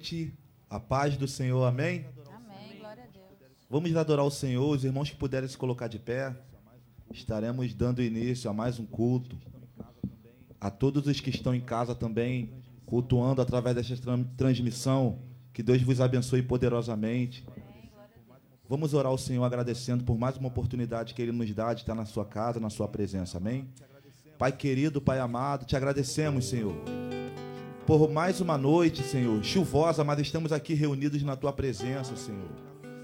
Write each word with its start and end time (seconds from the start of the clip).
noite. 0.00 0.32
A 0.68 0.80
paz 0.80 1.16
do 1.16 1.28
Senhor, 1.28 1.62
amém? 1.64 2.06
Amém, 2.32 2.78
glória 2.78 3.04
a 3.04 3.06
Deus. 3.06 3.26
Vamos 3.68 3.94
adorar 3.94 4.24
o 4.24 4.30
Senhor. 4.30 4.66
Os 4.68 4.82
irmãos 4.84 5.10
que 5.10 5.16
puderem 5.16 5.48
se 5.48 5.58
colocar 5.58 5.88
de 5.88 5.98
pé, 5.98 6.34
estaremos 7.12 7.74
dando 7.74 8.02
início 8.02 8.48
a 8.48 8.54
mais 8.54 8.78
um 8.78 8.86
culto. 8.86 9.36
A 10.60 10.70
todos 10.70 11.06
os 11.06 11.20
que 11.20 11.30
estão 11.30 11.54
em 11.54 11.60
casa 11.60 11.94
também, 11.94 12.50
cultuando 12.86 13.42
através 13.42 13.76
desta 13.76 13.96
tran- 13.96 14.24
transmissão, 14.36 15.18
que 15.52 15.62
Deus 15.62 15.82
vos 15.82 16.00
abençoe 16.00 16.42
poderosamente. 16.42 17.46
Vamos 18.68 18.94
orar 18.94 19.10
ao 19.10 19.18
Senhor 19.18 19.44
agradecendo 19.44 20.04
por 20.04 20.16
mais 20.16 20.36
uma 20.36 20.48
oportunidade 20.48 21.12
que 21.12 21.20
Ele 21.20 21.32
nos 21.32 21.52
dá 21.52 21.74
de 21.74 21.80
estar 21.80 21.94
na 21.94 22.06
sua 22.06 22.24
casa, 22.24 22.60
na 22.60 22.70
sua 22.70 22.86
presença, 22.86 23.38
amém? 23.38 23.68
Pai 24.38 24.52
querido, 24.52 25.00
Pai 25.00 25.18
amado, 25.18 25.66
te 25.66 25.76
agradecemos, 25.76 26.46
Senhor 26.46 26.76
por 27.86 28.10
mais 28.10 28.40
uma 28.40 28.56
noite, 28.56 29.02
Senhor, 29.02 29.42
chuvosa, 29.42 30.04
mas 30.04 30.18
estamos 30.18 30.52
aqui 30.52 30.74
reunidos 30.74 31.22
na 31.22 31.34
tua 31.36 31.52
presença, 31.52 32.14
Senhor, 32.16 32.50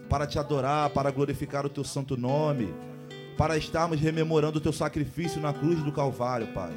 para 0.09 0.27
te 0.27 0.39
adorar, 0.39 0.91
para 0.91 1.11
glorificar 1.11 1.67
o 1.67 1.71
teu 1.71 1.83
santo 1.83 2.17
nome, 2.17 2.73
para 3.37 3.57
estarmos 3.57 4.01
rememorando 4.01 4.59
o 4.59 4.61
teu 4.61 4.73
sacrifício 4.73 5.41
na 5.41 5.53
cruz 5.53 5.83
do 5.83 5.93
Calvário, 5.93 6.49
Pai. 6.49 6.73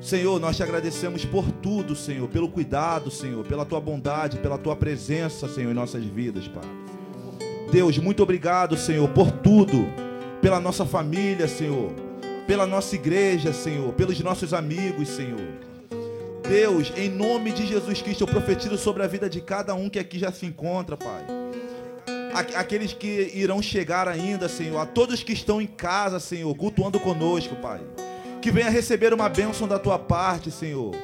Senhor, 0.00 0.38
nós 0.38 0.56
te 0.56 0.62
agradecemos 0.62 1.24
por 1.24 1.50
tudo, 1.50 1.96
Senhor, 1.96 2.28
pelo 2.28 2.48
cuidado, 2.48 3.10
Senhor, 3.10 3.44
pela 3.46 3.64
tua 3.64 3.80
bondade, 3.80 4.38
pela 4.38 4.58
tua 4.58 4.76
presença, 4.76 5.48
Senhor, 5.48 5.70
em 5.70 5.74
nossas 5.74 6.04
vidas, 6.04 6.46
Pai. 6.48 6.64
Deus, 7.70 7.98
muito 7.98 8.22
obrigado, 8.22 8.76
Senhor, 8.76 9.08
por 9.10 9.30
tudo, 9.30 9.86
pela 10.40 10.60
nossa 10.60 10.84
família, 10.84 11.48
Senhor, 11.48 11.92
pela 12.46 12.66
nossa 12.66 12.94
igreja, 12.94 13.52
Senhor, 13.52 13.92
pelos 13.94 14.20
nossos 14.20 14.52
amigos, 14.54 15.08
Senhor. 15.08 15.65
Deus, 16.48 16.92
em 16.96 17.08
nome 17.08 17.50
de 17.50 17.66
Jesus 17.66 18.00
Cristo, 18.00 18.22
eu 18.22 18.28
profetizo 18.28 18.78
sobre 18.78 19.02
a 19.02 19.06
vida 19.06 19.28
de 19.28 19.40
cada 19.40 19.74
um 19.74 19.90
que 19.90 19.98
aqui 19.98 20.18
já 20.18 20.30
se 20.30 20.46
encontra, 20.46 20.96
Pai. 20.96 21.24
Aqueles 22.54 22.92
que 22.92 23.32
irão 23.34 23.60
chegar 23.60 24.06
ainda, 24.06 24.48
Senhor, 24.48 24.78
a 24.78 24.86
todos 24.86 25.22
que 25.22 25.32
estão 25.32 25.60
em 25.60 25.66
casa, 25.66 26.20
Senhor, 26.20 26.54
cultuando 26.54 27.00
conosco, 27.00 27.56
Pai. 27.56 27.80
Que 28.40 28.52
venha 28.52 28.70
receber 28.70 29.12
uma 29.12 29.28
bênção 29.28 29.66
da 29.66 29.78
tua 29.78 29.98
parte, 29.98 30.50
Senhor. 30.52 30.94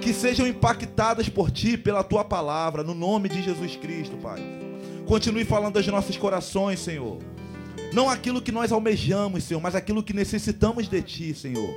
Que 0.00 0.12
sejam 0.12 0.46
impactadas 0.46 1.28
por 1.28 1.50
ti, 1.50 1.76
pela 1.76 2.04
tua 2.04 2.24
palavra, 2.24 2.84
no 2.84 2.94
nome 2.94 3.28
de 3.28 3.42
Jesus 3.42 3.74
Cristo, 3.74 4.16
Pai. 4.18 4.40
Continue 5.04 5.44
falando 5.44 5.78
aos 5.78 5.86
nossos 5.88 6.16
corações, 6.16 6.78
Senhor. 6.78 7.18
Não 7.92 8.08
aquilo 8.08 8.40
que 8.40 8.52
nós 8.52 8.70
almejamos, 8.70 9.44
Senhor, 9.44 9.60
mas 9.60 9.74
aquilo 9.74 10.02
que 10.02 10.12
necessitamos 10.12 10.88
de 10.88 11.02
Ti, 11.02 11.34
Senhor. 11.34 11.74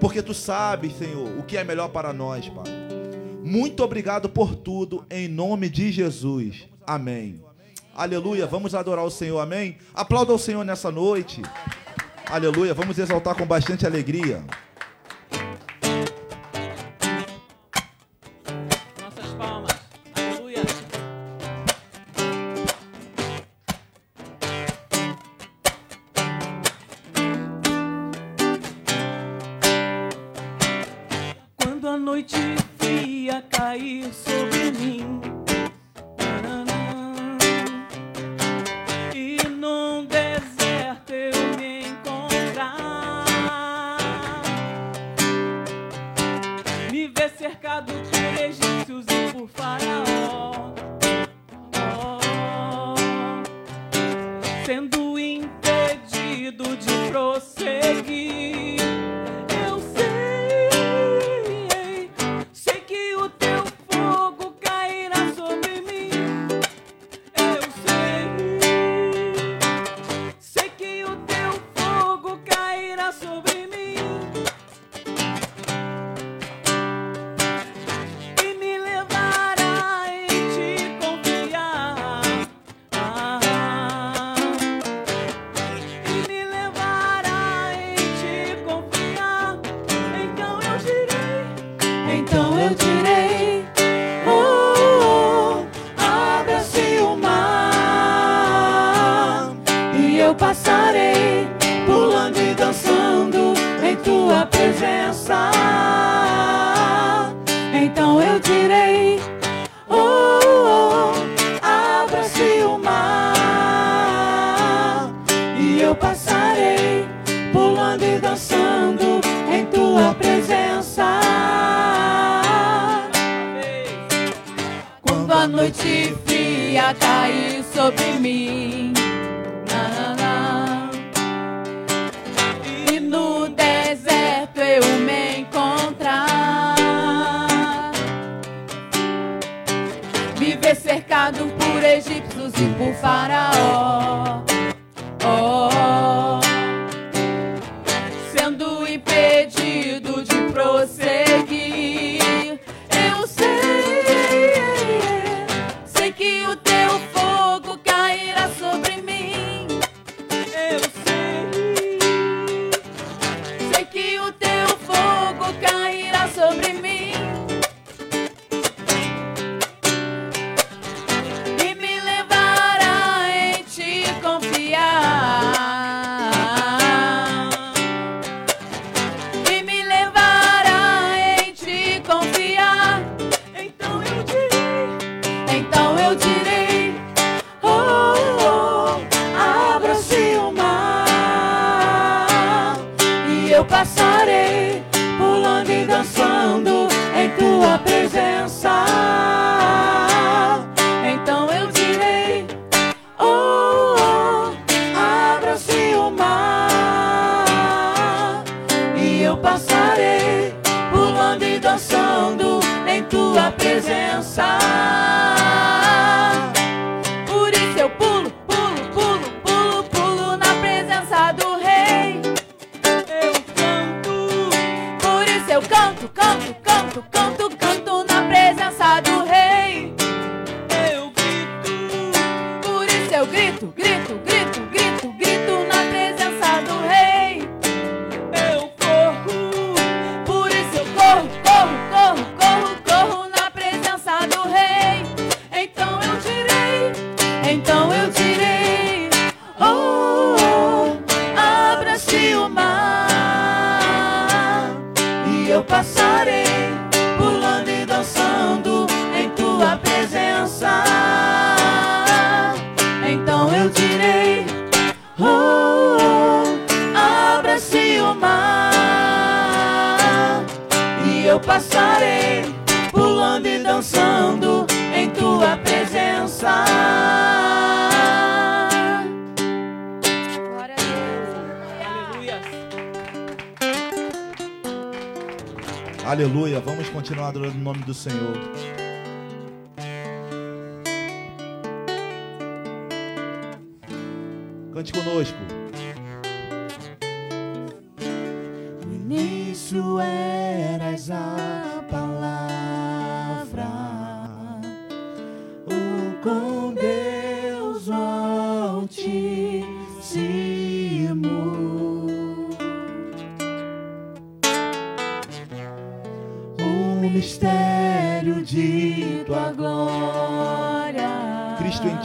Porque 0.00 0.22
Tu 0.22 0.32
sabes, 0.32 0.96
Senhor, 0.96 1.38
o 1.38 1.42
que 1.42 1.56
é 1.56 1.64
melhor 1.64 1.88
para 1.88 2.12
nós, 2.12 2.48
Pai. 2.48 2.64
Muito 3.42 3.82
obrigado 3.82 4.28
por 4.28 4.54
tudo, 4.54 5.04
em 5.10 5.26
nome 5.26 5.68
de 5.68 5.90
Jesus. 5.90 6.68
Amém. 6.86 7.42
Aleluia. 7.94 8.46
Vamos 8.46 8.74
adorar 8.74 9.04
o 9.04 9.10
Senhor, 9.10 9.40
amém? 9.40 9.76
Aplauda 9.92 10.32
o 10.32 10.38
Senhor 10.38 10.64
nessa 10.64 10.90
noite. 10.90 11.42
Aleluia. 12.26 12.74
Vamos 12.74 12.98
exaltar 12.98 13.34
com 13.34 13.44
bastante 13.44 13.86
alegria. 13.86 14.44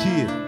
Cristo 0.04 0.43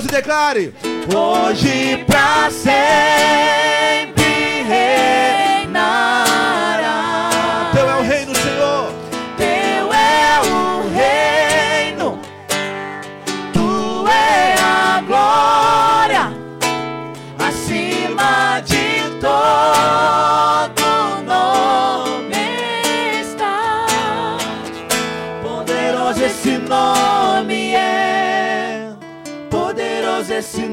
mãos 0.00 0.04
e 0.04 0.08
declare: 0.08 0.74
hoje 1.14 2.04
pra 2.06 2.50
sempre 2.50 4.24
reinará. 4.66 6.19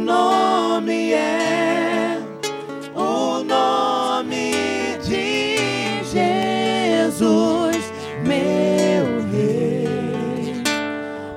Nome 0.07 1.11
é, 1.11 2.17
o 2.95 3.43
nome 3.43 4.53
de 5.03 6.01
Jesus, 6.05 7.77
meu 8.23 9.05
rei. 9.29 10.63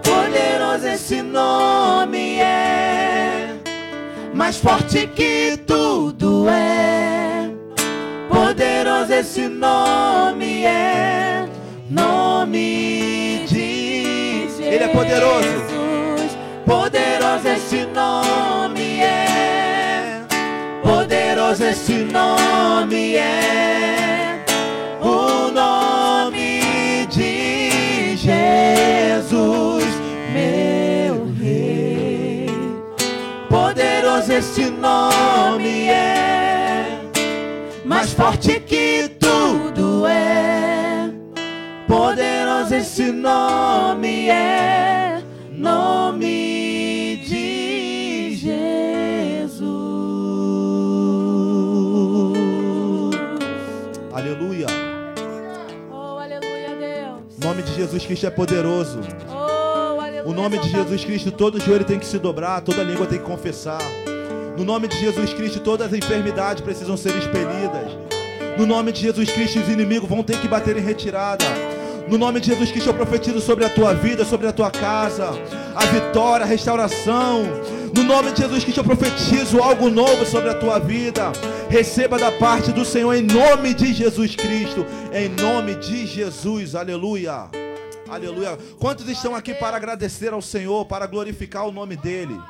Poderoso 0.05 0.87
esse 0.87 1.21
nome 1.21 2.39
é, 2.39 3.57
mais 4.33 4.59
forte 4.59 5.09
que 5.09 5.57
tudo 5.67 6.49
é. 6.49 7.51
Poderoso 8.29 9.13
esse 9.13 9.49
nome 9.49 10.65
é, 10.65 11.49
nome 11.91 13.45
de 13.49 14.45
Jesus. 14.45 14.61
Ele 14.61 14.85
é 14.85 14.89
poderoso. 14.89 15.70
Poderoso 16.71 17.49
esse 17.49 17.85
nome 17.85 19.01
é, 19.03 20.23
poderoso 20.85 21.65
esse 21.65 21.95
nome 21.95 23.17
é, 23.17 24.45
o 25.03 25.51
nome 25.51 27.09
de 27.11 28.17
Jesus, 28.17 29.85
meu 30.33 31.27
rei. 31.41 32.47
Poderoso 33.49 34.33
esse 34.33 34.71
nome 34.71 35.89
é, 35.89 37.01
mais 37.85 38.13
forte 38.13 38.61
que 38.61 39.11
tudo 39.19 40.07
é. 40.07 41.11
Poderoso 41.89 42.77
esse 42.77 43.11
nome 43.11 44.29
é, 44.29 45.21
nome 45.51 46.50
Aleluia. 54.21 54.67
Oh, 55.91 56.19
aleluia, 56.19 56.77
Deus. 56.79 57.39
O 57.39 57.47
nome 57.47 57.63
de 57.63 57.75
Jesus 57.75 58.05
Cristo 58.05 58.27
é 58.27 58.31
poderoso. 58.31 59.01
Oh, 59.27 59.99
aleluia. 59.99 60.27
O 60.27 60.35
nome 60.35 60.59
de 60.59 60.69
Jesus 60.69 61.03
Cristo, 61.03 61.33
todo 61.33 61.59
joelho 61.59 61.87
tem 61.87 61.99
que 61.99 62.05
se 62.05 62.19
dobrar, 62.19 62.61
toda 62.61 62.83
língua 62.83 63.07
tem 63.07 63.19
que 63.19 63.25
confessar. 63.25 63.81
No 64.59 64.63
nome 64.63 64.89
de 64.89 65.01
Jesus 65.01 65.33
Cristo, 65.33 65.61
todas 65.61 65.87
as 65.87 65.95
enfermidades 65.95 66.63
precisam 66.63 66.99
ser 66.99 67.17
expelidas. 67.17 67.97
No 68.59 68.67
nome 68.67 68.93
de 68.93 69.01
Jesus 69.01 69.31
Cristo, 69.31 69.59
os 69.59 69.69
inimigos 69.71 70.07
vão 70.07 70.23
ter 70.23 70.39
que 70.39 70.47
bater 70.47 70.77
em 70.77 70.83
retirada. 70.83 71.47
No 72.07 72.19
nome 72.19 72.41
de 72.41 72.49
Jesus 72.49 72.71
Cristo, 72.71 72.91
eu 72.91 72.95
profetizo 72.95 73.41
sobre 73.41 73.65
a 73.65 73.71
tua 73.71 73.95
vida, 73.95 74.23
sobre 74.27 74.47
a 74.47 74.53
tua 74.53 74.71
casa, 74.71 75.31
a 75.75 75.87
vitória, 75.87 76.45
a 76.45 76.49
restauração. 76.49 77.45
No 77.95 78.05
nome 78.05 78.33
de 78.33 78.43
Jesus 78.43 78.63
Cristo, 78.63 78.81
eu 78.81 78.85
profetizo 78.85 79.63
algo 79.63 79.91
novo 79.91 80.25
sobre 80.25 80.51
a 80.51 80.55
tua 80.55 80.79
vida. 80.79 81.33
Receba 81.69 82.19
da 82.19 82.31
parte 82.33 82.73
do 82.73 82.85
Senhor 82.85 83.15
em 83.15 83.23
nome 83.23 83.75
de 83.75 83.93
Jesus 83.93 84.37
Cristo. 84.37 84.87
Em 85.13 85.29
nome 85.29 85.75
de 85.75 86.07
Jesus, 86.07 86.75
aleluia. 86.75 87.49
Aleluia. 88.09 88.59
Quantos 88.79 89.09
estão 89.09 89.35
aqui 89.35 89.55
para 89.55 89.77
agradecer 89.77 90.33
ao 90.33 90.43
Senhor, 90.43 90.85
para 90.87 91.07
glorificar 91.07 91.67
o 91.67 91.73
nome 91.73 91.97
dEle? 91.97 92.41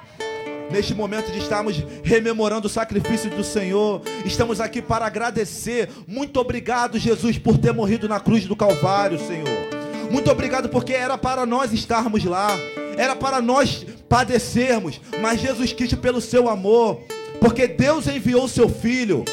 Neste 0.71 0.95
momento 0.95 1.33
de 1.33 1.39
estarmos 1.39 1.83
rememorando 2.05 2.67
o 2.67 2.71
sacrifício 2.71 3.29
do 3.31 3.43
Senhor, 3.43 4.03
estamos 4.25 4.61
aqui 4.61 4.81
para 4.81 5.05
agradecer. 5.05 5.91
Muito 6.07 6.39
obrigado, 6.39 6.99
Jesus, 6.99 7.39
por 7.39 7.59
ter 7.59 7.73
morrido 7.73 8.09
na 8.09 8.21
cruz 8.21 8.47
do 8.47 8.55
Calvário, 8.55 9.19
Senhor. 9.19 9.69
Muito 10.11 10.31
obrigado 10.31 10.69
porque 10.69 10.93
era 10.93 11.19
para 11.19 11.45
nós 11.45 11.73
estarmos 11.73 12.25
lá, 12.25 12.57
era 12.97 13.15
para 13.17 13.41
nós 13.41 13.85
padecermos, 14.11 15.01
mas 15.21 15.41
Jesus 15.41 15.73
Cristo, 15.73 15.97
pelo 15.97 16.21
seu 16.21 16.49
amor, 16.49 17.01
porque 17.41 17.69
Deus 17.69 18.09
enviou 18.09 18.49
seu 18.49 18.69
Filho, 18.69 19.25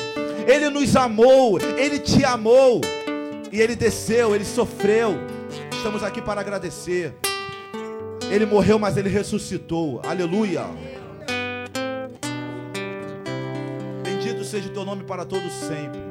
Ele 0.45 0.69
nos 0.69 0.95
amou, 0.95 1.59
Ele 1.59 1.97
te 1.97 2.23
amou, 2.23 2.79
e 3.51 3.59
Ele 3.59 3.75
desceu, 3.75 4.35
Ele 4.35 4.45
sofreu. 4.45 5.15
Estamos 5.71 6.03
aqui 6.03 6.21
para 6.21 6.41
agradecer. 6.41 7.15
Ele 8.29 8.45
morreu, 8.45 8.77
mas 8.77 8.97
Ele 8.97 9.09
ressuscitou. 9.09 9.99
Aleluia. 10.05 10.65
Bendito 14.03 14.43
seja 14.43 14.69
o 14.69 14.73
teu 14.73 14.85
nome 14.85 15.03
para 15.05 15.25
todos 15.25 15.51
sempre. 15.53 16.05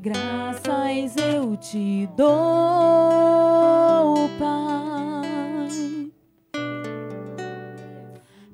Graças 0.00 0.75
eu 1.16 1.56
te 1.56 2.08
dou, 2.16 2.28
Pai, 4.38 5.68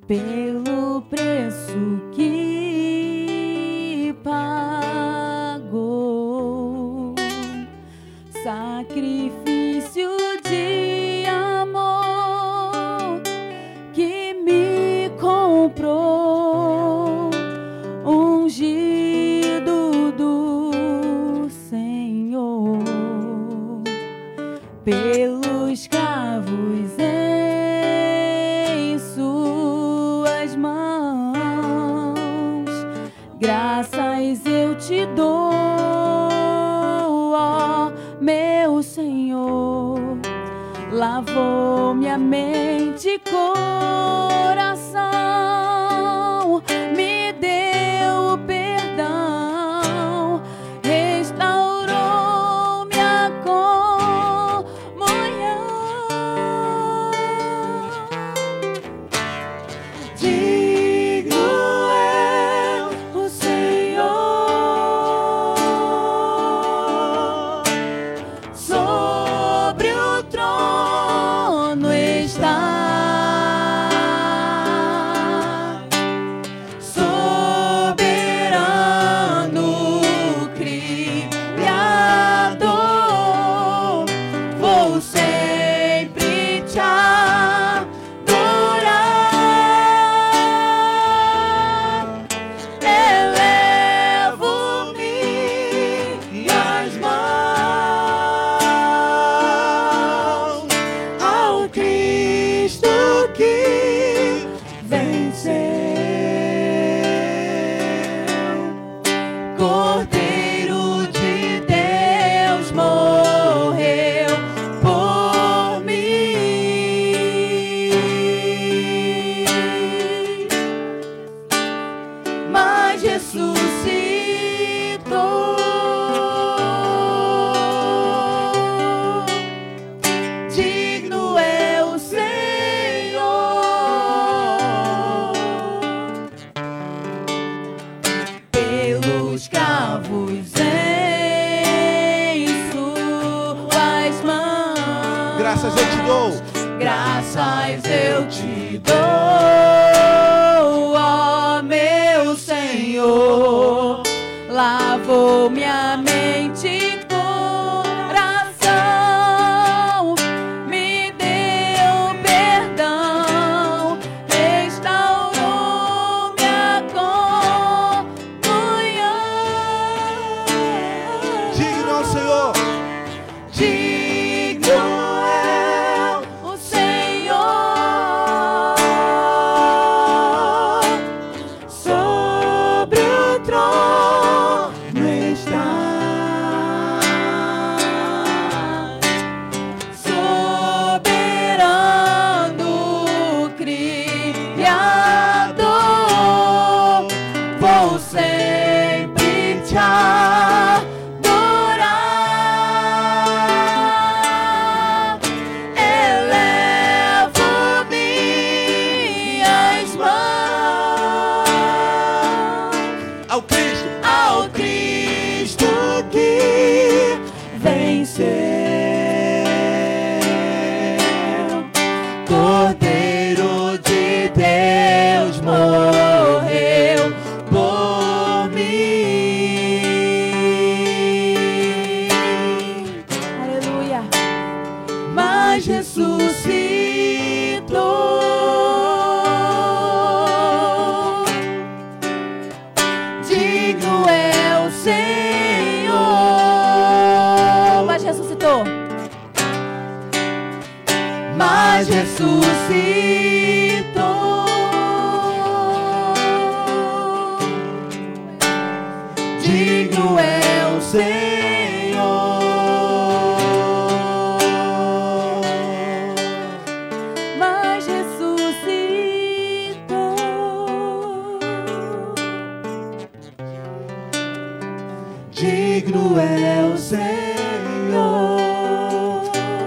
pelo 0.05 1.01
preço 1.03 2.01
que 2.13 4.13
pagou, 4.23 4.75
sacrifício 8.43 9.42
mente 42.17 43.09
e 43.09 43.19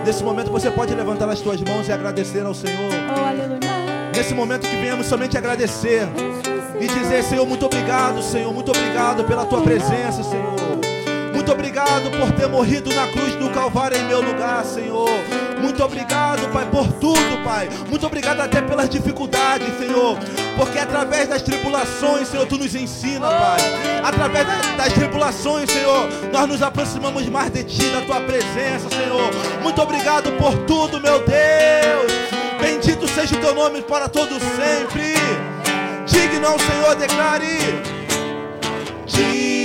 Nesse 0.07 0.23
momento 0.23 0.53
você 0.53 0.71
pode 0.71 0.95
levantar 0.95 1.29
as 1.29 1.40
suas 1.40 1.61
mãos 1.62 1.88
e 1.88 1.92
agradecer 1.92 2.47
ao 2.47 2.55
Senhor. 2.55 2.92
Oh. 3.11 4.16
Nesse 4.16 4.35
momento 4.35 4.69
que 4.69 4.77
viemos 4.77 5.09
somente 5.09 5.37
agradecer 5.37 6.07
e 6.81 6.87
dizer, 6.87 7.25
Senhor, 7.25 7.45
muito 7.45 7.66
obrigado, 7.66 8.23
Senhor, 8.23 8.55
muito 8.55 8.71
obrigado 8.71 9.25
pela 9.25 9.45
tua 9.45 9.62
presença, 9.62 10.23
Senhor. 10.23 10.55
Muito 11.35 11.51
obrigado 11.51 12.09
por 12.21 12.31
ter 12.37 12.47
morrido 12.47 12.95
na 12.95 13.09
cruz 13.09 13.35
do 13.35 13.51
Calvário 13.51 13.99
em 13.99 14.05
meu 14.05 14.23
lugar, 14.23 14.64
Senhor. 14.64 15.11
Muito 15.61 15.83
obrigado, 15.83 16.49
Pai, 16.53 16.66
por 16.71 16.87
tudo, 16.95 17.45
Pai. 17.45 17.69
Muito 17.88 18.07
obrigado 18.07 18.40
até 18.40 18.61
pelas 18.61 18.88
dificuldades, 18.88 19.66
Senhor. 19.79 20.19
Porque 20.57 20.79
através 20.79 21.29
das 21.29 21.42
tribulações, 21.42 22.29
Senhor, 22.29 22.47
tu 22.47 22.57
nos 22.59 22.75
ensina, 22.75 23.27
Pai. 23.29 23.61
Através 24.05 24.47
da- 24.47 24.77
das 24.85 24.92
tribulações, 24.92 25.71
Senhor, 25.71 26.09
nós 26.33 26.49
nos 26.49 26.62
aproximamos 26.62 27.27
mais 27.29 27.51
de 27.51 27.64
ti, 27.64 27.85
da 27.90 28.01
tua 28.03 28.21
presença, 28.21 28.88
Senhor. 28.90 29.31
Muito 29.62 29.81
obrigado 29.83 30.31
por 30.38 30.55
tudo, 30.66 31.01
meu 31.01 31.19
Deus. 31.25 32.12
Bendito 32.61 33.07
seja 33.09 33.35
o 33.37 33.38
teu 33.38 33.55
nome 33.55 33.83
para 33.83 34.09
todos 34.09 34.38
sempre. 34.38 35.14
Digno 36.07 36.47
ao 36.47 36.59
Senhor, 36.59 36.95
declare. 36.97 37.59
Digno 39.07 39.56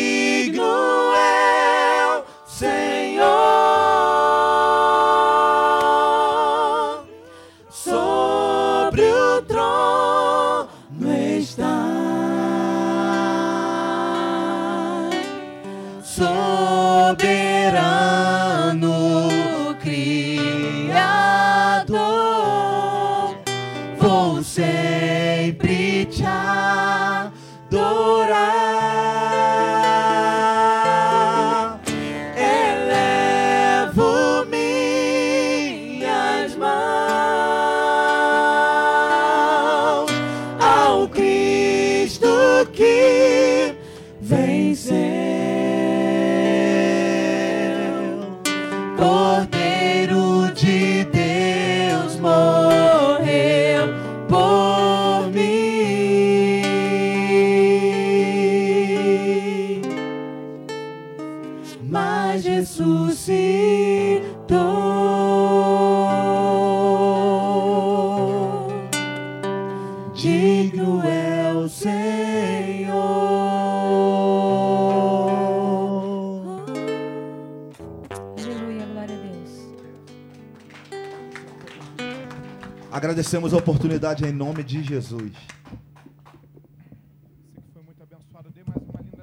Agradecemos 83.21 83.53
a 83.53 83.57
oportunidade 83.57 84.25
em 84.25 84.31
nome 84.31 84.63
de 84.63 84.81
Jesus. 84.81 85.31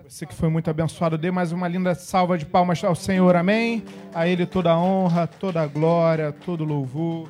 Você 0.07 0.25
que 0.25 0.33
foi 0.33 0.49
muito 0.49 0.71
abençoado, 0.71 1.19
dê 1.19 1.33
mais 1.33 1.51
uma 1.51 1.67
linda 1.67 1.97
salva 1.97 2.39
de 2.39 2.47
palmas 2.47 2.85
ao 2.85 2.95
Senhor, 2.95 3.35
amém? 3.35 3.83
A 4.15 4.29
Ele 4.29 4.47
toda 4.47 4.71
a 4.71 4.79
honra, 4.79 5.27
toda 5.27 5.61
a 5.61 5.67
glória, 5.67 6.31
todo 6.31 6.65
louvor. 6.65 7.29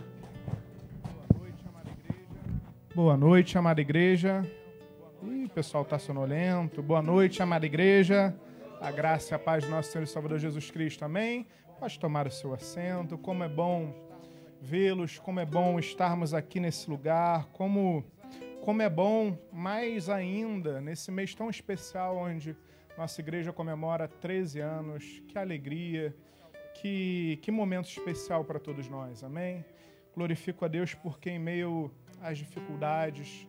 Boa 2.95 3.17
noite, 3.17 3.57
amada 3.57 3.81
igreja. 3.81 4.47
Ih, 5.23 5.47
o 5.47 5.49
pessoal 5.49 5.85
está 5.85 5.99
sonolento. 5.99 6.83
Boa 6.83 7.01
noite, 7.01 7.43
amada 7.43 7.65
igreja. 7.65 8.37
A 8.79 8.91
graça 8.91 9.33
e 9.33 9.35
a 9.35 9.39
paz 9.39 9.65
do 9.65 9.71
nosso 9.71 9.91
Senhor 9.91 10.05
e 10.05 10.07
Salvador 10.07 10.39
Jesus 10.39 10.71
Cristo, 10.71 11.03
amém? 11.03 11.47
Pode 11.81 11.99
tomar 11.99 12.27
o 12.27 12.31
seu 12.31 12.53
assento. 12.53 13.17
Como 13.17 13.43
é 13.43 13.49
bom 13.49 14.08
vê-los, 14.61 15.19
como 15.19 15.41
é 15.41 15.47
bom 15.47 15.79
estarmos 15.79 16.35
aqui 16.35 16.61
nesse 16.61 16.91
lugar, 16.91 17.47
como, 17.53 18.05
como 18.63 18.83
é 18.83 18.89
bom, 18.89 19.39
mais 19.53 20.09
ainda, 20.09 20.81
nesse 20.81 21.11
mês 21.11 21.35
tão 21.35 21.49
especial 21.49 22.17
onde 22.17 22.57
nossa 22.97 23.21
igreja 23.21 23.53
comemora 23.53 24.09
13 24.09 24.61
anos. 24.61 25.23
Que 25.29 25.39
alegria, 25.39 26.15
que, 26.75 27.39
que 27.43 27.51
momento 27.51 27.89
especial 27.89 28.45
para 28.45 28.59
todos 28.59 28.89
nós, 28.89 29.23
amém? 29.23 29.65
Glorifico 30.15 30.65
a 30.65 30.69
Deus 30.69 30.95
porque, 30.95 31.31
em 31.31 31.39
meio 31.39 31.93
às 32.21 32.39
dificuldades, 32.39 33.47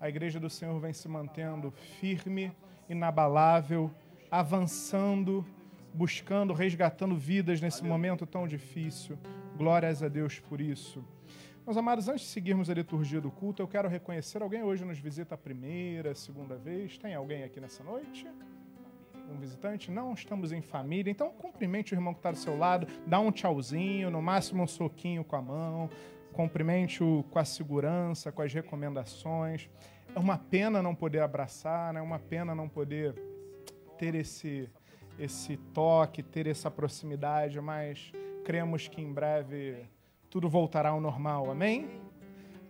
a 0.00 0.08
igreja 0.08 0.38
do 0.38 0.48
Senhor 0.48 0.78
vem 0.78 0.92
se 0.92 1.08
mantendo 1.08 1.72
firme, 2.00 2.52
inabalável, 2.88 3.90
avançando, 4.30 5.44
buscando, 5.92 6.52
resgatando 6.52 7.16
vidas 7.16 7.60
nesse 7.60 7.84
momento 7.84 8.24
tão 8.24 8.46
difícil. 8.46 9.18
Glórias 9.62 10.02
a 10.02 10.08
Deus 10.08 10.40
por 10.40 10.60
isso. 10.60 11.04
Meus 11.64 11.76
amados, 11.76 12.08
antes 12.08 12.22
de 12.22 12.30
seguirmos 12.32 12.68
a 12.68 12.74
liturgia 12.74 13.20
do 13.20 13.30
culto, 13.30 13.62
eu 13.62 13.68
quero 13.68 13.88
reconhecer 13.88 14.42
alguém 14.42 14.64
hoje 14.64 14.84
nos 14.84 14.98
visita 14.98 15.36
a 15.36 15.38
primeira, 15.38 16.16
segunda 16.16 16.56
vez. 16.56 16.98
Tem 16.98 17.14
alguém 17.14 17.44
aqui 17.44 17.60
nessa 17.60 17.84
noite? 17.84 18.26
Um 19.30 19.38
visitante? 19.38 19.88
Não, 19.88 20.14
estamos 20.14 20.50
em 20.50 20.60
família. 20.60 21.12
Então, 21.12 21.30
cumprimente 21.30 21.94
o 21.94 21.96
irmão 21.96 22.12
que 22.12 22.18
está 22.18 22.32
do 22.32 22.38
seu 22.38 22.58
lado, 22.58 22.88
dá 23.06 23.20
um 23.20 23.30
tchauzinho, 23.30 24.10
no 24.10 24.20
máximo 24.20 24.64
um 24.64 24.66
soquinho 24.66 25.22
com 25.22 25.36
a 25.36 25.40
mão, 25.40 25.88
cumprimente-o 26.32 27.22
com 27.30 27.38
a 27.38 27.44
segurança, 27.44 28.32
com 28.32 28.42
as 28.42 28.52
recomendações. 28.52 29.70
É 30.12 30.18
uma 30.18 30.38
pena 30.38 30.82
não 30.82 30.92
poder 30.92 31.20
abraçar, 31.20 31.94
né? 31.94 32.00
é 32.00 32.02
uma 32.02 32.18
pena 32.18 32.52
não 32.52 32.68
poder 32.68 33.14
ter 33.96 34.16
esse, 34.16 34.68
esse 35.20 35.56
toque, 35.72 36.20
ter 36.20 36.48
essa 36.48 36.68
proximidade, 36.68 37.60
mas 37.60 38.12
cremos 38.44 38.88
que 38.88 39.00
em 39.00 39.12
breve 39.12 39.86
tudo 40.28 40.48
voltará 40.48 40.90
ao 40.90 41.00
normal. 41.00 41.50
Amém? 41.50 41.88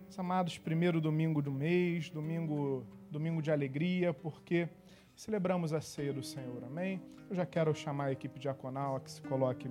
Os 0.09 0.19
amados, 0.19 0.59
primeiro 0.59 1.01
domingo 1.01 1.41
do 1.41 1.51
mês, 1.51 2.11
domingo, 2.11 2.87
domingo 3.11 3.41
de 3.41 3.51
alegria, 3.51 4.13
porque 4.13 4.69
celebramos 5.17 5.73
a 5.73 5.81
ceia 5.81 6.13
do 6.13 6.23
Senhor. 6.23 6.63
Amém? 6.65 7.01
Eu 7.31 7.37
já 7.37 7.47
quero 7.47 7.75
chamar 7.75 8.07
a 8.07 8.13
equipe 8.13 8.39
diaconal 8.39 8.97
a 8.97 9.01
que 9.01 9.11
se 9.11 9.23
coloque 9.23 9.71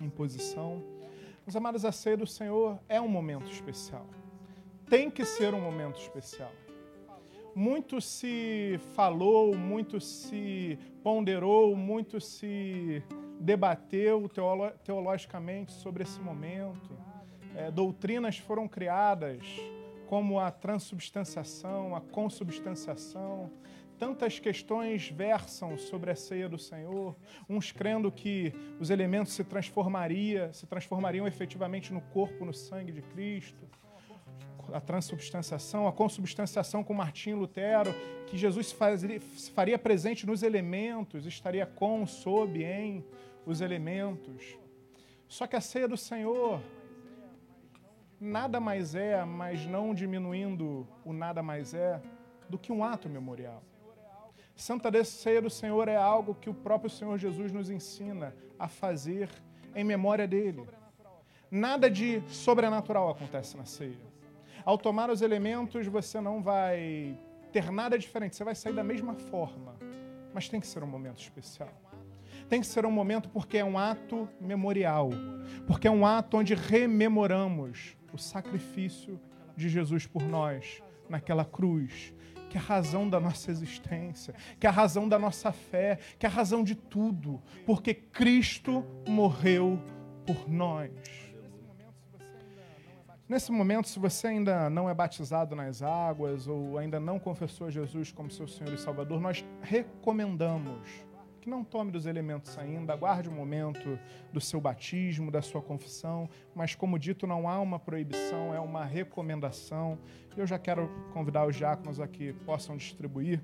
em 0.00 0.08
posição. 0.08 0.82
Os 1.46 1.54
amados, 1.54 1.84
a 1.84 1.92
ceia 1.92 2.16
do 2.16 2.26
Senhor 2.26 2.78
é 2.88 2.98
um 3.00 3.08
momento 3.08 3.50
especial. 3.50 4.06
Tem 4.88 5.10
que 5.10 5.24
ser 5.24 5.52
um 5.52 5.60
momento 5.60 6.00
especial. 6.00 6.52
Muito 7.54 8.00
se 8.00 8.78
falou, 8.94 9.54
muito 9.54 10.00
se 10.00 10.78
ponderou, 11.02 11.76
muito 11.76 12.20
se 12.20 13.02
debateu 13.40 14.28
teolo 14.28 14.70
teologicamente 14.84 15.72
sobre 15.72 16.02
esse 16.02 16.20
momento 16.20 16.96
é, 17.56 17.70
doutrinas 17.70 18.36
foram 18.36 18.68
criadas, 18.68 19.42
como 20.06 20.38
a 20.38 20.50
transubstanciação, 20.50 21.96
a 21.96 22.02
consubstanciação. 22.02 23.50
Tantas 23.98 24.38
questões 24.38 25.08
versam 25.08 25.78
sobre 25.78 26.10
a 26.10 26.14
ceia 26.14 26.50
do 26.50 26.58
Senhor, 26.58 27.16
uns 27.48 27.72
crendo 27.72 28.12
que 28.12 28.52
os 28.78 28.90
elementos 28.90 29.32
se 29.32 29.42
transformaria, 29.42 30.52
se 30.52 30.66
transformariam 30.66 31.26
efetivamente 31.26 31.94
no 31.94 32.02
corpo, 32.02 32.44
no 32.44 32.52
sangue 32.52 32.92
de 32.92 33.00
Cristo. 33.00 33.66
A 34.72 34.80
transubstanciação, 34.80 35.86
a 35.86 35.92
consubstanciação 35.92 36.82
com 36.82 36.94
Martinho 36.94 37.38
Lutero, 37.38 37.94
que 38.26 38.36
Jesus 38.36 38.74
se 39.36 39.50
faria 39.50 39.78
presente 39.78 40.26
nos 40.26 40.42
elementos, 40.42 41.26
estaria 41.26 41.66
com, 41.66 42.06
sob, 42.06 42.62
em 42.64 43.04
os 43.44 43.60
elementos. 43.60 44.58
Só 45.28 45.46
que 45.46 45.56
a 45.56 45.60
ceia 45.60 45.88
do 45.88 45.96
Senhor 45.96 46.60
nada 48.20 48.58
mais 48.58 48.94
é, 48.94 49.24
mas 49.24 49.66
não 49.66 49.94
diminuindo 49.94 50.86
o 51.04 51.12
nada 51.12 51.42
mais 51.42 51.74
é, 51.74 52.00
do 52.48 52.58
que 52.58 52.72
um 52.72 52.82
ato 52.82 53.08
memorial. 53.08 53.62
Santa 54.54 55.04
Ceia 55.04 55.42
do 55.42 55.50
Senhor 55.50 55.86
é 55.86 55.96
algo 55.96 56.34
que 56.34 56.48
o 56.48 56.54
próprio 56.54 56.88
Senhor 56.88 57.18
Jesus 57.18 57.52
nos 57.52 57.68
ensina 57.68 58.34
a 58.58 58.66
fazer 58.66 59.28
em 59.74 59.84
memória 59.84 60.26
dele. 60.26 60.66
Nada 61.50 61.90
de 61.90 62.22
sobrenatural 62.28 63.10
acontece 63.10 63.56
na 63.56 63.66
ceia. 63.66 64.05
Ao 64.66 64.76
tomar 64.76 65.10
os 65.10 65.22
elementos, 65.22 65.86
você 65.86 66.20
não 66.20 66.42
vai 66.42 67.16
ter 67.52 67.70
nada 67.70 67.96
diferente, 67.96 68.34
você 68.34 68.42
vai 68.42 68.56
sair 68.56 68.74
da 68.74 68.82
mesma 68.82 69.14
forma, 69.14 69.76
mas 70.34 70.48
tem 70.48 70.58
que 70.58 70.66
ser 70.66 70.82
um 70.82 70.88
momento 70.88 71.20
especial. 71.20 71.72
Tem 72.48 72.60
que 72.60 72.66
ser 72.66 72.84
um 72.84 72.90
momento 72.90 73.28
porque 73.28 73.58
é 73.58 73.64
um 73.64 73.78
ato 73.78 74.28
memorial, 74.40 75.10
porque 75.68 75.86
é 75.86 75.90
um 75.90 76.04
ato 76.04 76.38
onde 76.38 76.52
rememoramos 76.56 77.96
o 78.12 78.18
sacrifício 78.18 79.20
de 79.56 79.68
Jesus 79.68 80.04
por 80.04 80.24
nós 80.24 80.82
naquela 81.08 81.44
cruz, 81.44 82.12
que 82.50 82.58
é 82.58 82.60
a 82.60 82.64
razão 82.64 83.08
da 83.08 83.20
nossa 83.20 83.52
existência, 83.52 84.34
que 84.58 84.66
é 84.66 84.68
a 84.68 84.72
razão 84.72 85.08
da 85.08 85.16
nossa 85.16 85.52
fé, 85.52 86.00
que 86.18 86.26
é 86.26 86.28
a 86.28 86.32
razão 86.32 86.64
de 86.64 86.74
tudo, 86.74 87.40
porque 87.64 87.94
Cristo 87.94 88.84
morreu 89.06 89.80
por 90.26 90.50
nós. 90.50 90.90
Nesse 93.28 93.50
momento, 93.50 93.88
se 93.88 93.98
você 93.98 94.28
ainda 94.28 94.70
não 94.70 94.88
é 94.88 94.94
batizado 94.94 95.56
nas 95.56 95.82
águas 95.82 96.46
ou 96.46 96.78
ainda 96.78 97.00
não 97.00 97.18
confessou 97.18 97.68
Jesus 97.68 98.12
como 98.12 98.30
seu 98.30 98.46
Senhor 98.46 98.72
e 98.72 98.78
Salvador, 98.78 99.20
nós 99.20 99.44
recomendamos 99.60 101.04
que 101.40 101.50
não 101.50 101.64
tome 101.64 101.90
dos 101.90 102.06
elementos 102.06 102.56
ainda, 102.56 102.92
aguarde 102.92 103.28
o 103.28 103.32
momento 103.32 103.98
do 104.32 104.40
seu 104.40 104.60
batismo, 104.60 105.28
da 105.28 105.42
sua 105.42 105.60
confissão, 105.60 106.28
mas 106.54 106.76
como 106.76 106.98
dito, 107.00 107.26
não 107.26 107.48
há 107.48 107.60
uma 107.60 107.80
proibição, 107.80 108.54
é 108.54 108.60
uma 108.60 108.84
recomendação. 108.84 109.98
Eu 110.36 110.46
já 110.46 110.58
quero 110.58 110.88
convidar 111.12 111.46
os 111.46 111.56
diáconos 111.56 111.98
a 111.98 112.06
que 112.06 112.32
possam 112.32 112.76
distribuir 112.76 113.42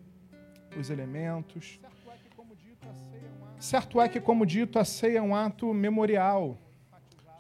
os 0.79 0.91
elementos. 0.91 1.81
Certo 3.59 4.01
é 4.01 4.09
que, 4.09 4.21
como 4.21 4.47
dito, 4.47 4.79
a 4.79 4.85
ceia 4.85 5.19
é 5.19 5.23
um 5.23 5.35
ato 5.35 5.73
memorial, 5.75 6.57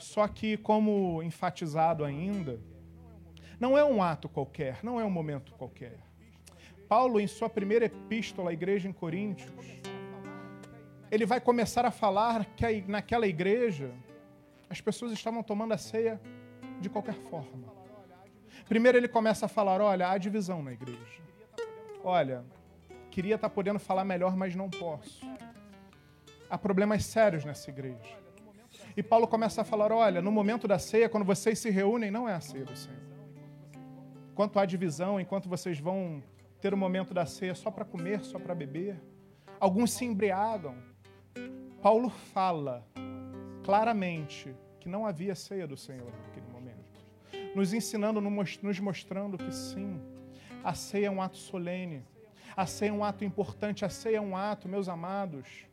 só 0.03 0.27
que, 0.27 0.57
como 0.57 1.23
enfatizado 1.23 2.05
ainda, 2.05 2.61
não 3.59 3.79
é 3.79 3.85
um 3.85 4.03
ato 4.03 4.29
qualquer, 4.29 4.81
não 4.83 5.01
é 5.01 5.05
um 5.05 5.11
momento 5.11 5.55
qualquer. 5.55 5.99
Paulo, 6.88 7.21
em 7.21 7.27
sua 7.27 7.49
primeira 7.49 7.85
epístola 7.85 8.51
à 8.51 8.53
igreja 8.53 8.88
em 8.88 8.93
Coríntios, 8.93 9.53
ele 11.11 11.25
vai 11.25 11.41
começar 11.41 11.85
a 11.87 11.91
falar 11.91 12.45
que 12.57 12.83
naquela 12.88 13.27
igreja 13.27 13.91
as 14.69 14.81
pessoas 14.81 15.12
estavam 15.12 15.43
tomando 15.43 15.73
a 15.73 15.79
ceia 15.79 16.21
de 16.81 16.88
qualquer 16.88 17.15
forma. 17.15 17.73
Primeiro 18.69 18.99
ele 18.99 19.09
começa 19.09 19.47
a 19.47 19.49
falar: 19.49 19.81
olha, 19.81 20.09
há 20.11 20.19
divisão 20.19 20.62
na 20.62 20.73
igreja. 20.73 21.23
Olha, 22.03 22.45
queria 23.11 23.37
estar 23.37 23.51
podendo 23.51 23.79
falar 23.79 24.05
melhor, 24.05 24.37
mas 24.37 24.57
não 24.57 24.69
posso. 24.69 25.25
Há 26.51 26.59
problemas 26.59 27.05
sérios 27.05 27.45
nessa 27.45 27.71
igreja. 27.71 28.22
E 28.97 29.03
Paulo 29.03 29.27
começa 29.27 29.63
a 29.63 29.65
falar: 29.65 29.93
olha, 29.93 30.21
no 30.21 30.31
momento 30.31 30.69
da 30.69 30.79
ceia, 30.79 31.09
quando 31.09 31.25
vocês 31.25 31.59
se 31.59 31.71
reúnem, 31.71 32.11
não 32.11 32.29
é 32.29 32.35
a 32.35 32.41
ceia 32.41 32.65
do 32.65 32.77
Senhor. 32.77 33.01
Enquanto 34.33 34.59
há 34.59 34.65
divisão, 34.65 35.21
enquanto 35.21 35.49
vocês 35.49 35.79
vão 35.79 36.23
ter 36.61 36.73
o 36.73 36.77
momento 36.77 37.13
da 37.13 37.27
ceia 37.27 37.55
só 37.55 37.71
para 37.71 37.85
comer, 37.85 38.25
só 38.25 38.39
para 38.39 38.55
beber, 38.55 39.01
alguns 39.59 39.93
se 39.93 40.05
embriagam, 40.05 40.77
Paulo 41.83 42.09
fala 42.09 42.87
claramente 43.65 44.55
que 44.81 44.89
não 44.89 45.07
havia 45.07 45.35
ceia 45.35 45.67
do 45.67 45.77
Senhor 45.77 46.11
naquele 46.25 46.47
momento, 46.53 47.05
nos 47.55 47.73
ensinando, 47.73 48.21
nos 48.21 48.81
mostrando 48.81 49.37
que 49.37 49.53
sim, 49.53 50.01
a 50.63 50.75
ceia 50.75 51.07
é 51.07 51.11
um 51.11 51.21
ato 51.21 51.37
solene, 51.37 52.05
a 52.57 52.67
ceia 52.67 52.91
é 52.91 52.93
um 52.93 53.05
ato 53.05 53.25
importante, 53.25 53.85
a 53.85 53.89
ceia 53.89 54.19
é 54.19 54.21
um 54.21 54.37
ato, 54.37 54.69
meus 54.69 54.89
amados, 54.89 55.67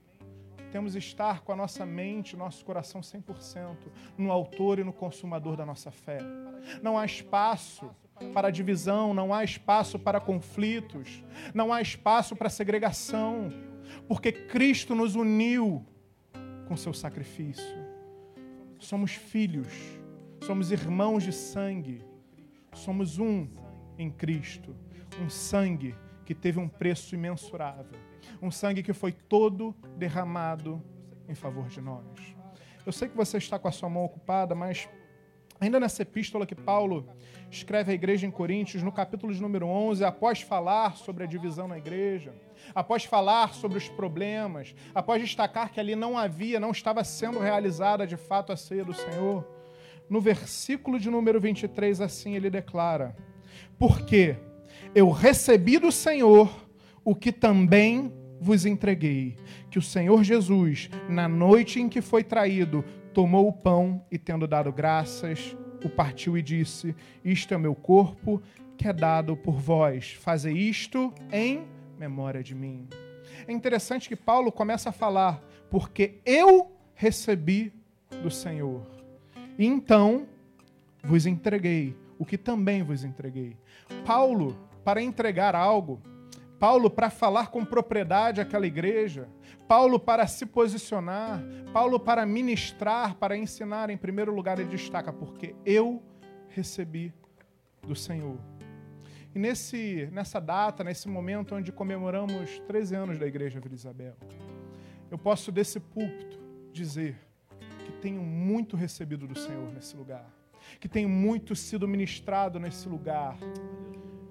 temos 0.71 0.95
estar 0.95 1.41
com 1.41 1.51
a 1.51 1.55
nossa 1.55 1.85
mente, 1.85 2.37
nosso 2.37 2.63
coração 2.63 3.01
100% 3.01 3.75
no 4.17 4.31
autor 4.31 4.79
e 4.79 4.83
no 4.83 4.93
consumador 4.93 5.55
da 5.55 5.65
nossa 5.65 5.91
fé. 5.91 6.19
Não 6.81 6.97
há 6.97 7.05
espaço 7.05 7.89
para 8.33 8.49
divisão, 8.49 9.13
não 9.13 9.33
há 9.33 9.43
espaço 9.43 9.97
para 9.97 10.19
conflitos, 10.19 11.23
não 11.53 11.71
há 11.73 11.81
espaço 11.81 12.35
para 12.35 12.49
segregação 12.49 13.49
porque 14.07 14.31
Cristo 14.31 14.95
nos 14.95 15.15
uniu 15.15 15.85
com 16.67 16.77
seu 16.77 16.93
sacrifício. 16.93 17.77
Somos 18.77 19.11
filhos, 19.11 19.73
somos 20.41 20.71
irmãos 20.71 21.23
de 21.23 21.33
sangue, 21.33 22.03
somos 22.73 23.19
um 23.19 23.47
em 23.97 24.09
Cristo, 24.09 24.75
um 25.21 25.29
sangue 25.29 25.95
que 26.25 26.33
teve 26.33 26.59
um 26.59 26.69
preço 26.69 27.13
imensurável, 27.15 27.99
um 28.41 28.51
sangue 28.51 28.83
que 28.83 28.93
foi 28.93 29.11
todo 29.11 29.75
derramado 29.97 30.81
em 31.27 31.35
favor 31.35 31.67
de 31.67 31.81
nós. 31.81 32.03
Eu 32.85 32.91
sei 32.91 33.07
que 33.07 33.15
você 33.15 33.37
está 33.37 33.59
com 33.59 33.67
a 33.67 33.71
sua 33.71 33.89
mão 33.89 34.03
ocupada, 34.03 34.55
mas 34.55 34.89
ainda 35.59 35.79
nessa 35.79 36.01
epístola 36.01 36.45
que 36.45 36.55
Paulo 36.55 37.07
escreve 37.51 37.91
à 37.91 37.95
igreja 37.95 38.25
em 38.25 38.31
Coríntios, 38.31 38.81
no 38.81 38.91
capítulo 38.91 39.33
de 39.33 39.41
número 39.41 39.67
11, 39.67 40.03
após 40.03 40.41
falar 40.41 40.95
sobre 40.95 41.23
a 41.23 41.27
divisão 41.27 41.67
na 41.67 41.77
igreja, 41.77 42.33
após 42.73 43.03
falar 43.03 43.53
sobre 43.53 43.77
os 43.77 43.89
problemas, 43.89 44.73
após 44.93 45.21
destacar 45.21 45.71
que 45.71 45.79
ali 45.79 45.95
não 45.95 46.17
havia, 46.17 46.59
não 46.59 46.71
estava 46.71 47.03
sendo 47.03 47.39
realizada 47.39 48.07
de 48.07 48.17
fato 48.17 48.51
a 48.51 48.57
ceia 48.57 48.85
do 48.85 48.93
Senhor, 48.93 49.45
no 50.09 50.19
versículo 50.19 50.99
de 50.99 51.09
número 51.09 51.39
23, 51.39 52.01
assim 52.01 52.35
ele 52.35 52.49
declara: 52.49 53.15
Porque 53.77 54.37
eu 54.95 55.11
recebi 55.11 55.77
do 55.77 55.91
Senhor 55.91 56.49
o 57.03 57.15
que 57.15 57.31
também 57.31 58.13
vos 58.39 58.65
entreguei, 58.65 59.35
que 59.69 59.77
o 59.77 59.81
Senhor 59.81 60.23
Jesus, 60.23 60.89
na 61.09 61.27
noite 61.27 61.79
em 61.79 61.89
que 61.89 62.01
foi 62.01 62.23
traído, 62.23 62.83
tomou 63.13 63.47
o 63.47 63.53
pão 63.53 64.03
e, 64.09 64.17
tendo 64.17 64.47
dado 64.47 64.71
graças, 64.71 65.55
o 65.83 65.89
partiu 65.89 66.37
e 66.37 66.41
disse: 66.41 66.95
Isto 67.23 67.53
é 67.53 67.57
meu 67.57 67.75
corpo, 67.75 68.41
que 68.77 68.87
é 68.87 68.93
dado 68.93 69.35
por 69.35 69.59
vós. 69.59 70.13
Fazei 70.13 70.53
isto 70.53 71.13
em 71.31 71.67
memória 71.97 72.41
de 72.41 72.55
mim. 72.55 72.87
É 73.47 73.51
interessante 73.51 74.07
que 74.07 74.15
Paulo 74.15 74.51
começa 74.51 74.89
a 74.89 74.93
falar, 74.93 75.43
porque 75.69 76.19
eu 76.25 76.71
recebi 76.95 77.73
do 78.23 78.31
Senhor. 78.31 78.81
E 79.57 79.65
então 79.65 80.27
vos 81.03 81.25
entreguei 81.25 81.95
o 82.17 82.25
que 82.25 82.37
também 82.37 82.83
vos 82.83 83.03
entreguei. 83.03 83.55
Paulo, 84.05 84.57
para 84.83 85.01
entregar 85.01 85.55
algo, 85.55 86.01
Paulo 86.59 86.89
para 86.89 87.09
falar 87.09 87.47
com 87.47 87.63
propriedade 87.63 88.41
àquela 88.41 88.67
igreja, 88.67 89.29
Paulo 89.67 89.97
para 89.99 90.27
se 90.27 90.45
posicionar, 90.45 91.41
Paulo 91.71 91.99
para 91.99 92.25
ministrar, 92.25 93.15
para 93.15 93.37
ensinar, 93.37 93.89
em 93.89 93.97
primeiro 93.97 94.33
lugar 94.33 94.59
ele 94.59 94.69
destaca, 94.69 95.13
porque 95.13 95.55
eu 95.65 96.03
recebi 96.49 97.13
do 97.81 97.95
Senhor. 97.95 98.37
E 99.33 99.39
nesse, 99.39 100.09
nessa 100.11 100.41
data, 100.41 100.83
nesse 100.83 101.07
momento 101.07 101.55
onde 101.55 101.71
comemoramos 101.71 102.59
13 102.67 102.95
anos 102.95 103.17
da 103.17 103.25
Igreja 103.25 103.59
Vila 103.59 103.75
Isabel, 103.75 104.15
eu 105.09 105.17
posso 105.17 105.51
desse 105.51 105.79
púlpito 105.79 106.39
dizer 106.73 107.15
que 107.85 107.91
tenho 107.93 108.21
muito 108.21 108.75
recebido 108.75 109.27
do 109.27 109.37
Senhor 109.37 109.71
nesse 109.71 109.95
lugar, 109.95 110.27
que 110.79 110.89
tenho 110.89 111.07
muito 111.07 111.55
sido 111.55 111.87
ministrado 111.87 112.59
nesse 112.59 112.89
lugar, 112.89 113.37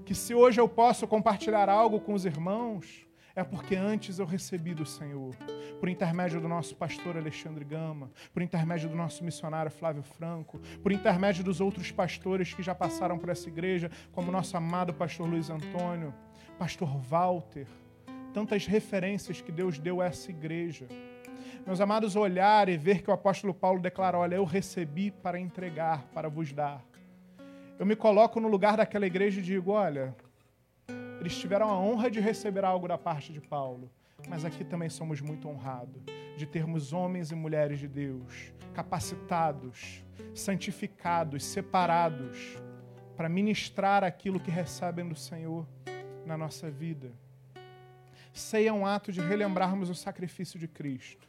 que 0.09 0.15
se 0.15 0.35
hoje 0.35 0.59
eu 0.59 0.67
posso 0.67 1.07
compartilhar 1.07 1.69
algo 1.69 2.01
com 2.01 2.15
os 2.15 2.25
irmãos, 2.25 3.07
é 3.37 3.45
porque 3.45 3.77
antes 3.77 4.19
eu 4.19 4.25
recebi 4.25 4.73
do 4.73 4.87
Senhor, 4.87 5.37
por 5.79 5.87
intermédio 5.87 6.41
do 6.41 6.49
nosso 6.49 6.75
pastor 6.75 7.19
Alexandre 7.19 7.63
Gama, 7.63 8.11
por 8.33 8.41
intermédio 8.41 8.89
do 8.89 8.97
nosso 8.97 9.23
missionário 9.23 9.71
Flávio 9.71 10.03
Franco, 10.03 10.59
por 10.83 10.93
intermédio 10.93 11.45
dos 11.45 11.61
outros 11.61 11.93
pastores 11.93 12.55
que 12.55 12.63
já 12.63 12.75
passaram 12.75 13.19
por 13.19 13.29
essa 13.29 13.51
igreja, 13.51 13.91
como 14.11 14.33
nosso 14.33 14.57
amado 14.57 14.95
pastor 14.95 15.29
Luiz 15.29 15.51
Antônio, 15.51 16.15
pastor 16.59 16.89
Walter, 17.03 17.67
tantas 18.33 18.65
referências 18.65 19.43
que 19.43 19.53
Deus 19.53 19.79
deu 19.79 20.01
a 20.01 20.07
essa 20.07 20.31
igreja. 20.31 20.89
Meus 21.67 21.83
amados, 21.83 22.17
olhar 22.17 22.71
e 22.71 22.79
ver 22.79 23.03
que 23.03 23.11
o 23.11 23.13
apóstolo 23.13 23.53
Paulo 23.53 23.79
declara: 23.79 24.17
Olha, 24.17 24.37
eu 24.37 24.45
recebi 24.47 25.11
para 25.11 25.39
entregar, 25.39 26.05
para 26.15 26.31
vos 26.31 26.51
dar 26.51 26.83
eu 27.79 27.87
me 27.87 27.95
coloco 27.95 28.41
no 28.41 28.49
lugar 28.49 28.77
daquela 28.77 29.07
igreja 29.07 29.41
e 29.41 29.43
digo: 29.43 29.73
olha, 29.73 30.15
eles 31.21 31.37
tiveram 31.39 31.69
a 31.69 31.79
honra 31.79 32.11
de 32.11 32.21
receber 32.21 32.65
algo 32.65 32.89
da 32.89 32.99
parte 32.99 33.33
de 33.33 33.41
Paulo, 33.41 33.91
mas 34.29 34.45
aqui 34.45 34.65
também 34.65 34.89
somos 34.89 35.21
muito 35.21 35.49
honrados 35.49 36.03
de 36.37 36.47
termos 36.47 36.93
homens 36.93 37.31
e 37.31 37.35
mulheres 37.35 37.79
de 37.79 37.89
Deus 37.89 38.53
capacitados, 38.75 40.05
santificados, 40.35 41.45
separados 41.45 42.57
para 43.17 43.29
ministrar 43.29 44.05
aquilo 44.05 44.39
que 44.39 44.51
recebem 44.51 45.09
do 45.09 45.17
Senhor 45.17 45.67
na 46.25 46.39
nossa 46.39 46.71
vida. 46.71 47.11
Ceia 48.33 48.69
é 48.69 48.73
um 48.73 48.87
ato 48.87 49.11
de 49.11 49.21
relembrarmos 49.21 49.91
o 49.91 49.95
sacrifício 49.95 50.57
de 50.61 50.69
Cristo. 50.69 51.29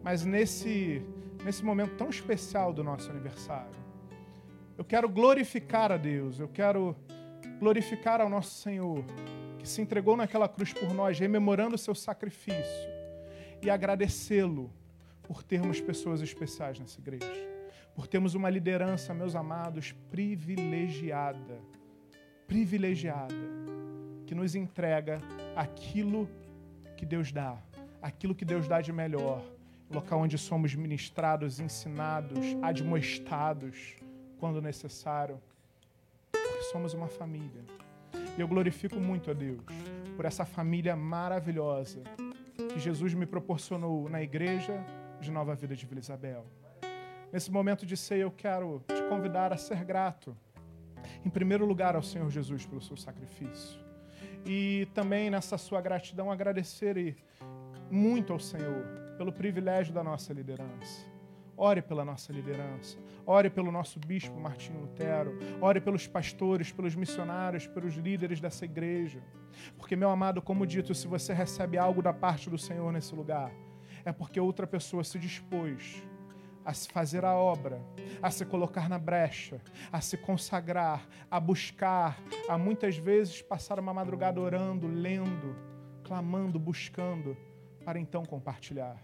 Mas 0.00 0.24
nesse, 0.24 1.02
nesse 1.44 1.64
momento 1.64 1.96
tão 1.96 2.08
especial 2.08 2.72
do 2.72 2.84
nosso 2.84 3.10
aniversário, 3.10 3.85
eu 4.76 4.84
quero 4.84 5.08
glorificar 5.08 5.90
a 5.90 5.96
Deus, 5.96 6.38
eu 6.38 6.48
quero 6.48 6.94
glorificar 7.58 8.20
ao 8.20 8.28
nosso 8.28 8.54
Senhor, 8.56 9.04
que 9.58 9.68
se 9.68 9.80
entregou 9.80 10.16
naquela 10.16 10.48
cruz 10.48 10.72
por 10.72 10.92
nós, 10.92 11.18
rememorando 11.18 11.74
o 11.74 11.78
seu 11.78 11.94
sacrifício, 11.94 12.90
e 13.62 13.70
agradecê-lo 13.70 14.70
por 15.22 15.42
termos 15.42 15.80
pessoas 15.80 16.20
especiais 16.20 16.78
nessa 16.78 17.00
igreja, 17.00 17.26
por 17.94 18.06
termos 18.06 18.34
uma 18.34 18.50
liderança, 18.50 19.14
meus 19.14 19.34
amados, 19.34 19.92
privilegiada, 20.10 21.58
privilegiada, 22.46 23.34
que 24.26 24.34
nos 24.34 24.54
entrega 24.54 25.20
aquilo 25.54 26.28
que 26.96 27.06
Deus 27.06 27.32
dá, 27.32 27.56
aquilo 28.02 28.34
que 28.34 28.44
Deus 28.44 28.68
dá 28.68 28.82
de 28.82 28.92
melhor, 28.92 29.42
local 29.90 30.20
onde 30.20 30.36
somos 30.36 30.74
ministrados, 30.74 31.60
ensinados, 31.60 32.38
admoestados 32.60 33.96
quando 34.38 34.60
necessário, 34.60 35.40
porque 36.30 36.62
somos 36.72 36.94
uma 36.94 37.08
família. 37.08 37.64
E 38.36 38.40
eu 38.40 38.48
glorifico 38.48 38.96
muito 38.96 39.30
a 39.30 39.34
Deus 39.34 39.64
por 40.14 40.24
essa 40.24 40.44
família 40.44 40.94
maravilhosa 40.94 42.02
que 42.72 42.78
Jesus 42.78 43.14
me 43.14 43.26
proporcionou 43.26 44.08
na 44.08 44.22
igreja 44.22 44.84
de 45.20 45.30
Nova 45.30 45.54
Vida 45.54 45.74
de 45.74 45.86
Vila 45.86 46.00
Isabel. 46.00 46.44
Nesse 47.32 47.50
momento 47.50 47.84
de 47.84 47.96
ceia, 47.96 48.22
eu 48.22 48.30
quero 48.30 48.82
te 48.88 49.02
convidar 49.08 49.52
a 49.52 49.56
ser 49.56 49.84
grato, 49.84 50.36
em 51.24 51.30
primeiro 51.30 51.66
lugar, 51.66 51.96
ao 51.96 52.02
Senhor 52.02 52.30
Jesus 52.30 52.64
pelo 52.66 52.80
seu 52.80 52.96
sacrifício. 52.96 53.80
E 54.44 54.86
também 54.94 55.28
nessa 55.28 55.58
sua 55.58 55.80
gratidão, 55.80 56.30
agradecer 56.30 57.16
muito 57.90 58.32
ao 58.32 58.38
Senhor 58.38 58.84
pelo 59.18 59.32
privilégio 59.32 59.92
da 59.92 60.04
nossa 60.04 60.32
liderança. 60.32 61.15
Ore 61.56 61.80
pela 61.80 62.04
nossa 62.04 62.32
liderança. 62.32 62.98
Ore 63.24 63.48
pelo 63.48 63.72
nosso 63.72 63.98
bispo 63.98 64.38
Martinho 64.38 64.80
Lutero. 64.80 65.38
Ore 65.60 65.80
pelos 65.80 66.06
pastores, 66.06 66.70
pelos 66.70 66.94
missionários, 66.94 67.66
pelos 67.66 67.94
líderes 67.94 68.40
dessa 68.40 68.64
igreja. 68.64 69.22
Porque, 69.76 69.96
meu 69.96 70.10
amado, 70.10 70.42
como 70.42 70.66
dito, 70.66 70.94
se 70.94 71.08
você 71.08 71.32
recebe 71.32 71.78
algo 71.78 72.02
da 72.02 72.12
parte 72.12 72.50
do 72.50 72.58
Senhor 72.58 72.92
nesse 72.92 73.14
lugar, 73.14 73.50
é 74.04 74.12
porque 74.12 74.38
outra 74.38 74.66
pessoa 74.66 75.02
se 75.02 75.18
dispôs 75.18 76.02
a 76.62 76.74
se 76.74 76.88
fazer 76.90 77.24
a 77.24 77.34
obra, 77.34 77.80
a 78.20 78.30
se 78.30 78.44
colocar 78.44 78.88
na 78.88 78.98
brecha, 78.98 79.60
a 79.90 80.00
se 80.00 80.16
consagrar, 80.16 81.06
a 81.30 81.38
buscar, 81.38 82.20
a 82.48 82.58
muitas 82.58 82.98
vezes 82.98 83.40
passar 83.40 83.78
uma 83.78 83.94
madrugada 83.94 84.40
orando, 84.40 84.88
lendo, 84.88 85.56
clamando, 86.02 86.58
buscando, 86.58 87.36
para 87.84 88.00
então 88.00 88.24
compartilhar. 88.24 89.00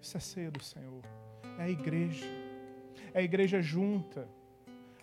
Isso 0.00 0.16
é 0.16 0.20
cedo, 0.20 0.62
Senhor 0.62 1.19
é 1.60 1.64
a 1.64 1.68
igreja. 1.68 2.24
É 3.12 3.18
a 3.20 3.22
igreja 3.22 3.60
junta. 3.60 4.26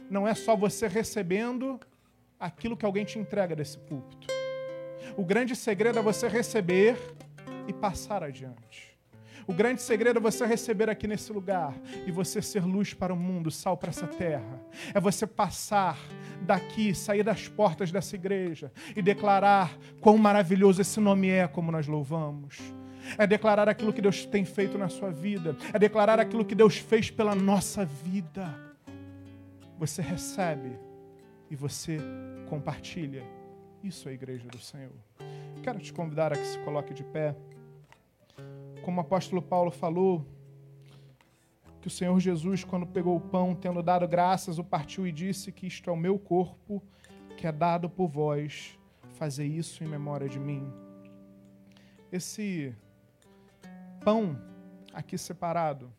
Não 0.09 0.27
é 0.27 0.33
só 0.33 0.55
você 0.55 0.87
recebendo 0.87 1.79
aquilo 2.39 2.75
que 2.75 2.85
alguém 2.85 3.05
te 3.05 3.19
entrega 3.19 3.55
desse 3.55 3.77
púlpito. 3.77 4.27
O 5.15 5.23
grande 5.23 5.55
segredo 5.55 5.99
é 5.99 6.01
você 6.01 6.27
receber 6.27 6.97
e 7.67 7.73
passar 7.73 8.23
adiante. 8.23 8.97
O 9.45 9.53
grande 9.53 9.81
segredo 9.81 10.17
é 10.17 10.21
você 10.21 10.45
receber 10.45 10.89
aqui 10.89 11.07
nesse 11.07 11.31
lugar 11.31 11.73
e 12.05 12.11
você 12.11 12.41
ser 12.41 12.65
luz 12.65 12.93
para 12.93 13.13
o 13.13 13.17
mundo, 13.17 13.49
sal 13.49 13.77
para 13.77 13.89
essa 13.89 14.07
terra. 14.07 14.59
É 14.93 14.99
você 14.99 15.25
passar 15.25 15.97
daqui, 16.41 16.93
sair 16.93 17.23
das 17.23 17.47
portas 17.47 17.91
dessa 17.91 18.15
igreja 18.15 18.71
e 18.95 19.01
declarar 19.01 19.77
quão 20.01 20.17
maravilhoso 20.17 20.81
esse 20.81 20.99
nome 20.99 21.29
é, 21.29 21.47
como 21.47 21.71
nós 21.71 21.87
louvamos 21.87 22.73
é 23.17 23.27
declarar 23.27 23.69
aquilo 23.69 23.93
que 23.93 24.01
Deus 24.01 24.25
tem 24.25 24.45
feito 24.45 24.77
na 24.77 24.89
sua 24.89 25.11
vida, 25.11 25.55
é 25.73 25.77
declarar 25.77 26.19
aquilo 26.19 26.45
que 26.45 26.55
Deus 26.55 26.77
fez 26.77 27.11
pela 27.11 27.35
nossa 27.35 27.85
vida. 27.85 28.53
Você 29.77 30.01
recebe 30.01 30.77
e 31.49 31.55
você 31.55 31.99
compartilha. 32.49 33.23
Isso 33.83 34.07
é 34.09 34.11
a 34.11 34.15
igreja 34.15 34.47
do 34.47 34.57
Senhor. 34.57 34.91
Quero 35.63 35.79
te 35.79 35.93
convidar 35.93 36.33
a 36.33 36.35
que 36.35 36.45
se 36.45 36.59
coloque 36.59 36.93
de 36.93 37.03
pé. 37.03 37.35
Como 38.81 38.97
o 38.97 39.01
apóstolo 39.01 39.41
Paulo 39.41 39.69
falou, 39.69 40.25
que 41.81 41.87
o 41.87 41.91
Senhor 41.91 42.19
Jesus, 42.19 42.63
quando 42.63 42.85
pegou 42.85 43.15
o 43.15 43.21
pão, 43.21 43.55
tendo 43.55 43.83
dado 43.83 44.07
graças, 44.07 44.57
o 44.57 44.63
partiu 44.63 45.05
e 45.07 45.11
disse 45.11 45.51
que 45.51 45.67
isto 45.67 45.89
é 45.89 45.93
o 45.93 45.97
meu 45.97 46.17
corpo, 46.17 46.83
que 47.37 47.45
é 47.45 47.51
dado 47.51 47.89
por 47.89 48.07
vós. 48.07 48.77
Fazer 49.13 49.45
isso 49.45 49.83
em 49.83 49.87
memória 49.87 50.27
de 50.27 50.39
mim. 50.39 50.71
Esse 52.11 52.75
pão 54.07 54.41
aqui 54.93 55.17
separado 55.17 55.93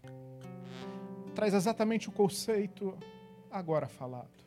traz 1.35 1.53
exatamente 1.53 2.09
o 2.09 2.13
conceito 2.13 2.97
agora 3.51 3.87
falado 3.87 4.47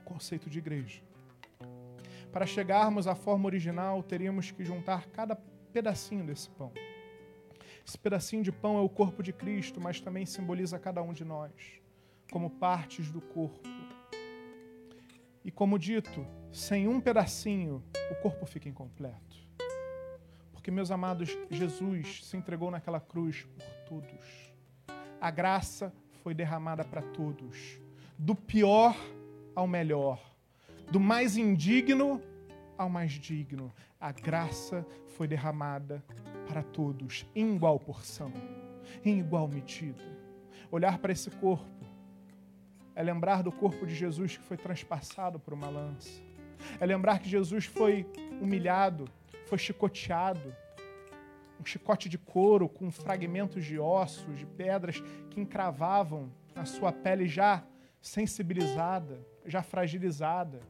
o 0.00 0.04
conceito 0.04 0.48
de 0.48 0.60
igreja. 0.60 1.02
Para 2.30 2.46
chegarmos 2.46 3.08
à 3.08 3.16
forma 3.16 3.46
original, 3.46 4.00
teríamos 4.00 4.52
que 4.52 4.64
juntar 4.64 5.08
cada 5.08 5.34
pedacinho 5.72 6.24
desse 6.24 6.48
pão. 6.50 6.70
Esse 7.84 7.98
pedacinho 7.98 8.44
de 8.44 8.52
pão 8.52 8.78
é 8.78 8.80
o 8.80 8.88
corpo 8.88 9.24
de 9.24 9.32
Cristo, 9.32 9.80
mas 9.80 10.00
também 10.00 10.24
simboliza 10.24 10.78
cada 10.78 11.02
um 11.02 11.12
de 11.12 11.24
nós, 11.24 11.50
como 12.30 12.48
partes 12.48 13.10
do 13.10 13.20
corpo. 13.20 13.68
E 15.44 15.50
como 15.50 15.80
dito, 15.80 16.24
sem 16.52 16.86
um 16.86 17.00
pedacinho, 17.00 17.82
o 18.12 18.14
corpo 18.22 18.46
fica 18.46 18.68
incompleto. 18.68 19.47
Porque, 20.68 20.76
meus 20.76 20.90
amados, 20.90 21.34
Jesus 21.50 22.26
se 22.26 22.36
entregou 22.36 22.70
naquela 22.70 23.00
cruz 23.00 23.48
por 23.56 23.64
todos. 23.88 24.52
A 25.18 25.30
graça 25.30 25.90
foi 26.22 26.34
derramada 26.34 26.84
para 26.84 27.00
todos, 27.00 27.80
do 28.18 28.34
pior 28.34 28.94
ao 29.56 29.66
melhor, 29.66 30.20
do 30.92 31.00
mais 31.00 31.38
indigno 31.38 32.20
ao 32.76 32.90
mais 32.90 33.12
digno. 33.12 33.72
A 33.98 34.12
graça 34.12 34.86
foi 35.16 35.26
derramada 35.26 36.04
para 36.46 36.62
todos, 36.62 37.24
em 37.34 37.56
igual 37.56 37.80
porção, 37.80 38.30
em 39.02 39.20
igual 39.20 39.48
medida. 39.48 40.04
Olhar 40.70 40.98
para 40.98 41.12
esse 41.12 41.30
corpo 41.30 41.64
É 42.94 43.02
lembrar 43.02 43.42
do 43.42 43.50
corpo 43.50 43.86
de 43.86 43.94
Jesus 43.94 44.36
que 44.36 44.44
foi 44.44 44.58
transpassado 44.58 45.40
por 45.40 45.54
uma 45.54 45.70
lança. 45.70 46.20
É 46.78 46.84
lembrar 46.84 47.20
que 47.20 47.28
Jesus 47.28 47.64
foi 47.64 48.06
humilhado, 48.38 49.08
foi 49.48 49.58
chicoteado. 49.58 50.54
Um 51.60 51.64
chicote 51.64 52.08
de 52.08 52.18
couro 52.18 52.68
com 52.68 52.90
fragmentos 52.90 53.64
de 53.64 53.78
ossos, 53.78 54.38
de 54.38 54.46
pedras 54.46 55.02
que 55.30 55.40
encravavam 55.40 56.30
na 56.54 56.64
sua 56.64 56.92
pele 56.92 57.26
já 57.26 57.64
sensibilizada, 58.00 59.26
já 59.44 59.62
fragilizada. 59.62 60.60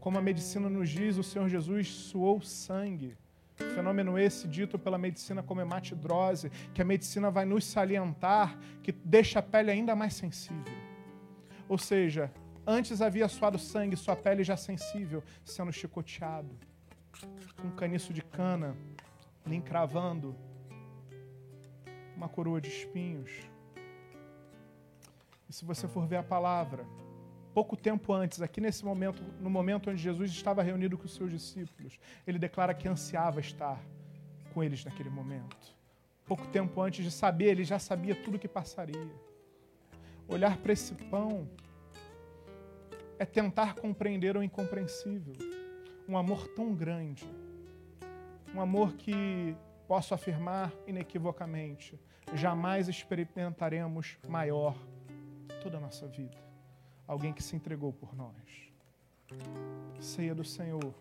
Como 0.00 0.16
a 0.18 0.22
medicina 0.22 0.70
nos 0.70 0.88
diz, 0.88 1.16
o 1.18 1.22
Senhor 1.22 1.48
Jesus 1.48 1.88
suou 1.88 2.40
sangue. 2.40 3.16
Fenômeno 3.74 4.18
esse 4.18 4.48
dito 4.48 4.78
pela 4.78 4.98
medicina 4.98 5.42
como 5.42 5.60
hematidrose, 5.60 6.50
que 6.72 6.80
a 6.80 6.84
medicina 6.84 7.30
vai 7.30 7.44
nos 7.44 7.64
salientar, 7.64 8.58
que 8.82 8.90
deixa 8.90 9.38
a 9.38 9.42
pele 9.42 9.70
ainda 9.70 9.94
mais 9.94 10.14
sensível. 10.14 10.74
Ou 11.68 11.78
seja, 11.78 12.32
antes 12.66 13.00
havia 13.00 13.28
suado 13.28 13.58
sangue, 13.58 13.96
sua 13.96 14.16
pele 14.16 14.42
já 14.42 14.56
sensível, 14.56 15.22
sendo 15.44 15.72
chicoteado. 15.72 16.71
Um 17.64 17.70
caniço 17.70 18.12
de 18.12 18.22
cana 18.22 18.76
lhe 19.46 19.56
encravando 19.56 20.34
uma 22.16 22.28
coroa 22.28 22.60
de 22.60 22.68
espinhos. 22.68 23.30
E 25.48 25.52
se 25.52 25.64
você 25.64 25.88
for 25.88 26.06
ver 26.06 26.16
a 26.16 26.22
palavra, 26.22 26.86
pouco 27.52 27.76
tempo 27.76 28.12
antes, 28.12 28.40
aqui 28.40 28.60
nesse 28.60 28.84
momento, 28.84 29.22
no 29.40 29.50
momento 29.50 29.90
onde 29.90 30.00
Jesus 30.00 30.30
estava 30.30 30.62
reunido 30.62 30.96
com 30.96 31.04
os 31.04 31.14
seus 31.14 31.30
discípulos, 31.30 31.98
ele 32.26 32.38
declara 32.38 32.72
que 32.74 32.88
ansiava 32.88 33.40
estar 33.40 33.80
com 34.54 34.62
eles 34.62 34.84
naquele 34.84 35.10
momento. 35.10 35.56
Pouco 36.24 36.46
tempo 36.46 36.80
antes 36.80 37.04
de 37.04 37.10
saber, 37.10 37.46
ele 37.46 37.64
já 37.64 37.78
sabia 37.78 38.14
tudo 38.14 38.36
o 38.36 38.38
que 38.38 38.48
passaria. 38.48 39.10
Olhar 40.28 40.56
para 40.56 40.72
esse 40.72 40.94
pão 40.94 41.48
é 43.18 43.24
tentar 43.24 43.74
compreender 43.74 44.36
o 44.36 44.42
incompreensível. 44.42 45.34
Um 46.12 46.18
amor 46.18 46.46
tão 46.48 46.74
grande. 46.74 47.24
Um 48.54 48.60
amor 48.60 48.92
que, 48.96 49.56
posso 49.88 50.12
afirmar 50.12 50.70
inequivocamente, 50.86 51.98
jamais 52.34 52.86
experimentaremos 52.86 54.18
maior 54.28 54.76
toda 55.62 55.78
a 55.78 55.80
nossa 55.80 56.06
vida. 56.06 56.36
Alguém 57.06 57.32
que 57.32 57.42
se 57.42 57.56
entregou 57.56 57.94
por 57.94 58.14
nós. 58.14 58.34
Ceia 59.98 60.34
do 60.34 60.44
Senhor, 60.44 60.94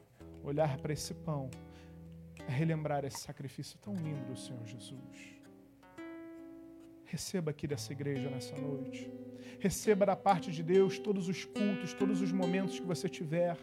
olhar 0.46 0.78
para 0.78 0.94
esse 0.94 1.14
pão, 1.14 1.50
relembrar 2.48 3.04
esse 3.04 3.20
sacrifício 3.20 3.78
tão 3.80 3.94
lindo 3.94 4.24
do 4.28 4.38
Senhor 4.38 4.66
Jesus. 4.66 5.42
Receba 7.04 7.52
aqui 7.52 7.68
dessa 7.68 7.92
igreja 7.92 8.30
nessa 8.30 8.56
noite. 8.56 9.12
Receba 9.60 10.06
da 10.06 10.16
parte 10.16 10.54
de 10.54 10.64
Deus 10.64 10.98
todos 10.98 11.28
os 11.28 11.44
cultos, 11.44 11.92
todos 11.92 12.22
os 12.22 12.32
momentos 12.32 12.80
que 12.80 12.86
você 12.86 13.10
tiver. 13.10 13.58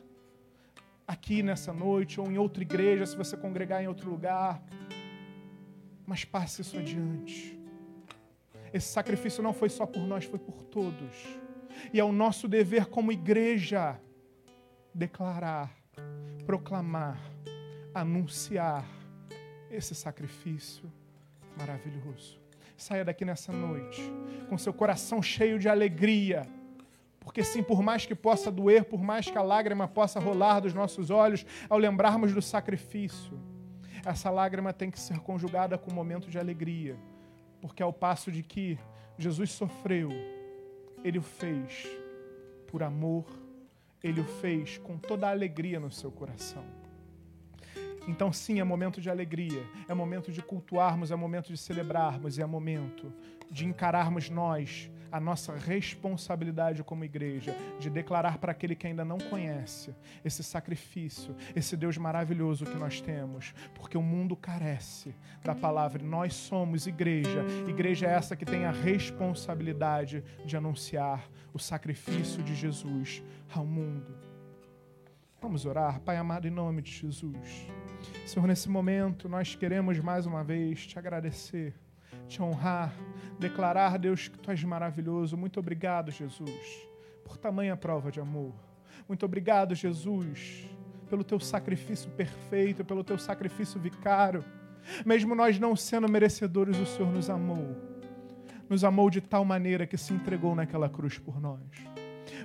Aqui 1.08 1.42
nessa 1.42 1.72
noite 1.72 2.20
ou 2.20 2.30
em 2.30 2.36
outra 2.36 2.62
igreja, 2.62 3.06
se 3.06 3.16
você 3.16 3.36
congregar 3.36 3.82
em 3.82 3.88
outro 3.88 4.10
lugar. 4.10 4.62
Mas 6.06 6.24
passe 6.24 6.60
isso 6.60 6.76
adiante. 6.76 7.58
Esse 8.72 8.88
sacrifício 8.88 9.42
não 9.42 9.54
foi 9.54 9.70
só 9.70 9.86
por 9.86 10.02
nós, 10.02 10.26
foi 10.26 10.38
por 10.38 10.62
todos. 10.62 11.14
E 11.92 11.98
é 11.98 12.04
o 12.04 12.12
nosso 12.12 12.46
dever 12.46 12.86
como 12.86 13.10
igreja 13.10 13.98
declarar, 14.94 15.74
proclamar, 16.44 17.18
anunciar 17.94 18.86
esse 19.70 19.94
sacrifício 19.94 20.92
maravilhoso. 21.56 22.38
Saia 22.76 23.04
daqui 23.04 23.24
nessa 23.24 23.52
noite 23.52 24.02
com 24.48 24.56
seu 24.56 24.72
coração 24.72 25.22
cheio 25.22 25.58
de 25.58 25.68
alegria. 25.68 26.46
Porque 27.28 27.44
sim, 27.44 27.62
por 27.62 27.82
mais 27.82 28.06
que 28.06 28.14
possa 28.14 28.50
doer, 28.50 28.86
por 28.86 29.02
mais 29.02 29.28
que 29.30 29.36
a 29.36 29.42
lágrima 29.42 29.86
possa 29.86 30.18
rolar 30.18 30.60
dos 30.60 30.72
nossos 30.72 31.10
olhos 31.10 31.44
ao 31.68 31.76
lembrarmos 31.76 32.32
do 32.32 32.40
sacrifício, 32.40 33.38
essa 34.02 34.30
lágrima 34.30 34.72
tem 34.72 34.90
que 34.90 34.98
ser 34.98 35.18
conjugada 35.20 35.76
com 35.76 35.90
um 35.90 35.94
momento 35.94 36.30
de 36.30 36.38
alegria. 36.38 36.96
Porque 37.60 37.82
ao 37.82 37.92
passo 37.92 38.32
de 38.32 38.42
que 38.42 38.78
Jesus 39.18 39.52
sofreu, 39.52 40.08
ele 41.04 41.18
o 41.18 41.22
fez 41.22 41.86
por 42.66 42.82
amor, 42.82 43.26
ele 44.02 44.22
o 44.22 44.24
fez 44.24 44.78
com 44.78 44.96
toda 44.96 45.28
a 45.28 45.30
alegria 45.30 45.78
no 45.78 45.90
seu 45.90 46.10
coração. 46.10 46.64
Então, 48.08 48.32
sim, 48.32 48.58
é 48.58 48.64
momento 48.64 49.02
de 49.02 49.10
alegria, 49.10 49.62
é 49.86 49.92
momento 49.92 50.32
de 50.32 50.40
cultuarmos, 50.40 51.10
é 51.10 51.14
momento 51.14 51.48
de 51.48 51.58
celebrarmos, 51.58 52.38
é 52.38 52.46
momento 52.46 53.12
de 53.50 53.66
encararmos 53.66 54.30
nós 54.30 54.90
a 55.10 55.20
nossa 55.20 55.54
responsabilidade 55.56 56.82
como 56.84 57.04
igreja, 57.04 57.56
de 57.78 57.90
declarar 57.90 58.38
para 58.38 58.52
aquele 58.52 58.74
que 58.74 58.86
ainda 58.86 59.04
não 59.04 59.18
conhece 59.18 59.94
esse 60.24 60.42
sacrifício, 60.42 61.34
esse 61.54 61.76
Deus 61.76 61.96
maravilhoso 61.96 62.64
que 62.64 62.76
nós 62.76 63.00
temos, 63.00 63.54
porque 63.74 63.96
o 63.96 64.02
mundo 64.02 64.36
carece 64.36 65.14
da 65.42 65.54
palavra. 65.54 66.02
Nós 66.02 66.34
somos 66.34 66.86
igreja, 66.86 67.44
igreja 67.68 68.06
é 68.06 68.10
essa 68.10 68.36
que 68.36 68.44
tem 68.44 68.64
a 68.64 68.70
responsabilidade 68.70 70.22
de 70.44 70.56
anunciar 70.56 71.28
o 71.52 71.58
sacrifício 71.58 72.42
de 72.42 72.54
Jesus 72.54 73.22
ao 73.52 73.64
mundo. 73.64 74.14
Vamos 75.40 75.64
orar, 75.64 76.00
Pai 76.00 76.16
amado, 76.16 76.48
em 76.48 76.50
nome 76.50 76.82
de 76.82 76.90
Jesus. 76.90 77.68
Senhor, 78.26 78.46
nesse 78.46 78.68
momento 78.68 79.28
nós 79.28 79.54
queremos 79.54 79.98
mais 80.00 80.26
uma 80.26 80.42
vez 80.42 80.86
te 80.86 80.98
agradecer, 80.98 81.74
te 82.26 82.42
honrar, 82.42 82.92
declarar, 83.38 83.98
Deus, 83.98 84.28
que 84.28 84.38
tu 84.38 84.50
és 84.50 84.62
maravilhoso. 84.64 85.36
Muito 85.36 85.60
obrigado, 85.60 86.10
Jesus, 86.10 86.88
por 87.24 87.36
tamanha 87.36 87.76
prova 87.76 88.10
de 88.10 88.20
amor. 88.20 88.54
Muito 89.08 89.24
obrigado, 89.24 89.74
Jesus, 89.74 90.68
pelo 91.08 91.24
teu 91.24 91.40
sacrifício 91.40 92.10
perfeito, 92.10 92.84
pelo 92.84 93.04
teu 93.04 93.18
sacrifício 93.18 93.80
vicário. 93.80 94.44
Mesmo 95.04 95.34
nós 95.34 95.58
não 95.58 95.76
sendo 95.76 96.08
merecedores, 96.08 96.78
o 96.78 96.86
Senhor 96.86 97.12
nos 97.12 97.30
amou. 97.30 97.76
Nos 98.68 98.84
amou 98.84 99.08
de 99.08 99.20
tal 99.20 99.44
maneira 99.44 99.86
que 99.86 99.96
se 99.96 100.12
entregou 100.12 100.54
naquela 100.54 100.88
cruz 100.88 101.18
por 101.18 101.40
nós. 101.40 101.60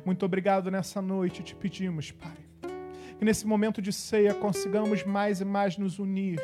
Muito 0.06 0.26
obrigado 0.26 0.72
nessa 0.72 1.02
noite, 1.02 1.44
te 1.44 1.56
pedimos, 1.56 2.12
Pai 2.12 2.54
que 3.24 3.26
nesse 3.26 3.48
momento 3.48 3.82
de 3.82 3.94
ceia 3.94 4.34
consigamos 4.34 5.06
mais 5.06 5.40
e 5.40 5.46
mais 5.46 5.78
nos 5.78 5.98
unir 5.98 6.42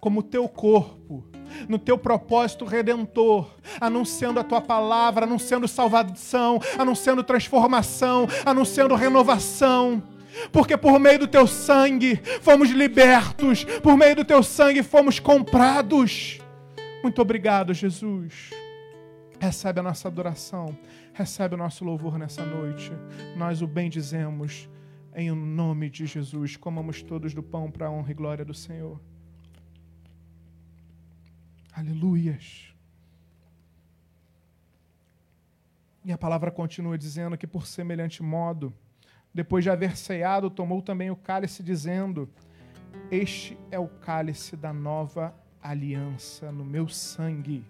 como 0.00 0.22
teu 0.22 0.48
corpo, 0.48 1.24
no 1.68 1.78
teu 1.78 1.96
propósito 1.98 2.64
redentor, 2.64 3.50
anunciando 3.80 4.40
a 4.40 4.44
tua 4.44 4.60
palavra, 4.60 5.24
anunciando 5.24 5.68
salvação, 5.68 6.60
anunciando 6.78 7.22
transformação, 7.22 8.26
anunciando 8.44 8.94
renovação. 8.94 10.02
Porque 10.50 10.76
por 10.76 10.98
meio 10.98 11.20
do 11.20 11.28
teu 11.28 11.46
sangue 11.46 12.20
fomos 12.40 12.70
libertos, 12.70 13.64
por 13.82 13.96
meio 13.96 14.16
do 14.16 14.24
teu 14.24 14.42
sangue 14.42 14.82
fomos 14.82 15.18
comprados. 15.18 16.40
Muito 17.02 17.20
obrigado, 17.20 17.74
Jesus. 17.74 18.50
Recebe 19.38 19.80
a 19.80 19.82
nossa 19.82 20.08
adoração, 20.08 20.76
recebe 21.12 21.54
o 21.54 21.58
nosso 21.58 21.84
louvor 21.84 22.16
nessa 22.16 22.44
noite. 22.44 22.92
Nós 23.36 23.60
o 23.60 23.66
bendizemos 23.66 24.68
em 25.14 25.30
nome 25.32 25.90
de 25.90 26.06
Jesus. 26.06 26.56
Comamos 26.56 27.02
todos 27.02 27.34
do 27.34 27.42
pão 27.42 27.70
para 27.70 27.88
a 27.88 27.90
honra 27.90 28.10
e 28.10 28.14
glória 28.14 28.44
do 28.44 28.54
Senhor. 28.54 29.00
Aleluias. 31.72 32.74
E 36.04 36.12
a 36.12 36.18
palavra 36.18 36.50
continua 36.50 36.98
dizendo 36.98 37.38
que, 37.38 37.46
por 37.46 37.66
semelhante 37.66 38.22
modo, 38.22 38.72
depois 39.32 39.64
de 39.64 39.70
haver 39.70 39.96
ceado, 39.96 40.50
tomou 40.50 40.82
também 40.82 41.10
o 41.10 41.16
cálice, 41.16 41.62
dizendo: 41.62 42.28
Este 43.10 43.56
é 43.70 43.78
o 43.78 43.88
cálice 43.88 44.56
da 44.56 44.72
nova 44.72 45.34
aliança 45.62 46.52
no 46.52 46.64
meu 46.64 46.88
sangue. 46.88 47.64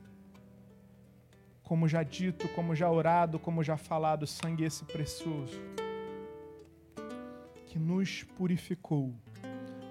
Como 1.62 1.86
já 1.86 2.02
dito, 2.02 2.48
como 2.48 2.74
já 2.74 2.90
orado, 2.90 3.38
como 3.38 3.62
já 3.62 3.76
falado, 3.76 4.26
sangue 4.26 4.64
esse 4.64 4.84
precioso 4.84 5.60
que 7.72 7.78
nos 7.78 8.22
purificou, 8.22 9.14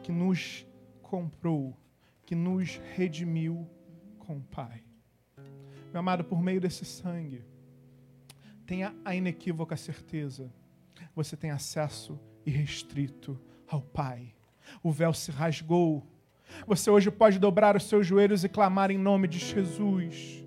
que 0.04 0.12
nos 0.12 0.68
comprou, 1.02 1.76
que 2.24 2.36
nos 2.36 2.80
redimiu 2.94 3.68
com 4.32 4.38
o 4.38 4.42
Pai. 4.44 4.82
Meu 5.92 6.00
amado, 6.00 6.24
por 6.24 6.42
meio 6.42 6.62
desse 6.62 6.86
sangue, 6.86 7.44
tenha 8.66 8.96
a 9.04 9.14
inequívoca 9.14 9.76
certeza, 9.76 10.50
você 11.14 11.36
tem 11.36 11.52
acesso 11.52 12.18
irrestrito 12.46 13.38
ao 13.68 13.82
Pai. 13.82 14.34
O 14.82 14.90
véu 14.90 15.14
se 15.14 15.32
rasgou. 15.32 16.08
Você 16.66 16.90
hoje 16.90 17.12
pode 17.12 17.40
dobrar 17.40 17.76
os 17.76 17.84
seus 17.84 18.08
joelhos 18.08 18.46
e 18.46 18.50
clamar 18.50 18.90
em 18.90 18.98
nome 18.98 19.28
de 19.28 19.38
Jesus 19.38 20.46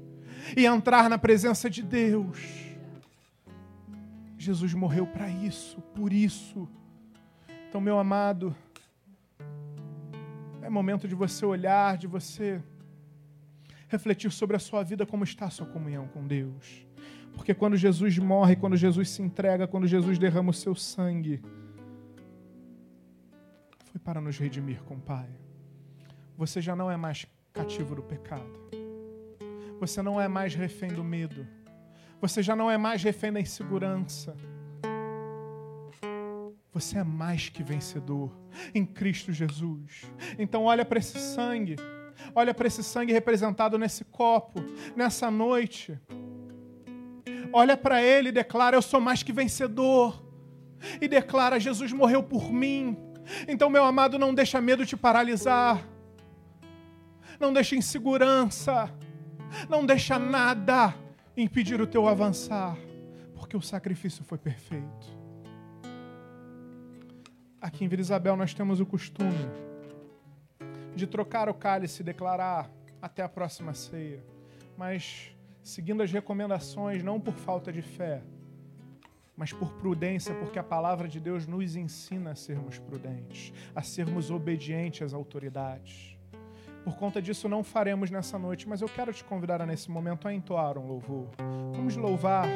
e 0.57 0.65
entrar 0.65 1.11
na 1.11 1.19
presença 1.19 1.69
de 1.69 1.83
Deus. 1.83 2.39
Jesus 4.39 4.73
morreu 4.73 5.07
para 5.07 5.29
isso, 5.29 5.79
por 5.95 6.11
isso. 6.11 6.67
Então, 7.69 7.83
meu 7.83 7.99
amado, 7.99 8.57
é 10.63 10.71
momento 10.71 11.07
de 11.07 11.15
você 11.15 11.45
olhar, 11.45 11.99
de 11.99 12.07
você 12.07 12.63
refletir 13.89 14.31
sobre 14.31 14.57
a 14.57 14.59
sua 14.59 14.83
vida, 14.83 15.07
como 15.07 15.25
está 15.25 15.47
a 15.47 15.51
sua 15.51 15.67
comunhão 15.67 16.09
com 16.09 16.27
Deus. 16.27 16.87
Porque 17.35 17.53
quando 17.53 17.77
Jesus 17.77 18.19
morre, 18.19 18.57
quando 18.57 18.77
Jesus 18.77 19.11
se 19.11 19.23
entrega, 19.23 19.67
quando 19.67 19.87
Jesus 19.87 20.19
derrama 20.19 20.51
o 20.51 20.55
seu 20.55 20.75
sangue, 20.75 21.43
foi 23.91 24.01
para 24.01 24.21
nos 24.21 24.39
redimir 24.39 24.83
com 24.85 24.95
o 24.95 25.01
Pai. 25.01 25.29
Você 26.37 26.61
já 26.61 26.75
não 26.75 26.91
é 26.91 26.97
mais 26.97 27.27
cativo 27.53 27.95
do 27.95 28.03
pecado. 28.03 28.51
Você 29.81 30.03
não 30.03 30.21
é 30.21 30.27
mais 30.27 30.55
refém 30.55 30.93
do 30.93 31.05
medo. 31.05 31.47
Você 32.21 32.43
já 32.43 32.57
não 32.57 32.71
é 32.71 32.79
mais 32.79 33.03
refém 33.03 33.33
da 33.33 33.41
insegurança. 33.41 34.37
Você 36.73 36.99
é 36.99 37.05
mais 37.05 37.49
que 37.49 37.63
vencedor 37.63 38.37
em 38.75 38.85
Cristo 38.85 39.33
Jesus. 39.33 40.03
Então 40.39 40.65
olha 40.65 40.85
para 40.85 40.99
esse 40.99 41.19
sangue. 41.19 41.77
Olha 42.35 42.55
para 42.55 42.67
esse 42.67 42.83
sangue 42.83 43.13
representado 43.13 43.79
nesse 43.79 44.05
copo, 44.05 44.61
nessa 44.97 45.31
noite. 45.31 45.99
Olha 47.53 47.77
para 47.77 48.03
ele 48.03 48.29
e 48.29 48.33
declara: 48.33 48.77
Eu 48.77 48.83
sou 48.83 49.01
mais 49.01 49.23
que 49.23 49.33
vencedor. 49.33 50.23
E 51.01 51.09
declara: 51.09 51.61
Jesus 51.61 51.93
morreu 51.93 52.23
por 52.23 52.53
mim. 52.53 52.97
Então, 53.49 53.71
meu 53.71 53.85
amado, 53.85 54.19
não 54.19 54.35
deixa 54.35 54.61
medo 54.61 54.85
te 54.85 54.97
paralisar. 54.97 55.87
Não 57.39 57.53
deixa 57.53 57.77
insegurança. 57.77 58.93
Não 59.69 59.87
deixa 59.87 60.19
nada 60.19 60.95
impedir 61.37 61.81
o 61.81 61.87
teu 61.87 62.09
avançar, 62.09 62.77
porque 63.35 63.57
o 63.57 63.61
sacrifício 63.61 64.25
foi 64.25 64.39
perfeito. 64.39 65.07
Aqui 67.61 67.85
em 67.85 67.89
Vila 67.89 68.03
Isabel 68.03 68.37
nós 68.37 68.53
temos 68.53 68.81
o 68.81 68.87
costume 68.87 69.49
de 70.95 71.07
trocar 71.07 71.49
o 71.49 71.55
cálice 71.55 72.03
e 72.03 72.05
declarar 72.05 72.71
até 73.01 73.23
a 73.23 73.29
próxima 73.29 73.75
ceia, 73.75 74.25
mas 74.77 75.35
seguindo 75.63 76.03
as 76.03 76.13
recomendações, 76.13 77.03
não 77.03 77.21
por 77.21 77.35
falta 77.35 77.73
de 77.73 77.83
fé, 77.83 78.23
mas 79.37 79.53
por 79.53 79.73
prudência, 79.75 80.35
porque 80.35 80.59
a 80.59 80.63
palavra 80.63 81.09
de 81.09 81.19
Deus 81.19 81.47
nos 81.47 81.75
ensina 81.75 82.33
a 82.33 82.35
sermos 82.35 82.79
prudentes, 82.79 83.53
a 83.75 83.83
sermos 83.83 84.31
obedientes 84.31 85.03
às 85.03 85.13
autoridades. 85.13 86.17
Por 86.85 86.97
conta 86.97 87.21
disso, 87.21 87.49
não 87.49 87.65
faremos 87.65 88.11
nessa 88.11 88.39
noite, 88.39 88.69
mas 88.69 88.83
eu 88.83 88.89
quero 88.89 89.13
te 89.13 89.25
convidar 89.25 89.63
a, 89.63 89.67
nesse 89.67 89.91
momento 89.91 90.29
a 90.29 90.35
entoar 90.35 90.77
um 90.79 90.87
louvor. 90.87 91.29
Vamos 91.75 91.97
louvar, 91.97 92.47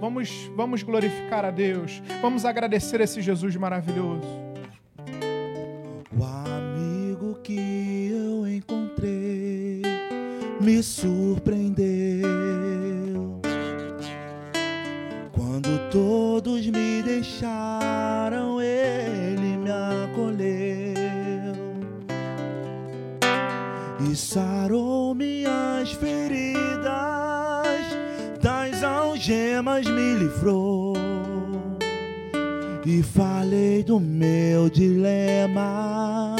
vamos, 0.00 0.50
vamos 0.56 0.82
glorificar 0.82 1.44
a 1.44 1.50
Deus, 1.50 2.02
vamos 2.22 2.44
agradecer 2.44 3.00
esse 3.00 3.20
Jesus 3.20 3.54
maravilhoso. 3.56 4.47
Que 7.48 8.10
eu 8.12 8.46
encontrei 8.46 9.80
me 10.60 10.82
surpreendeu. 10.82 11.80
Quando 15.32 15.88
todos 15.90 16.66
me 16.66 17.02
deixaram, 17.02 18.60
ele 18.60 19.56
me 19.56 19.70
acolheu 19.70 21.54
e 24.10 24.14
sarou 24.14 25.14
minhas 25.14 25.90
feridas, 25.92 26.84
das 28.42 28.82
algemas 28.82 29.86
me 29.86 30.16
livrou. 30.16 30.92
E 32.84 33.02
falei 33.02 33.82
do 33.82 33.98
meu 33.98 34.68
dilema, 34.68 36.36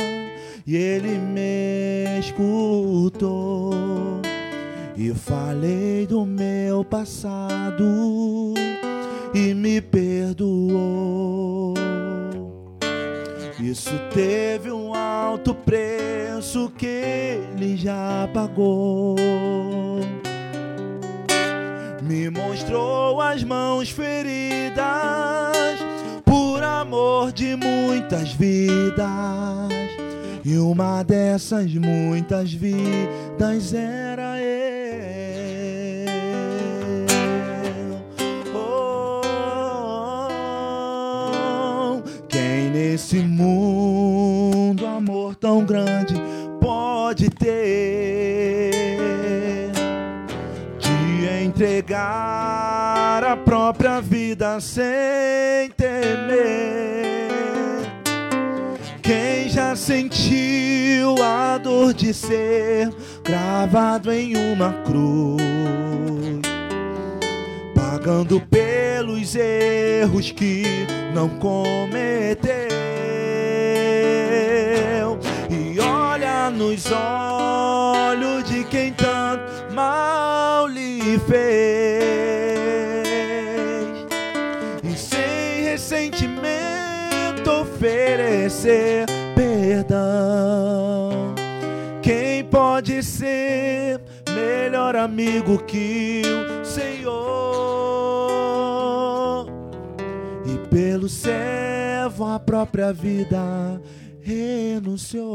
e 0.68 0.76
ele 0.76 1.18
me 1.18 2.18
escutou. 2.20 3.70
E 4.94 5.14
falei 5.14 6.06
do 6.06 6.26
meu 6.26 6.84
passado, 6.84 8.52
e 9.32 9.54
me 9.54 9.80
perdoou. 9.80 11.72
Isso 13.58 13.98
teve 14.12 14.70
um 14.70 14.92
alto 14.92 15.54
preço 15.54 16.70
que 16.76 16.86
ele 17.56 17.74
já 17.74 18.28
pagou. 18.34 19.16
Me 22.02 22.28
mostrou 22.28 23.22
as 23.22 23.42
mãos 23.42 23.88
feridas 23.88 24.76
por 26.26 26.62
amor 26.62 27.32
de 27.32 27.56
muitas 27.56 28.34
vidas. 28.34 29.78
E 30.50 30.56
uma 30.56 31.02
dessas 31.02 31.74
muitas 31.74 32.50
vidas 32.54 33.74
era 33.74 34.40
eu. 34.40 36.06
Oh, 38.54 39.20
quem 42.30 42.70
nesse 42.70 43.16
mundo 43.16 44.86
amor 44.86 45.34
tão 45.34 45.66
grande 45.66 46.14
pode 46.58 47.28
ter 47.28 48.70
de 50.78 51.44
entregar 51.44 53.22
a 53.22 53.36
própria 53.36 54.00
vida 54.00 54.58
sem 54.62 55.68
temer? 55.76 56.87
Já 59.58 59.74
sentiu 59.74 61.20
a 61.20 61.58
dor 61.58 61.92
de 61.92 62.14
ser 62.14 62.94
gravado 63.24 64.12
em 64.12 64.36
uma 64.36 64.72
cruz? 64.84 65.42
pagando 67.74 68.40
pelos 68.42 69.34
erros 69.34 70.30
que 70.30 70.86
não 71.12 71.28
cometeu. 71.40 72.48
E 75.50 75.80
olha 75.80 76.50
nos 76.50 76.84
olhos 76.92 78.44
de 78.44 78.62
quem 78.62 78.92
tanto 78.92 79.74
mal 79.74 80.68
lhe 80.68 81.18
fez. 81.26 82.38
E 84.84 84.96
sem 84.96 85.64
ressentimento 85.64 87.50
oferecer 87.50 89.17
melhor 94.88 94.96
amigo 94.96 95.62
que 95.64 96.22
o 96.24 96.64
Senhor? 96.64 97.08
E 100.46 100.56
pelo 100.68 101.08
servo 101.08 102.24
a 102.24 102.40
própria 102.40 102.90
vida 102.92 103.38
renunciou. 104.20 105.28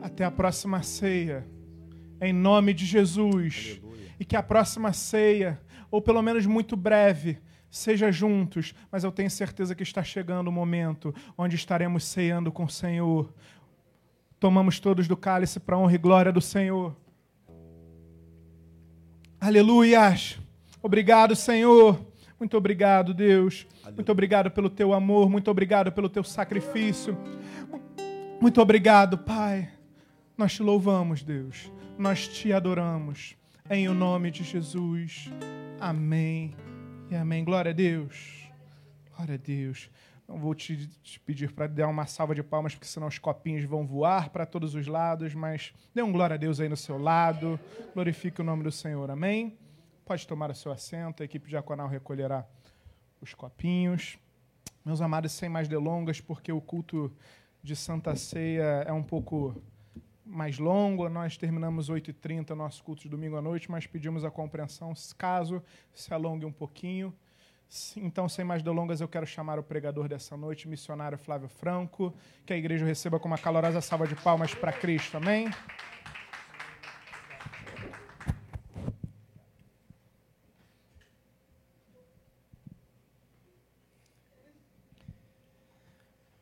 Até 0.00 0.24
a 0.24 0.30
próxima 0.30 0.80
ceia, 0.82 1.44
em 2.20 2.32
nome 2.32 2.72
de 2.72 2.86
Jesus. 2.86 3.80
E 4.20 4.24
que 4.24 4.36
a 4.36 4.42
próxima 4.44 4.92
ceia, 4.92 5.60
ou 5.90 6.00
pelo 6.00 6.22
menos 6.22 6.46
muito 6.46 6.76
breve, 6.76 7.40
seja 7.74 8.12
juntos, 8.12 8.72
mas 8.90 9.02
eu 9.02 9.10
tenho 9.10 9.28
certeza 9.28 9.74
que 9.74 9.82
está 9.82 10.02
chegando 10.04 10.46
o 10.46 10.52
momento 10.52 11.12
onde 11.36 11.56
estaremos 11.56 12.04
ceando 12.04 12.52
com 12.52 12.64
o 12.64 12.70
Senhor. 12.70 13.34
Tomamos 14.38 14.78
todos 14.78 15.08
do 15.08 15.16
cálice 15.16 15.58
para 15.58 15.74
a 15.74 15.78
honra 15.78 15.94
e 15.94 15.98
glória 15.98 16.32
do 16.32 16.40
Senhor. 16.40 16.94
Aleluias! 19.40 20.38
Obrigado, 20.80 21.34
Senhor. 21.34 21.98
Muito 22.38 22.56
obrigado, 22.56 23.12
Deus. 23.12 23.66
Muito 23.92 24.12
obrigado 24.12 24.52
pelo 24.52 24.70
teu 24.70 24.92
amor, 24.92 25.28
muito 25.28 25.50
obrigado 25.50 25.90
pelo 25.90 26.08
teu 26.08 26.22
sacrifício. 26.22 27.18
Muito 28.40 28.60
obrigado, 28.60 29.18
Pai. 29.18 29.68
Nós 30.38 30.54
te 30.54 30.62
louvamos, 30.62 31.24
Deus. 31.24 31.72
Nós 31.98 32.28
te 32.28 32.52
adoramos. 32.52 33.36
Em 33.68 33.88
o 33.88 33.94
nome 33.94 34.30
de 34.30 34.44
Jesus. 34.44 35.28
Amém 35.80 36.54
e 37.10 37.14
amém. 37.14 37.44
Glória 37.44 37.70
a 37.70 37.74
Deus. 37.74 38.48
Glória 39.14 39.34
a 39.34 39.38
Deus. 39.38 39.90
Não 40.26 40.38
vou 40.38 40.54
te, 40.54 40.88
te 41.02 41.20
pedir 41.20 41.52
para 41.52 41.66
dar 41.66 41.88
uma 41.88 42.06
salva 42.06 42.34
de 42.34 42.42
palmas, 42.42 42.74
porque 42.74 42.86
senão 42.86 43.08
os 43.08 43.18
copinhos 43.18 43.64
vão 43.64 43.86
voar 43.86 44.30
para 44.30 44.46
todos 44.46 44.74
os 44.74 44.86
lados, 44.86 45.34
mas 45.34 45.74
dê 45.94 46.02
um 46.02 46.10
glória 46.10 46.34
a 46.34 46.36
Deus 46.36 46.60
aí 46.60 46.68
no 46.68 46.76
seu 46.76 46.98
lado. 46.98 47.60
Glorifique 47.92 48.40
o 48.40 48.44
nome 48.44 48.62
do 48.62 48.72
Senhor. 48.72 49.10
Amém. 49.10 49.58
Pode 50.04 50.26
tomar 50.26 50.50
o 50.50 50.54
seu 50.54 50.72
assento, 50.72 51.22
a 51.22 51.26
equipe 51.26 51.48
diaconal 51.48 51.88
recolherá 51.88 52.46
os 53.20 53.34
copinhos. 53.34 54.18
Meus 54.84 55.00
amados, 55.00 55.32
sem 55.32 55.48
mais 55.48 55.68
delongas, 55.68 56.20
porque 56.20 56.52
o 56.52 56.60
culto 56.60 57.12
de 57.62 57.74
Santa 57.74 58.14
Ceia 58.16 58.84
é 58.86 58.92
um 58.92 59.02
pouco 59.02 59.62
mais 60.34 60.58
longo. 60.58 61.08
Nós 61.08 61.36
terminamos 61.36 61.88
8h30 61.88 62.50
nosso 62.50 62.82
culto 62.82 63.02
de 63.02 63.08
domingo 63.08 63.36
à 63.36 63.42
noite, 63.42 63.70
mas 63.70 63.86
pedimos 63.86 64.24
a 64.24 64.30
compreensão 64.30 64.92
caso 65.16 65.62
se 65.94 66.12
alongue 66.12 66.44
um 66.44 66.52
pouquinho. 66.52 67.14
Então, 67.96 68.28
sem 68.28 68.44
mais 68.44 68.62
delongas, 68.62 69.00
eu 69.00 69.08
quero 69.08 69.26
chamar 69.26 69.58
o 69.58 69.62
pregador 69.62 70.06
dessa 70.08 70.36
noite, 70.36 70.68
missionário 70.68 71.16
Flávio 71.16 71.48
Franco, 71.48 72.14
que 72.44 72.52
a 72.52 72.56
igreja 72.56 72.84
receba 72.84 73.18
com 73.18 73.26
uma 73.26 73.38
calorosa 73.38 73.80
salva 73.80 74.06
de 74.06 74.14
palmas 74.14 74.54
para 74.54 74.72
Cristo. 74.72 75.16
Amém? 75.16 75.48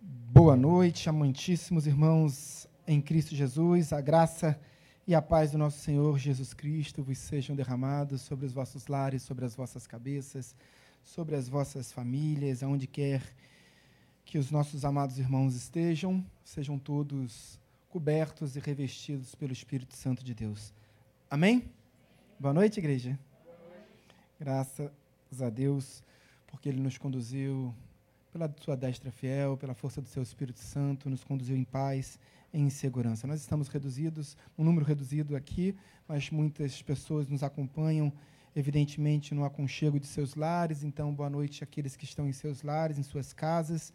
Boa 0.01 0.57
noite, 0.57 1.09
amantíssimos 1.09 1.86
irmãos 1.86 2.61
em 2.87 3.01
Cristo 3.01 3.35
Jesus. 3.35 3.93
A 3.93 4.01
graça 4.01 4.59
e 5.07 5.14
a 5.14 5.22
paz 5.22 5.53
do 5.53 5.59
nosso 5.59 5.78
Senhor 5.78 6.18
Jesus 6.18 6.55
Cristo 6.55 7.03
vos 7.03 7.18
sejam 7.18 7.57
derramados 7.57 8.22
sobre 8.22 8.47
os 8.47 8.53
vossos 8.53 8.87
lares, 8.87 9.22
sobre 9.22 9.45
as 9.45 9.55
vossas 9.55 9.87
cabeças, 9.87 10.55
sobre 11.03 11.35
as 11.35 11.49
vossas 11.49 11.93
famílias, 11.93 12.62
aonde 12.62 12.87
quer 12.87 13.22
que 14.24 14.39
os 14.39 14.51
nossos 14.51 14.85
amados 14.85 15.18
irmãos 15.18 15.55
estejam, 15.55 16.24
sejam 16.45 16.78
todos 16.78 17.61
cobertos 17.89 18.57
e 18.57 18.61
revestidos 18.61 19.35
pelo 19.35 19.53
Espírito 19.53 19.97
Santo 19.97 20.24
de 20.24 20.35
Deus. 20.35 20.72
Amém? 21.28 21.70
Boa 22.39 22.55
noite, 22.55 22.78
igreja. 22.78 23.18
Graças 24.39 24.91
a 25.41 25.51
Deus, 25.51 26.03
porque 26.47 26.68
Ele 26.68 26.80
nos 26.80 26.97
conduziu 26.97 27.74
pela 28.33 28.53
sua 28.61 28.76
destra 28.76 29.11
fiel, 29.11 29.57
pela 29.57 29.74
força 29.74 30.01
do 30.01 30.09
seu 30.09 30.22
Espírito 30.22 30.61
Santo, 30.61 31.11
nos 31.11 31.22
conduziu 31.22 31.57
em 31.57 31.64
paz 31.64 32.18
em 32.53 32.68
segurança. 32.68 33.26
Nós 33.26 33.40
estamos 33.40 33.68
reduzidos, 33.68 34.36
um 34.59 34.64
número 34.64 34.84
reduzido 34.84 35.34
aqui, 35.34 35.74
mas 36.07 36.30
muitas 36.30 36.82
pessoas 36.82 37.26
nos 37.26 37.42
acompanham, 37.42 38.12
evidentemente, 38.55 39.34
no 39.34 39.44
aconchego 39.44 39.98
de 39.98 40.07
seus 40.07 40.34
lares. 40.34 40.82
Então, 40.82 41.14
boa 41.14 41.30
noite 41.30 41.64
àqueles 41.64 41.96
que 41.96 42.05
estão 42.05 42.28
em 42.28 42.32
seus 42.32 42.62
lares, 42.62 42.98
em 42.98 43.03
suas 43.03 43.32
casas. 43.32 43.92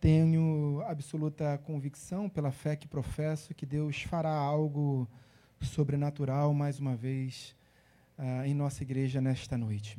Tenho 0.00 0.82
absoluta 0.86 1.56
convicção, 1.58 2.28
pela 2.28 2.52
fé 2.52 2.76
que 2.76 2.86
professo, 2.86 3.54
que 3.54 3.64
Deus 3.64 4.02
fará 4.02 4.34
algo 4.34 5.08
sobrenatural 5.60 6.52
mais 6.52 6.78
uma 6.78 6.94
vez 6.94 7.56
uh, 8.18 8.44
em 8.44 8.52
nossa 8.52 8.82
igreja 8.82 9.20
nesta 9.20 9.56
noite. 9.56 9.98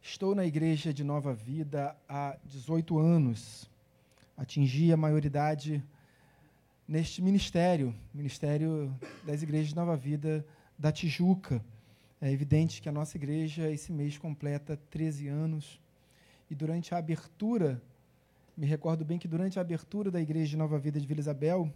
Estou 0.00 0.34
na 0.34 0.44
igreja 0.44 0.92
de 0.92 1.04
Nova 1.04 1.32
Vida 1.32 1.96
há 2.08 2.36
18 2.44 2.98
anos. 2.98 3.70
Atingi 4.36 4.92
a 4.92 4.96
maioridade 4.96 5.80
neste 6.92 7.22
ministério, 7.22 7.94
Ministério 8.12 8.94
das 9.24 9.42
Igrejas 9.42 9.68
de 9.68 9.74
Nova 9.74 9.96
Vida 9.96 10.44
da 10.78 10.92
Tijuca. 10.92 11.64
É 12.20 12.30
evidente 12.30 12.82
que 12.82 12.88
a 12.88 12.92
nossa 12.92 13.16
igreja 13.16 13.70
esse 13.70 13.90
mês 13.90 14.18
completa 14.18 14.78
13 14.90 15.26
anos. 15.26 15.80
E 16.50 16.54
durante 16.54 16.94
a 16.94 16.98
abertura, 16.98 17.80
me 18.54 18.66
recordo 18.66 19.06
bem 19.06 19.18
que 19.18 19.26
durante 19.26 19.58
a 19.58 19.62
abertura 19.62 20.10
da 20.10 20.20
Igreja 20.20 20.50
de 20.50 20.58
Nova 20.58 20.78
Vida 20.78 21.00
de 21.00 21.06
Vila 21.06 21.20
Isabel, 21.20 21.72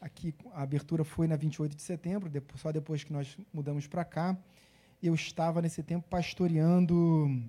aqui 0.00 0.32
a 0.52 0.62
abertura 0.62 1.02
foi 1.02 1.26
na 1.26 1.34
28 1.34 1.74
de 1.74 1.82
setembro, 1.82 2.30
só 2.54 2.70
depois 2.70 3.02
que 3.02 3.12
nós 3.12 3.36
mudamos 3.52 3.88
para 3.88 4.04
cá, 4.04 4.38
eu 5.02 5.16
estava 5.16 5.60
nesse 5.60 5.82
tempo 5.82 6.06
pastoreando 6.08 7.42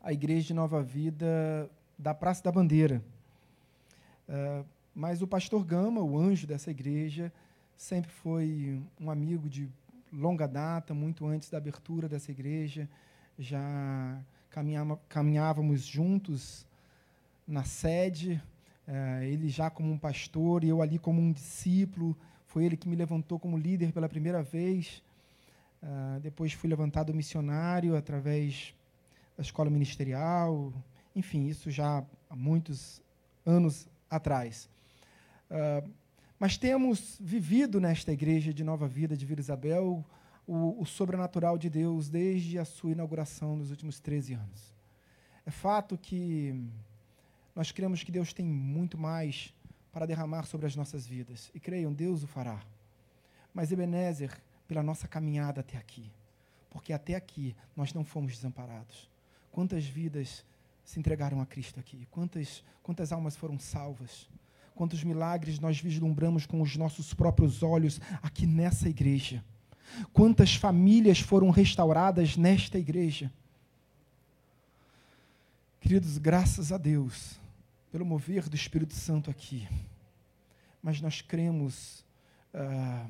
a 0.00 0.12
igreja 0.12 0.46
de 0.46 0.54
Nova 0.54 0.80
Vida 0.84 1.68
da 1.98 2.14
Praça 2.14 2.44
da 2.44 2.52
Bandeira. 2.52 3.02
Uh, 4.28 4.73
mas 4.94 5.22
o 5.22 5.26
pastor 5.26 5.64
Gama, 5.64 6.00
o 6.00 6.18
anjo 6.18 6.46
dessa 6.46 6.70
igreja, 6.70 7.32
sempre 7.76 8.10
foi 8.10 8.80
um 9.00 9.10
amigo 9.10 9.48
de 9.48 9.68
longa 10.12 10.46
data, 10.46 10.94
muito 10.94 11.26
antes 11.26 11.50
da 11.50 11.58
abertura 11.58 12.08
dessa 12.08 12.30
igreja. 12.30 12.88
Já 13.38 14.20
caminhávamos 15.08 15.84
juntos 15.84 16.64
na 17.46 17.64
sede, 17.64 18.40
uh, 18.86 19.22
ele 19.22 19.48
já 19.48 19.68
como 19.68 19.90
um 19.90 19.98
pastor 19.98 20.62
e 20.62 20.68
eu 20.68 20.80
ali 20.80 20.98
como 20.98 21.20
um 21.20 21.32
discípulo. 21.32 22.16
Foi 22.46 22.64
ele 22.64 22.76
que 22.76 22.88
me 22.88 22.94
levantou 22.94 23.38
como 23.38 23.58
líder 23.58 23.92
pela 23.92 24.08
primeira 24.08 24.42
vez. 24.42 25.02
Uh, 25.82 26.20
depois 26.20 26.52
fui 26.52 26.70
levantado 26.70 27.12
missionário 27.12 27.96
através 27.96 28.72
da 29.36 29.42
escola 29.42 29.68
ministerial, 29.68 30.72
enfim, 31.14 31.46
isso 31.48 31.70
já 31.70 32.04
há 32.30 32.36
muitos 32.36 33.02
anos 33.44 33.88
atrás. 34.08 34.68
Uh, 35.54 35.88
mas 36.36 36.58
temos 36.58 37.16
vivido 37.20 37.80
nesta 37.80 38.12
igreja 38.12 38.52
de 38.52 38.64
Nova 38.64 38.88
Vida 38.88 39.16
de 39.16 39.24
Vila 39.24 39.40
Isabel 39.40 40.04
o, 40.44 40.82
o, 40.82 40.84
sobrenatural 40.84 41.56
de 41.56 41.70
Deus 41.70 42.08
desde 42.08 42.58
a 42.58 42.64
sua 42.64 42.90
inauguração 42.90 43.56
nos 43.56 43.70
últimos 43.70 44.00
13 44.00 44.34
anos. 44.34 44.74
É 45.46 45.52
fato 45.52 45.96
que 45.96 46.52
nós 47.54 47.70
cremos 47.70 48.02
que 48.02 48.10
Deus 48.10 48.32
tem 48.32 48.44
muito 48.44 48.98
mais 48.98 49.54
para 49.92 50.06
derramar 50.06 50.44
sobre 50.44 50.66
as 50.66 50.74
nossas 50.74 51.06
vidas. 51.06 51.52
E 51.54 51.60
creiam, 51.60 51.92
Deus 51.92 52.24
o 52.24 52.26
fará. 52.26 52.60
Mas 53.54 53.70
Ebenezer 53.70 54.36
pela 54.66 54.82
nossa 54.82 55.06
caminhada 55.06 55.60
até 55.60 55.78
aqui. 55.78 56.10
Porque 56.68 56.92
até 56.92 57.14
aqui 57.14 57.54
nós 57.76 57.94
não 57.94 58.04
fomos 58.04 58.34
desamparados. 58.34 59.08
Quantas 59.52 59.86
vidas 59.86 60.44
se 60.84 60.98
entregaram 60.98 61.40
a 61.40 61.46
Cristo 61.46 61.78
aqui? 61.78 62.08
Quantas, 62.10 62.64
quantas 62.82 63.12
almas 63.12 63.36
foram 63.36 63.56
salvas? 63.56 64.28
Quantos 64.74 65.04
milagres 65.04 65.60
nós 65.60 65.80
vislumbramos 65.80 66.46
com 66.46 66.60
os 66.60 66.76
nossos 66.76 67.14
próprios 67.14 67.62
olhos 67.62 68.00
aqui 68.22 68.46
nessa 68.46 68.88
igreja? 68.88 69.44
Quantas 70.12 70.54
famílias 70.56 71.20
foram 71.20 71.50
restauradas 71.50 72.36
nesta 72.36 72.78
igreja? 72.78 73.30
Queridos, 75.80 76.18
graças 76.18 76.72
a 76.72 76.78
Deus 76.78 77.38
pelo 77.92 78.04
mover 78.04 78.48
do 78.48 78.56
Espírito 78.56 78.94
Santo 78.94 79.30
aqui. 79.30 79.68
Mas 80.82 81.00
nós 81.00 81.20
cremos. 81.20 82.04
Uh, 82.52 83.08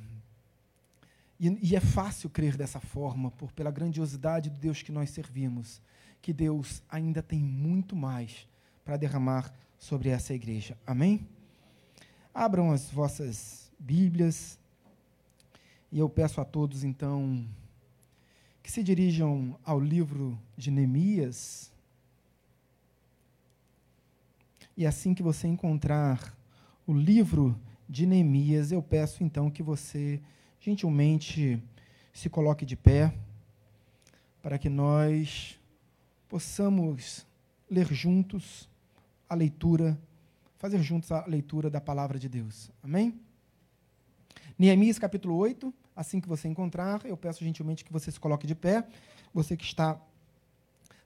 e, 1.41 1.71
e, 1.71 1.77
é 1.77 1.81
fácil 1.81 2.29
crer 2.29 2.57
dessa 2.57 2.79
forma, 2.79 3.31
por 3.31 3.51
pela 3.53 3.71
grandiosidade 3.71 4.51
do 4.51 4.59
Deus 4.59 4.83
que 4.83 4.93
nós 4.93 5.09
servimos, 5.09 5.81
que 6.21 6.33
Deus 6.33 6.83
ainda 6.89 7.23
tem 7.23 7.39
muito 7.39 7.97
mais 7.97 8.47
para 8.85 8.99
derramar 8.99 9.51
sobre 9.79 10.11
essa 10.11 10.35
igreja. 10.35 10.77
Amém? 10.87 11.27
Abram 12.35 12.73
as 12.73 12.91
vossas 12.91 13.71
Bíblias 13.79 14.59
e 15.93 16.01
eu 16.01 16.09
peço 16.09 16.41
a 16.41 16.45
todos 16.45 16.83
então 16.83 17.47
que 18.61 18.73
se 18.73 18.83
dirijam 18.83 19.57
ao 19.65 19.79
livro 19.79 20.37
de 20.57 20.69
Neemias. 20.69 21.73
E 24.77 24.85
assim 24.85 25.15
que 25.15 25.23
você 25.23 25.47
encontrar 25.47 26.37
o 26.85 26.93
livro 26.93 27.57
de 27.89 28.05
Neemias, 28.05 28.73
eu 28.73 28.83
peço 28.83 29.23
então 29.23 29.49
que 29.49 29.63
você 29.63 30.21
gentilmente 30.59 31.63
se 32.13 32.29
coloque 32.29 32.67
de 32.67 32.75
pé 32.75 33.15
para 34.43 34.59
que 34.59 34.69
nós 34.69 35.57
possamos 36.29 37.25
ler 37.71 37.87
juntos 37.95 38.69
a 39.29 39.37
leitura, 39.37 39.97
fazer 40.65 40.83
juntos 40.83 41.13
a 41.13 41.27
leitura 41.27 41.69
da 41.69 41.79
palavra 41.79 42.19
de 42.19 42.27
Deus. 42.27 42.71
Amém? 42.83 43.21
Neemias 44.59 44.99
capítulo 44.99 45.37
8, 45.37 45.71
assim 45.95 46.23
que 46.23 46.27
você 46.27 46.49
encontrar, 46.49 47.05
eu 47.05 47.19
peço 47.19 47.45
gentilmente 47.45 47.85
que 47.85 47.93
você 47.93 48.11
se 48.11 48.19
coloque 48.19 48.47
de 48.47 48.55
pé. 48.55 48.83
Você 49.35 49.59
que 49.59 49.65
está 49.65 50.01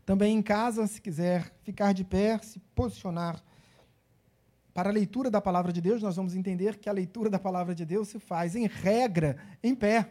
também 0.06 0.36
em 0.36 0.42
casa, 0.42 0.86
se 0.86 1.02
quiser 1.02 1.52
ficar 1.64 1.92
de 1.92 2.04
pé, 2.04 2.38
se 2.38 2.60
posicionar 2.72 3.42
para 4.72 4.90
a 4.90 4.92
leitura 4.92 5.28
da 5.28 5.40
palavra 5.40 5.72
de 5.72 5.80
Deus, 5.80 6.00
nós 6.00 6.14
vamos 6.14 6.36
entender 6.36 6.76
que 6.76 6.88
a 6.88 6.92
leitura 6.92 7.28
da 7.28 7.40
palavra 7.40 7.74
de 7.74 7.84
Deus 7.84 8.06
se 8.06 8.20
faz, 8.20 8.54
em 8.54 8.68
regra, 8.68 9.38
em 9.60 9.74
pé. 9.74 10.08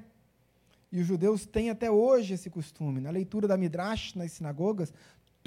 E 0.91 1.00
os 1.00 1.08
judeus 1.08 1.45
têm 1.45 1.70
até 1.70 1.89
hoje 1.89 2.34
esse 2.34 2.50
costume. 2.50 3.00
Na 3.00 3.12
leitura 3.12 3.48
da 3.48 3.56
Midrash, 3.56 4.14
nas 4.14 4.34
sinagogas, 4.34 4.93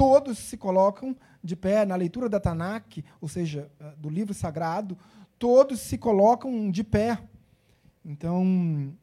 todos 0.01 0.39
se 0.39 0.57
colocam 0.57 1.15
de 1.45 1.55
pé. 1.55 1.85
Na 1.85 1.95
leitura 1.95 2.27
da 2.27 2.41
Tanakh, 2.41 3.05
ou 3.21 3.29
seja, 3.29 3.71
eh, 3.79 3.95
do 3.99 4.09
livro 4.09 4.33
sagrado, 4.33 4.97
todos 5.39 5.79
se 5.79 5.99
colocam 5.99 6.71
de 6.71 6.83
pé. 6.83 7.19
Então, 8.03 8.97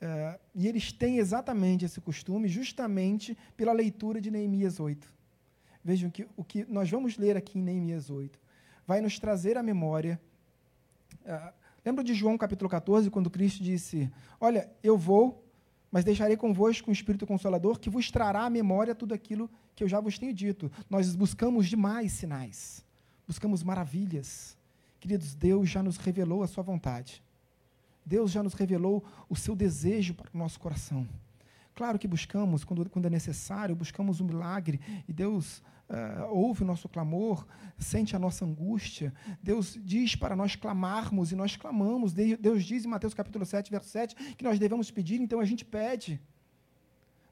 é, 0.00 0.40
e 0.52 0.66
eles 0.66 0.90
têm 0.90 1.18
exatamente 1.18 1.84
esse 1.84 2.00
costume, 2.00 2.48
justamente 2.48 3.38
pela 3.56 3.72
leitura 3.72 4.20
de 4.20 4.28
Neemias 4.28 4.80
8. 4.80 5.12
Vejam 5.84 6.10
que 6.10 6.26
o 6.36 6.42
que 6.42 6.64
nós 6.64 6.90
vamos 6.90 7.16
ler 7.16 7.36
aqui 7.36 7.56
em 7.56 7.62
Neemias 7.62 8.10
8 8.10 8.36
vai 8.84 9.00
nos 9.00 9.20
trazer 9.20 9.56
à 9.56 9.62
memória. 9.62 10.20
Uh, 11.24 11.52
lembra 11.84 12.02
de 12.02 12.12
João 12.12 12.36
capítulo 12.36 12.68
14, 12.68 13.08
quando 13.08 13.30
Cristo 13.30 13.62
disse: 13.62 14.10
Olha, 14.40 14.68
eu 14.82 14.98
vou, 14.98 15.48
mas 15.90 16.04
deixarei 16.04 16.36
convosco 16.36 16.90
um 16.90 16.92
Espírito 16.92 17.26
Consolador 17.26 17.78
que 17.78 17.90
vos 17.90 18.10
trará 18.10 18.44
à 18.44 18.50
memória 18.50 18.94
tudo 18.94 19.12
aquilo 19.12 19.50
que 19.74 19.82
eu 19.82 19.88
já 19.88 20.00
vos 20.00 20.18
tenho 20.18 20.32
dito. 20.32 20.70
Nós 20.88 21.14
buscamos 21.16 21.68
demais 21.68 22.12
sinais, 22.12 22.84
buscamos 23.26 23.62
maravilhas. 23.62 24.56
Queridos, 25.00 25.34
Deus 25.34 25.68
já 25.68 25.82
nos 25.82 25.96
revelou 25.96 26.42
a 26.42 26.46
sua 26.46 26.62
vontade. 26.62 27.22
Deus 28.04 28.30
já 28.30 28.42
nos 28.42 28.54
revelou 28.54 29.04
o 29.28 29.36
seu 29.36 29.56
desejo 29.56 30.14
para 30.14 30.30
o 30.32 30.38
nosso 30.38 30.60
coração. 30.60 31.08
Claro 31.74 31.98
que 31.98 32.08
buscamos, 32.08 32.64
quando, 32.64 32.88
quando 32.90 33.06
é 33.06 33.10
necessário, 33.10 33.74
buscamos 33.74 34.20
um 34.20 34.24
milagre 34.24 34.80
e 35.08 35.12
Deus 35.12 35.62
uh, 35.88 36.28
ouve 36.30 36.62
o 36.62 36.66
nosso 36.66 36.88
clamor, 36.88 37.46
sente 37.78 38.14
a 38.14 38.18
nossa 38.18 38.44
angústia. 38.44 39.12
Deus 39.42 39.78
diz 39.82 40.14
para 40.14 40.36
nós 40.36 40.56
clamarmos 40.56 41.32
e 41.32 41.36
nós 41.36 41.56
clamamos. 41.56 42.12
Deus 42.12 42.64
diz 42.64 42.84
em 42.84 42.88
Mateus 42.88 43.14
capítulo 43.14 43.44
7, 43.44 43.70
verso 43.70 43.88
7, 43.88 44.14
que 44.34 44.44
nós 44.44 44.58
devemos 44.58 44.90
pedir, 44.90 45.20
então 45.20 45.40
a 45.40 45.44
gente 45.44 45.64
pede. 45.64 46.20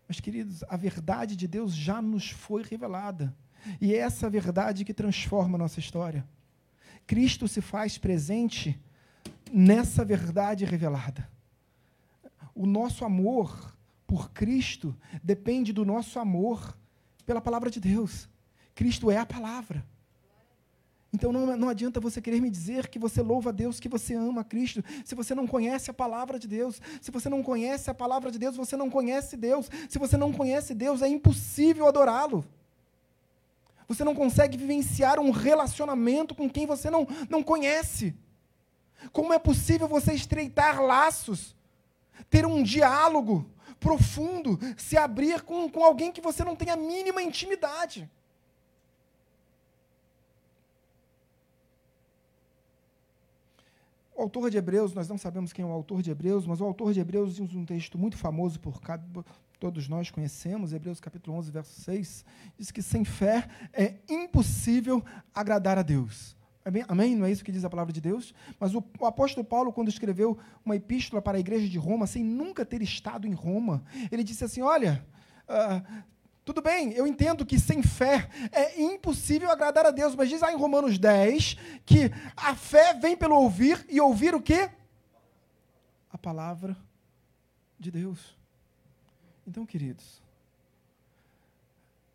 Mas, 0.06 0.20
queridos, 0.20 0.64
a 0.68 0.76
verdade 0.76 1.36
de 1.36 1.46
Deus 1.46 1.74
já 1.74 2.00
nos 2.00 2.30
foi 2.30 2.62
revelada. 2.62 3.36
E 3.80 3.92
é 3.92 3.98
essa 3.98 4.30
verdade 4.30 4.84
que 4.84 4.94
transforma 4.94 5.56
a 5.56 5.58
nossa 5.58 5.78
história. 5.78 6.26
Cristo 7.06 7.46
se 7.46 7.60
faz 7.60 7.98
presente 7.98 8.80
nessa 9.52 10.04
verdade 10.04 10.64
revelada. 10.64 11.28
O 12.54 12.66
nosso 12.66 13.04
amor 13.04 13.76
por 14.08 14.30
Cristo 14.30 14.96
depende 15.22 15.70
do 15.70 15.84
nosso 15.84 16.18
amor 16.18 16.74
pela 17.26 17.42
palavra 17.42 17.70
de 17.70 17.78
Deus. 17.78 18.26
Cristo 18.74 19.10
é 19.10 19.18
a 19.18 19.26
palavra. 19.26 19.84
Então 21.12 21.30
não, 21.30 21.54
não 21.58 21.68
adianta 21.68 22.00
você 22.00 22.18
querer 22.18 22.40
me 22.40 22.48
dizer 22.48 22.88
que 22.88 22.98
você 22.98 23.20
louva 23.20 23.50
a 23.50 23.52
Deus, 23.52 23.78
que 23.78 23.88
você 23.88 24.14
ama 24.14 24.40
a 24.40 24.44
Cristo, 24.44 24.82
se 25.04 25.14
você 25.14 25.34
não 25.34 25.46
conhece 25.46 25.90
a 25.90 25.94
palavra 25.94 26.38
de 26.38 26.48
Deus. 26.48 26.80
Se 27.02 27.10
você 27.10 27.28
não 27.28 27.42
conhece 27.42 27.90
a 27.90 27.94
palavra 27.94 28.30
de 28.30 28.38
Deus, 28.38 28.56
você 28.56 28.78
não 28.78 28.88
conhece 28.88 29.36
Deus. 29.36 29.70
Se 29.90 29.98
você 29.98 30.16
não 30.16 30.32
conhece 30.32 30.74
Deus, 30.74 31.02
é 31.02 31.08
impossível 31.08 31.86
adorá-lo. 31.86 32.46
Você 33.86 34.04
não 34.04 34.14
consegue 34.14 34.56
vivenciar 34.56 35.20
um 35.20 35.30
relacionamento 35.30 36.34
com 36.34 36.48
quem 36.48 36.64
você 36.64 36.88
não, 36.88 37.06
não 37.28 37.42
conhece. 37.42 38.14
Como 39.12 39.34
é 39.34 39.38
possível 39.38 39.86
você 39.86 40.14
estreitar 40.14 40.82
laços, 40.82 41.54
ter 42.30 42.46
um 42.46 42.62
diálogo 42.62 43.44
profundo, 43.80 44.58
se 44.76 44.96
abrir 44.96 45.42
com, 45.42 45.68
com 45.70 45.84
alguém 45.84 46.12
que 46.12 46.20
você 46.20 46.44
não 46.44 46.56
tem 46.56 46.70
a 46.70 46.76
mínima 46.76 47.22
intimidade? 47.22 48.10
O 54.18 54.22
autor 54.22 54.50
de 54.50 54.56
Hebreus, 54.56 54.92
nós 54.92 55.08
não 55.08 55.16
sabemos 55.16 55.52
quem 55.52 55.64
é 55.64 55.68
o 55.68 55.70
autor 55.70 56.02
de 56.02 56.10
Hebreus, 56.10 56.44
mas 56.44 56.60
o 56.60 56.64
autor 56.64 56.92
de 56.92 56.98
Hebreus 56.98 57.38
usa 57.38 57.56
um 57.56 57.64
texto 57.64 57.96
muito 57.96 58.16
famoso 58.16 58.58
por 58.58 58.80
todos 59.60 59.88
nós 59.88 60.10
conhecemos, 60.10 60.72
Hebreus 60.72 60.98
capítulo 60.98 61.36
11, 61.36 61.50
verso 61.52 61.80
6, 61.82 62.24
diz 62.58 62.70
que 62.72 62.82
sem 62.82 63.04
fé 63.04 63.48
é 63.72 63.94
impossível 64.08 65.04
agradar 65.32 65.78
a 65.78 65.82
Deus. 65.82 66.36
Amém? 66.88 67.16
Não 67.16 67.26
é 67.26 67.30
isso 67.30 67.44
que 67.44 67.52
diz 67.52 67.64
a 67.64 67.70
palavra 67.70 67.92
de 67.92 68.00
Deus? 68.00 68.34
Mas 68.58 68.74
o, 68.74 68.84
o, 68.98 69.06
apóstolo 69.06 69.44
Paulo, 69.44 69.72
quando 69.72 69.88
escreveu 69.88 70.38
uma 70.64 70.76
epístola 70.76 71.22
para 71.22 71.36
a 71.38 71.40
igreja 71.40 71.68
de 71.68 71.78
Roma, 71.78 72.06
sem 72.06 72.22
nunca 72.22 72.64
ter 72.64 72.82
estado 72.82 73.26
em 73.26 73.32
Roma, 73.32 73.82
ele 74.10 74.22
disse 74.22 74.44
assim: 74.44 74.60
Olha, 74.60 75.04
uh, 75.48 76.02
tudo 76.44 76.62
bem, 76.62 76.92
eu 76.92 77.06
entendo 77.06 77.44
que 77.44 77.58
sem 77.58 77.82
fé 77.82 78.28
é 78.52 78.80
impossível 78.80 79.50
agradar 79.50 79.84
a 79.84 79.90
Deus, 79.90 80.14
mas 80.14 80.30
diz 80.30 80.40
lá 80.40 80.50
em 80.50 80.56
Romanos 80.56 80.98
10 80.98 81.56
que 81.84 82.10
a 82.34 82.54
fé 82.54 82.94
vem 82.94 83.14
pelo 83.14 83.36
ouvir 83.36 83.84
e 83.88 84.00
ouvir 84.00 84.34
o 84.34 84.40
quê? 84.40 84.70
A 86.10 86.16
palavra 86.16 86.74
de 87.78 87.90
Deus. 87.90 88.34
Então, 89.46 89.66
queridos, 89.66 90.22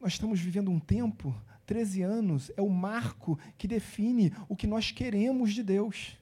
nós 0.02 0.14
estamos 0.14 0.40
vivendo 0.40 0.70
um 0.70 0.80
tempo, 0.80 1.34
13 1.66 2.02
anos 2.02 2.52
é 2.56 2.62
o 2.62 2.70
marco 2.70 3.38
que 3.58 3.68
define 3.68 4.34
o 4.50 4.56
que 4.56 4.68
nós 4.68 4.92
queremos 4.92 5.54
de 5.54 5.64
Deus. 5.64 6.18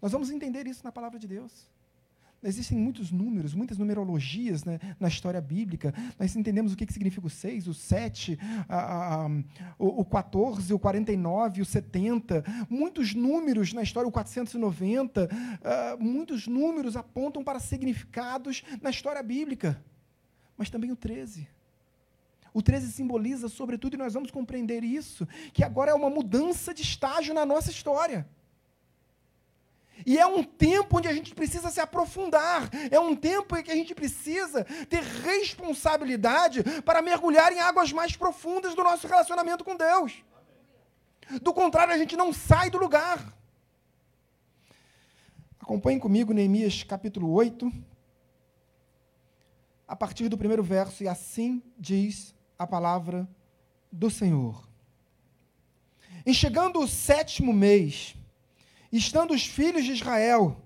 Nós 0.00 0.12
vamos 0.12 0.30
entender 0.30 0.66
isso 0.66 0.84
na 0.84 0.92
palavra 0.92 1.18
de 1.18 1.28
Deus. 1.28 1.68
Existem 2.42 2.78
muitos 2.78 3.12
números, 3.12 3.52
muitas 3.52 3.76
numerologias 3.76 4.64
né, 4.64 4.80
na 4.98 5.08
história 5.08 5.40
bíblica. 5.42 5.92
Nós 6.18 6.34
entendemos 6.34 6.72
o 6.72 6.76
que, 6.76 6.86
que 6.86 6.92
significa 6.92 7.26
o 7.26 7.30
6, 7.30 7.68
o 7.68 7.74
7, 7.74 8.38
a, 8.66 9.24
a, 9.24 9.28
o, 9.78 10.00
o 10.00 10.04
14, 10.06 10.72
o 10.72 10.78
49, 10.78 11.60
o 11.60 11.66
70. 11.66 12.42
Muitos 12.70 13.14
números 13.14 13.74
na 13.74 13.82
história, 13.82 14.08
o 14.08 14.12
490. 14.12 15.24
Uh, 15.24 15.28
ah, 15.62 15.96
muitos 16.00 16.46
números 16.46 16.96
apontam 16.96 17.44
para 17.44 17.60
significados 17.60 18.64
na 18.80 18.88
história 18.88 19.22
bíblica. 19.22 19.82
Mas 20.56 20.70
também 20.70 20.90
o 20.90 20.96
13. 20.96 21.46
O 22.52 22.62
13 22.62 22.90
simboliza, 22.92 23.48
sobretudo, 23.48 23.94
e 23.94 23.98
nós 23.98 24.14
vamos 24.14 24.30
compreender 24.30 24.82
isso, 24.82 25.26
que 25.52 25.62
agora 25.62 25.92
é 25.92 25.94
uma 25.94 26.10
mudança 26.10 26.74
de 26.74 26.82
estágio 26.82 27.32
na 27.32 27.46
nossa 27.46 27.70
história. 27.70 28.28
E 30.06 30.18
é 30.18 30.26
um 30.26 30.42
tempo 30.42 30.98
onde 30.98 31.08
a 31.08 31.12
gente 31.12 31.34
precisa 31.34 31.70
se 31.70 31.80
aprofundar. 31.80 32.70
É 32.90 32.98
um 32.98 33.14
tempo 33.14 33.56
em 33.56 33.62
que 33.62 33.70
a 33.70 33.74
gente 33.74 33.94
precisa 33.94 34.64
ter 34.88 35.02
responsabilidade 35.02 36.62
para 36.84 37.02
mergulhar 37.02 37.52
em 37.52 37.60
águas 37.60 37.92
mais 37.92 38.16
profundas 38.16 38.74
do 38.74 38.82
nosso 38.82 39.06
relacionamento 39.06 39.64
com 39.64 39.76
Deus. 39.76 40.24
Do 41.42 41.52
contrário, 41.52 41.94
a 41.94 41.98
gente 41.98 42.16
não 42.16 42.32
sai 42.32 42.70
do 42.70 42.78
lugar. 42.78 43.36
Acompanhe 45.60 46.00
comigo 46.00 46.32
Neemias 46.32 46.82
capítulo 46.82 47.30
8, 47.30 47.70
a 49.86 49.94
partir 49.94 50.28
do 50.28 50.36
primeiro 50.36 50.64
verso, 50.64 51.04
e 51.04 51.08
assim 51.08 51.62
diz 51.78 52.34
a 52.60 52.66
palavra 52.68 53.28
do 53.90 54.08
Senhor. 54.08 54.68
Em 56.24 56.32
chegando 56.32 56.78
o 56.78 56.86
sétimo 56.86 57.52
mês, 57.52 58.14
Estando 58.92 59.32
os 59.32 59.46
filhos 59.46 59.84
de 59.84 59.92
Israel 59.92 60.56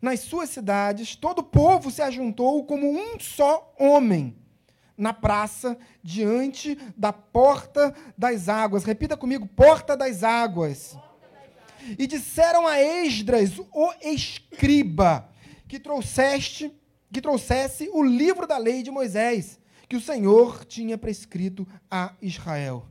nas 0.00 0.20
suas 0.20 0.50
cidades, 0.50 1.16
todo 1.16 1.40
o 1.40 1.44
povo 1.44 1.90
se 1.90 2.00
ajuntou 2.00 2.64
como 2.64 2.88
um 2.88 3.18
só 3.18 3.74
homem 3.78 4.36
na 4.96 5.12
praça, 5.12 5.76
diante 6.02 6.78
da 6.96 7.12
porta 7.12 7.94
das 8.16 8.48
águas. 8.48 8.84
Repita 8.84 9.16
comigo: 9.16 9.46
porta 9.46 9.96
das 9.96 10.22
águas. 10.22 10.96
E 11.98 12.06
disseram 12.06 12.66
a 12.66 12.80
Esdras, 12.80 13.58
o 13.72 13.92
escriba, 14.00 15.28
que 15.68 15.78
trouxeste, 15.78 16.72
que 17.12 17.20
trouxesse 17.20 17.88
o 17.92 18.02
livro 18.02 18.46
da 18.46 18.58
lei 18.58 18.82
de 18.82 18.90
Moisés, 18.90 19.58
que 19.88 19.96
o 19.96 20.00
Senhor 20.00 20.64
tinha 20.64 20.98
prescrito 20.98 21.66
a 21.90 22.14
Israel. 22.20 22.86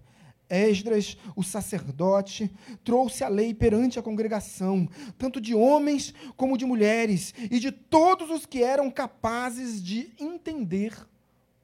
Esdras, 0.50 1.18
o 1.36 1.44
sacerdote, 1.44 2.52
trouxe 2.84 3.24
a 3.24 3.28
lei 3.28 3.54
perante 3.54 3.98
a 3.98 4.04
congregação, 4.04 4.88
tanto 5.18 5.42
de 5.42 5.56
homens 5.56 6.14
como 6.38 6.58
de 6.58 6.66
mulheres, 6.66 7.34
e 7.50 7.60
de 7.60 7.72
todos 7.72 8.30
os 8.30 8.46
que 8.46 8.64
eram 8.64 8.92
capazes 8.92 9.84
de 9.84 10.12
entender 10.20 10.96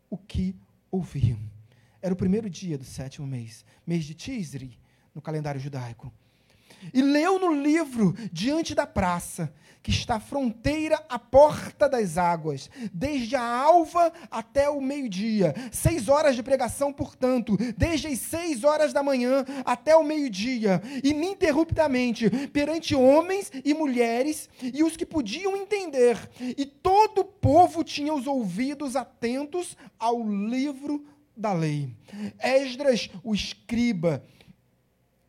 o 0.10 0.18
que 0.18 0.56
ouviam. 0.90 1.40
Era 2.02 2.14
o 2.14 2.18
primeiro 2.18 2.50
dia 2.50 2.78
do 2.78 2.84
sétimo 2.84 3.28
mês, 3.28 3.64
mês 3.86 4.04
de 4.04 4.16
Tisri, 4.16 4.78
no 5.14 5.22
calendário 5.22 5.62
judaico. 5.62 6.12
E 6.94 7.02
leu 7.02 7.40
no 7.40 7.54
livro, 7.54 8.16
diante 8.32 8.74
da 8.74 8.88
praça, 8.88 9.54
que 9.84 9.90
está 9.90 10.20
fronteira 10.20 11.04
à 11.10 11.18
porta 11.18 11.90
das 11.90 12.18
águas, 12.18 12.70
desde 12.94 13.36
a 13.36 13.44
alva 13.44 14.14
até 14.30 14.70
o 14.70 14.80
meio-dia. 14.80 15.56
Seis 15.72 16.08
horas 16.08 16.36
de 16.36 16.44
pregação, 16.44 16.94
portanto, 16.94 17.58
desde 17.76 18.08
as 18.08 18.20
seis 18.20 18.64
horas 18.64 18.94
da 18.94 19.02
manhã 19.02 19.44
até 19.66 19.96
o 19.96 20.04
meio-dia, 20.04 20.82
ininterruptamente, 21.04 22.30
perante 22.50 22.94
homens 22.96 23.52
e 23.66 23.74
mulheres 23.74 24.50
e 24.62 24.84
os 24.84 24.96
que 24.96 25.06
podiam 25.06 25.58
entender. 25.58 26.18
E 26.40 26.66
todo 26.66 27.20
o 27.20 27.26
povo 27.26 27.84
tinha 27.84 28.14
os 28.14 28.28
ouvidos 28.28 28.96
atentos 28.96 29.76
ao 29.98 30.22
livro 30.28 31.04
da 31.36 31.54
lei. 31.54 31.90
Esdras, 32.40 33.10
o 33.24 33.34
escriba, 33.34 34.24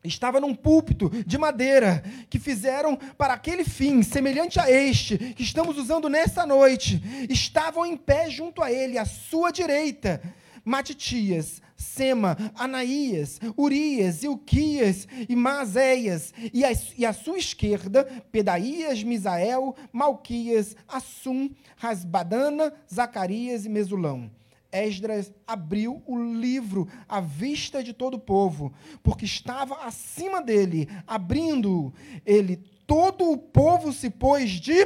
estava 0.03 0.39
num 0.39 0.53
púlpito 0.53 1.09
de 1.25 1.37
madeira 1.37 2.03
que 2.29 2.39
fizeram 2.39 2.95
para 3.17 3.33
aquele 3.33 3.63
fim, 3.63 4.03
semelhante 4.03 4.59
a 4.59 4.69
este 4.69 5.17
que 5.17 5.43
estamos 5.43 5.77
usando 5.77 6.09
nessa 6.09 6.45
noite. 6.45 7.01
Estavam 7.29 7.85
em 7.85 7.95
pé 7.95 8.29
junto 8.29 8.61
a 8.61 8.71
ele, 8.71 8.97
à 8.97 9.05
sua 9.05 9.51
direita, 9.51 10.21
Matitias, 10.65 11.61
Sema, 11.75 12.37
Anaías, 12.55 13.39
Urias, 13.57 14.23
Ilquias 14.23 15.07
e 15.27 15.35
Mazéias, 15.35 16.33
e, 16.53 16.63
e 16.97 17.05
à 17.05 17.13
sua 17.13 17.37
esquerda, 17.37 18.05
Pedaías, 18.31 19.03
Misael, 19.03 19.75
Malquias, 19.91 20.75
Assum, 20.87 21.49
Rasbadana, 21.75 22.73
Zacarias 22.91 23.65
e 23.65 23.69
Mesulão. 23.69 24.31
Esdras 24.73 25.31
abriu 25.47 26.01
o 26.05 26.17
livro 26.17 26.87
à 27.07 27.21
vista 27.21 27.83
de 27.83 27.93
todo 27.93 28.15
o 28.15 28.19
povo, 28.19 28.73
porque 29.01 29.23
estava 29.23 29.85
acima 29.85 30.41
dele, 30.41 30.89
abrindo 31.07 31.93
ele, 32.25 32.57
todo 32.85 33.31
o 33.31 33.37
povo 33.37 33.93
se 33.93 34.09
pôs 34.09 34.49
de 34.49 34.85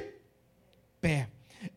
pé. 1.01 1.29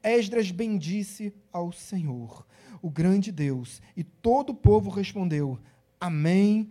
Esdras 0.02 0.50
bendisse 0.50 1.32
ao 1.52 1.72
Senhor, 1.72 2.44
o 2.82 2.90
grande 2.90 3.32
Deus, 3.32 3.80
e 3.96 4.04
todo 4.04 4.50
o 4.50 4.54
povo 4.54 4.90
respondeu: 4.90 5.58
Amém, 5.98 6.68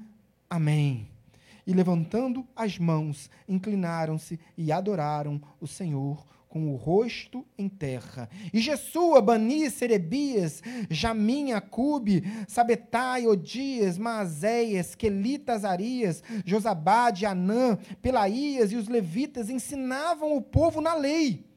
Amém. 0.49 1.07
E 1.67 1.73
levantando 1.73 2.47
as 2.55 2.79
mãos, 2.79 3.29
inclinaram-se 3.47 4.39
e 4.57 4.71
adoraram 4.71 5.39
o 5.61 5.67
Senhor 5.67 6.25
com 6.49 6.73
o 6.73 6.75
rosto 6.75 7.45
em 7.55 7.69
terra. 7.69 8.27
E 8.51 8.59
Jesua, 8.59 9.21
Bani, 9.21 9.69
Serebias, 9.69 10.63
Jamim, 10.89 11.51
Acube, 11.51 12.23
Sabetai, 12.47 13.27
Odias, 13.27 13.99
Maazéias, 13.99 14.95
Quelitas, 14.95 15.63
Arias, 15.63 16.23
Josabade, 16.43 17.27
Anã, 17.27 17.77
Pelaías 18.01 18.71
e 18.71 18.75
os 18.75 18.87
levitas 18.87 19.49
ensinavam 19.49 20.35
o 20.35 20.41
povo 20.41 20.81
na 20.81 20.95
lei. 20.95 21.48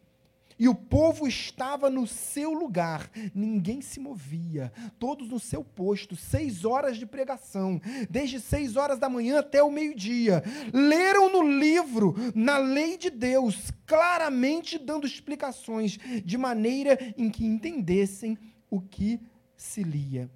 E 0.62 0.68
o 0.68 0.76
povo 0.76 1.26
estava 1.26 1.90
no 1.90 2.06
seu 2.06 2.52
lugar, 2.52 3.10
ninguém 3.34 3.80
se 3.80 3.98
movia, 3.98 4.72
todos 4.96 5.28
no 5.28 5.40
seu 5.40 5.64
posto, 5.64 6.14
seis 6.14 6.64
horas 6.64 6.96
de 6.96 7.04
pregação, 7.04 7.80
desde 8.08 8.38
seis 8.38 8.76
horas 8.76 8.96
da 8.96 9.08
manhã 9.08 9.40
até 9.40 9.60
o 9.60 9.72
meio-dia. 9.72 10.40
Leram 10.72 11.32
no 11.32 11.42
livro, 11.42 12.14
na 12.32 12.58
lei 12.58 12.96
de 12.96 13.10
Deus, 13.10 13.72
claramente 13.84 14.78
dando 14.78 15.04
explicações, 15.04 15.98
de 16.24 16.38
maneira 16.38 16.96
em 17.18 17.28
que 17.28 17.44
entendessem 17.44 18.38
o 18.70 18.80
que 18.80 19.20
se 19.56 19.82
lia. 19.82 20.30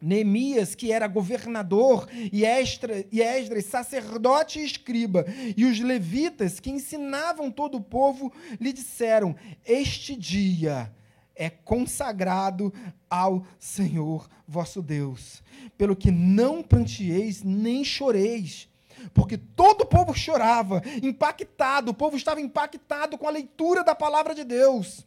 Neemias, 0.00 0.74
que 0.74 0.92
era 0.92 1.08
governador, 1.08 2.08
e 2.32 2.44
Esdras, 2.44 3.04
e 3.10 3.20
Esdras, 3.20 3.64
sacerdote 3.64 4.60
e 4.60 4.64
escriba, 4.64 5.24
e 5.56 5.64
os 5.64 5.80
levitas, 5.80 6.60
que 6.60 6.70
ensinavam 6.70 7.50
todo 7.50 7.76
o 7.76 7.82
povo, 7.82 8.32
lhe 8.60 8.72
disseram: 8.72 9.34
Este 9.64 10.14
dia 10.14 10.92
é 11.34 11.50
consagrado 11.50 12.72
ao 13.10 13.44
Senhor 13.58 14.28
vosso 14.46 14.80
Deus, 14.80 15.42
pelo 15.76 15.96
que 15.96 16.10
não 16.10 16.62
plantieis 16.62 17.42
nem 17.42 17.84
choreis, 17.84 18.68
porque 19.12 19.36
todo 19.36 19.82
o 19.82 19.86
povo 19.86 20.14
chorava, 20.14 20.82
impactado, 21.02 21.90
o 21.90 21.94
povo 21.94 22.16
estava 22.16 22.40
impactado 22.40 23.18
com 23.18 23.26
a 23.26 23.32
leitura 23.32 23.82
da 23.82 23.94
palavra 23.94 24.34
de 24.34 24.44
Deus. 24.44 25.06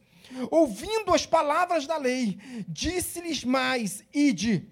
Ouvindo 0.49 1.13
as 1.13 1.25
palavras 1.25 1.85
da 1.85 1.97
lei, 1.97 2.37
disse-lhes 2.67 3.43
mais: 3.43 4.03
Ide 4.13 4.69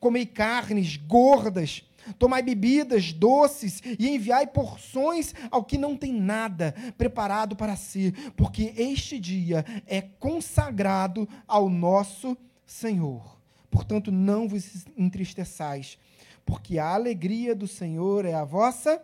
comei 0.00 0.26
carnes 0.26 0.96
gordas, 0.96 1.84
tomai 2.18 2.42
bebidas 2.42 3.12
doces 3.12 3.82
e 3.98 4.08
enviai 4.08 4.46
porções 4.46 5.34
ao 5.50 5.64
que 5.64 5.78
não 5.78 5.96
tem 5.96 6.12
nada 6.12 6.74
preparado 6.96 7.56
para 7.56 7.76
si, 7.76 8.12
porque 8.36 8.74
este 8.76 9.18
dia 9.18 9.64
é 9.86 10.00
consagrado 10.00 11.28
ao 11.46 11.68
nosso 11.68 12.36
Senhor. 12.64 13.36
Portanto, 13.70 14.12
não 14.12 14.48
vos 14.48 14.86
entristeçais, 14.96 15.98
porque 16.44 16.78
a 16.78 16.94
alegria 16.94 17.54
do 17.54 17.66
Senhor 17.66 18.24
é 18.24 18.34
a 18.34 18.44
vossa 18.44 19.02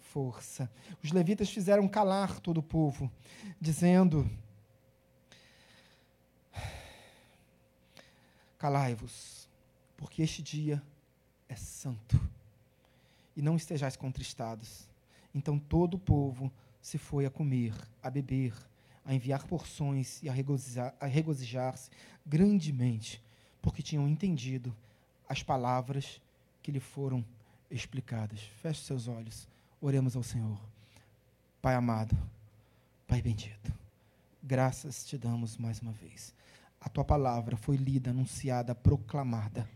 força. 0.00 0.70
Os 1.02 1.12
levitas 1.12 1.50
fizeram 1.50 1.86
calar 1.86 2.40
todo 2.40 2.58
o 2.58 2.62
povo, 2.62 3.10
dizendo: 3.60 4.28
Calai-vos 8.58 9.37
porque 9.98 10.22
este 10.22 10.40
dia 10.40 10.82
é 11.48 11.56
santo. 11.56 12.18
E 13.36 13.42
não 13.42 13.56
estejais 13.56 13.96
contristados. 13.96 14.88
Então 15.34 15.58
todo 15.58 15.94
o 15.94 15.98
povo 15.98 16.50
se 16.80 16.96
foi 16.96 17.26
a 17.26 17.30
comer, 17.30 17.74
a 18.02 18.08
beber, 18.08 18.54
a 19.04 19.12
enviar 19.12 19.46
porções 19.46 20.22
e 20.22 20.28
a 20.28 20.32
regozijar-se 20.32 21.06
regozijar 21.08 21.74
grandemente, 22.24 23.22
porque 23.60 23.82
tinham 23.82 24.08
entendido 24.08 24.74
as 25.28 25.42
palavras 25.42 26.20
que 26.62 26.70
lhe 26.70 26.80
foram 26.80 27.24
explicadas. 27.70 28.40
Feche 28.62 28.84
seus 28.84 29.08
olhos, 29.08 29.48
oremos 29.80 30.16
ao 30.16 30.22
Senhor. 30.22 30.58
Pai 31.60 31.74
amado, 31.74 32.16
Pai 33.06 33.20
bendito, 33.20 33.72
graças 34.42 35.04
te 35.04 35.18
damos 35.18 35.56
mais 35.56 35.80
uma 35.80 35.92
vez. 35.92 36.34
A 36.80 36.88
tua 36.88 37.04
palavra 37.04 37.56
foi 37.56 37.76
lida, 37.76 38.10
anunciada, 38.10 38.74
proclamada 38.74 39.68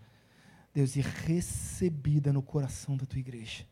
Deus, 0.75 0.97
e 0.97 1.01
recebida 1.01 2.33
no 2.33 2.43
coração 2.43 2.97
da 2.97 3.07
tua 3.07 3.18
igreja. 3.18 3.64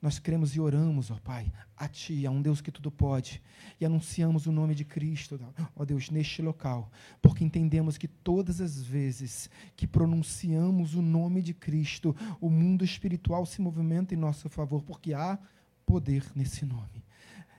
Nós 0.00 0.18
cremos 0.18 0.56
e 0.56 0.60
oramos, 0.60 1.10
ó 1.10 1.16
Pai, 1.16 1.52
a 1.76 1.86
Ti, 1.86 2.24
a 2.24 2.30
um 2.30 2.40
Deus 2.40 2.62
que 2.62 2.70
tudo 2.70 2.90
pode, 2.90 3.42
e 3.78 3.84
anunciamos 3.84 4.46
o 4.46 4.52
nome 4.52 4.74
de 4.74 4.82
Cristo, 4.82 5.38
ó 5.76 5.84
Deus, 5.84 6.08
neste 6.08 6.40
local, 6.40 6.90
porque 7.20 7.44
entendemos 7.44 7.98
que 7.98 8.08
todas 8.08 8.62
as 8.62 8.80
vezes 8.80 9.50
que 9.76 9.86
pronunciamos 9.86 10.94
o 10.94 11.02
nome 11.02 11.42
de 11.42 11.52
Cristo, 11.52 12.16
o 12.40 12.48
mundo 12.48 12.82
espiritual 12.82 13.44
se 13.44 13.60
movimenta 13.60 14.14
em 14.14 14.16
nosso 14.16 14.48
favor, 14.48 14.82
porque 14.82 15.12
há 15.12 15.38
poder 15.84 16.24
nesse 16.34 16.64
nome. 16.64 17.04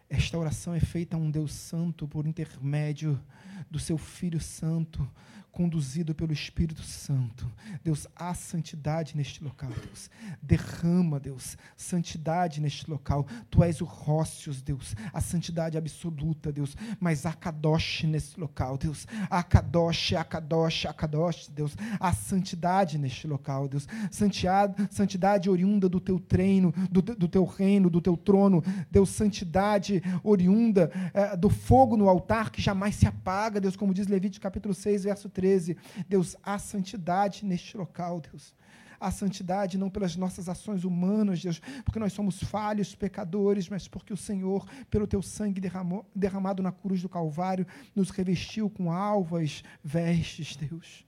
Esta 0.10 0.38
oração 0.38 0.74
é 0.74 0.80
feita 0.80 1.16
a 1.16 1.20
um 1.20 1.30
Deus 1.30 1.54
Santo 1.54 2.08
por 2.08 2.26
intermédio 2.26 3.22
do 3.70 3.78
Seu 3.78 3.98
Filho 4.00 4.42
Santo, 4.42 5.08
conduzido 5.52 6.16
pelo 6.16 6.32
Espírito 6.32 6.82
Santo. 6.82 7.52
Deus, 7.84 8.08
há 8.16 8.34
santidade 8.34 9.16
neste 9.16 9.44
local, 9.44 9.70
Deus. 9.86 10.10
Derrama, 10.42 11.20
Deus, 11.20 11.58
santidade 11.76 12.62
neste 12.62 12.90
local. 12.90 13.28
Tu 13.50 13.64
és 13.64 13.82
o 13.82 13.86
Rócios, 13.86 14.62
Deus, 14.62 14.96
a 15.14 15.20
santidade 15.20 15.78
absoluta, 15.78 16.52
Deus. 16.52 16.76
Mas 17.00 17.26
há 17.26 17.34
Kadosh 17.34 18.04
neste 18.04 18.40
local, 18.40 18.78
Deus. 18.78 19.06
Há 19.30 19.44
Kadosh, 19.44 20.14
há 20.14 20.24
Kadosh, 20.24 20.86
há 20.86 20.94
Kadosh, 20.94 21.50
Deus. 21.50 21.76
Há 22.00 22.14
santidade 22.14 22.98
neste 22.98 23.28
local, 23.28 23.68
Deus. 23.68 23.88
Santidade, 24.10 25.50
oriunda 25.50 25.90
do 25.90 26.00
teu 26.00 26.20
treino, 26.20 26.74
do, 26.90 27.02
do 27.02 27.28
teu 27.28 27.44
reino, 27.44 27.90
do 27.90 28.00
teu 28.00 28.16
trono. 28.16 28.64
Deus, 28.90 29.10
santidade 29.10 30.02
oriunda 30.24 30.92
é, 31.14 31.36
do 31.36 31.50
fogo 31.50 31.98
no 31.98 32.08
altar 32.08 32.52
que 32.52 32.62
jamais 32.62 32.96
se 32.96 33.06
apaga, 33.06 33.60
Deus, 33.60 33.76
como 33.76 33.94
diz 33.94 34.08
Levítico 34.08 34.44
capítulo 34.44 34.74
6, 34.74 35.04
verso 35.04 35.30
3. 35.30 35.41
13. 35.42 35.76
Deus, 36.08 36.36
há 36.44 36.60
santidade 36.60 37.44
neste 37.44 37.76
local, 37.76 38.22
Deus. 38.22 38.54
Há 39.00 39.10
santidade 39.10 39.80
não 39.80 39.90
pelas 39.90 40.16
nossas 40.16 40.48
ações 40.48 40.84
humanas, 40.84 41.42
Deus, 41.42 41.60
porque 41.84 41.98
nós 41.98 42.14
somos 42.14 42.44
falhos, 42.44 42.94
pecadores, 42.94 43.68
mas 43.68 43.88
porque 43.88 44.14
o 44.14 44.18
Senhor, 44.18 44.64
pelo 44.92 45.08
teu 45.08 45.24
sangue 45.24 45.60
derramou, 45.60 46.06
derramado 46.16 46.62
na 46.62 46.72
cruz 46.72 47.02
do 47.02 47.10
Calvário, 47.10 47.66
nos 47.96 48.12
revestiu 48.12 48.70
com 48.70 48.92
alvas 48.92 49.64
vestes, 49.84 50.56
Deus. 50.56 51.04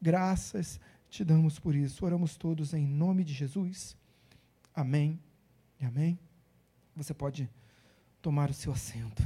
Graças 0.00 0.80
te 1.10 1.22
damos 1.22 1.58
por 1.58 1.74
isso. 1.74 2.06
Oramos 2.06 2.34
todos 2.34 2.72
em 2.72 2.86
nome 2.86 3.22
de 3.22 3.34
Jesus. 3.34 3.94
Amém 4.74 5.20
e 5.78 5.84
amém. 5.84 6.18
Você 6.96 7.12
pode 7.12 7.50
tomar 8.22 8.48
o 8.48 8.54
seu 8.54 8.72
assento. 8.72 9.22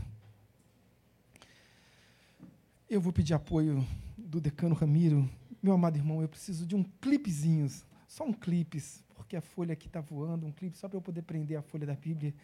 Eu 2.91 3.01
vou 3.01 3.13
pedir 3.13 3.35
apoio 3.35 3.87
do 4.29 4.43
decano 4.43 4.75
Ramiro, 4.75 5.29
meu 5.63 5.73
amado 5.73 5.97
irmão, 5.97 6.21
eu 6.21 6.29
preciso 6.29 6.67
de 6.67 6.77
um 6.77 6.85
clipezinho, 7.01 7.67
só 8.07 8.25
um 8.25 8.33
clipe, 8.33 8.79
porque 9.15 9.35
a 9.35 9.41
folha 9.41 9.73
aqui 9.73 9.87
está 9.87 10.03
voando, 10.03 10.47
um 10.47 10.53
clipe 10.53 10.77
só 10.77 10.87
para 10.87 10.99
eu 10.99 11.03
poder 11.03 11.23
prender 11.23 11.59
a 11.59 11.63
folha 11.63 11.87
da 11.87 11.95
Bíblia, 11.95 12.35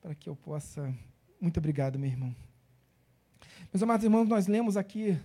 para 0.00 0.16
que 0.16 0.28
eu 0.28 0.34
possa. 0.34 0.92
Muito 1.40 1.58
obrigado, 1.58 1.96
meu 1.96 2.10
irmão. 2.10 2.34
Meus 3.72 3.80
amados 3.84 4.02
irmãos, 4.02 4.28
nós 4.28 4.48
lemos 4.48 4.76
aqui 4.76 5.16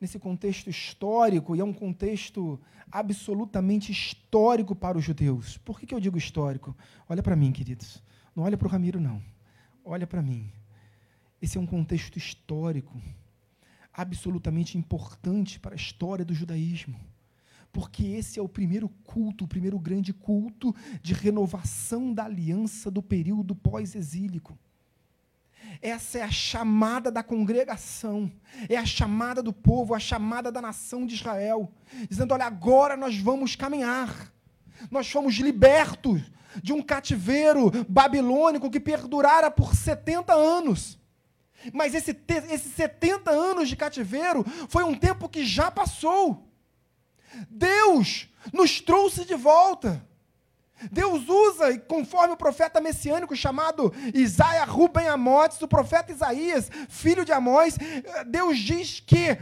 nesse 0.00 0.18
contexto 0.18 0.70
histórico, 0.70 1.54
e 1.54 1.60
é 1.60 1.64
um 1.64 1.74
contexto 1.74 2.58
absolutamente 2.90 3.92
histórico 3.92 4.74
para 4.74 4.96
os 4.96 5.04
judeus. 5.04 5.58
Por 5.58 5.78
que, 5.78 5.84
que 5.86 5.94
eu 5.94 6.00
digo 6.00 6.16
histórico? 6.16 6.74
Olha 7.06 7.22
para 7.22 7.36
mim, 7.36 7.52
queridos. 7.52 8.02
Não 8.34 8.44
olha 8.44 8.56
para 8.56 8.66
o 8.66 8.70
Ramiro, 8.70 8.98
não. 8.98 9.22
Olha 9.84 10.06
para 10.06 10.22
mim. 10.22 10.50
Esse 11.40 11.58
é 11.58 11.60
um 11.60 11.66
contexto 11.66 12.16
histórico 12.16 12.98
absolutamente 13.94 14.76
importante 14.76 15.58
para 15.58 15.74
a 15.74 15.76
história 15.76 16.24
do 16.24 16.34
judaísmo. 16.34 16.98
Porque 17.72 18.04
esse 18.06 18.38
é 18.38 18.42
o 18.42 18.48
primeiro 18.48 18.88
culto, 18.88 19.44
o 19.44 19.48
primeiro 19.48 19.78
grande 19.78 20.12
culto 20.12 20.74
de 21.02 21.12
renovação 21.12 22.12
da 22.12 22.24
aliança 22.24 22.90
do 22.90 23.02
período 23.02 23.54
pós-exílico. 23.54 24.56
Essa 25.82 26.18
é 26.18 26.22
a 26.22 26.30
chamada 26.30 27.10
da 27.10 27.22
congregação, 27.22 28.30
é 28.68 28.76
a 28.76 28.86
chamada 28.86 29.42
do 29.42 29.52
povo, 29.52 29.94
a 29.94 29.98
chamada 29.98 30.52
da 30.52 30.60
nação 30.60 31.04
de 31.06 31.14
Israel, 31.14 31.70
dizendo: 32.08 32.32
olha, 32.32 32.44
agora 32.44 32.96
nós 32.96 33.18
vamos 33.18 33.56
caminhar. 33.56 34.32
Nós 34.90 35.10
fomos 35.10 35.34
libertos 35.34 36.20
de 36.62 36.72
um 36.72 36.82
cativeiro 36.82 37.70
babilônico 37.88 38.70
que 38.70 38.78
perdurara 38.78 39.50
por 39.50 39.74
70 39.74 40.32
anos. 40.32 40.98
Mas 41.72 41.94
esse, 41.94 42.16
esses 42.50 42.72
70 42.74 43.30
anos 43.30 43.68
de 43.68 43.76
cativeiro 43.76 44.44
foi 44.68 44.84
um 44.84 44.94
tempo 44.94 45.28
que 45.28 45.44
já 45.44 45.70
passou. 45.70 46.48
Deus 47.48 48.28
nos 48.52 48.80
trouxe 48.80 49.24
de 49.24 49.34
volta. 49.34 50.06
Deus 50.90 51.28
usa, 51.28 51.78
conforme 51.78 52.34
o 52.34 52.36
profeta 52.36 52.80
messiânico 52.80 53.34
chamado 53.34 53.92
Isaia 54.12 54.64
Ruben 54.64 55.08
Amotes, 55.08 55.60
o 55.62 55.68
profeta 55.68 56.12
Isaías, 56.12 56.68
filho 56.88 57.24
de 57.24 57.32
Amós, 57.32 57.76
Deus 58.26 58.58
diz 58.58 59.00
que 59.00 59.38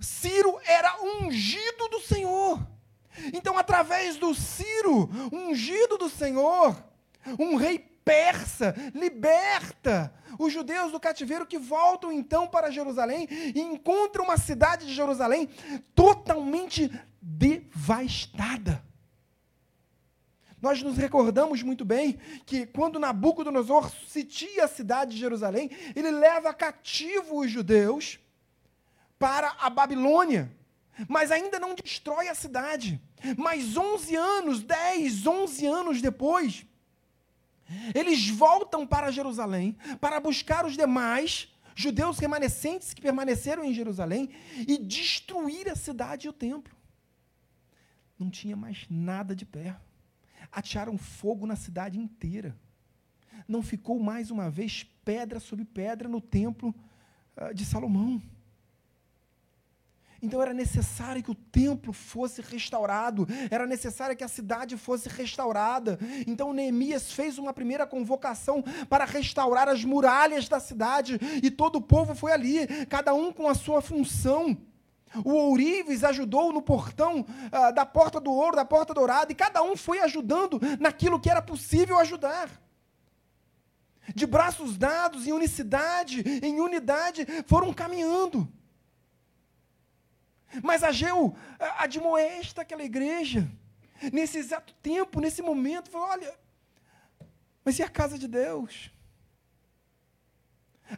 Ciro 0.00 0.58
era 0.64 0.96
ungido 1.02 1.88
do 1.88 2.00
Senhor. 2.00 2.66
Então, 3.32 3.58
através 3.58 4.16
do 4.16 4.34
Ciro, 4.34 5.10
ungido 5.32 5.98
do 5.98 6.08
Senhor, 6.08 6.74
um 7.38 7.56
rei 7.56 7.91
persa, 8.04 8.74
liberta 8.94 10.12
os 10.38 10.52
judeus 10.52 10.92
do 10.92 11.00
cativeiro 11.00 11.46
que 11.46 11.58
voltam 11.58 12.12
então 12.12 12.46
para 12.46 12.70
Jerusalém 12.70 13.28
e 13.30 13.60
encontram 13.60 14.24
uma 14.24 14.36
cidade 14.36 14.86
de 14.86 14.94
Jerusalém 14.94 15.48
totalmente 15.94 16.90
devastada. 17.20 18.82
Nós 20.60 20.80
nos 20.80 20.96
recordamos 20.96 21.60
muito 21.62 21.84
bem 21.84 22.20
que 22.46 22.66
quando 22.66 23.00
Nabucodonosor 23.00 23.90
sitia 24.06 24.64
a 24.64 24.68
cidade 24.68 25.12
de 25.12 25.18
Jerusalém, 25.18 25.68
ele 25.96 26.10
leva 26.12 26.54
cativo 26.54 27.40
os 27.40 27.50
judeus 27.50 28.20
para 29.18 29.56
a 29.58 29.68
Babilônia, 29.68 30.56
mas 31.08 31.32
ainda 31.32 31.58
não 31.58 31.74
destrói 31.74 32.28
a 32.28 32.34
cidade. 32.34 33.00
Mas 33.36 33.76
11 33.76 34.14
anos, 34.14 34.62
10, 34.62 35.26
11 35.26 35.66
anos 35.66 36.00
depois, 36.00 36.64
eles 37.94 38.28
voltam 38.28 38.86
para 38.86 39.10
Jerusalém 39.10 39.76
para 40.00 40.20
buscar 40.20 40.64
os 40.64 40.76
demais 40.76 41.48
judeus 41.74 42.18
remanescentes 42.18 42.92
que 42.92 43.00
permaneceram 43.00 43.64
em 43.64 43.72
Jerusalém 43.72 44.30
e 44.68 44.78
destruir 44.78 45.68
a 45.68 45.76
cidade 45.76 46.26
e 46.26 46.30
o 46.30 46.32
templo. 46.32 46.74
Não 48.18 48.30
tinha 48.30 48.56
mais 48.56 48.86
nada 48.90 49.34
de 49.34 49.44
pé 49.44 49.76
atearam 50.52 50.98
fogo 50.98 51.46
na 51.46 51.56
cidade 51.56 51.98
inteira. 51.98 52.54
Não 53.48 53.62
ficou 53.62 53.98
mais 53.98 54.30
uma 54.30 54.50
vez 54.50 54.84
pedra 55.04 55.40
sobre 55.40 55.64
pedra 55.64 56.08
no 56.08 56.20
templo 56.20 56.74
uh, 57.36 57.54
de 57.54 57.64
Salomão. 57.64 58.20
Então 60.22 60.40
era 60.40 60.54
necessário 60.54 61.20
que 61.20 61.32
o 61.32 61.34
templo 61.34 61.92
fosse 61.92 62.40
restaurado, 62.40 63.26
era 63.50 63.66
necessário 63.66 64.16
que 64.16 64.22
a 64.22 64.28
cidade 64.28 64.76
fosse 64.76 65.08
restaurada. 65.08 65.98
Então 66.28 66.52
Neemias 66.52 67.10
fez 67.10 67.38
uma 67.38 67.52
primeira 67.52 67.84
convocação 67.84 68.62
para 68.88 69.04
restaurar 69.04 69.68
as 69.68 69.84
muralhas 69.84 70.48
da 70.48 70.60
cidade, 70.60 71.18
e 71.42 71.50
todo 71.50 71.76
o 71.76 71.82
povo 71.82 72.14
foi 72.14 72.30
ali, 72.30 72.68
cada 72.88 73.12
um 73.12 73.32
com 73.32 73.48
a 73.48 73.54
sua 73.54 73.82
função. 73.82 74.56
O 75.24 75.32
ourives 75.32 76.04
ajudou 76.04 76.52
no 76.52 76.62
portão 76.62 77.26
ah, 77.50 77.72
da 77.72 77.84
porta 77.84 78.20
do 78.20 78.30
ouro, 78.30 78.54
da 78.54 78.64
porta 78.64 78.94
dourada, 78.94 79.32
e 79.32 79.34
cada 79.34 79.60
um 79.60 79.76
foi 79.76 79.98
ajudando 79.98 80.60
naquilo 80.78 81.18
que 81.18 81.28
era 81.28 81.42
possível 81.42 81.98
ajudar. 81.98 82.48
De 84.14 84.24
braços 84.24 84.78
dados, 84.78 85.26
em 85.26 85.32
unicidade, 85.32 86.22
em 86.42 86.60
unidade, 86.60 87.26
foram 87.46 87.74
caminhando. 87.74 88.48
Mas 90.62 90.82
Ageu 90.82 91.36
admoesta 91.78 92.62
aquela 92.62 92.82
igreja, 92.82 93.48
nesse 94.12 94.38
exato 94.38 94.74
tempo, 94.82 95.20
nesse 95.20 95.40
momento, 95.40 95.90
falou: 95.90 96.08
olha, 96.08 96.34
mas 97.64 97.78
e 97.78 97.82
a 97.82 97.88
casa 97.88 98.18
de 98.18 98.26
Deus? 98.26 98.90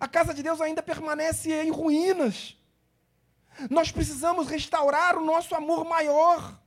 A 0.00 0.08
casa 0.08 0.34
de 0.34 0.42
Deus 0.42 0.60
ainda 0.60 0.82
permanece 0.82 1.52
em 1.52 1.70
ruínas. 1.70 2.56
Nós 3.70 3.92
precisamos 3.92 4.48
restaurar 4.48 5.16
o 5.16 5.24
nosso 5.24 5.54
amor 5.54 5.84
maior. 5.84 6.60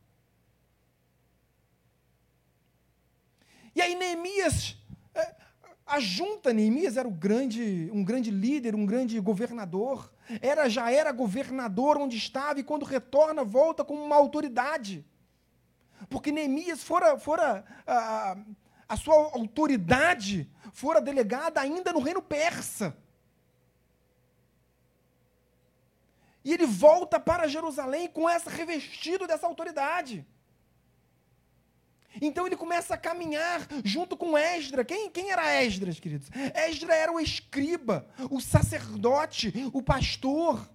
E 3.75 3.81
aí 3.81 3.93
Neemias, 3.95 4.77
é, 5.13 5.35
a 5.85 5.99
junta 5.99 6.53
Neemias 6.53 6.95
era 6.95 7.09
grande, 7.09 7.89
um 7.93 8.03
grande 8.03 8.31
líder, 8.31 8.73
um 8.75 8.85
grande 8.85 9.19
governador. 9.19 10.11
Era 10.41 10.69
já 10.69 10.91
era 10.91 11.11
governador 11.11 11.97
onde 11.97 12.17
estava 12.17 12.59
e 12.59 12.63
quando 12.63 12.85
retorna 12.85 13.43
volta 13.43 13.83
como 13.85 14.03
uma 14.03 14.15
autoridade. 14.15 15.05
Porque 16.09 16.31
Neemias 16.31 16.83
fora, 16.83 17.17
fora 17.17 17.65
a, 17.85 18.37
a 18.87 18.97
sua 18.97 19.15
autoridade 19.15 20.49
fora 20.71 21.01
delegada 21.01 21.59
ainda 21.59 21.91
no 21.91 21.99
reino 21.99 22.21
persa. 22.21 22.95
E 26.43 26.53
ele 26.53 26.65
volta 26.65 27.19
para 27.19 27.47
Jerusalém 27.47 28.07
com 28.07 28.29
essa 28.29 28.49
revestido 28.49 29.27
dessa 29.27 29.47
autoridade. 29.47 30.25
Então 32.21 32.47
ele 32.47 32.55
começa 32.55 32.93
a 32.95 32.97
caminhar 32.97 33.67
junto 33.83 34.17
com 34.17 34.37
Esdra. 34.37 34.83
Quem, 34.83 35.09
quem 35.09 35.31
era 35.31 35.63
Esdras, 35.63 35.99
queridos? 35.99 36.29
Esdra 36.67 36.95
era 36.95 37.11
o 37.11 37.19
escriba, 37.19 38.07
o 38.29 38.39
sacerdote, 38.39 39.53
o 39.73 39.81
pastor. 39.81 40.67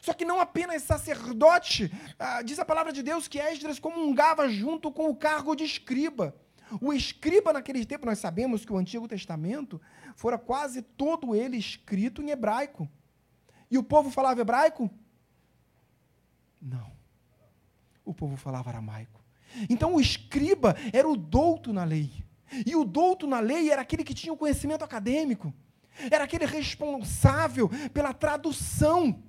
Só 0.00 0.12
que 0.12 0.24
não 0.24 0.38
apenas 0.38 0.82
sacerdote, 0.82 1.90
ah, 2.18 2.42
diz 2.42 2.58
a 2.58 2.64
palavra 2.64 2.92
de 2.92 3.02
Deus 3.02 3.26
que 3.26 3.38
Esdras 3.38 3.78
comungava 3.78 4.48
junto 4.50 4.92
com 4.92 5.08
o 5.08 5.16
cargo 5.16 5.56
de 5.56 5.64
escriba. 5.64 6.36
O 6.80 6.92
escriba 6.92 7.52
naquele 7.52 7.84
tempo, 7.86 8.06
nós 8.06 8.18
sabemos 8.18 8.64
que 8.64 8.72
o 8.72 8.76
Antigo 8.76 9.08
Testamento 9.08 9.80
fora 10.14 10.38
quase 10.38 10.82
todo 10.82 11.34
ele 11.34 11.56
escrito 11.56 12.22
em 12.22 12.30
hebraico. 12.30 12.88
E 13.70 13.78
o 13.78 13.82
povo 13.82 14.10
falava 14.10 14.40
hebraico? 14.40 14.90
Não. 16.60 16.93
O 18.04 18.12
povo 18.12 18.36
falava 18.36 18.70
aramaico. 18.70 19.22
Então 19.68 19.94
o 19.94 20.00
escriba 20.00 20.76
era 20.92 21.08
o 21.08 21.16
douto 21.16 21.72
na 21.72 21.84
lei. 21.84 22.24
E 22.66 22.76
o 22.76 22.84
douto 22.84 23.26
na 23.26 23.40
lei 23.40 23.70
era 23.70 23.82
aquele 23.82 24.04
que 24.04 24.14
tinha 24.14 24.32
o 24.32 24.36
conhecimento 24.36 24.84
acadêmico. 24.84 25.52
Era 26.10 26.24
aquele 26.24 26.44
responsável 26.44 27.70
pela 27.92 28.12
tradução 28.12 29.22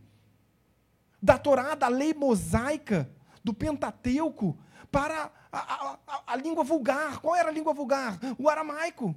da 1.22 1.38
Torá, 1.38 1.76
da 1.76 1.88
lei 1.88 2.14
mosaica, 2.14 3.10
do 3.44 3.54
Pentateuco, 3.54 4.58
para 4.92 5.32
a, 5.52 5.58
a, 5.58 6.00
a, 6.08 6.24
a 6.28 6.36
língua 6.36 6.64
vulgar. 6.64 7.20
Qual 7.20 7.36
era 7.36 7.50
a 7.50 7.52
língua 7.52 7.74
vulgar? 7.74 8.20
O 8.38 8.50
aramaico. 8.50 9.16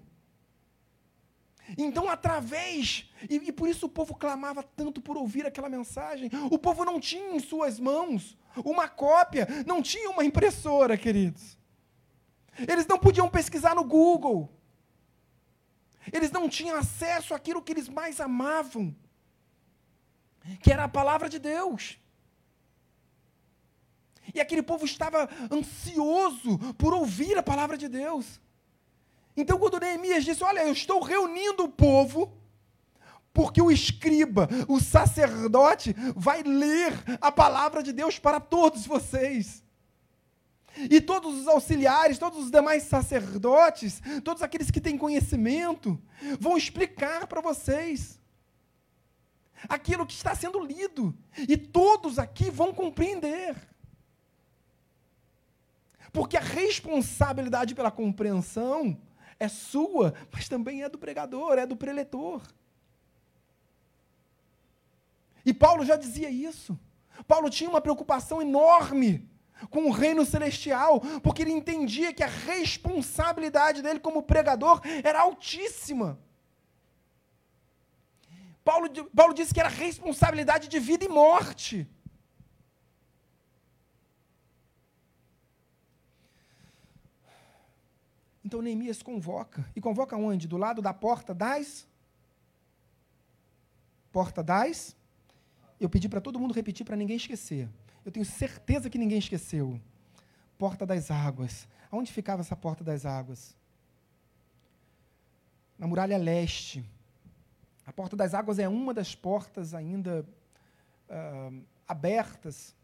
Então, 1.76 2.08
através, 2.08 3.10
e, 3.28 3.36
e, 3.36 3.52
por 3.52 3.68
isso 3.68 3.86
o 3.86 3.90
povo 3.90 4.14
clamava 4.14 4.62
tanto 4.62 5.02
por 5.02 5.18
ouvir 5.18 5.44
aquela 5.44 5.68
mensagem. 5.68 6.30
O 6.50 6.58
povo 6.58 6.84
não 6.84 6.98
tinha 6.98 7.34
em 7.34 7.40
suas 7.40 7.78
mãos 7.78 8.37
uma 8.64 8.88
cópia, 8.88 9.46
não 9.66 9.82
tinha 9.82 10.10
uma 10.10 10.24
impressora, 10.24 10.96
queridos. 10.96 11.58
Eles 12.66 12.86
não 12.86 12.98
podiam 12.98 13.28
pesquisar 13.28 13.74
no 13.74 13.84
Google. 13.84 14.50
Eles 16.12 16.30
não 16.30 16.48
tinham 16.48 16.76
acesso 16.76 17.34
àquilo 17.34 17.62
que 17.62 17.72
eles 17.72 17.88
mais 17.88 18.20
amavam, 18.20 18.94
que 20.62 20.72
era 20.72 20.84
a 20.84 20.88
palavra 20.88 21.28
de 21.28 21.38
Deus. 21.38 21.98
E 24.34 24.40
aquele 24.40 24.62
povo 24.62 24.84
estava 24.84 25.28
ansioso 25.50 26.58
por 26.74 26.92
ouvir 26.92 27.36
a 27.38 27.42
palavra 27.42 27.76
de 27.76 27.88
Deus. 27.88 28.40
Então, 29.36 29.58
quando 29.58 29.80
Neemias 29.80 30.24
disse: 30.24 30.42
Olha, 30.42 30.60
eu 30.60 30.72
estou 30.72 31.00
reunindo 31.00 31.64
o 31.64 31.68
povo, 31.68 32.37
porque 33.32 33.62
o 33.62 33.70
escriba, 33.70 34.48
o 34.66 34.80
sacerdote, 34.80 35.94
vai 36.16 36.42
ler 36.42 36.92
a 37.20 37.30
palavra 37.30 37.82
de 37.82 37.92
Deus 37.92 38.18
para 38.18 38.40
todos 38.40 38.86
vocês. 38.86 39.62
E 40.90 41.00
todos 41.00 41.40
os 41.40 41.48
auxiliares, 41.48 42.18
todos 42.18 42.44
os 42.44 42.50
demais 42.50 42.84
sacerdotes, 42.84 44.00
todos 44.22 44.42
aqueles 44.42 44.70
que 44.70 44.80
têm 44.80 44.96
conhecimento, 44.96 46.00
vão 46.38 46.56
explicar 46.56 47.26
para 47.26 47.40
vocês 47.40 48.20
aquilo 49.68 50.06
que 50.06 50.14
está 50.14 50.34
sendo 50.34 50.60
lido. 50.60 51.14
E 51.36 51.56
todos 51.56 52.18
aqui 52.18 52.50
vão 52.50 52.72
compreender. 52.72 53.56
Porque 56.12 56.36
a 56.36 56.40
responsabilidade 56.40 57.74
pela 57.74 57.90
compreensão 57.90 59.00
é 59.38 59.48
sua, 59.48 60.14
mas 60.32 60.48
também 60.48 60.82
é 60.82 60.88
do 60.88 60.98
pregador, 60.98 61.58
é 61.58 61.66
do 61.66 61.76
preletor. 61.76 62.42
E 65.48 65.54
Paulo 65.54 65.82
já 65.82 65.96
dizia 65.96 66.28
isso. 66.28 66.78
Paulo 67.26 67.48
tinha 67.48 67.70
uma 67.70 67.80
preocupação 67.80 68.42
enorme 68.42 69.26
com 69.70 69.86
o 69.86 69.90
reino 69.90 70.26
celestial, 70.26 71.00
porque 71.22 71.40
ele 71.40 71.52
entendia 71.52 72.12
que 72.12 72.22
a 72.22 72.26
responsabilidade 72.26 73.80
dele 73.80 73.98
como 73.98 74.22
pregador 74.22 74.82
era 75.02 75.22
altíssima. 75.22 76.18
Paulo, 78.62 78.90
Paulo 79.16 79.32
disse 79.32 79.54
que 79.54 79.60
era 79.60 79.70
responsabilidade 79.70 80.68
de 80.68 80.78
vida 80.78 81.06
e 81.06 81.08
morte. 81.08 81.88
Então 88.44 88.60
Neemias 88.60 89.02
convoca. 89.02 89.66
E 89.74 89.80
convoca 89.80 90.14
onde? 90.14 90.46
Do 90.46 90.58
lado 90.58 90.82
da 90.82 90.92
porta 90.92 91.32
das. 91.34 91.88
Porta 94.12 94.42
das. 94.42 94.97
Eu 95.80 95.88
pedi 95.88 96.08
para 96.08 96.20
todo 96.20 96.38
mundo 96.38 96.54
repetir 96.54 96.84
para 96.84 96.96
ninguém 96.96 97.16
esquecer. 97.16 97.68
Eu 98.04 98.10
tenho 98.10 98.24
certeza 98.24 98.90
que 98.90 98.98
ninguém 98.98 99.18
esqueceu. 99.18 99.80
Porta 100.56 100.84
das 100.84 101.10
águas. 101.10 101.68
Aonde 101.90 102.12
ficava 102.12 102.40
essa 102.40 102.56
porta 102.56 102.82
das 102.82 103.06
águas? 103.06 103.56
Na 105.78 105.86
muralha 105.86 106.18
leste. 106.18 106.84
A 107.86 107.92
porta 107.92 108.16
das 108.16 108.34
águas 108.34 108.58
é 108.58 108.68
uma 108.68 108.92
das 108.92 109.14
portas 109.14 109.72
ainda 109.72 110.26
uh, 111.08 111.62
abertas. 111.86 112.74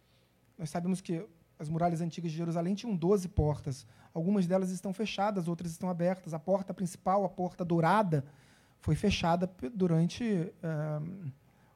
Nós 0.56 0.70
sabemos 0.70 1.00
que 1.00 1.26
as 1.58 1.68
muralhas 1.68 2.00
antigas 2.00 2.30
de 2.30 2.36
Jerusalém 2.36 2.74
tinham 2.74 2.94
12 2.94 3.28
portas. 3.28 3.86
Algumas 4.12 4.46
delas 4.46 4.70
estão 4.70 4.92
fechadas, 4.92 5.48
outras 5.48 5.72
estão 5.72 5.90
abertas. 5.90 6.32
A 6.32 6.38
porta 6.38 6.72
principal, 6.72 7.24
a 7.24 7.28
porta 7.28 7.64
dourada, 7.64 8.24
foi 8.80 8.94
fechada 8.94 9.50
durante 9.74 10.24
uh, 10.24 11.32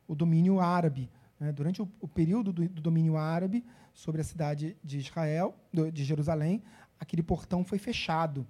o 0.08 0.14
domínio 0.14 0.58
árabe. 0.58 1.10
Né? 1.38 1.52
Durante 1.52 1.80
o, 1.82 1.88
o 2.00 2.08
período 2.08 2.52
do, 2.52 2.68
do, 2.68 2.80
domínio 2.80 3.16
árabe 3.16 3.64
sobre 3.92 4.20
a 4.20 4.24
cidade 4.24 4.76
de 4.82 4.98
Israel, 4.98 5.54
de 5.92 6.02
Jerusalém, 6.02 6.62
aquele 6.98 7.22
portão 7.22 7.62
foi 7.62 7.78
fechado. 7.78 8.46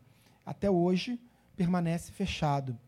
Até 0.46 0.70
hoje 0.70 1.20
permanece 1.56 2.12
fechado. 2.12 2.78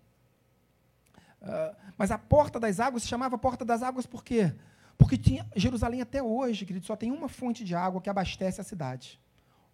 Uh, 1.43 1.77
mas 1.99 2.11
a 2.11 2.19
porta 2.19 2.61
das 2.61 2.79
águas 2.81 3.03
se 3.03 3.09
chamava 3.09 3.37
porta 3.37 3.65
das 3.65 3.83
águas 3.83 4.07
por 4.07 4.23
quê? 4.23 4.55
Porque 4.97 5.17
tinha, 5.17 5.47
Jerusalém 5.57 6.03
até 6.03 6.23
hoje, 6.23 6.67
querido, 6.67 6.85
só 6.85 6.95
tem 6.95 7.11
uma 7.11 7.29
fonte 7.29 7.65
de 7.65 7.75
água 7.75 8.01
que 8.01 8.11
abastece 8.11 8.61
a 8.61 8.65
cidade. 8.65 9.19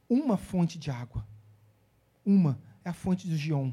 Uma 0.09 0.37
fonte 0.37 0.79
de 0.79 0.91
água. 0.91 1.27
Uma 2.25 2.59
é 2.85 2.91
a 2.91 2.93
fonte 2.93 3.29
do 3.29 3.37
Gion, 3.37 3.73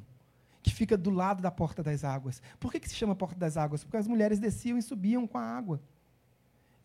que 0.64 0.74
fica 0.74 0.98
do 0.98 1.10
lado 1.10 1.42
da 1.42 1.52
porta 1.52 1.84
das 1.84 2.04
águas. 2.04 2.42
Por 2.60 2.72
que, 2.72 2.80
que 2.80 2.90
se 2.90 2.96
chama 2.96 3.14
porta 3.14 3.38
das 3.38 3.58
águas? 3.58 3.84
Porque 3.84 3.98
as 3.98 4.08
mulheres 4.08 4.40
desciam 4.40 4.78
e 4.78 4.82
subiam 4.82 5.28
com 5.28 5.38
a 5.38 5.44
água. 5.44 5.82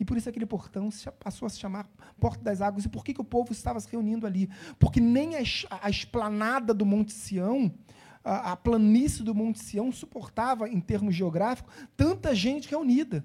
E 0.01 0.05
por 0.05 0.17
isso 0.17 0.29
aquele 0.29 0.47
portão 0.47 0.89
passou 1.19 1.47
a 1.47 1.49
se 1.49 1.59
chamar 1.59 1.89
Porta 2.21 2.43
das 2.43 2.61
Águas. 2.61 2.85
E 2.85 2.89
por 2.89 3.05
que, 3.05 3.13
que 3.13 3.21
o 3.21 3.25
povo 3.25 3.53
estava 3.53 3.81
se 3.81 3.91
reunindo 3.91 4.27
ali? 4.27 4.49
Porque 4.79 5.01
nem 5.01 5.37
a, 5.37 5.41
a 5.83 5.91
esplanada 5.91 6.73
do 6.73 6.87
Monte 6.87 7.13
Sião, 7.13 7.75
a, 8.23 8.53
a 8.53 8.57
planície 8.57 9.25
do 9.25 9.35
Monte 9.35 9.59
Sião, 9.59 9.91
suportava, 9.91 10.69
em 10.69 10.81
termos 10.81 11.17
geográficos, 11.17 11.75
tanta 11.97 12.33
gente 12.33 12.69
reunida. 12.69 13.25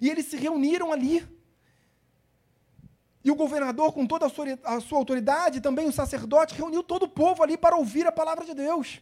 E 0.00 0.08
eles 0.10 0.26
se 0.26 0.36
reuniram 0.36 0.92
ali. 0.92 1.24
E 3.24 3.30
o 3.30 3.36
governador, 3.36 3.92
com 3.92 4.06
toda 4.06 4.26
a 4.26 4.80
sua, 4.80 4.98
autoridade, 4.98 5.60
também 5.60 5.86
o 5.86 5.92
sacerdote, 5.92 6.54
reuniu 6.54 6.82
todo 6.82 7.04
o 7.04 7.08
povo 7.08 7.42
ali 7.42 7.56
para 7.56 7.76
ouvir 7.76 8.06
a 8.06 8.12
palavra 8.12 8.44
de 8.44 8.54
Deus. 8.54 9.00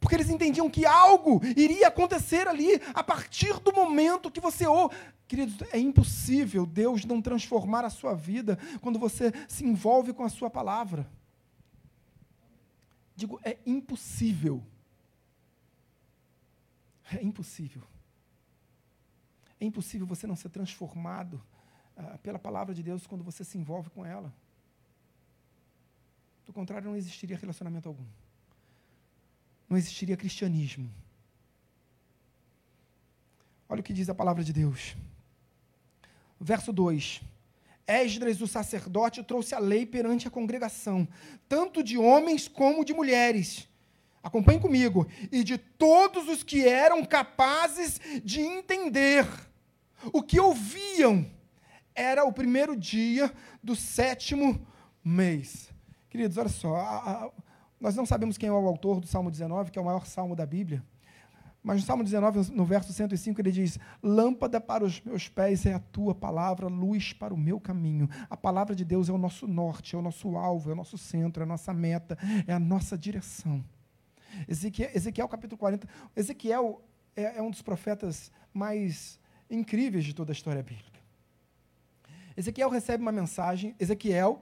Porque 0.00 0.14
eles 0.14 0.30
entendiam 0.30 0.70
que 0.70 0.86
algo 0.86 1.40
iria 1.56 1.88
acontecer 1.88 2.48
ali 2.48 2.80
a 2.94 3.02
partir 3.02 3.58
do 3.60 3.72
momento 3.72 4.30
que 4.30 4.40
você 4.40 4.66
ouve. 4.66 4.96
Queridos, 5.26 5.56
é 5.70 5.78
impossível 5.78 6.64
Deus 6.64 7.04
não 7.04 7.20
transformar 7.20 7.84
a 7.84 7.90
sua 7.90 8.14
vida 8.14 8.58
quando 8.80 8.98
você 8.98 9.32
se 9.46 9.64
envolve 9.64 10.14
com 10.14 10.24
a 10.24 10.28
sua 10.30 10.48
palavra. 10.48 11.06
Digo, 13.14 13.38
é 13.44 13.58
impossível. 13.66 14.62
É 17.12 17.22
impossível. 17.22 17.82
É 19.60 19.64
impossível 19.64 20.06
você 20.06 20.26
não 20.26 20.36
ser 20.36 20.48
transformado 20.48 21.42
pela 22.22 22.38
palavra 22.38 22.74
de 22.74 22.82
Deus 22.82 23.06
quando 23.06 23.24
você 23.24 23.44
se 23.44 23.58
envolve 23.58 23.90
com 23.90 24.04
ela. 24.04 24.32
Do 26.46 26.52
contrário, 26.52 26.88
não 26.88 26.96
existiria 26.96 27.36
relacionamento 27.36 27.88
algum 27.88 28.04
não 29.68 29.76
existiria 29.76 30.16
cristianismo. 30.16 30.90
Olha 33.68 33.80
o 33.80 33.84
que 33.84 33.92
diz 33.92 34.08
a 34.08 34.14
palavra 34.14 34.42
de 34.42 34.52
Deus. 34.52 34.96
Verso 36.40 36.72
2. 36.72 37.20
Esdras, 37.86 38.40
o 38.40 38.46
sacerdote, 38.46 39.22
trouxe 39.22 39.54
a 39.54 39.58
lei 39.58 39.84
perante 39.84 40.26
a 40.26 40.30
congregação, 40.30 41.06
tanto 41.48 41.82
de 41.82 41.98
homens 41.98 42.48
como 42.48 42.84
de 42.84 42.94
mulheres. 42.94 43.68
Acompanhe 44.22 44.60
comigo. 44.60 45.06
E 45.30 45.44
de 45.44 45.58
todos 45.58 46.28
os 46.28 46.42
que 46.42 46.66
eram 46.66 47.04
capazes 47.04 48.00
de 48.24 48.40
entender 48.40 49.26
o 50.12 50.22
que 50.22 50.40
ouviam. 50.40 51.30
Era 51.98 52.24
o 52.24 52.32
primeiro 52.32 52.76
dia 52.76 53.32
do 53.60 53.74
sétimo 53.74 54.64
mês. 55.04 55.68
Queridos, 56.08 56.38
olha 56.38 56.48
só. 56.48 56.76
A, 56.76 57.24
a, 57.24 57.30
nós 57.80 57.96
não 57.96 58.06
sabemos 58.06 58.38
quem 58.38 58.48
é 58.48 58.52
o 58.52 58.68
autor 58.68 59.00
do 59.00 59.06
Salmo 59.08 59.32
19, 59.32 59.72
que 59.72 59.80
é 59.80 59.82
o 59.82 59.84
maior 59.84 60.06
salmo 60.06 60.36
da 60.36 60.46
Bíblia. 60.46 60.80
Mas 61.60 61.80
no 61.80 61.86
Salmo 61.86 62.04
19, 62.04 62.52
no 62.52 62.64
verso 62.64 62.92
105, 62.92 63.40
ele 63.40 63.50
diz: 63.50 63.80
Lâmpada 64.00 64.60
para 64.60 64.84
os 64.84 65.00
meus 65.00 65.28
pés 65.28 65.66
é 65.66 65.74
a 65.74 65.80
tua 65.80 66.14
palavra, 66.14 66.68
luz 66.68 67.12
para 67.12 67.34
o 67.34 67.36
meu 67.36 67.58
caminho. 67.58 68.08
A 68.30 68.36
palavra 68.36 68.76
de 68.76 68.84
Deus 68.84 69.08
é 69.08 69.12
o 69.12 69.18
nosso 69.18 69.48
norte, 69.48 69.96
é 69.96 69.98
o 69.98 70.02
nosso 70.02 70.36
alvo, 70.36 70.70
é 70.70 70.74
o 70.74 70.76
nosso 70.76 70.96
centro, 70.96 71.42
é 71.42 71.44
a 71.44 71.48
nossa 71.48 71.74
meta, 71.74 72.16
é 72.46 72.52
a 72.52 72.60
nossa 72.60 72.96
direção. 72.96 73.64
Ezequiel, 74.46 74.90
Ezequiel 74.94 75.28
capítulo 75.28 75.58
40. 75.58 75.88
Ezequiel 76.14 76.80
é, 77.16 77.38
é 77.38 77.42
um 77.42 77.50
dos 77.50 77.60
profetas 77.60 78.30
mais 78.54 79.18
incríveis 79.50 80.04
de 80.04 80.14
toda 80.14 80.30
a 80.30 80.34
história 80.34 80.62
bíblica. 80.62 80.97
Ezequiel 82.38 82.70
recebe 82.70 83.02
uma 83.02 83.10
mensagem. 83.10 83.74
Ezequiel, 83.80 84.40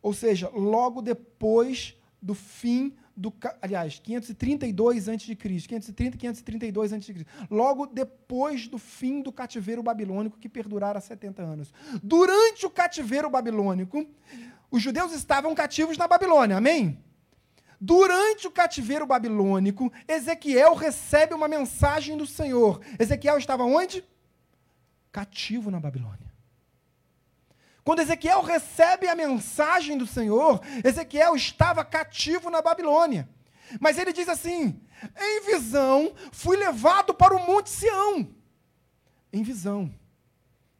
Ou 0.00 0.14
seja, 0.14 0.48
logo 0.48 1.02
depois 1.02 1.94
do 2.20 2.34
fim 2.34 2.94
do, 3.16 3.32
aliás, 3.62 3.98
532 3.98 5.08
a.C., 5.08 5.34
530, 5.36 6.18
532 6.18 6.92
a.C., 6.92 7.26
logo 7.50 7.86
depois 7.86 8.66
do 8.66 8.78
fim 8.78 9.22
do 9.22 9.32
cativeiro 9.32 9.82
babilônico 9.82 10.38
que 10.38 10.48
perdurara 10.48 11.00
70 11.00 11.42
anos. 11.42 11.72
Durante 12.02 12.66
o 12.66 12.70
cativeiro 12.70 13.30
babilônico, 13.30 14.06
os 14.70 14.82
judeus 14.82 15.12
estavam 15.12 15.54
cativos 15.54 15.96
na 15.96 16.08
Babilônia, 16.08 16.56
amém? 16.56 16.98
Durante 17.80 18.46
o 18.46 18.50
cativeiro 18.50 19.06
babilônico, 19.06 19.92
Ezequiel 20.08 20.74
recebe 20.74 21.34
uma 21.34 21.46
mensagem 21.46 22.16
do 22.16 22.26
Senhor. 22.26 22.80
Ezequiel 22.98 23.38
estava 23.38 23.62
onde? 23.64 24.04
Cativo 25.12 25.70
na 25.70 25.78
Babilônia. 25.78 26.33
Quando 27.84 28.00
Ezequiel 28.00 28.40
recebe 28.40 29.06
a 29.06 29.14
mensagem 29.14 29.98
do 29.98 30.06
Senhor, 30.06 30.60
Ezequiel 30.82 31.36
estava 31.36 31.84
cativo 31.84 32.48
na 32.48 32.62
Babilônia. 32.62 33.28
Mas 33.78 33.98
ele 33.98 34.12
diz 34.12 34.26
assim: 34.28 34.80
em 35.16 35.44
visão 35.44 36.14
fui 36.32 36.56
levado 36.56 37.12
para 37.12 37.36
o 37.36 37.46
Monte 37.46 37.68
Sião. 37.68 38.34
Em 39.30 39.42
visão, 39.42 39.92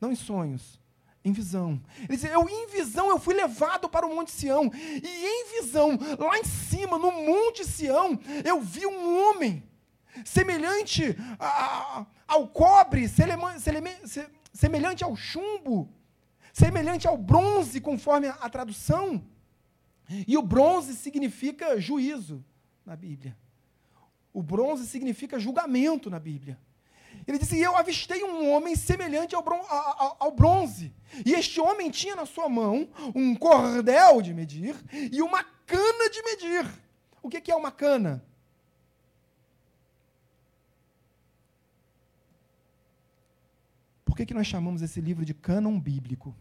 não 0.01 0.13
em 0.13 0.15
sonhos, 0.15 0.81
em 1.23 1.31
visão. 1.31 1.79
Ele 1.99 2.17
diz: 2.17 2.25
eu 2.25 2.49
em 2.49 2.69
visão 2.69 3.11
eu 3.11 3.19
fui 3.19 3.35
levado 3.35 3.87
para 3.87 4.07
o 4.07 4.15
Monte 4.15 4.31
Sião. 4.31 4.71
E 4.75 5.27
em 5.27 5.61
visão, 5.61 5.99
lá 6.19 6.39
em 6.39 6.45
cima, 6.45 6.97
no 6.97 7.11
Monte 7.11 7.67
Sião, 7.67 8.19
eu 8.45 8.63
vi 8.63 8.87
um 8.87 9.29
homem 9.29 9.63
semelhante 10.25 11.15
a, 11.39 12.07
ao 12.27 12.49
cobre, 12.49 13.07
semelhante 14.55 15.05
ao 15.05 15.15
chumbo 15.15 15.93
semelhante 16.55 17.09
ao 17.09 17.19
bronze, 17.19 17.81
conforme 17.81 18.29
a 18.29 18.49
tradução. 18.49 19.23
E 20.09 20.39
o 20.39 20.43
bronze 20.43 20.95
significa 20.95 21.81
juízo 21.81 22.45
na 22.87 22.95
Bíblia. 22.95 23.37
O 24.33 24.41
bronze 24.41 24.87
significa 24.87 25.39
julgamento 25.39 26.09
na 26.09 26.21
Bíblia. 26.21 26.57
Ele 27.27 27.39
disse: 27.39 27.59
Eu 27.59 27.77
avistei 27.77 28.23
um 28.23 28.53
homem 28.53 28.77
semelhante 28.77 29.35
ao, 29.35 30.31
bronze. 30.33 30.95
E 31.27 31.33
este 31.33 31.61
homem 31.61 31.91
tinha 31.91 32.15
na 32.15 32.25
sua 32.25 32.49
mão 32.49 32.89
um 33.15 33.35
cordel 33.35 34.23
de 34.23 34.33
medir 34.33 34.77
e 34.93 35.21
uma 35.21 35.43
cana 35.67 36.09
de 36.09 36.23
medir. 36.23 36.83
O 37.21 37.29
que 37.29 37.51
é 37.51 37.57
uma 37.57 37.73
cana? 37.73 38.25
Por 44.05 44.17
que, 44.17 44.27
que 44.27 44.35
nós 44.35 44.47
chamamos 44.47 44.83
esse 44.83 45.01
livro 45.01 45.25
de 45.25 45.35
cânon 45.35 45.81
bíblico? 45.81 46.37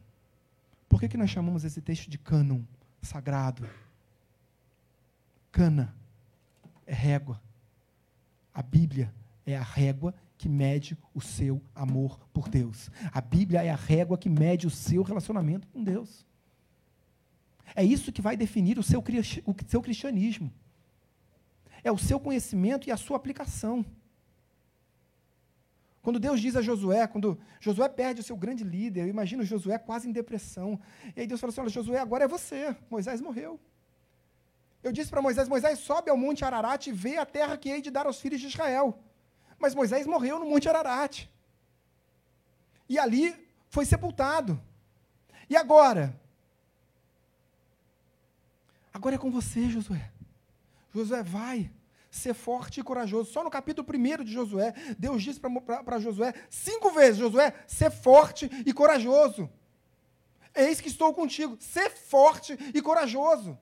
Por 0.93 0.99
que, 0.99 1.09
que 1.09 1.17
nós 1.17 1.31
chamamos 1.31 1.63
esse 1.63 1.81
texto 1.81 2.07
de 2.07 2.19
cânon 2.19 2.61
sagrado? 3.01 3.67
Cana 5.51 5.91
é 6.85 6.93
régua. 6.93 7.41
A 8.53 8.61
Bíblia 8.61 9.11
é 9.43 9.57
a 9.57 9.63
régua 9.63 10.13
que 10.37 10.47
mede 10.47 10.95
o 11.11 11.19
seu 11.19 11.59
amor 11.73 12.19
por 12.31 12.47
Deus. 12.47 12.91
A 13.11 13.19
Bíblia 13.19 13.63
é 13.63 13.71
a 13.71 13.75
régua 13.75 14.19
que 14.19 14.29
mede 14.29 14.67
o 14.67 14.69
seu 14.69 15.01
relacionamento 15.01 15.67
com 15.69 15.83
Deus. 15.83 16.27
É 17.73 17.83
isso 17.83 18.11
que 18.11 18.21
vai 18.21 18.37
definir 18.37 18.77
o 18.77 18.83
seu, 18.83 18.99
o 18.99 19.55
seu 19.67 19.81
cristianismo. 19.81 20.53
É 21.83 21.91
o 21.91 21.97
seu 21.97 22.19
conhecimento 22.19 22.87
e 22.87 22.91
a 22.91 22.97
sua 22.97 23.17
aplicação. 23.17 23.83
Quando 26.03 26.19
Deus 26.19 26.41
diz 26.41 26.57
a 26.57 26.61
Josué, 26.61 27.07
quando 27.07 27.39
Josué 27.61 27.87
perde 27.87 28.19
o 28.19 28.23
seu 28.23 28.35
grande 28.35 28.61
líder, 28.61 29.03
eu 29.03 29.07
imagino 29.07 29.41
Josué 29.41 29.77
quase 29.77 30.07
em 30.07 30.11
depressão. 30.11 30.77
E 31.15 31.21
aí 31.21 31.25
Deus 31.25 31.39
fala 31.39 31.49
assim: 31.51 31.61
Olha, 31.61 31.69
Josué, 31.69 31.97
agora 31.97 32.25
é 32.25 32.27
você. 32.27 32.75
Moisés 32.89 33.21
morreu. 33.21 33.57
Eu 34.83 34.91
disse 34.91 35.09
para 35.09 35.21
Moisés: 35.21 35.47
Moisés, 35.47 35.79
sobe 35.79 36.11
ao 36.11 36.17
Monte 36.17 36.43
Ararat 36.43 36.87
e 36.87 36.91
vê 36.91 37.15
a 37.15 37.25
terra 37.25 37.57
que 37.57 37.69
hei 37.69 37.81
de 37.81 37.89
dar 37.89 38.05
aos 38.05 38.19
filhos 38.19 38.41
de 38.41 38.47
Israel. 38.47 38.99
Mas 39.57 39.73
Moisés 39.73 40.05
morreu 40.05 40.37
no 40.39 40.45
Monte 40.45 40.67
Ararat. 40.67 41.25
E 42.89 42.99
ali 42.99 43.33
foi 43.69 43.85
sepultado. 43.85 44.61
E 45.49 45.55
agora? 45.55 46.19
Agora 48.93 49.15
é 49.15 49.17
com 49.17 49.31
você, 49.31 49.69
Josué. 49.69 50.11
Josué, 50.93 51.23
vai 51.23 51.71
ser 52.13 52.33
forte 52.33 52.79
e 52.79 52.83
corajoso. 52.83 53.31
Só 53.31 53.43
no 53.43 53.49
capítulo 53.49 53.87
1 53.87 54.23
de 54.23 54.31
Josué, 54.31 54.73
Deus 54.97 55.23
disse 55.23 55.39
para 55.39 55.99
Josué 55.99 56.33
cinco 56.49 56.91
vezes: 56.91 57.17
Josué, 57.17 57.53
ser 57.67 57.91
forte 57.91 58.49
e 58.65 58.71
corajoso. 58.71 59.49
Eis 60.55 60.79
que 60.79 60.87
estou 60.87 61.13
contigo. 61.13 61.57
Ser 61.59 61.89
forte 61.89 62.57
e 62.73 62.81
corajoso. 62.81 63.57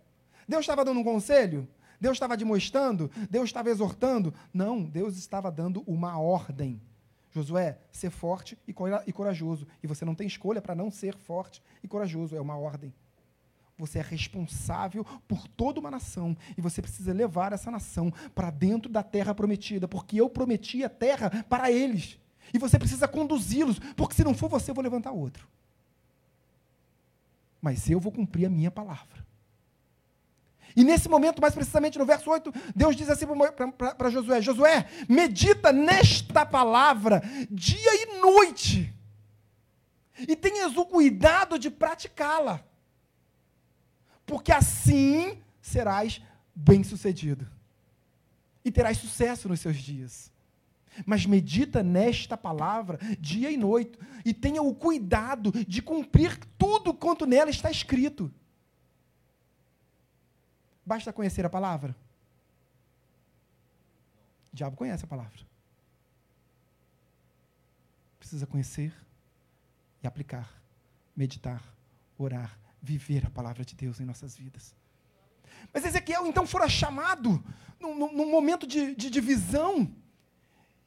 Deus 0.48 0.62
estava 0.62 0.84
dando 0.84 1.00
um 1.00 1.04
conselho? 1.04 1.68
Deus 2.00 2.16
estava 2.16 2.36
demonstrando? 2.36 3.10
Deus 3.30 3.46
estava 3.46 3.70
exortando? 3.70 4.34
Não, 4.54 4.84
Deus 4.84 5.18
estava 5.18 5.50
dando 5.50 5.82
uma 5.88 6.20
ordem. 6.20 6.82
Josué, 7.30 7.80
ser 7.90 8.10
forte 8.10 8.58
e 8.68 9.14
corajoso. 9.14 9.66
E 9.82 9.88
você 9.88 10.04
não 10.04 10.14
tem 10.14 10.28
escolha 10.28 10.62
para 10.62 10.76
não 10.76 10.92
ser 10.92 11.16
forte 11.16 11.64
e 11.82 11.88
corajoso, 11.88 12.36
é 12.36 12.42
uma 12.42 12.58
ordem. 12.58 12.94
Você 13.82 13.98
é 13.98 14.04
responsável 14.04 15.04
por 15.28 15.48
toda 15.48 15.80
uma 15.80 15.90
nação 15.90 16.38
e 16.56 16.62
você 16.62 16.84
precisa 16.84 17.12
levar 17.12 17.52
essa 17.52 17.72
nação 17.72 18.14
para 18.36 18.52
dentro 18.52 18.92
da 18.92 19.02
terra 19.02 19.34
prometida, 19.34 19.88
porque 19.88 20.22
eu 20.22 20.30
prometi 20.30 20.84
a 20.84 20.90
terra 20.90 21.44
para 21.50 21.72
eles. 21.72 22.20
E 22.54 22.60
você 22.60 22.78
precisa 22.78 23.08
conduzi-los, 23.08 23.80
porque 23.96 24.14
se 24.14 24.24
não 24.24 24.36
for 24.36 24.48
você, 24.48 24.70
eu 24.70 24.76
vou 24.76 24.84
levantar 24.84 25.10
outro. 25.10 25.48
Mas 27.60 27.90
eu 27.90 28.00
vou 28.00 28.12
cumprir 28.12 28.46
a 28.46 28.52
minha 28.52 28.70
palavra. 28.70 29.26
E 30.76 30.84
nesse 30.84 31.10
momento, 31.10 31.42
mais 31.42 31.56
precisamente 31.56 31.98
no 31.98 32.06
verso 32.06 32.30
8, 32.30 32.54
Deus 32.76 32.96
diz 32.96 33.10
assim 33.10 33.26
para 33.98 34.10
Josué: 34.12 34.44
Josué, 34.44 34.86
medita 35.10 35.74
nesta 35.74 36.46
palavra 36.46 37.24
dia 37.50 38.04
e 38.04 38.22
noite, 38.22 38.94
e 40.20 40.36
tenhas 40.36 40.78
o 40.78 40.86
cuidado 40.86 41.58
de 41.58 41.72
praticá-la, 41.72 42.64
porque 44.32 44.54
assim 44.54 45.38
serás 45.62 46.22
bem-sucedido 46.56 47.46
e 48.64 48.72
terás 48.72 48.98
sucesso 48.98 49.50
nos 49.50 49.60
seus 49.60 49.76
dias. 49.76 50.32
Mas 51.06 51.26
medita 51.26 51.84
nesta 51.84 52.38
palavra 52.38 52.98
dia 53.20 53.52
e 53.52 53.58
noite, 53.58 54.00
e 54.24 54.34
tenha 54.34 54.62
o 54.62 54.74
cuidado 54.74 55.52
de 55.52 55.82
cumprir 55.82 56.40
tudo 56.58 56.94
quanto 56.94 57.26
nela 57.26 57.50
está 57.50 57.70
escrito 57.70 58.34
Basta 60.86 61.12
conhecer 61.12 61.46
a 61.46 61.50
palavra? 61.50 61.94
O 64.52 64.56
diabo 64.56 64.78
conhece 64.78 65.04
a 65.04 65.08
palavra. 65.08 65.40
Precisa 68.18 68.48
conhecer 68.48 68.94
e 70.02 70.08
aplicar, 70.08 70.50
meditar, 71.16 71.62
orar, 72.18 72.58
viver 72.82 73.26
a 73.26 73.30
palavra 73.30 73.64
de 73.64 73.76
Deus 73.76 74.00
em 74.00 74.06
nossas 74.06 74.36
vidas. 74.36 74.76
Mas 75.74 75.86
Ezequiel 75.86 76.26
então 76.26 76.46
fora 76.48 76.68
chamado 76.68 77.44
num, 77.80 78.12
num 78.12 78.30
momento 78.30 78.66
de, 78.66 78.96
de 78.96 79.10
divisão. 79.10 79.94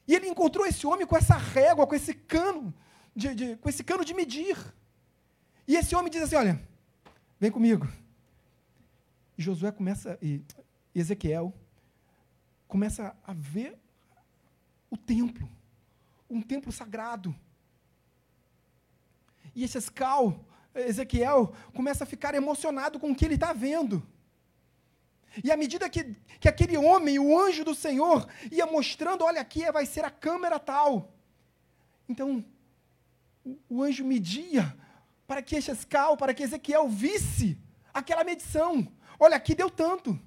E 0.07 0.15
ele 0.15 0.29
encontrou 0.29 0.67
esse 0.67 0.87
homem 0.87 1.07
com 1.07 1.17
essa 1.17 1.37
régua, 1.37 1.87
com 1.87 1.95
esse 1.95 2.15
cano, 2.15 2.75
de, 3.15 3.35
de, 3.35 3.57
com 3.57 3.69
esse 3.69 3.83
cano 3.83 4.05
de 4.05 4.13
medir. 4.13 4.57
E 5.67 5.77
esse 5.77 5.95
homem 5.95 6.11
diz 6.11 6.23
assim: 6.23 6.37
Olha, 6.37 6.61
vem 7.39 7.51
comigo. 7.51 7.89
E 9.37 9.43
Josué 9.43 9.73
começa, 9.73 10.19
e 10.21 10.45
Ezequiel 10.95 11.53
começa 12.69 13.17
a 13.25 13.33
ver 13.33 13.79
o 14.91 14.97
templo, 14.97 15.49
um 16.29 16.41
templo 16.41 16.71
sagrado. 16.71 17.35
E 19.55 19.65
esse 19.65 19.79
escal, 19.79 20.45
Ezequiel, 20.75 21.55
começa 21.73 22.05
a 22.05 22.07
ficar 22.07 22.35
emocionado 22.35 22.99
com 22.99 23.11
o 23.11 23.15
que 23.15 23.25
ele 23.25 23.35
está 23.35 23.53
vendo. 23.53 24.07
E 25.43 25.51
à 25.51 25.57
medida 25.57 25.89
que, 25.89 26.15
que 26.39 26.49
aquele 26.49 26.77
homem, 26.77 27.19
o 27.19 27.39
anjo 27.39 27.65
do 27.65 27.75
Senhor, 27.75 28.29
ia 28.51 28.67
mostrando, 28.67 29.25
olha 29.25 29.41
aqui 29.41 29.71
vai 29.73 29.87
ser 29.87 30.05
a 30.05 30.11
câmera 30.11 30.59
tal. 30.59 31.13
Então, 32.09 32.45
o, 33.45 33.59
o 33.69 33.83
anjo 33.83 34.05
media 34.05 34.77
para 35.27 35.43
que 35.43 35.57
para 36.19 36.35
que 36.35 36.43
Ezequiel 36.43 36.89
visse 36.89 37.59
aquela 37.93 38.25
medição. 38.25 38.87
Olha, 39.19 39.37
aqui 39.37 39.55
deu 39.55 39.71
tanto. 39.71 40.19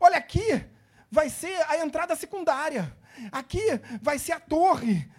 Olha, 0.00 0.16
aqui 0.16 0.64
vai 1.10 1.28
ser 1.28 1.60
a 1.68 1.78
entrada 1.78 2.16
secundária. 2.16 2.96
Aqui 3.30 3.60
vai 4.00 4.18
ser 4.18 4.32
a 4.32 4.40
torre. 4.40 5.10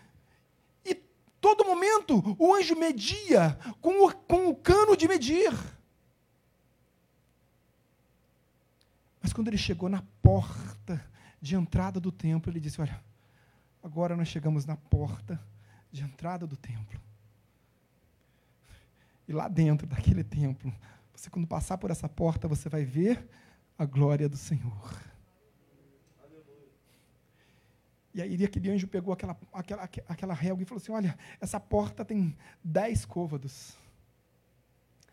Todo 1.43 1.65
momento 1.65 2.23
o 2.39 2.55
anjo 2.55 2.73
media 2.73 3.59
com 3.81 4.07
o, 4.07 4.13
com 4.13 4.47
o 4.47 4.55
cano 4.55 4.95
de 4.95 5.09
medir. 5.09 5.51
Mas 9.21 9.33
quando 9.33 9.49
ele 9.49 9.57
chegou 9.57 9.89
na 9.89 10.01
porta 10.21 11.05
de 11.41 11.53
entrada 11.53 11.99
do 11.99 12.13
templo, 12.13 12.49
ele 12.49 12.61
disse: 12.61 12.79
Olha, 12.79 13.03
agora 13.83 14.15
nós 14.15 14.29
chegamos 14.29 14.65
na 14.65 14.77
porta 14.77 15.37
de 15.91 16.01
entrada 16.01 16.47
do 16.47 16.55
templo. 16.55 16.97
E 19.27 19.33
lá 19.33 19.49
dentro 19.49 19.85
daquele 19.85 20.23
templo 20.23 20.73
você, 21.13 21.29
quando 21.29 21.45
passar 21.45 21.77
por 21.77 21.91
essa 21.91 22.07
porta, 22.07 22.47
você 22.47 22.69
vai 22.69 22.85
ver 22.85 23.29
a 23.77 23.83
glória 23.83 24.29
do 24.29 24.37
Senhor. 24.37 25.12
E 28.13 28.21
aí 28.21 28.43
aquele 28.43 28.69
anjo 28.69 28.87
pegou 28.87 29.13
aquela, 29.13 29.35
aquela, 29.51 29.89
aquela 30.07 30.33
régua 30.33 30.61
e 30.61 30.65
falou 30.65 30.81
assim: 30.81 30.91
Olha, 30.91 31.17
essa 31.41 31.59
porta 31.59 32.05
tem 32.05 32.37
dez 32.63 33.05
côvados, 33.05 33.75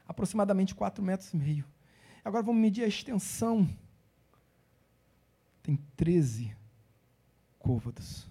aproximadamente 0.07 0.75
quatro 0.75 1.03
metros 1.03 1.33
e 1.33 1.37
meio. 1.37 1.65
Agora 2.25 2.43
vamos 2.43 2.61
medir 2.61 2.85
a 2.85 2.89
extensão. 2.89 3.69
Tem 5.63 5.77
treze 5.97 6.55
côvados. 7.59 8.29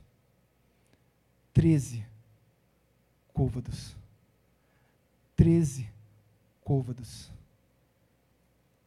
Treze 1.53 2.05
côvados. 3.33 3.95
Treze 5.35 5.89
côvados. 6.61 7.31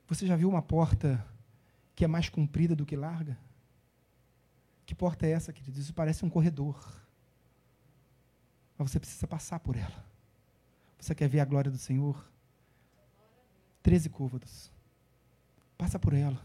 Você 0.07 0.27
já 0.27 0.37
viu 0.37 0.49
uma 0.49 0.63
porta 0.63 1.27
que 1.97 2.05
é 2.05 2.09
mais 2.09 2.29
comprida 2.29 2.77
do 2.77 2.87
que 2.87 2.95
larga? 2.95 3.37
Que 4.93 4.97
porta 4.97 5.27
é 5.27 5.31
essa, 5.31 5.55
querido? 5.55 5.81
Isso 5.81 5.95
parece 5.95 6.23
um 6.23 6.29
corredor. 6.29 6.79
Mas 8.77 8.91
você 8.91 9.01
precisa 9.01 9.27
passar 9.27 9.59
por 9.59 9.75
ela. 9.75 10.05
Você 10.99 11.15
quer 11.15 11.31
ver 11.31 11.41
a 11.41 11.47
glória 11.47 11.71
do 11.71 11.79
Senhor? 11.79 12.31
Treze 13.83 14.11
côvados. 14.11 14.71
Passa 15.79 15.99
por 15.99 16.13
ela. 16.13 16.39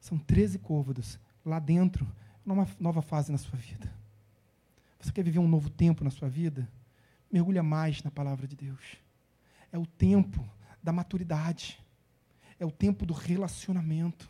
São 0.00 0.18
treze 0.18 0.58
côvados. 0.58 1.20
Lá 1.44 1.60
dentro, 1.60 2.04
numa 2.44 2.66
nova 2.80 3.00
fase 3.00 3.30
na 3.30 3.38
sua 3.38 3.56
vida. 3.56 3.94
Você 4.98 5.12
quer 5.12 5.22
viver 5.22 5.38
um 5.38 5.46
novo 5.46 5.70
tempo 5.70 6.02
na 6.02 6.10
sua 6.10 6.28
vida? 6.28 6.68
Mergulha 7.30 7.62
mais 7.62 8.02
na 8.02 8.10
palavra 8.10 8.48
de 8.48 8.56
Deus. 8.56 8.96
É 9.70 9.78
o 9.78 9.86
tempo 9.86 10.44
da 10.82 10.92
maturidade 10.92 11.80
é 12.58 12.66
o 12.66 12.72
tempo 12.72 13.06
do 13.06 13.14
relacionamento. 13.14 14.28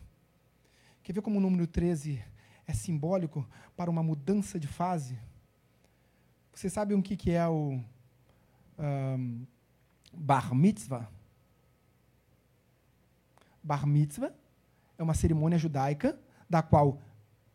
Quer 1.01 1.13
ver 1.13 1.21
como 1.21 1.39
o 1.39 1.41
número 1.41 1.65
13 1.65 2.23
é 2.67 2.73
simbólico 2.73 3.47
para 3.75 3.89
uma 3.89 4.03
mudança 4.03 4.59
de 4.59 4.67
fase? 4.67 5.17
Vocês 6.53 6.73
sabem 6.73 6.97
o 6.97 7.01
que, 7.01 7.15
que 7.15 7.31
é 7.31 7.47
o 7.47 7.81
um, 8.77 9.45
Bar 10.13 10.53
Mitzvah? 10.53 11.09
Bar 13.63 13.87
Mitzvah 13.87 14.33
é 14.97 15.03
uma 15.03 15.13
cerimônia 15.13 15.57
judaica 15.57 16.19
da 16.49 16.61
qual 16.61 17.01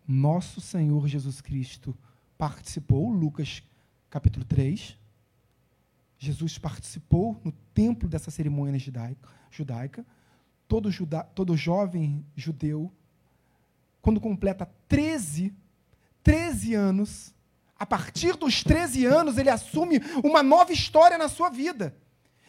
nosso 0.06 0.60
Senhor 0.60 1.06
Jesus 1.06 1.40
Cristo 1.40 1.96
participou, 2.38 3.10
Lucas 3.10 3.62
capítulo 4.08 4.44
3. 4.44 4.98
Jesus 6.18 6.58
participou 6.58 7.40
no 7.44 7.52
templo 7.74 8.08
dessa 8.08 8.30
cerimônia 8.30 8.78
judaica, 8.78 9.28
judaica 9.50 10.06
todo, 10.72 10.90
juda, 10.90 11.22
todo 11.24 11.56
jovem 11.56 12.24
judeu, 12.34 12.90
quando 14.02 14.20
completa 14.20 14.68
13, 14.88 15.54
13 16.22 16.74
anos, 16.74 17.32
a 17.78 17.86
partir 17.86 18.36
dos 18.36 18.62
13 18.62 19.06
anos, 19.06 19.38
ele 19.38 19.48
assume 19.48 20.00
uma 20.22 20.42
nova 20.42 20.72
história 20.72 21.16
na 21.16 21.28
sua 21.28 21.48
vida. 21.48 21.96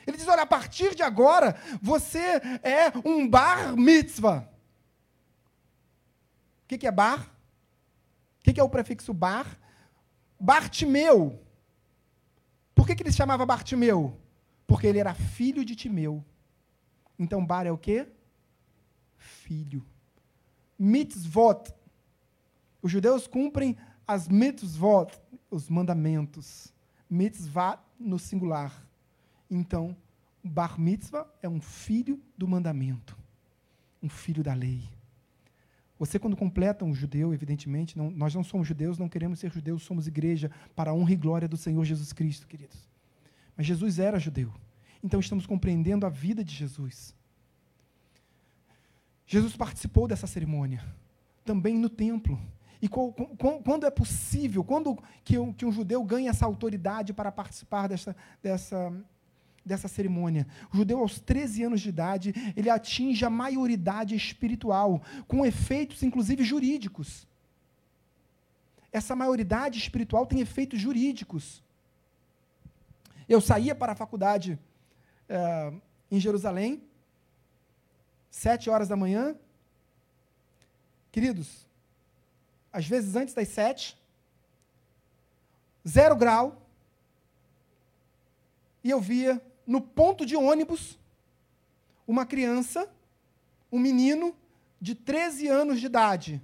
Ele 0.06 0.18
diz: 0.18 0.28
olha, 0.28 0.42
a 0.42 0.48
partir 0.48 0.96
de 0.96 1.04
agora, 1.04 1.56
você 1.82 2.42
é 2.62 2.92
um 3.06 3.28
bar 3.28 3.78
mitzvah. 3.78 4.50
O 6.64 6.68
que, 6.68 6.88
é 6.88 6.92
bar? 6.92 7.22
O 8.40 8.44
que, 8.44 8.54
que 8.54 8.60
é 8.60 8.64
o 8.64 8.70
prefixo 8.70 9.14
bar? 9.14 9.46
Bartimeu. 10.40 11.40
Por 12.74 12.88
que, 12.88 12.96
que 12.96 13.04
ele 13.04 13.12
se 13.12 13.18
chamava 13.18 13.46
Bartimeu? 13.46 14.20
Porque 14.66 14.88
ele 14.88 15.00
era 15.00 15.14
filho 15.14 15.64
de 15.64 15.76
Timeu. 15.76 16.26
Então, 17.18 17.46
bar 17.46 17.68
é 17.68 17.72
o 17.72 17.78
quê? 17.78 18.08
Filho. 19.16 19.86
Mitzvot. 20.78 21.74
Os 22.82 22.92
judeus 22.92 23.28
cumprem 23.28 23.78
as 24.08 24.28
mitzvot, 24.28 25.12
os 25.50 25.70
mandamentos. 25.70 26.74
mitzvah 27.10 27.80
no 28.00 28.20
singular. 28.20 28.74
Então, 29.50 29.96
bar 30.44 30.80
mitzvah 30.80 31.28
é 31.42 31.48
um 31.48 31.62
filho 31.62 32.20
do 32.38 32.48
mandamento, 32.48 33.18
um 34.02 34.10
filho 34.10 34.44
da 34.44 34.54
lei. 34.54 34.84
Você, 35.98 36.20
quando 36.20 36.36
completa 36.36 36.84
um 36.84 36.94
judeu, 36.94 37.34
evidentemente, 37.34 37.98
não, 37.98 38.12
nós 38.12 38.34
não 38.34 38.44
somos 38.44 38.68
judeus, 38.68 38.98
não 38.98 39.08
queremos 39.08 39.40
ser 39.40 39.52
judeus, 39.52 39.84
somos 39.84 40.08
igreja 40.08 40.52
para 40.76 40.92
a 40.92 40.94
honra 40.94 41.14
e 41.14 41.16
glória 41.16 41.48
do 41.48 41.56
Senhor 41.56 41.86
Jesus 41.86 42.12
Cristo, 42.12 42.48
queridos. 42.48 42.90
Mas 43.56 43.66
Jesus 43.66 44.00
era 44.00 44.20
judeu. 44.20 44.52
Então 45.04 45.20
estamos 45.20 45.46
compreendendo 45.46 46.06
a 46.06 46.10
vida 46.10 46.44
de 46.44 46.54
Jesus. 46.54 47.16
Jesus 49.26 49.56
participou 49.56 50.08
dessa 50.08 50.28
cerimônia, 50.28 50.84
também 51.46 51.78
no 51.78 51.90
templo. 51.90 52.40
E 52.82 52.90
quando 52.90 53.86
é 53.86 53.90
possível, 53.90 54.62
quando 54.62 55.02
que 55.24 55.38
um, 55.38 55.56
judeu 55.72 56.04
ganha 56.04 56.30
essa 56.30 56.46
autoridade 56.46 57.14
para 57.14 57.32
participar 57.32 57.88
dessa, 57.88 58.14
dessa, 58.42 58.94
dessa 59.66 59.88
cerimônia? 59.88 60.46
O 60.74 60.76
judeu, 60.76 61.00
aos 61.00 61.18
13 61.18 61.64
anos 61.64 61.80
de 61.80 61.88
idade, 61.88 62.34
ele 62.58 62.70
atinge 62.70 63.24
a 63.24 63.30
maioridade 63.30 64.16
espiritual, 64.16 65.02
com 65.30 65.46
efeitos, 65.46 66.04
inclusive, 66.04 66.44
jurídicos. 66.44 67.26
Essa 68.92 69.16
maioridade 69.16 69.80
espiritual 69.80 70.26
tem 70.26 70.42
efeitos 70.42 70.80
jurídicos. 70.80 71.64
Eu 73.30 73.40
saía 73.40 73.74
para 73.74 73.94
a 73.94 73.96
faculdade 73.96 74.60
é, 75.30 75.74
em 76.12 76.20
Jerusalém, 76.20 76.84
sete 78.34 78.68
horas 78.68 78.88
da 78.88 78.96
manhã. 78.96 79.36
Queridos, 81.12 81.68
às 82.72 82.88
vezes 82.88 83.16
antes 83.16 83.36
das 83.36 83.48
sete, 83.48 83.96
zero 85.88 86.16
grau, 86.16 86.60
e 88.84 88.90
eu 88.90 89.00
via 89.00 89.40
no 89.68 89.80
ponto 89.80 90.26
de 90.26 90.36
ônibus 90.36 91.00
uma 92.08 92.26
criança, 92.26 92.92
um 93.72 93.78
menino 93.80 94.36
de 94.82 94.96
13 94.96 95.48
anos 95.48 95.80
de 95.80 95.86
idade. 95.86 96.42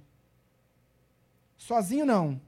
Sozinho 1.58 2.06
não. 2.06 2.40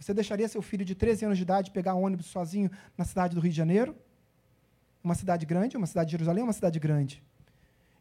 Você 0.00 0.14
deixaria 0.14 0.48
seu 0.48 0.62
filho 0.62 0.84
de 0.84 0.94
13 0.94 1.26
anos 1.26 1.36
de 1.36 1.44
idade 1.44 1.70
pegar 1.70 1.94
ônibus 1.94 2.26
sozinho 2.26 2.70
na 2.96 3.04
cidade 3.04 3.34
do 3.34 3.40
Rio 3.40 3.50
de 3.50 3.56
Janeiro? 3.56 3.94
Uma 5.04 5.14
cidade 5.14 5.44
grande, 5.44 5.76
uma 5.76 5.86
cidade 5.86 6.08
de 6.08 6.12
Jerusalém, 6.12 6.42
uma 6.42 6.54
cidade 6.54 6.80
grande. 6.80 7.22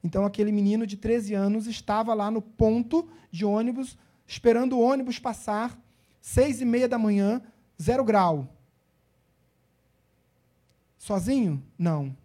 Então 0.03 0.25
aquele 0.25 0.51
menino 0.51 0.87
de 0.87 0.97
13 0.97 1.33
anos 1.33 1.67
estava 1.67 2.13
lá 2.13 2.31
no 2.31 2.41
ponto 2.41 3.07
de 3.31 3.45
ônibus 3.45 3.97
esperando 4.27 4.77
o 4.77 4.81
ônibus 4.81 5.19
passar, 5.19 5.77
seis 6.21 6.61
e 6.61 6.65
meia 6.65 6.87
da 6.87 6.97
manhã, 6.97 7.41
zero 7.81 8.03
grau. 8.03 8.47
Sozinho? 10.97 11.61
Não. 11.77 12.15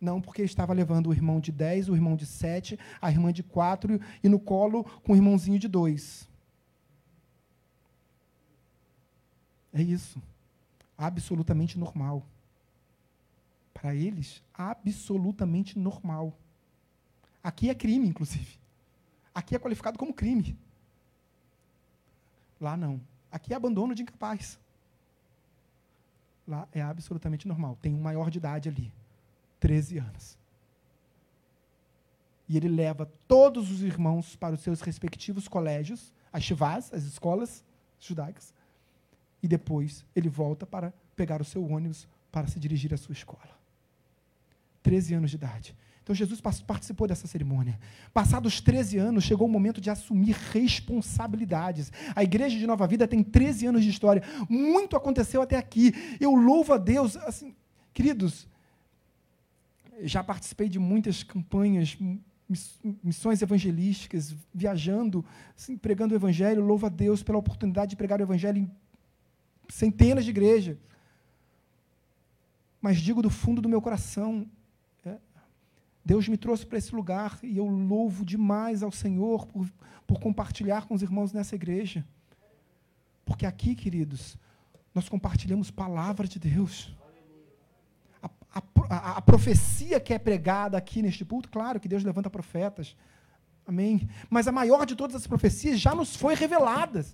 Não, 0.00 0.20
porque 0.20 0.42
estava 0.42 0.72
levando 0.72 1.08
o 1.08 1.12
irmão 1.12 1.40
de 1.40 1.52
dez, 1.52 1.88
o 1.88 1.94
irmão 1.94 2.16
de 2.16 2.24
sete, 2.24 2.78
a 3.02 3.10
irmã 3.10 3.32
de 3.32 3.42
quatro 3.42 4.00
e 4.22 4.28
no 4.28 4.38
colo 4.38 4.84
com 5.02 5.12
o 5.12 5.16
irmãozinho 5.16 5.58
de 5.58 5.68
dois. 5.68 6.28
É 9.72 9.82
isso. 9.82 10.22
Absolutamente 10.96 11.78
normal. 11.78 12.24
Para 13.74 13.94
eles, 13.94 14.42
absolutamente 14.54 15.78
normal. 15.78 16.38
Aqui 17.46 17.70
é 17.70 17.74
crime, 17.76 18.08
inclusive. 18.08 18.58
Aqui 19.32 19.54
é 19.54 19.58
qualificado 19.60 19.96
como 19.96 20.12
crime. 20.12 20.58
Lá 22.60 22.76
não. 22.76 23.00
Aqui 23.30 23.52
é 23.52 23.56
abandono 23.56 23.94
de 23.94 24.02
incapaz. 24.02 24.58
Lá 26.44 26.66
é 26.72 26.82
absolutamente 26.82 27.46
normal. 27.46 27.78
Tem 27.80 27.94
um 27.94 28.02
maior 28.02 28.30
de 28.30 28.38
idade 28.38 28.68
ali, 28.68 28.92
13 29.60 29.98
anos. 29.98 30.36
E 32.48 32.56
ele 32.56 32.68
leva 32.68 33.08
todos 33.28 33.70
os 33.70 33.80
irmãos 33.80 34.34
para 34.34 34.56
os 34.56 34.62
seus 34.62 34.80
respectivos 34.80 35.46
colégios, 35.46 36.12
as 36.32 36.42
shivás, 36.42 36.92
as 36.92 37.04
escolas 37.04 37.64
judaicas, 38.00 38.52
e 39.40 39.46
depois 39.46 40.04
ele 40.16 40.28
volta 40.28 40.66
para 40.66 40.92
pegar 41.14 41.40
o 41.40 41.44
seu 41.44 41.64
ônibus 41.64 42.08
para 42.32 42.48
se 42.48 42.58
dirigir 42.58 42.92
à 42.92 42.96
sua 42.96 43.12
escola. 43.12 43.56
13 44.82 45.14
anos 45.14 45.30
de 45.30 45.36
idade. 45.36 45.76
Então 46.06 46.14
Jesus 46.14 46.40
participou 46.40 47.08
dessa 47.08 47.26
cerimônia. 47.26 47.80
Passados 48.14 48.60
13 48.60 48.96
anos, 48.96 49.24
chegou 49.24 49.48
o 49.48 49.50
momento 49.50 49.80
de 49.80 49.90
assumir 49.90 50.36
responsabilidades. 50.52 51.90
A 52.14 52.22
igreja 52.22 52.56
de 52.56 52.64
Nova 52.64 52.86
Vida 52.86 53.08
tem 53.08 53.24
13 53.24 53.66
anos 53.66 53.82
de 53.82 53.90
história. 53.90 54.22
Muito 54.48 54.94
aconteceu 54.94 55.42
até 55.42 55.56
aqui. 55.56 55.92
Eu 56.20 56.32
louvo 56.36 56.72
a 56.74 56.78
Deus. 56.78 57.16
Assim, 57.16 57.56
queridos, 57.92 58.46
já 60.02 60.22
participei 60.22 60.68
de 60.68 60.78
muitas 60.78 61.24
campanhas, 61.24 61.98
missões 63.02 63.42
evangelísticas, 63.42 64.32
viajando, 64.54 65.24
assim, 65.58 65.76
pregando 65.76 66.14
o 66.14 66.16
evangelho. 66.16 66.64
Louvo 66.64 66.86
a 66.86 66.88
Deus 66.88 67.24
pela 67.24 67.38
oportunidade 67.38 67.90
de 67.90 67.96
pregar 67.96 68.20
o 68.20 68.22
evangelho 68.22 68.58
em 68.58 68.70
centenas 69.68 70.24
de 70.24 70.30
igrejas. 70.30 70.76
Mas 72.80 72.98
digo 72.98 73.20
do 73.20 73.28
fundo 73.28 73.60
do 73.60 73.68
meu 73.68 73.82
coração, 73.82 74.48
Deus 76.06 76.28
me 76.28 76.36
trouxe 76.36 76.64
para 76.64 76.78
esse 76.78 76.94
lugar 76.94 77.36
e 77.42 77.58
eu 77.58 77.66
louvo 77.66 78.24
demais 78.24 78.84
ao 78.84 78.92
Senhor 78.92 79.44
por, 79.44 79.68
por 80.06 80.20
compartilhar 80.20 80.86
com 80.86 80.94
os 80.94 81.02
irmãos 81.02 81.32
nessa 81.32 81.56
igreja. 81.56 82.06
Porque 83.24 83.44
aqui, 83.44 83.74
queridos, 83.74 84.38
nós 84.94 85.08
compartilhamos 85.08 85.68
palavra 85.68 86.28
de 86.28 86.38
Deus. 86.38 86.96
A, 88.22 88.30
a, 88.88 89.10
a, 89.16 89.20
profecia 89.20 89.98
que 89.98 90.14
é 90.14 90.18
pregada 90.18 90.78
aqui 90.78 91.02
neste 91.02 91.24
culto, 91.24 91.48
claro 91.48 91.80
que 91.80 91.88
Deus 91.88 92.04
levanta 92.04 92.30
profetas. 92.30 92.96
Amém. 93.66 94.08
Mas 94.30 94.46
a 94.46 94.52
maior 94.52 94.86
de 94.86 94.94
todas 94.94 95.16
as 95.16 95.26
profecias 95.26 95.80
já 95.80 95.92
nos 95.92 96.14
foi 96.14 96.36
revelada. 96.36 97.04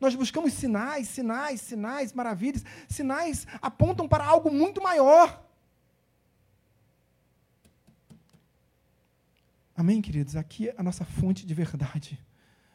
Nós 0.00 0.16
buscamos 0.16 0.52
sinais, 0.52 1.06
sinais, 1.06 1.60
sinais, 1.60 2.12
maravilhas. 2.12 2.64
Sinais 2.88 3.46
apontam 3.62 4.08
para 4.08 4.24
algo 4.24 4.50
muito 4.50 4.82
maior. 4.82 5.51
Amém, 9.74 10.02
queridos? 10.02 10.36
Aqui 10.36 10.68
é 10.68 10.74
a 10.76 10.82
nossa 10.82 11.04
fonte 11.04 11.46
de 11.46 11.54
verdade. 11.54 12.18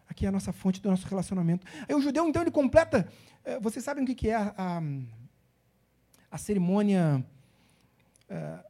Aqui 0.09 0.25
é 0.25 0.29
a 0.29 0.31
nossa 0.31 0.51
fonte 0.51 0.81
do 0.81 0.89
nosso 0.89 1.07
relacionamento. 1.07 1.65
Aí 1.87 1.93
o 1.93 2.01
judeu, 2.01 2.27
então, 2.27 2.41
ele 2.41 2.49
completa. 2.49 3.07
Eh, 3.45 3.59
vocês 3.59 3.85
sabem 3.85 4.03
o 4.03 4.07
que 4.07 4.29
é 4.29 4.35
a, 4.35 4.53
a, 4.57 4.81
a 6.31 6.37
cerimônia 6.37 7.23
é, 8.27 8.65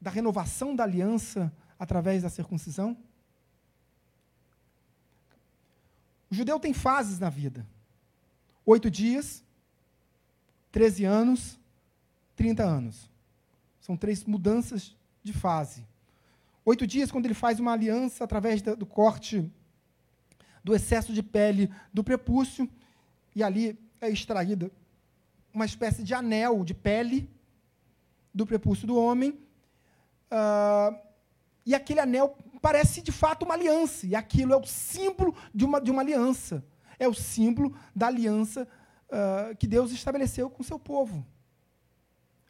da 0.00 0.10
renovação 0.10 0.74
da 0.74 0.84
aliança 0.84 1.52
através 1.78 2.22
da 2.22 2.30
circuncisão? 2.30 2.96
O 6.30 6.34
judeu 6.34 6.58
tem 6.58 6.72
fases 6.72 7.18
na 7.18 7.28
vida: 7.28 7.66
oito 8.64 8.90
dias, 8.90 9.44
treze 10.72 11.04
anos, 11.04 11.60
trinta 12.34 12.64
anos. 12.64 13.10
São 13.78 13.94
três 13.94 14.24
mudanças 14.24 14.96
de 15.22 15.34
fase. 15.34 15.86
Oito 16.66 16.86
dias, 16.86 17.10
quando 17.10 17.26
ele 17.26 17.34
faz 17.34 17.60
uma 17.60 17.72
aliança 17.72 18.24
através 18.24 18.62
do 18.62 18.86
corte 18.86 19.52
do 20.62 20.74
excesso 20.74 21.12
de 21.12 21.22
pele 21.22 21.70
do 21.92 22.02
prepúcio, 22.02 22.66
e 23.36 23.42
ali 23.42 23.78
é 24.00 24.08
extraída 24.08 24.70
uma 25.52 25.66
espécie 25.66 26.02
de 26.02 26.14
anel 26.14 26.64
de 26.64 26.72
pele 26.72 27.30
do 28.32 28.46
prepúcio 28.46 28.86
do 28.86 28.96
homem. 28.96 29.38
Uh, 30.32 30.98
e 31.66 31.74
aquele 31.74 32.00
anel 32.00 32.36
parece 32.62 33.02
de 33.02 33.12
fato 33.12 33.44
uma 33.44 33.54
aliança, 33.54 34.06
e 34.06 34.16
aquilo 34.16 34.54
é 34.54 34.56
o 34.56 34.64
símbolo 34.64 35.36
de 35.54 35.66
uma, 35.66 35.78
de 35.78 35.90
uma 35.90 36.00
aliança. 36.00 36.64
É 36.98 37.06
o 37.06 37.12
símbolo 37.12 37.76
da 37.94 38.06
aliança 38.06 38.66
uh, 39.10 39.54
que 39.56 39.66
Deus 39.66 39.92
estabeleceu 39.92 40.48
com 40.48 40.62
seu 40.62 40.78
povo, 40.78 41.26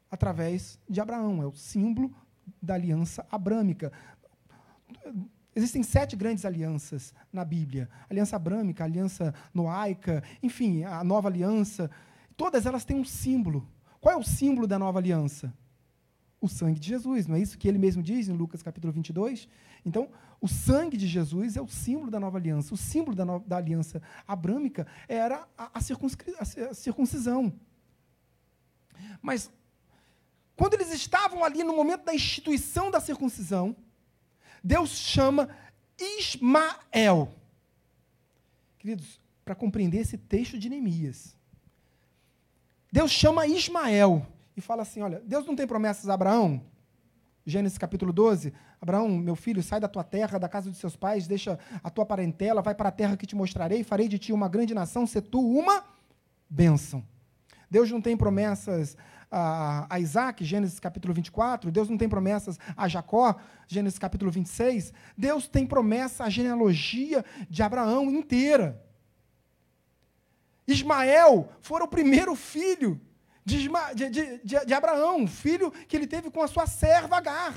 através 0.09 0.79
de 0.89 1.01
Abraão. 1.01 1.43
É 1.43 1.45
o 1.45 1.53
símbolo 1.53 2.15
da 2.61 2.73
aliança 2.73 3.25
abrâmica. 3.31 3.91
Existem 5.55 5.83
sete 5.83 6.15
grandes 6.15 6.45
alianças 6.45 7.13
na 7.31 7.45
Bíblia: 7.45 7.89
aliança 8.09 8.35
abrâmica, 8.35 8.83
aliança 8.83 9.33
noaica, 9.53 10.23
enfim, 10.43 10.83
a 10.83 11.03
nova 11.03 11.29
aliança. 11.29 11.89
Todas 12.35 12.65
elas 12.65 12.83
têm 12.83 12.99
um 12.99 13.05
símbolo. 13.05 13.67
Qual 14.01 14.13
é 14.13 14.17
o 14.17 14.23
símbolo 14.23 14.67
da 14.67 14.77
nova 14.77 14.99
aliança? 14.99 15.53
O 16.41 16.47
sangue 16.47 16.79
de 16.79 16.89
Jesus, 16.89 17.25
não 17.25 17.35
é 17.35 17.39
isso 17.39 17.57
que 17.57 17.67
ele 17.67 17.77
mesmo 17.77 18.03
diz 18.03 18.27
em 18.27 18.33
Lucas 18.33 18.61
capítulo 18.61 18.93
22? 18.93 19.47
Então, 19.85 20.09
o 20.41 20.47
sangue 20.47 20.97
de 20.97 21.07
Jesus 21.07 21.55
é 21.55 21.61
o 21.61 21.67
símbolo 21.67 22.11
da 22.11 22.19
nova 22.19 22.37
aliança. 22.37 22.73
O 22.73 22.77
símbolo 22.77 23.15
da, 23.15 23.23
da 23.39 23.57
aliança 23.57 24.01
abrâmica 24.27 24.85
era 25.07 25.47
a, 25.57 25.63
a, 25.65 25.79
a 25.79 26.73
circuncisão. 26.73 27.53
Mas 29.21 29.51
quando 30.55 30.75
eles 30.75 30.91
estavam 30.91 31.43
ali 31.43 31.63
no 31.63 31.75
momento 31.75 32.05
da 32.05 32.13
instituição 32.13 32.89
da 32.89 32.99
circuncisão, 32.99 33.75
Deus 34.63 34.89
chama 34.91 35.49
Ismael. 35.99 37.33
Queridos, 38.79 39.19
para 39.43 39.55
compreender 39.55 39.99
esse 39.99 40.17
texto 40.17 40.57
de 40.57 40.69
Neemias, 40.69 41.35
Deus 42.91 43.11
chama 43.11 43.45
Ismael 43.45 44.25
e 44.55 44.61
fala 44.61 44.83
assim: 44.83 45.01
Olha, 45.01 45.21
Deus 45.25 45.45
não 45.45 45.55
tem 45.55 45.67
promessas 45.67 46.09
a 46.09 46.13
Abraão? 46.13 46.63
Gênesis 47.45 47.77
capítulo 47.77 48.11
12. 48.11 48.53
Abraão, 48.81 49.09
meu 49.09 49.35
filho, 49.35 49.61
sai 49.61 49.79
da 49.79 49.87
tua 49.87 50.03
terra, 50.03 50.39
da 50.39 50.49
casa 50.49 50.71
de 50.71 50.77
seus 50.77 50.95
pais, 50.95 51.27
deixa 51.27 51.59
a 51.83 51.89
tua 51.89 52.05
parentela, 52.05 52.61
vai 52.61 52.73
para 52.73 52.89
a 52.89 52.91
terra 52.91 53.17
que 53.17 53.25
te 53.25 53.35
mostrarei, 53.35 53.83
farei 53.83 54.07
de 54.07 54.17
ti 54.17 54.33
uma 54.33 54.47
grande 54.47 54.73
nação, 54.73 55.05
se 55.05 55.21
tu 55.21 55.39
uma 55.39 55.83
bênção. 56.49 57.03
Deus 57.75 57.91
não 57.91 57.99
tem 57.99 58.15
promessas 58.15 58.95
a, 59.29 59.99
Isaac, 59.99 60.45
Gênesis 60.45 60.79
capítulo 60.79 61.13
24. 61.13 61.69
Deus 61.69 61.89
não 61.89 61.97
tem 61.97 62.07
promessas 62.07 62.57
a 62.77 62.87
Jacó, 62.87 63.35
Gênesis 63.67 63.99
capítulo 63.99 64.31
26. 64.31 64.93
Deus 65.17 65.45
tem 65.45 65.67
promessa 65.67 66.23
à 66.23 66.29
genealogia 66.29 67.25
de 67.49 67.61
Abraão 67.61 68.09
inteira. 68.09 68.81
Ismael 70.65 71.49
foi 71.59 71.81
o 71.81 71.87
primeiro 71.87 72.33
filho 72.33 72.97
de, 73.43 73.57
Isma, 73.57 73.93
de, 73.93 74.09
de, 74.09 74.37
de, 74.37 74.65
de 74.65 74.73
Abraão, 74.73 75.27
filho 75.27 75.69
que 75.69 75.97
ele 75.97 76.07
teve 76.07 76.31
com 76.31 76.41
a 76.41 76.47
sua 76.47 76.67
serva 76.67 77.17
Agar. 77.17 77.55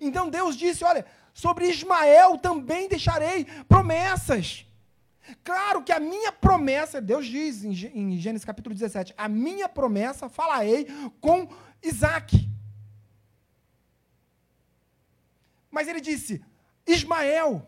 Então 0.00 0.28
Deus 0.28 0.56
disse: 0.56 0.82
Olha, 0.82 1.06
sobre 1.32 1.68
Ismael 1.68 2.36
também 2.36 2.88
deixarei 2.88 3.44
promessas. 3.68 4.66
Claro 5.42 5.82
que 5.82 5.92
a 5.92 5.98
minha 5.98 6.30
promessa, 6.30 7.00
Deus 7.00 7.26
diz 7.26 7.64
em 7.64 8.18
Gênesis 8.18 8.44
capítulo 8.44 8.74
17, 8.74 9.14
a 9.16 9.26
minha 9.28 9.66
promessa 9.68 10.28
falarei 10.28 10.86
com 11.20 11.48
Isaac. 11.82 12.48
Mas 15.70 15.88
ele 15.88 16.00
disse: 16.00 16.44
Ismael, 16.86 17.66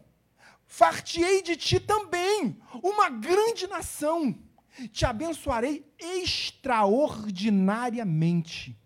fartiei 0.66 1.43
de 1.43 1.57
ti 1.57 1.81
também 1.81 2.61
uma 2.83 3.09
grande 3.09 3.66
nação, 3.66 4.39
te 4.93 5.07
abençoarei 5.07 5.91
extraordinariamente. 5.99 8.78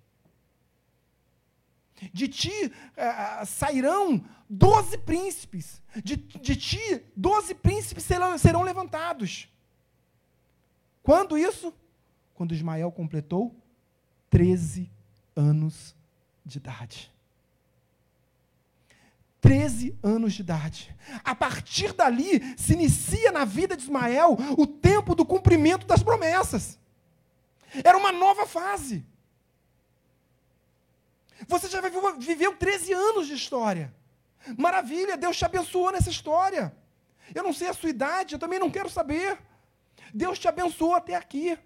De 2.14 2.28
ti 2.28 2.66
uh, 2.66 3.44
sairão 3.44 4.24
doze 4.50 4.98
príncipes. 4.98 5.80
De, 6.04 6.16
de 6.16 6.56
ti, 6.56 7.02
doze 7.16 7.54
príncipes 7.54 8.04
serão, 8.04 8.36
serão 8.36 8.62
levantados. 8.62 9.48
Quando 11.02 11.38
isso? 11.38 11.72
Quando 12.34 12.52
Ismael 12.52 12.90
completou 12.90 13.54
13 14.28 14.90
anos 15.36 15.94
de 16.44 16.58
idade. 16.58 17.12
13 19.40 19.96
anos 20.02 20.34
de 20.34 20.42
idade. 20.42 20.94
A 21.24 21.34
partir 21.34 21.92
dali, 21.92 22.40
se 22.58 22.74
inicia 22.74 23.32
na 23.32 23.44
vida 23.44 23.76
de 23.76 23.84
Ismael 23.84 24.36
o 24.58 24.66
tempo 24.66 25.14
do 25.14 25.24
cumprimento 25.24 25.86
das 25.86 26.02
promessas. 26.02 26.78
Era 27.84 27.96
uma 27.96 28.12
nova 28.12 28.46
fase. 28.46 29.06
Você 31.48 31.68
já 31.68 31.80
viveu 32.18 32.56
13 32.56 32.92
anos 32.92 33.26
de 33.26 33.34
história. 33.34 33.94
Maravilha, 34.56 35.16
Deus 35.16 35.36
te 35.36 35.44
abençoou 35.44 35.92
nessa 35.92 36.10
história. 36.10 36.74
Eu 37.34 37.42
não 37.42 37.52
sei 37.52 37.68
a 37.68 37.74
sua 37.74 37.90
idade, 37.90 38.34
eu 38.34 38.38
também 38.38 38.58
não 38.58 38.70
quero 38.70 38.88
saber. 38.88 39.38
Deus 40.12 40.38
te 40.38 40.48
abençoou 40.48 40.94
até 40.94 41.14
aqui. 41.14 41.58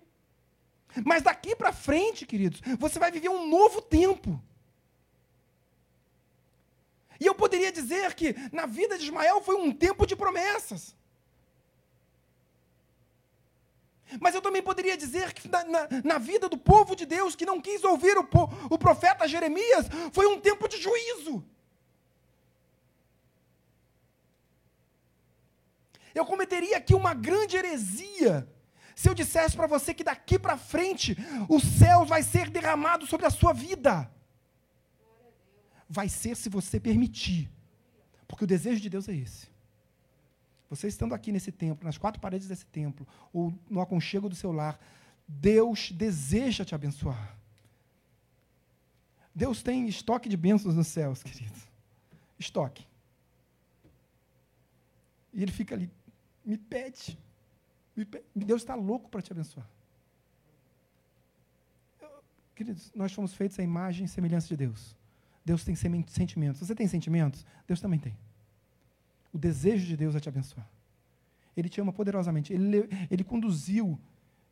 Mas 1.04 1.22
daqui 1.22 1.56
para 1.56 1.72
frente, 1.72 2.26
queridos, 2.26 2.60
você 2.78 2.98
vai 2.98 3.10
viver 3.10 3.28
um 3.28 3.48
novo 3.48 3.80
tempo. 3.80 4.40
E 7.20 7.26
eu 7.26 7.34
poderia 7.34 7.72
dizer 7.72 8.14
que 8.14 8.34
na 8.52 8.66
vida 8.66 8.98
de 8.98 9.04
Ismael 9.04 9.40
foi 9.40 9.56
um 9.56 9.72
tempo 9.72 10.06
de 10.06 10.14
promessas. 10.14 10.94
Mas 14.20 14.34
eu 14.34 14.42
também 14.42 14.62
poderia 14.62 14.96
dizer 14.96 15.32
que 15.32 15.48
na, 15.48 15.64
na, 15.64 15.88
na, 16.04 16.18
vida 16.18 16.48
do 16.48 16.58
povo 16.58 16.94
de 16.94 17.06
Deus 17.06 17.34
que 17.34 17.46
não 17.46 17.60
quis 17.60 17.82
ouvir 17.82 18.16
o, 18.18 18.28
o 18.70 18.78
profeta 18.78 19.26
Jeremias, 19.26 19.86
foi 20.12 20.26
um 20.26 20.40
tempo 20.40 20.68
de 20.68 20.76
juízo. 20.76 21.44
Eu 26.14 26.24
cometeria 26.24 26.76
aqui 26.76 26.94
uma 26.94 27.12
grande 27.12 27.56
heresia 27.56 28.48
se 28.94 29.08
eu 29.08 29.14
dissesse 29.14 29.56
para 29.56 29.66
você 29.66 29.92
que 29.92 30.04
daqui 30.04 30.38
para 30.38 30.56
frente 30.56 31.16
o 31.48 31.58
céu 31.58 32.04
vai 32.04 32.22
ser 32.22 32.48
derramado 32.48 33.06
sobre 33.06 33.26
a 33.26 33.30
sua 33.30 33.52
vida. 33.52 34.10
Vai 35.88 36.08
ser 36.08 36.36
se 36.36 36.48
você 36.48 36.78
permitir. 36.78 37.50
Porque 38.28 38.44
o 38.44 38.46
desejo 38.46 38.80
de 38.80 38.88
Deus 38.88 39.08
é 39.08 39.14
esse. 39.14 39.48
Você 40.70 40.88
estando 40.88 41.14
aqui 41.14 41.30
nesse 41.30 41.52
templo, 41.52 41.84
nas 41.84 41.98
quatro 41.98 42.20
paredes 42.20 42.48
desse 42.48 42.66
templo, 42.66 43.06
ou 43.32 43.52
no 43.68 43.80
aconchego 43.80 44.28
do 44.28 44.34
seu 44.34 44.50
lar, 44.50 44.78
Deus 45.26 45.90
deseja 45.92 46.64
te 46.64 46.74
abençoar. 46.74 47.36
Deus 49.34 49.62
tem 49.62 49.88
estoque 49.88 50.28
de 50.28 50.36
bênçãos 50.36 50.74
nos 50.74 50.86
céus, 50.86 51.22
querido. 51.22 51.58
Estoque. 52.38 52.86
E 55.32 55.42
ele 55.42 55.50
fica 55.52 55.74
ali, 55.74 55.90
me 56.44 56.56
pede. 56.56 57.18
Me 57.96 58.04
pede. 58.04 58.24
Deus 58.34 58.62
está 58.62 58.74
louco 58.74 59.08
para 59.08 59.22
te 59.22 59.32
abençoar. 59.32 59.68
Queridos, 62.54 62.92
nós 62.94 63.12
fomos 63.12 63.34
feitos 63.34 63.58
à 63.58 63.62
imagem 63.62 64.04
e 64.04 64.08
semelhança 64.08 64.46
de 64.46 64.56
Deus. 64.56 64.96
Deus 65.44 65.64
tem 65.64 65.74
sentimentos. 65.74 66.66
Você 66.66 66.74
tem 66.74 66.86
sentimentos? 66.86 67.44
Deus 67.66 67.80
também 67.80 67.98
tem. 67.98 68.16
O 69.32 69.38
desejo 69.38 69.84
de 69.84 69.96
Deus 69.96 70.14
é 70.14 70.20
te 70.20 70.28
abençoar. 70.28 70.68
Ele 71.56 71.68
te 71.68 71.80
ama 71.80 71.92
poderosamente. 71.92 72.52
Ele, 72.52 72.88
ele 73.10 73.24
conduziu, 73.24 73.98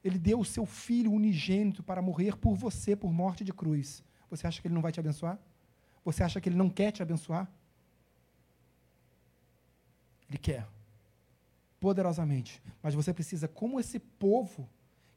ele 0.03 0.19
deu 0.19 0.41
o 0.41 0.45
seu 0.45 0.67
filho 0.67 1.13
unigênito 1.13 1.83
para 1.83 2.03
morrer 2.03 2.37
por 2.37 2.55
você, 2.55 2.97
por 2.97 3.13
morte 3.13 3.45
de 3.45 3.53
cruz. 3.53 4.03
Você 4.29 4.47
acha 4.47 4.61
que 4.61 4.67
ele 4.67 4.75
não 4.75 4.83
vai 4.83 4.91
te 4.91 4.99
abençoar? 4.99 5.39
Você 6.05 6.23
acha 6.25 6.41
que 6.41 6.49
ele 6.49 6.57
não 6.57 6.69
quer 6.69 6.91
te 6.91 7.03
abençoar? 7.03 7.49
Ele 10.29 10.39
quer. 10.39 10.67
Poderosamente. 11.83 12.63
Mas 12.81 12.95
você 12.95 13.13
precisa, 13.13 13.49
como 13.49 13.81
esse 13.81 13.99
povo, 13.99 14.69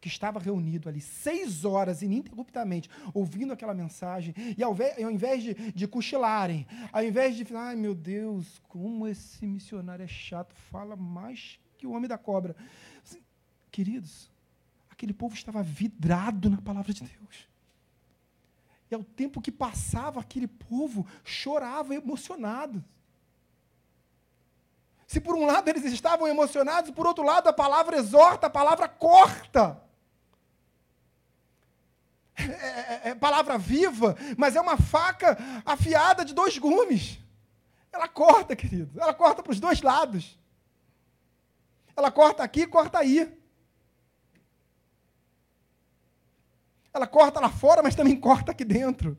que 0.01 0.07
estava 0.07 0.39
reunido 0.39 0.89
ali 0.89 0.99
seis 0.99 1.63
horas 1.63 2.01
ininterruptamente 2.01 2.89
ouvindo 3.13 3.53
aquela 3.53 3.75
mensagem, 3.75 4.33
e 4.57 4.63
ao, 4.63 4.71
ao 4.71 5.11
invés 5.11 5.43
de, 5.43 5.53
de 5.71 5.87
cochilarem, 5.87 6.65
ao 6.91 7.03
invés 7.03 7.35
de 7.35 7.45
falar, 7.45 7.67
ai 7.67 7.75
meu 7.75 7.93
Deus, 7.93 8.59
como 8.67 9.07
esse 9.07 9.45
missionário 9.45 10.01
é 10.01 10.07
chato, 10.07 10.55
fala 10.55 10.95
mais 10.95 11.59
que 11.77 11.85
o 11.85 11.91
homem 11.91 12.09
da 12.09 12.17
cobra. 12.17 12.55
Assim, 13.03 13.21
queridos, 13.71 14.31
aquele 14.89 15.13
povo 15.13 15.35
estava 15.35 15.61
vidrado 15.61 16.49
na 16.49 16.59
palavra 16.63 16.91
de 16.91 17.03
Deus. 17.03 17.47
E 18.89 18.95
ao 18.95 19.03
tempo 19.03 19.39
que 19.39 19.51
passava, 19.51 20.19
aquele 20.19 20.47
povo 20.47 21.05
chorava 21.23 21.93
emocionado. 21.93 22.83
Se 25.05 25.19
por 25.21 25.35
um 25.35 25.45
lado 25.45 25.67
eles 25.69 25.85
estavam 25.85 26.27
emocionados, 26.27 26.91
por 26.91 27.05
outro 27.05 27.23
lado 27.23 27.47
a 27.47 27.53
palavra 27.53 27.97
exorta, 27.97 28.47
a 28.47 28.49
palavra 28.49 28.87
corta 28.87 29.81
é, 32.37 32.43
é, 32.43 33.09
é, 33.11 33.15
palavra 33.15 33.57
viva, 33.57 34.15
mas 34.37 34.55
é 34.55 34.61
uma 34.61 34.77
faca 34.77 35.37
afiada 35.65 36.25
de 36.25 36.33
dois 36.33 36.57
gumes. 36.57 37.19
Ela 37.91 38.09
corta, 38.09 38.55
querido. 38.55 38.99
Ela 38.99 39.13
corta 39.13 39.41
para 39.41 39.51
os 39.51 39.59
dois 39.59 39.81
lados. 39.81 40.37
Ela 41.95 42.11
corta 42.11 42.43
aqui 42.43 42.67
corta 42.67 42.99
aí. 42.99 43.41
Ela 46.93 47.07
corta 47.07 47.39
lá 47.39 47.49
fora, 47.49 47.81
mas 47.81 47.95
também 47.95 48.19
corta 48.19 48.51
aqui 48.51 48.65
dentro. 48.65 49.17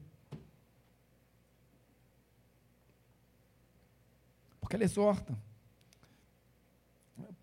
Porque 4.61 4.77
ela 4.77 4.85
exorta. 4.85 5.37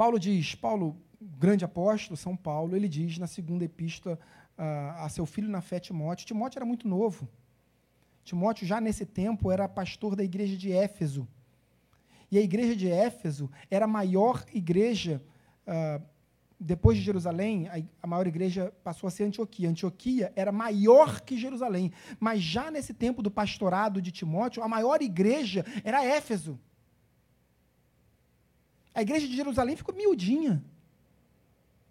Paulo 0.04 0.20
diz, 0.20 0.54
Paulo, 0.54 0.98
grande 1.40 1.64
apóstolo, 1.64 2.18
São 2.18 2.36
Paulo, 2.36 2.76
ele 2.76 2.90
diz 2.90 3.18
na 3.18 3.26
segunda 3.26 3.64
epístola 3.64 4.20
a, 4.58 5.06
a 5.06 5.08
seu 5.08 5.26
filho 5.26 5.48
na 5.48 5.62
fé, 5.62 5.80
Timóteo. 5.80 6.28
Timóteo 6.28 6.58
era 6.58 6.66
muito 6.66 6.90
novo. 6.90 7.26
Timóteo, 8.22 8.68
já 8.68 8.82
nesse 8.82 9.06
tempo, 9.06 9.50
era 9.50 9.66
pastor 9.66 10.14
da 10.14 10.22
igreja 10.22 10.58
de 10.58 10.74
Éfeso. 10.74 11.26
E 12.30 12.38
a 12.38 12.42
igreja 12.42 12.76
de 12.76 12.92
Éfeso 12.92 13.50
era 13.72 13.86
a 13.86 13.88
maior 13.88 14.44
igreja, 14.54 15.24
uh, 15.66 16.04
depois 16.60 16.98
de 16.98 17.04
Jerusalém, 17.06 17.70
a, 17.70 17.82
a, 18.02 18.06
maior 18.06 18.28
igreja 18.28 18.74
passou 18.84 19.08
a 19.08 19.10
ser 19.10 19.24
Antioquia. 19.24 19.70
Antioquia 19.70 20.34
era 20.36 20.52
maior 20.52 21.22
que 21.22 21.38
Jerusalém. 21.38 21.94
Mas 22.20 22.42
já 22.42 22.70
nesse 22.70 22.94
tempo 22.94 23.22
do 23.22 23.32
pastorado 23.32 24.02
de 24.02 24.12
Timóteo, 24.12 24.64
a 24.64 24.68
maior 24.68 25.02
igreja 25.02 25.66
era 25.82 26.04
Éfeso. 26.04 26.60
A 28.94 29.02
igreja 29.02 29.28
de 29.28 29.36
Jerusalém 29.36 29.76
ficou 29.76 29.96
miudinha 29.96 30.64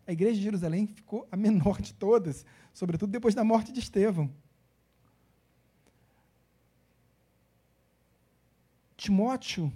a 0.07 0.13
igreja 0.13 0.37
de 0.37 0.43
Jerusalém 0.43 0.87
ficou 0.87 1.27
a 1.31 1.37
menor 1.37 1.81
de 1.81 1.95
todas, 1.95 2.45
sobretudo 2.73 3.11
depois 3.11 3.35
da 3.35 3.45
morte 3.45 3.73
de 3.73 3.81
Estevão. 3.81 4.31
Timóteo, 8.97 9.73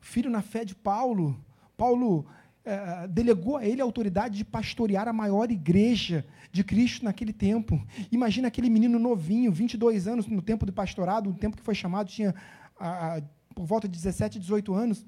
filho 0.00 0.30
na 0.30 0.42
fé 0.42 0.64
de 0.64 0.74
Paulo, 0.74 1.38
Paulo 1.76 2.26
eh, 2.64 3.06
delegou 3.08 3.56
a 3.56 3.64
ele 3.64 3.80
a 3.80 3.84
autoridade 3.84 4.36
de 4.36 4.44
pastorear 4.44 5.08
a 5.08 5.12
maior 5.12 5.50
igreja 5.50 6.26
de 6.50 6.64
Cristo 6.64 7.04
naquele 7.04 7.32
tempo. 7.32 7.80
Imagina 8.10 8.48
aquele 8.48 8.68
menino 8.68 8.98
novinho, 8.98 9.52
22 9.52 10.06
anos 10.08 10.26
no 10.26 10.42
tempo 10.42 10.66
do 10.66 10.72
pastorado, 10.72 11.30
um 11.30 11.34
tempo 11.34 11.56
que 11.56 11.62
foi 11.62 11.74
chamado, 11.74 12.08
tinha 12.08 12.34
ah, 12.78 13.22
por 13.54 13.64
volta 13.64 13.86
de 13.86 13.94
17, 13.94 14.38
18 14.38 14.74
anos. 14.74 15.06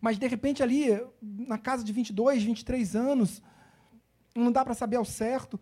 Mas, 0.00 0.18
de 0.18 0.26
repente, 0.26 0.62
ali, 0.62 0.86
na 1.20 1.58
casa 1.58 1.84
de 1.84 1.92
22, 1.92 2.42
23 2.42 2.96
anos, 2.96 3.42
não 4.34 4.52
dá 4.52 4.64
para 4.64 4.74
saber 4.74 4.96
ao 4.96 5.04
certo, 5.04 5.58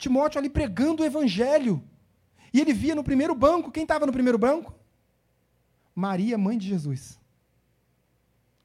Timóteo 0.00 0.38
ali 0.38 0.48
pregando 0.48 1.02
o 1.02 1.06
evangelho. 1.06 1.82
E 2.54 2.60
ele 2.60 2.72
via 2.72 2.94
no 2.94 3.04
primeiro 3.04 3.34
banco, 3.34 3.70
quem 3.70 3.82
estava 3.82 4.06
no 4.06 4.12
primeiro 4.12 4.38
banco? 4.38 4.74
Maria, 5.94 6.38
mãe 6.38 6.56
de 6.56 6.66
Jesus. 6.66 7.20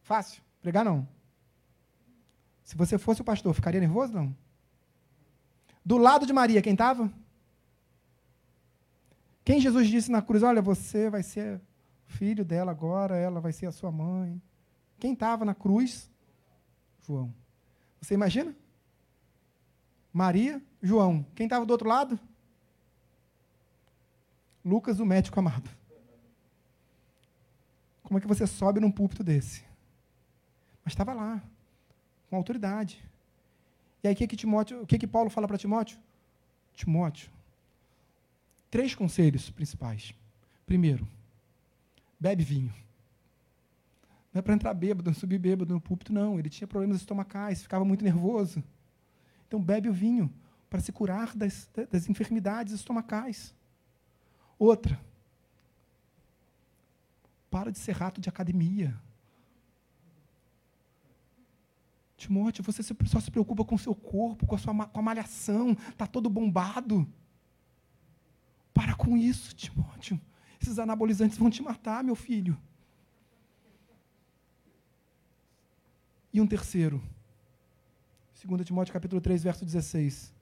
Fácil, 0.02 0.42
pregar 0.62 0.86
não. 0.86 1.08
Se 2.64 2.78
você 2.78 2.98
fosse 2.98 3.22
o 3.22 3.26
pastor, 3.26 3.54
ficaria 3.54 3.82
nervoso 3.82 4.14
não? 4.14 4.36
Do 5.84 5.98
lado 5.98 6.26
de 6.26 6.32
Maria, 6.32 6.62
quem 6.62 6.72
estava? 6.72 7.12
Quem 9.44 9.60
Jesus 9.60 9.88
disse 9.88 10.10
na 10.10 10.22
cruz: 10.22 10.42
Olha, 10.42 10.62
você 10.62 11.10
vai 11.10 11.22
ser 11.22 11.62
filho 12.06 12.46
dela 12.46 12.72
agora, 12.72 13.18
ela 13.18 13.42
vai 13.42 13.52
ser 13.52 13.66
a 13.66 13.72
sua 13.72 13.92
mãe. 13.92 14.42
Quem 15.00 15.14
estava 15.14 15.46
na 15.46 15.54
cruz? 15.54 16.10
João. 17.06 17.34
Você 18.02 18.14
imagina? 18.14 18.56
Maria, 20.12 20.62
João. 20.82 21.26
Quem 21.36 21.46
estava 21.46 21.66
do 21.66 21.72
outro 21.72 21.88
lado? 21.90 22.20
Lucas, 24.64 25.00
o 25.00 25.06
médico 25.06 25.40
amado. 25.40 25.70
Como 28.02 28.18
é 28.18 28.22
que 28.22 28.28
você 28.28 28.48
sobe 28.48 28.80
num 28.80 28.92
púlpito 28.92 29.24
desse? 29.24 29.64
Mas 30.84 30.94
estava 30.94 31.14
lá, 31.14 31.42
com 32.30 32.36
autoridade. 32.36 33.04
E 34.04 34.08
aí 34.08 34.14
o 34.14 34.18
que, 34.18 34.28
que, 34.28 34.36
Timóteo, 34.36 34.84
o 34.84 34.88
que, 34.88 35.00
que 35.00 35.08
Paulo 35.08 35.30
fala 35.30 35.48
para 35.48 35.58
Timóteo? 35.58 35.98
Timóteo, 36.74 37.32
três 38.70 38.94
conselhos 38.94 39.50
principais. 39.50 40.14
Primeiro, 40.66 41.08
bebe 42.20 42.44
vinho. 42.44 42.74
Não 44.36 44.40
é 44.40 44.42
para 44.42 44.54
entrar 44.54 44.74
bêbado, 44.74 45.10
não 45.10 45.16
subir 45.16 45.38
bêbado 45.38 45.74
no 45.74 45.80
púlpito, 45.80 46.12
não. 46.12 46.38
Ele 46.38 46.50
tinha 46.50 46.68
problemas 46.68 46.98
estomacais, 46.98 47.62
ficava 47.62 47.86
muito 47.86 48.04
nervoso. 48.04 48.62
Então 49.48 49.64
bebe 49.64 49.88
o 49.88 49.94
vinho 49.94 50.30
para 50.70 50.82
se 50.82 50.92
curar 50.92 51.34
das, 51.34 51.70
das 51.90 52.10
enfermidades 52.10 52.74
estomacais. 52.74 53.56
Outra, 54.60 55.00
para 57.50 57.72
de 57.72 57.80
ser 57.80 57.94
rato 57.94 58.20
de 58.20 58.28
academia. 58.28 58.94
Timóteo, 62.18 62.62
você 62.62 62.84
só 62.84 63.22
se 63.22 63.32
preocupa 63.32 63.64
com 63.64 63.76
o 63.76 63.80
seu 63.80 63.96
corpo, 63.96 64.46
com 64.46 64.56
a, 64.56 64.58
sua, 64.58 64.86
com 64.86 65.00
a 65.00 65.04
malhação, 65.04 65.78
está 65.90 66.06
todo 66.06 66.30
bombado. 66.30 67.08
Para 68.74 68.96
com 68.96 69.16
isso, 69.16 69.56
Timóteo. 69.56 70.20
Esses 70.62 70.78
anabolizantes 70.78 71.38
vão 71.38 71.50
te 71.50 71.64
matar, 71.64 72.04
meu 72.04 72.16
filho. 72.16 72.58
E 76.36 76.42
um 76.42 76.46
terceiro. 76.46 77.02
2 78.46 78.66
Timóteo 78.66 78.92
capítulo 78.92 79.22
3, 79.22 79.42
verso 79.42 79.64
16. 79.64 80.34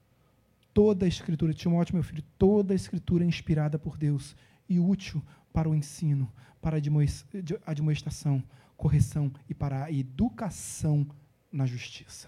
Toda 0.74 1.06
a 1.06 1.08
escritura, 1.08 1.54
Timóteo, 1.54 1.94
meu 1.94 2.04
filho, 2.04 2.24
toda 2.36 2.74
a 2.74 2.76
escritura 2.76 3.24
é 3.24 3.28
inspirada 3.28 3.78
por 3.78 3.96
Deus 3.96 4.36
e 4.68 4.80
útil 4.80 5.22
para 5.54 5.70
o 5.70 5.76
ensino, 5.76 6.34
para 6.60 6.78
a 6.78 7.72
admoestação, 7.72 8.44
correção 8.76 9.32
e 9.48 9.54
para 9.54 9.84
a 9.84 9.92
educação 9.92 11.06
na 11.52 11.68
justiça. 11.68 12.28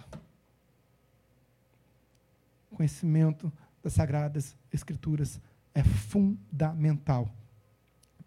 Conhecimento 2.70 3.52
das 3.82 3.94
Sagradas 3.94 4.56
Escrituras 4.72 5.42
é 5.74 5.84
fundamental. 5.84 7.36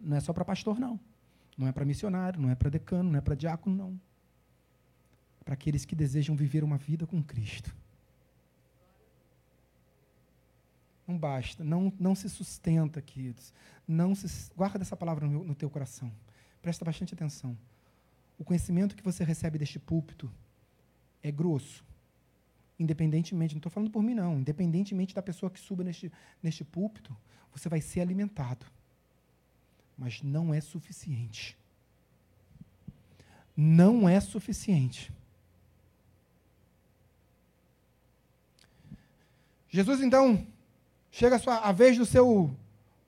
Não 0.01 0.17
é 0.17 0.19
só 0.19 0.33
para 0.33 0.43
pastor, 0.43 0.77
não. 0.77 0.99
Não 1.57 1.65
é 1.65 1.71
para 1.71 1.85
missionário, 1.85 2.41
não 2.41 2.49
é 2.49 2.55
para 2.55 2.69
decano, 2.69 3.09
não 3.09 3.19
é 3.19 3.21
para 3.21 3.35
diácono, 3.35 3.73
não. 3.73 4.08
Para 5.49 5.55
aqueles 5.55 5.83
que 5.83 5.95
desejam 5.95 6.35
viver 6.35 6.63
uma 6.63 6.77
vida 6.77 7.07
com 7.07 7.23
Cristo. 7.23 7.75
Não 11.07 11.17
basta, 11.17 11.63
não, 11.63 11.91
não 11.99 12.13
se 12.13 12.29
sustenta, 12.29 13.01
queridos. 13.01 13.51
Não 13.87 14.13
se, 14.13 14.51
guarda 14.55 14.83
essa 14.83 14.95
palavra 14.95 15.25
no, 15.25 15.43
no 15.43 15.55
teu 15.55 15.67
coração. 15.67 16.11
Presta 16.61 16.85
bastante 16.85 17.15
atenção. 17.15 17.57
O 18.37 18.43
conhecimento 18.43 18.95
que 18.95 19.01
você 19.01 19.23
recebe 19.23 19.57
deste 19.57 19.79
púlpito 19.79 20.31
é 21.23 21.31
grosso. 21.31 21.83
Independentemente, 22.77 23.55
não 23.55 23.59
estou 23.59 23.71
falando 23.71 23.89
por 23.89 24.03
mim, 24.03 24.13
não. 24.13 24.37
Independentemente 24.37 25.15
da 25.15 25.21
pessoa 25.23 25.49
que 25.49 25.59
suba 25.59 25.83
neste, 25.83 26.11
neste 26.43 26.63
púlpito, 26.63 27.17
você 27.51 27.67
vai 27.67 27.81
ser 27.81 28.01
alimentado. 28.01 28.67
Mas 29.97 30.21
não 30.21 30.53
é 30.53 30.61
suficiente. 30.61 31.57
Não 33.57 34.07
é 34.07 34.19
suficiente. 34.19 35.11
Jesus, 39.69 40.01
então, 40.01 40.45
chega 41.11 41.35
a, 41.35 41.39
sua, 41.39 41.57
a 41.57 41.71
vez 41.71 41.97
do 41.97 42.05
seu 42.05 42.55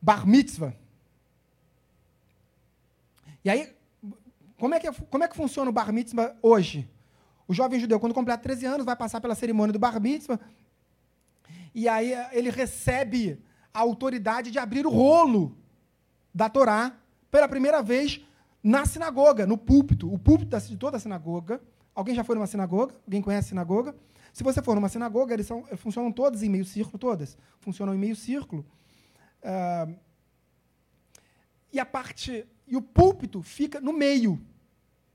bar 0.01 0.27
mitzvah. 0.27 0.73
E 3.43 3.49
aí, 3.49 3.75
como 4.57 4.75
é 4.75 4.79
que, 4.79 4.91
como 4.91 5.23
é 5.23 5.27
que 5.27 5.35
funciona 5.35 5.69
o 5.69 5.73
bar 5.73 5.91
mitzvah 5.91 6.35
hoje? 6.41 6.88
O 7.47 7.53
jovem 7.53 7.79
judeu, 7.79 7.99
quando 7.99 8.13
completa 8.13 8.43
13 8.43 8.65
anos, 8.65 8.85
vai 8.85 8.95
passar 8.95 9.19
pela 9.19 9.35
cerimônia 9.35 9.73
do 9.73 9.79
bar 9.79 9.99
mitzvah, 9.99 10.39
e 11.73 11.88
aí 11.88 12.13
ele 12.31 12.49
recebe 12.49 13.41
a 13.73 13.79
autoridade 13.79 14.51
de 14.51 14.59
abrir 14.59 14.85
o 14.85 14.89
rolo 14.89 15.57
da 16.33 16.49
Torá 16.49 16.95
pela 17.29 17.47
primeira 17.47 17.81
vez 17.81 18.21
na 18.63 18.85
sinagoga, 18.85 19.47
no 19.47 19.57
púlpito. 19.57 20.13
O 20.13 20.19
púlpito 20.19 20.59
de 20.59 20.77
toda 20.77 20.97
a 20.97 20.99
sinagoga. 20.99 21.61
Alguém 21.93 22.15
já 22.15 22.23
foi 22.23 22.35
numa 22.35 22.47
sinagoga? 22.47 22.95
Alguém 23.05 23.22
conhece 23.22 23.49
sinagoga? 23.49 23.95
Se 24.34 24.43
você 24.43 24.61
for 24.61 24.76
numa 24.76 24.89
sinagoga, 24.89 25.34
eles 25.34 25.45
são, 25.45 25.63
funcionam 25.77 26.11
todas 26.11 26.41
em 26.41 26.49
meio 26.49 26.63
círculo, 26.63 26.97
todas. 26.97 27.38
Funcionam 27.59 27.93
em 27.93 27.97
meio 27.97 28.15
círculo. 28.15 28.65
Uh, 29.43 29.95
e 31.72 31.80
a 31.80 31.85
parte. 31.85 32.45
E 32.68 32.76
o 32.76 32.81
púlpito 32.81 33.41
fica 33.41 33.81
no 33.81 33.91
meio. 33.91 34.39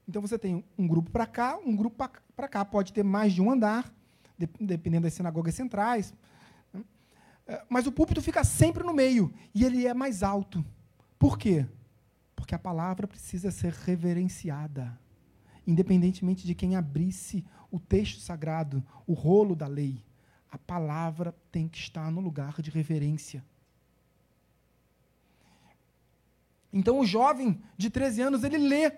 Então 0.08 0.20
você 0.22 0.38
tem 0.38 0.64
um 0.78 0.86
grupo 0.86 1.10
para 1.10 1.26
cá, 1.26 1.58
um 1.64 1.74
grupo 1.74 2.08
para 2.34 2.48
cá. 2.48 2.64
Pode 2.64 2.92
ter 2.92 3.02
mais 3.02 3.32
de 3.32 3.40
um 3.40 3.50
andar, 3.50 3.92
dependendo 4.60 5.04
das 5.04 5.14
sinagogas 5.14 5.54
centrais. 5.54 6.14
É, 7.46 7.62
mas 7.68 7.86
o 7.86 7.92
púlpito 7.92 8.20
fica 8.20 8.42
sempre 8.42 8.82
no 8.82 8.92
meio 8.92 9.32
e 9.54 9.64
ele 9.64 9.86
é 9.86 9.94
mais 9.94 10.22
alto. 10.22 10.64
Por 11.18 11.38
quê? 11.38 11.66
Porque 12.34 12.54
a 12.54 12.58
palavra 12.58 13.06
precisa 13.06 13.50
ser 13.50 13.72
reverenciada, 13.72 14.98
independentemente 15.66 16.46
de 16.46 16.54
quem 16.54 16.76
abrisse 16.76 17.44
o 17.70 17.80
texto 17.80 18.20
sagrado, 18.20 18.84
o 19.06 19.12
rolo 19.12 19.56
da 19.56 19.66
lei. 19.66 20.02
A 20.50 20.56
palavra 20.56 21.34
tem 21.50 21.68
que 21.68 21.78
estar 21.78 22.10
no 22.10 22.20
lugar 22.20 22.62
de 22.62 22.70
reverência. 22.70 23.44
Então 26.72 27.00
o 27.00 27.06
jovem 27.06 27.60
de 27.76 27.90
13 27.90 28.22
anos, 28.22 28.44
ele 28.44 28.58
lê 28.58 28.92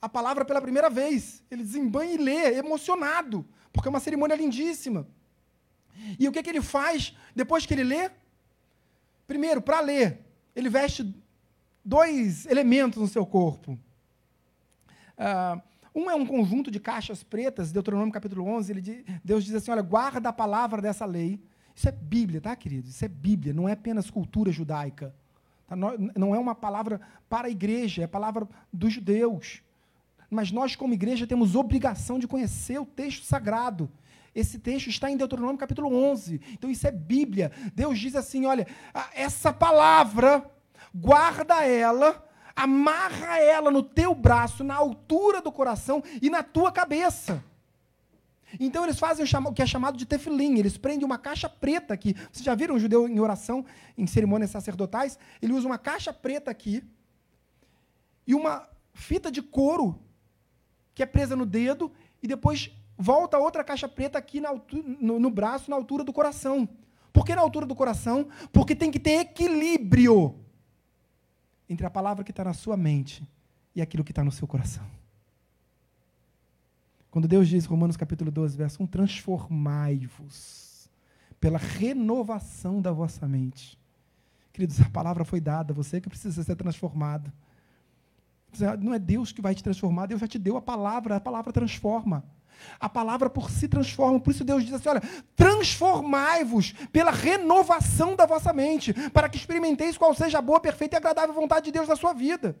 a 0.00 0.08
palavra 0.08 0.44
pela 0.44 0.60
primeira 0.60 0.88
vez. 0.88 1.42
Ele 1.50 1.62
desembanha 1.62 2.14
e 2.14 2.18
lê, 2.18 2.56
emocionado, 2.56 3.46
porque 3.72 3.88
é 3.88 3.90
uma 3.90 4.00
cerimônia 4.00 4.36
lindíssima. 4.36 5.06
E 6.18 6.28
o 6.28 6.32
que, 6.32 6.42
que 6.42 6.50
ele 6.50 6.62
faz 6.62 7.14
depois 7.34 7.66
que 7.66 7.74
ele 7.74 7.84
lê? 7.84 8.10
Primeiro, 9.26 9.60
para 9.60 9.80
ler, 9.80 10.24
ele 10.54 10.68
veste 10.68 11.14
dois 11.84 12.46
elementos 12.46 13.00
no 13.00 13.08
seu 13.08 13.26
corpo. 13.26 13.78
Uh, 15.18 15.60
um 15.96 16.10
é 16.10 16.14
um 16.14 16.26
conjunto 16.26 16.70
de 16.70 16.78
caixas 16.78 17.22
pretas, 17.22 17.72
Deuteronômio 17.72 18.12
capítulo 18.12 18.46
11, 18.46 18.70
ele, 18.70 19.04
Deus 19.24 19.44
diz 19.44 19.54
assim, 19.54 19.70
olha, 19.70 19.80
guarda 19.80 20.28
a 20.28 20.32
palavra 20.32 20.82
dessa 20.82 21.06
lei. 21.06 21.40
Isso 21.74 21.88
é 21.88 21.92
Bíblia, 21.92 22.38
tá, 22.38 22.54
queridos? 22.54 22.90
Isso 22.90 23.02
é 23.02 23.08
Bíblia, 23.08 23.54
não 23.54 23.66
é 23.66 23.72
apenas 23.72 24.10
cultura 24.10 24.52
judaica. 24.52 25.14
Tá? 25.66 25.74
Não 25.74 26.34
é 26.34 26.38
uma 26.38 26.54
palavra 26.54 27.00
para 27.30 27.48
a 27.48 27.50
igreja, 27.50 28.02
é 28.02 28.06
palavra 28.06 28.46
dos 28.70 28.92
judeus. 28.92 29.62
Mas 30.28 30.52
nós, 30.52 30.76
como 30.76 30.92
igreja, 30.92 31.26
temos 31.26 31.54
obrigação 31.54 32.18
de 32.18 32.28
conhecer 32.28 32.78
o 32.78 32.84
texto 32.84 33.24
sagrado. 33.24 33.90
Esse 34.34 34.58
texto 34.58 34.88
está 34.88 35.10
em 35.10 35.16
Deuteronômio 35.16 35.56
capítulo 35.56 35.94
11. 35.94 36.42
Então 36.52 36.70
isso 36.70 36.86
é 36.86 36.90
Bíblia. 36.90 37.50
Deus 37.74 37.98
diz 37.98 38.14
assim: 38.14 38.44
olha, 38.44 38.66
essa 39.14 39.50
palavra, 39.50 40.44
guarda 40.94 41.64
ela, 41.64 42.25
amarra 42.56 43.38
ela 43.38 43.70
no 43.70 43.82
teu 43.82 44.14
braço, 44.14 44.64
na 44.64 44.74
altura 44.74 45.42
do 45.42 45.52
coração 45.52 46.02
e 46.22 46.30
na 46.30 46.42
tua 46.42 46.72
cabeça. 46.72 47.44
Então 48.58 48.84
eles 48.84 48.98
fazem 48.98 49.26
o 49.26 49.52
que 49.52 49.60
é 49.60 49.66
chamado 49.66 49.98
de 49.98 50.06
tefilim, 50.06 50.56
eles 50.58 50.78
prendem 50.78 51.04
uma 51.04 51.18
caixa 51.18 51.48
preta 51.48 51.92
aqui. 51.92 52.14
Vocês 52.32 52.44
já 52.44 52.54
viram 52.54 52.76
um 52.76 52.78
judeu 52.78 53.06
em 53.06 53.20
oração, 53.20 53.64
em 53.98 54.06
cerimônias 54.06 54.50
sacerdotais? 54.50 55.18
Ele 55.42 55.52
usa 55.52 55.66
uma 55.66 55.78
caixa 55.78 56.12
preta 56.12 56.50
aqui 56.50 56.82
e 58.26 58.34
uma 58.34 58.66
fita 58.94 59.30
de 59.30 59.42
couro 59.42 60.00
que 60.94 61.02
é 61.02 61.06
presa 61.06 61.36
no 61.36 61.44
dedo, 61.44 61.92
e 62.22 62.26
depois 62.26 62.70
volta 62.96 63.36
outra 63.36 63.62
caixa 63.62 63.86
preta 63.86 64.16
aqui 64.16 64.40
na 64.40 64.58
no, 64.72 65.20
no 65.20 65.28
braço, 65.28 65.68
na 65.68 65.76
altura 65.76 66.02
do 66.02 66.12
coração. 66.12 66.66
Por 67.12 67.26
que 67.26 67.34
na 67.34 67.42
altura 67.42 67.66
do 67.66 67.74
coração? 67.74 68.28
Porque 68.50 68.74
tem 68.74 68.90
que 68.90 68.98
ter 68.98 69.20
equilíbrio 69.20 70.45
entre 71.68 71.86
a 71.86 71.90
palavra 71.90 72.24
que 72.24 72.30
está 72.30 72.44
na 72.44 72.54
sua 72.54 72.76
mente 72.76 73.26
e 73.74 73.82
aquilo 73.82 74.04
que 74.04 74.12
está 74.12 74.24
no 74.24 74.32
seu 74.32 74.46
coração. 74.46 74.84
Quando 77.10 77.26
Deus 77.26 77.48
diz, 77.48 77.64
Romanos 77.64 77.96
capítulo 77.96 78.30
12, 78.30 78.56
verso 78.56 78.82
1, 78.82 78.86
transformai-vos 78.86 80.88
pela 81.40 81.58
renovação 81.58 82.80
da 82.80 82.92
vossa 82.92 83.26
mente. 83.26 83.78
Queridos, 84.52 84.80
a 84.80 84.90
palavra 84.90 85.24
foi 85.24 85.40
dada, 85.40 85.74
você 85.74 86.00
que 86.00 86.08
precisa 86.08 86.42
ser 86.42 86.56
transformado. 86.56 87.32
Não 88.80 88.94
é 88.94 88.98
Deus 88.98 89.32
que 89.32 89.42
vai 89.42 89.54
te 89.54 89.62
transformar, 89.62 90.06
Deus 90.06 90.20
já 90.20 90.26
te 90.26 90.38
deu 90.38 90.56
a 90.56 90.62
palavra, 90.62 91.16
a 91.16 91.20
palavra 91.20 91.52
transforma. 91.52 92.24
A 92.78 92.88
palavra 92.88 93.30
por 93.30 93.50
si 93.50 93.68
transforma, 93.68 94.20
por 94.20 94.30
isso 94.30 94.44
Deus 94.44 94.64
diz 94.64 94.74
assim: 94.74 94.88
olha, 94.88 95.02
transformai-vos 95.34 96.72
pela 96.92 97.10
renovação 97.10 98.14
da 98.14 98.26
vossa 98.26 98.52
mente, 98.52 98.92
para 99.10 99.28
que 99.28 99.36
experimenteis 99.36 99.96
qual 99.96 100.14
seja 100.14 100.38
a 100.38 100.42
boa, 100.42 100.60
perfeita 100.60 100.96
e 100.96 100.98
agradável 100.98 101.34
vontade 101.34 101.66
de 101.66 101.72
Deus 101.72 101.88
na 101.88 101.96
sua 101.96 102.12
vida. 102.12 102.56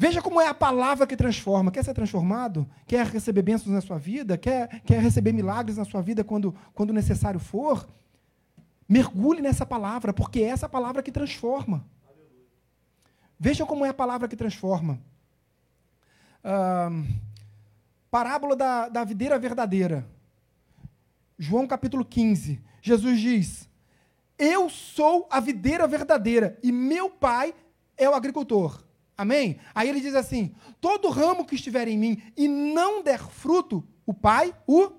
Veja 0.00 0.22
como 0.22 0.40
é 0.40 0.46
a 0.46 0.54
palavra 0.54 1.06
que 1.06 1.14
transforma. 1.14 1.70
Quer 1.70 1.84
ser 1.84 1.92
transformado? 1.92 2.66
Quer 2.86 3.04
receber 3.04 3.42
bênçãos 3.42 3.74
na 3.74 3.82
sua 3.82 3.98
vida? 3.98 4.38
Quer, 4.38 4.80
quer 4.80 4.98
receber 4.98 5.30
milagres 5.30 5.76
na 5.76 5.84
sua 5.84 6.00
vida 6.00 6.24
quando, 6.24 6.54
quando 6.72 6.90
necessário 6.90 7.38
for? 7.38 7.86
Mergulhe 8.88 9.42
nessa 9.42 9.66
palavra, 9.66 10.14
porque 10.14 10.40
é 10.40 10.44
essa 10.44 10.66
palavra 10.66 11.02
que 11.02 11.12
transforma. 11.12 11.86
Veja 13.38 13.66
como 13.66 13.84
é 13.84 13.90
a 13.90 13.94
palavra 13.94 14.26
que 14.26 14.34
transforma. 14.34 14.98
Parábola 18.10 18.56
da, 18.56 18.88
da 18.88 19.04
videira 19.04 19.38
verdadeira. 19.38 20.08
João 21.38 21.66
capítulo 21.66 22.04
15. 22.04 22.60
Jesus 22.82 23.20
diz: 23.20 23.68
Eu 24.38 24.68
sou 24.68 25.28
a 25.30 25.40
videira 25.40 25.86
verdadeira 25.86 26.58
e 26.62 26.72
meu 26.72 27.10
pai 27.10 27.54
é 27.96 28.08
o 28.08 28.14
agricultor. 28.14 28.84
Amém? 29.16 29.58
Aí 29.74 29.88
ele 29.88 30.00
diz 30.00 30.14
assim: 30.14 30.54
Todo 30.80 31.10
ramo 31.10 31.44
que 31.44 31.54
estiver 31.54 31.86
em 31.88 31.98
mim 31.98 32.22
e 32.36 32.48
não 32.48 33.02
der 33.02 33.20
fruto, 33.20 33.86
o 34.06 34.14
pai 34.14 34.54
o 34.66 34.92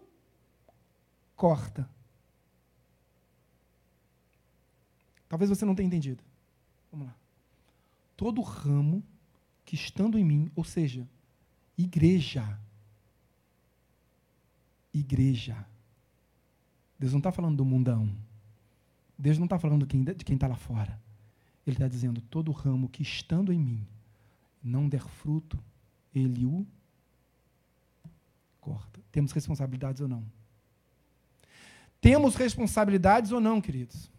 corta. 1.36 1.90
Talvez 5.28 5.50
você 5.50 5.66
não 5.66 5.74
tenha 5.74 5.88
entendido. 5.88 6.24
Vamos 6.92 7.08
lá. 7.08 7.16
Todo 8.16 8.42
ramo 8.42 9.04
que 9.66 9.76
estando 9.76 10.20
em 10.20 10.26
mim, 10.26 10.52
ou 10.56 10.64
seja, 10.64 11.08
igreja. 11.84 12.60
Igreja. 14.94 15.66
Deus 17.00 17.12
não 17.14 17.20
está 17.20 17.32
falando 17.32 17.58
do 17.58 17.66
mundão. 17.66 18.14
Deus 19.18 19.38
não 19.38 19.46
está 19.46 19.58
falando 19.60 19.86
de 19.86 20.26
quem 20.26 20.36
está 20.36 20.48
lá 20.48 20.56
fora. 20.56 21.00
Ele 21.66 21.76
está 21.76 21.88
dizendo: 21.88 22.22
todo 22.22 22.52
ramo 22.52 22.90
que 22.90 23.02
estando 23.02 23.54
em 23.54 23.60
mim 23.60 23.88
não 24.64 24.88
der 24.88 25.02
fruto, 25.02 25.58
ele 26.14 26.46
o 26.46 26.66
corta. 28.60 29.00
Temos 29.12 29.32
responsabilidades 29.32 30.02
ou 30.02 30.08
não? 30.08 30.24
Temos 32.00 32.36
responsabilidades 32.36 33.32
ou 33.32 33.40
não, 33.40 33.60
queridos? 33.60 34.10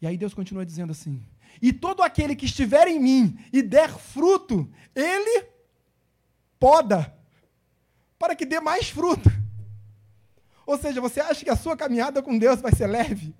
E 0.00 0.06
aí 0.06 0.16
Deus 0.16 0.34
continua 0.34 0.64
dizendo 0.66 0.90
assim: 0.90 1.22
E 1.60 1.72
todo 1.72 2.02
aquele 2.02 2.34
que 2.36 2.46
estiver 2.46 2.88
em 2.88 3.00
mim 3.00 3.38
e 3.52 3.62
der 3.62 3.90
fruto, 3.90 4.70
ele 4.94 5.51
poda, 6.62 7.12
para 8.16 8.36
que 8.36 8.46
dê 8.46 8.60
mais 8.60 8.88
fruto. 8.88 9.28
Ou 10.64 10.78
seja, 10.78 11.00
você 11.00 11.18
acha 11.18 11.44
que 11.44 11.50
a 11.50 11.56
sua 11.56 11.76
caminhada 11.76 12.22
com 12.22 12.38
Deus 12.38 12.60
vai 12.60 12.72
ser 12.72 12.86
leve? 12.86 13.34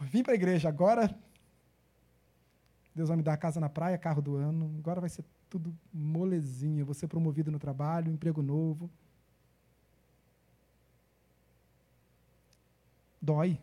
Vim 0.00 0.24
para 0.24 0.32
a 0.32 0.34
igreja, 0.34 0.68
agora 0.68 1.16
Deus 2.92 3.08
vai 3.08 3.16
me 3.16 3.22
dar 3.22 3.36
casa 3.36 3.60
na 3.60 3.68
praia, 3.68 3.96
carro 3.96 4.20
do 4.20 4.34
ano, 4.34 4.74
agora 4.78 5.00
vai 5.00 5.08
ser 5.08 5.24
tudo 5.48 5.72
molezinho, 5.94 6.84
vou 6.84 6.94
ser 6.94 7.06
promovido 7.06 7.52
no 7.52 7.58
trabalho, 7.58 8.10
emprego 8.10 8.42
novo. 8.42 8.90
Dói. 13.22 13.60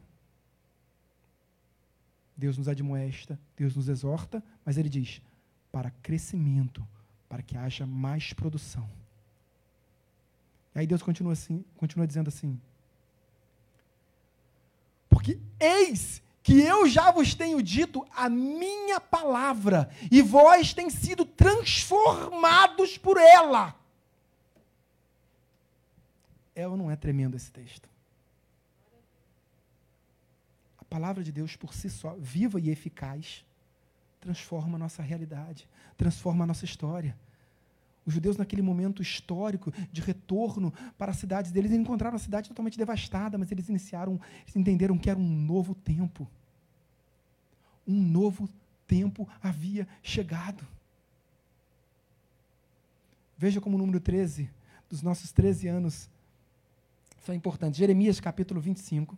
Deus 2.38 2.57
nos 2.57 2.69
admoesta, 2.69 3.38
Deus 3.57 3.76
nos 3.76 3.89
exorta, 3.89 4.41
mas 4.64 4.77
Ele 4.77 4.88
diz: 4.88 5.22
para 5.73 5.91
crescimento, 5.91 6.85
para 7.36 7.44
que 7.44 7.57
haja 7.57 7.86
mais 7.86 8.32
produção. 8.32 8.90
E 10.74 10.80
aí 10.80 10.88
Deus 10.88 11.03
continua 11.03 11.34
assim, 11.34 11.66
continua 11.76 12.07
dizendo 12.07 12.30
assim: 12.30 12.62
porque 15.10 15.38
eis 15.60 16.24
que 16.41 16.62
eu 16.62 16.88
já 16.88 17.12
vos 17.12 17.36
tenho 17.36 17.62
dito 17.62 18.07
a 18.16 18.30
minha 18.30 19.02
palavra, 19.02 19.90
e 20.10 20.22
vós 20.22 20.74
tem 20.74 20.90
sido 20.90 21.26
transformados 21.26 22.98
por 22.98 23.18
ela. 23.18 23.76
É 26.56 26.66
ou 26.66 26.78
não 26.78 26.90
é 26.90 26.95
tremendo 26.95 27.36
esse 27.36 27.52
texto? 27.52 27.90
A 30.78 30.86
palavra 30.86 31.22
de 31.22 31.34
Deus 31.34 31.57
por 31.57 31.74
si 31.74 31.90
só, 31.90 32.16
viva 32.18 32.62
e 32.62 32.70
eficaz, 32.70 33.44
transforma 34.22 34.78
a 34.78 34.80
nossa 34.80 35.02
realidade, 35.03 35.68
transforma 35.98 36.45
a 36.45 36.48
nossa 36.48 36.64
história. 36.64 37.18
Os 38.06 38.14
judeus, 38.14 38.38
naquele 38.38 38.61
momento 38.61 39.02
histórico 39.02 39.73
de 39.91 40.02
retorno 40.02 40.72
para 40.98 41.11
as 41.11 41.18
cidades 41.18 41.52
deles, 41.52 41.72
eles 41.72 41.82
encontraram 41.82 42.15
a 42.15 42.19
cidade 42.19 42.49
totalmente 42.49 42.77
devastada, 42.77 43.38
mas 43.38 43.52
eles 43.52 43.68
iniciaram, 43.68 44.19
eles 44.44 44.56
entenderam 44.56 44.98
que 44.98 45.10
era 45.10 45.18
um 45.18 45.27
novo 45.27 45.73
tempo. 45.73 46.30
Um 47.88 47.99
novo 47.99 48.48
tempo 48.88 49.27
havia 49.41 49.88
chegado. 50.03 50.65
Veja 53.38 53.60
como 53.60 53.76
o 53.76 53.80
número 53.80 53.99
13 53.99 54.49
dos 54.90 55.02
nossos 55.02 55.32
13 55.32 55.68
anos 55.68 56.10
são 57.26 57.34
importantes. 57.34 57.77
Jeremias 57.77 58.19
capítulo 58.19 58.61
25. 58.61 59.18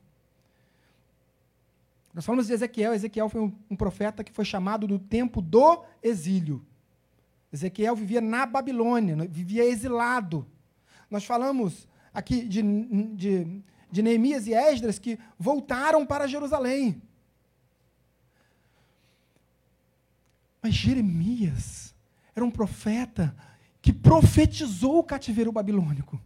Nós 2.13 2.25
falamos 2.25 2.47
de 2.47 2.53
Ezequiel. 2.53 2.93
Ezequiel 2.93 3.29
foi 3.29 3.41
um, 3.41 3.53
um 3.69 3.75
profeta 3.75 4.23
que 4.23 4.31
foi 4.31 4.45
chamado 4.45 4.87
do 4.87 4.97
tempo 4.97 5.41
do 5.41 5.83
exílio. 6.01 6.65
Ezequiel 7.51 7.95
vivia 7.95 8.21
na 8.21 8.45
Babilônia, 8.45 9.15
vivia 9.27 9.63
exilado. 9.63 10.45
Nós 11.09 11.25
falamos 11.25 11.87
aqui 12.13 12.43
de, 12.43 12.61
de, 13.15 13.63
de 13.89 14.01
Neemias 14.01 14.47
e 14.47 14.53
Esdras 14.53 14.99
que 14.99 15.17
voltaram 15.39 16.05
para 16.05 16.27
Jerusalém. 16.27 17.01
Mas 20.61 20.73
Jeremias 20.73 21.95
era 22.35 22.43
um 22.43 22.51
profeta 22.51 23.35
que 23.81 23.93
profetizou 23.93 24.99
o 24.99 25.03
cativeiro 25.03 25.51
babilônico. 25.51 26.19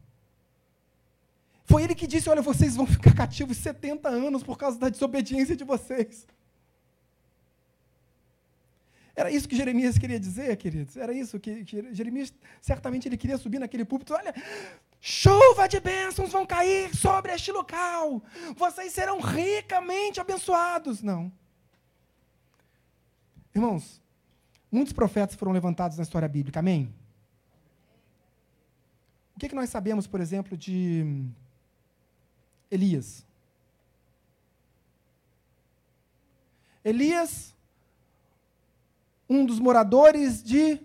Foi 1.63 1.83
ele 1.83 1.93
que 1.93 2.07
disse: 2.07 2.29
Olha, 2.29 2.41
vocês 2.41 2.75
vão 2.75 2.87
ficar 2.87 3.13
cativos 3.13 3.57
70 3.57 4.09
anos 4.09 4.43
por 4.43 4.57
causa 4.57 4.79
da 4.79 4.89
desobediência 4.89 5.55
de 5.55 5.63
vocês. 5.63 6.25
Era 9.21 9.29
isso 9.29 9.47
que 9.47 9.55
Jeremias 9.55 9.99
queria 9.99 10.19
dizer, 10.19 10.57
queridos. 10.57 10.97
Era 10.97 11.13
isso 11.13 11.39
que, 11.39 11.63
que 11.63 11.93
Jeremias, 11.93 12.33
certamente, 12.59 13.07
ele 13.07 13.15
queria 13.15 13.37
subir 13.37 13.59
naquele 13.59 13.85
púlpito. 13.85 14.15
Olha, 14.15 14.33
chuva 14.99 15.67
de 15.67 15.79
bênçãos 15.79 16.31
vão 16.31 16.43
cair 16.43 16.95
sobre 16.95 17.31
este 17.31 17.51
local. 17.51 18.23
Vocês 18.57 18.91
serão 18.91 19.19
ricamente 19.19 20.19
abençoados. 20.19 21.03
Não. 21.03 21.31
Irmãos, 23.53 24.01
muitos 24.71 24.91
profetas 24.91 25.35
foram 25.35 25.51
levantados 25.51 25.97
na 25.97 26.03
história 26.03 26.27
bíblica. 26.27 26.59
Amém? 26.59 26.91
O 29.35 29.39
que, 29.39 29.49
que 29.49 29.55
nós 29.55 29.69
sabemos, 29.69 30.07
por 30.07 30.19
exemplo, 30.19 30.57
de 30.57 31.27
Elias? 32.71 33.23
Elias 36.83 37.53
um 39.31 39.45
dos 39.45 39.59
moradores 39.59 40.43
de 40.43 40.77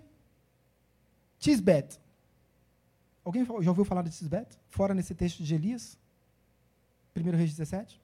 Tisbet. 1.37 1.99
Alguém 3.25 3.45
já 3.45 3.69
ouviu 3.69 3.83
falar 3.83 4.03
de 4.03 4.09
Tisbet? 4.09 4.47
Fora 4.69 4.93
nesse 4.93 5.13
texto 5.13 5.43
de 5.43 5.53
Elias? 5.53 5.97
1 7.13 7.35
Reis 7.35 7.49
17? 7.49 7.99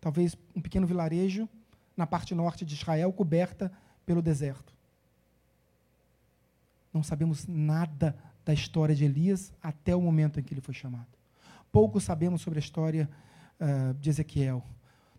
Talvez 0.00 0.36
um 0.56 0.60
pequeno 0.60 0.88
vilarejo 0.88 1.48
na 1.96 2.04
parte 2.04 2.34
norte 2.34 2.64
de 2.64 2.74
Israel, 2.74 3.12
coberta 3.12 3.70
pelo 4.04 4.20
deserto. 4.20 4.74
Não 6.92 7.04
sabemos 7.04 7.46
nada 7.46 8.16
da 8.44 8.52
história 8.52 8.94
de 8.94 9.04
Elias 9.04 9.52
até 9.62 9.94
o 9.94 10.00
momento 10.00 10.40
em 10.40 10.42
que 10.42 10.52
ele 10.52 10.60
foi 10.60 10.74
chamado. 10.74 11.06
Pouco 11.70 12.00
sabemos 12.00 12.42
sobre 12.42 12.58
a 12.58 12.60
história 12.60 13.08
uh, 13.60 13.94
de 13.94 14.10
Ezequiel. 14.10 14.64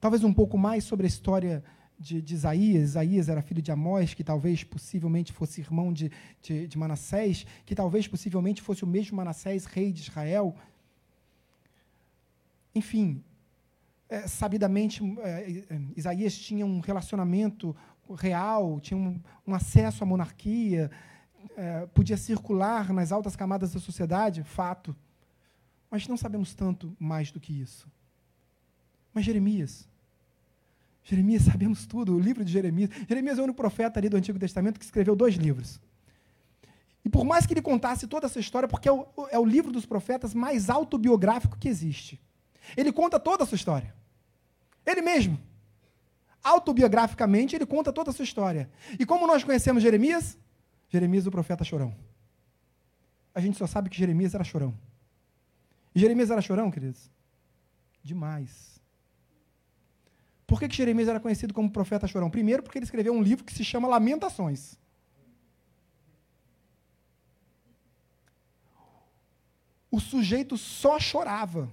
Talvez 0.01 0.25
um 0.25 0.33
pouco 0.33 0.57
mais 0.57 0.83
sobre 0.83 1.05
a 1.05 1.07
história 1.07 1.63
de, 1.99 2.21
de, 2.21 2.33
Isaías. 2.33 2.89
Isaías 2.89 3.29
era 3.29 3.41
filho 3.41 3.61
de 3.61 3.71
Amós, 3.71 4.13
que 4.13 4.23
talvez 4.23 4.63
possivelmente 4.63 5.31
fosse 5.31 5.61
irmão 5.61 5.91
de, 5.91 6.11
de, 6.41 6.67
de 6.67 6.77
Manassés, 6.77 7.45
que 7.65 7.75
talvez 7.75 8.07
possivelmente 8.07 8.61
fosse 8.61 8.83
o 8.83 8.87
mesmo 8.87 9.17
Manassés, 9.17 9.65
rei 9.65 9.91
de 9.91 10.01
Israel. 10.01 10.55
Enfim, 12.73 13.23
é, 14.09 14.27
sabidamente, 14.27 15.01
é, 15.19 15.63
é, 15.69 15.81
Isaías 15.95 16.37
tinha 16.37 16.65
um 16.65 16.79
relacionamento 16.79 17.75
real, 18.15 18.79
tinha 18.79 18.97
um, 18.97 19.19
um 19.47 19.55
acesso 19.55 20.03
à 20.03 20.05
monarquia, 20.05 20.91
é, 21.55 21.85
podia 21.87 22.17
circular 22.17 22.91
nas 22.93 23.11
altas 23.11 23.35
camadas 23.35 23.73
da 23.73 23.79
sociedade, 23.79 24.43
fato. 24.43 24.95
Mas 25.89 26.07
não 26.07 26.17
sabemos 26.17 26.53
tanto 26.53 26.95
mais 26.99 27.31
do 27.31 27.39
que 27.39 27.53
isso. 27.59 27.89
Mas 29.13 29.23
Jeremias, 29.23 29.87
Jeremias, 31.05 31.43
sabemos 31.43 31.85
tudo, 31.85 32.15
o 32.15 32.19
livro 32.19 32.43
de 32.43 32.51
Jeremias. 32.51 32.89
Jeremias 33.07 33.37
é 33.37 33.41
o 33.41 33.43
único 33.43 33.57
profeta 33.57 33.99
ali 33.99 34.09
do 34.09 34.17
Antigo 34.17 34.39
Testamento 34.39 34.79
que 34.79 34.85
escreveu 34.85 35.15
dois 35.15 35.35
livros. 35.35 35.79
E 37.05 37.09
por 37.09 37.23
mais 37.23 37.45
que 37.45 37.53
ele 37.53 37.61
contasse 37.61 38.07
toda 38.07 38.25
essa 38.25 38.39
história, 38.39 38.67
porque 38.67 38.89
é 38.89 38.91
o, 38.91 39.05
é 39.29 39.37
o 39.37 39.45
livro 39.45 39.71
dos 39.71 39.85
profetas 39.85 40.33
mais 40.33 40.67
autobiográfico 40.67 41.59
que 41.59 41.69
existe. 41.69 42.19
Ele 42.75 42.91
conta 42.91 43.19
toda 43.19 43.43
a 43.43 43.45
sua 43.45 43.55
história. 43.55 43.93
Ele 44.83 45.01
mesmo. 45.01 45.39
Autobiograficamente, 46.43 47.55
ele 47.55 47.67
conta 47.67 47.93
toda 47.93 48.09
a 48.09 48.13
sua 48.13 48.23
história. 48.23 48.67
E 48.99 49.05
como 49.05 49.27
nós 49.27 49.43
conhecemos 49.43 49.83
Jeremias? 49.83 50.35
Jeremias, 50.89 51.27
o 51.27 51.31
profeta 51.31 51.63
chorão. 51.63 51.95
A 53.35 53.39
gente 53.39 53.59
só 53.59 53.67
sabe 53.67 53.91
que 53.91 53.97
Jeremias 53.97 54.33
era 54.33 54.43
chorão. 54.43 54.73
E 55.93 55.99
Jeremias 55.99 56.31
era 56.31 56.41
chorão, 56.41 56.71
queridos? 56.71 57.11
Demais. 58.03 58.74
Por 60.47 60.59
que, 60.59 60.67
que 60.67 60.75
Jeremias 60.75 61.07
era 61.07 61.19
conhecido 61.19 61.53
como 61.53 61.71
profeta 61.71 62.07
chorão? 62.07 62.29
Primeiro, 62.29 62.61
porque 62.61 62.77
ele 62.77 62.85
escreveu 62.85 63.13
um 63.13 63.21
livro 63.21 63.43
que 63.43 63.53
se 63.53 63.63
chama 63.63 63.87
Lamentações. 63.87 64.77
O 69.89 69.99
sujeito 69.99 70.57
só 70.57 70.99
chorava. 70.99 71.69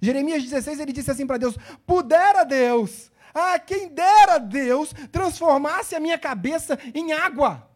Jeremias 0.00 0.42
16, 0.42 0.80
ele 0.80 0.92
disse 0.92 1.10
assim 1.10 1.26
para 1.26 1.38
Deus: 1.38 1.56
Pudera 1.86 2.44
Deus, 2.44 3.10
ah, 3.32 3.58
quem 3.58 3.88
dera 3.88 4.38
Deus 4.38 4.92
transformasse 5.10 5.94
a 5.94 6.00
minha 6.00 6.18
cabeça 6.18 6.78
em 6.94 7.12
água. 7.12 7.70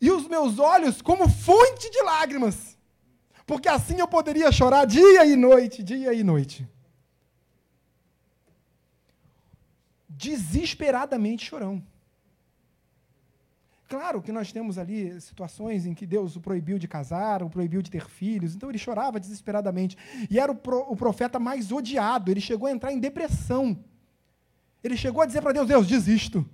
E 0.00 0.10
os 0.10 0.26
meus 0.26 0.58
olhos 0.58 1.02
como 1.02 1.28
fonte 1.28 1.90
de 1.90 2.02
lágrimas 2.02 2.69
porque 3.50 3.68
assim 3.68 3.98
eu 3.98 4.06
poderia 4.06 4.52
chorar 4.52 4.84
dia 4.84 5.26
e 5.26 5.34
noite, 5.34 5.82
dia 5.82 6.14
e 6.14 6.22
noite. 6.22 6.68
Desesperadamente 10.08 11.44
chorão. 11.44 11.82
Claro 13.88 14.22
que 14.22 14.30
nós 14.30 14.52
temos 14.52 14.78
ali 14.78 15.20
situações 15.20 15.84
em 15.84 15.92
que 15.92 16.06
Deus 16.06 16.36
o 16.36 16.40
proibiu 16.40 16.78
de 16.78 16.86
casar, 16.86 17.42
o 17.42 17.50
proibiu 17.50 17.82
de 17.82 17.90
ter 17.90 18.08
filhos, 18.08 18.54
então 18.54 18.68
ele 18.68 18.78
chorava 18.78 19.18
desesperadamente. 19.18 19.98
E 20.30 20.38
era 20.38 20.52
o, 20.52 20.54
pro, 20.54 20.82
o 20.88 20.94
profeta 20.94 21.40
mais 21.40 21.72
odiado, 21.72 22.30
ele 22.30 22.40
chegou 22.40 22.68
a 22.68 22.70
entrar 22.70 22.92
em 22.92 23.00
depressão. 23.00 23.84
Ele 24.80 24.96
chegou 24.96 25.22
a 25.22 25.26
dizer 25.26 25.42
para 25.42 25.54
Deus: 25.54 25.66
Deus, 25.66 25.88
desisto. 25.88 26.48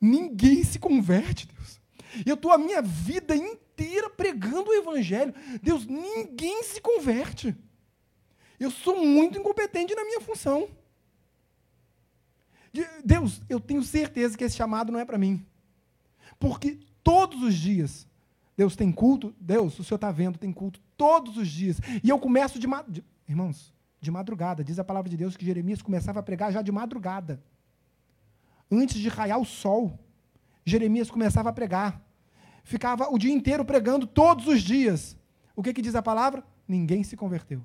Ninguém 0.00 0.62
se 0.62 0.78
converte, 0.78 1.48
Deus. 1.48 1.80
Eu 2.24 2.34
estou 2.34 2.52
a 2.52 2.58
minha 2.58 2.80
vida 2.80 3.34
inteira 3.34 3.65
pregando 4.16 4.70
o 4.70 4.74
evangelho. 4.74 5.34
Deus, 5.62 5.86
ninguém 5.86 6.62
se 6.62 6.80
converte. 6.80 7.54
Eu 8.58 8.70
sou 8.70 9.04
muito 9.04 9.38
incompetente 9.38 9.94
na 9.94 10.04
minha 10.04 10.20
função. 10.20 10.68
Deus, 13.04 13.40
eu 13.48 13.60
tenho 13.60 13.82
certeza 13.82 14.36
que 14.36 14.44
esse 14.44 14.56
chamado 14.56 14.90
não 14.90 14.98
é 14.98 15.04
para 15.04 15.18
mim. 15.18 15.44
Porque 16.38 16.78
todos 17.02 17.42
os 17.42 17.54
dias, 17.54 18.06
Deus 18.56 18.76
tem 18.76 18.90
culto, 18.92 19.34
Deus, 19.40 19.78
o 19.78 19.84
Senhor 19.84 19.96
está 19.96 20.10
vendo, 20.10 20.38
tem 20.38 20.52
culto 20.52 20.80
todos 20.96 21.36
os 21.36 21.48
dias. 21.48 21.80
E 22.02 22.08
eu 22.08 22.18
começo 22.18 22.58
de, 22.58 22.66
de, 22.88 23.04
irmãos, 23.28 23.74
de 24.00 24.10
madrugada. 24.10 24.64
Diz 24.64 24.78
a 24.78 24.84
palavra 24.84 25.08
de 25.08 25.16
Deus 25.16 25.36
que 25.36 25.44
Jeremias 25.44 25.82
começava 25.82 26.20
a 26.20 26.22
pregar 26.22 26.52
já 26.52 26.62
de 26.62 26.72
madrugada. 26.72 27.42
Antes 28.70 28.98
de 28.98 29.08
raiar 29.08 29.38
o 29.38 29.44
sol, 29.44 29.98
Jeremias 30.64 31.10
começava 31.10 31.50
a 31.50 31.52
pregar 31.52 32.05
ficava 32.66 33.08
o 33.08 33.16
dia 33.16 33.32
inteiro 33.32 33.64
pregando 33.64 34.06
todos 34.08 34.48
os 34.48 34.60
dias. 34.60 35.16
O 35.54 35.62
que, 35.62 35.72
que 35.72 35.80
diz 35.80 35.94
a 35.94 36.02
palavra? 36.02 36.44
Ninguém 36.66 37.04
se 37.04 37.16
converteu. 37.16 37.64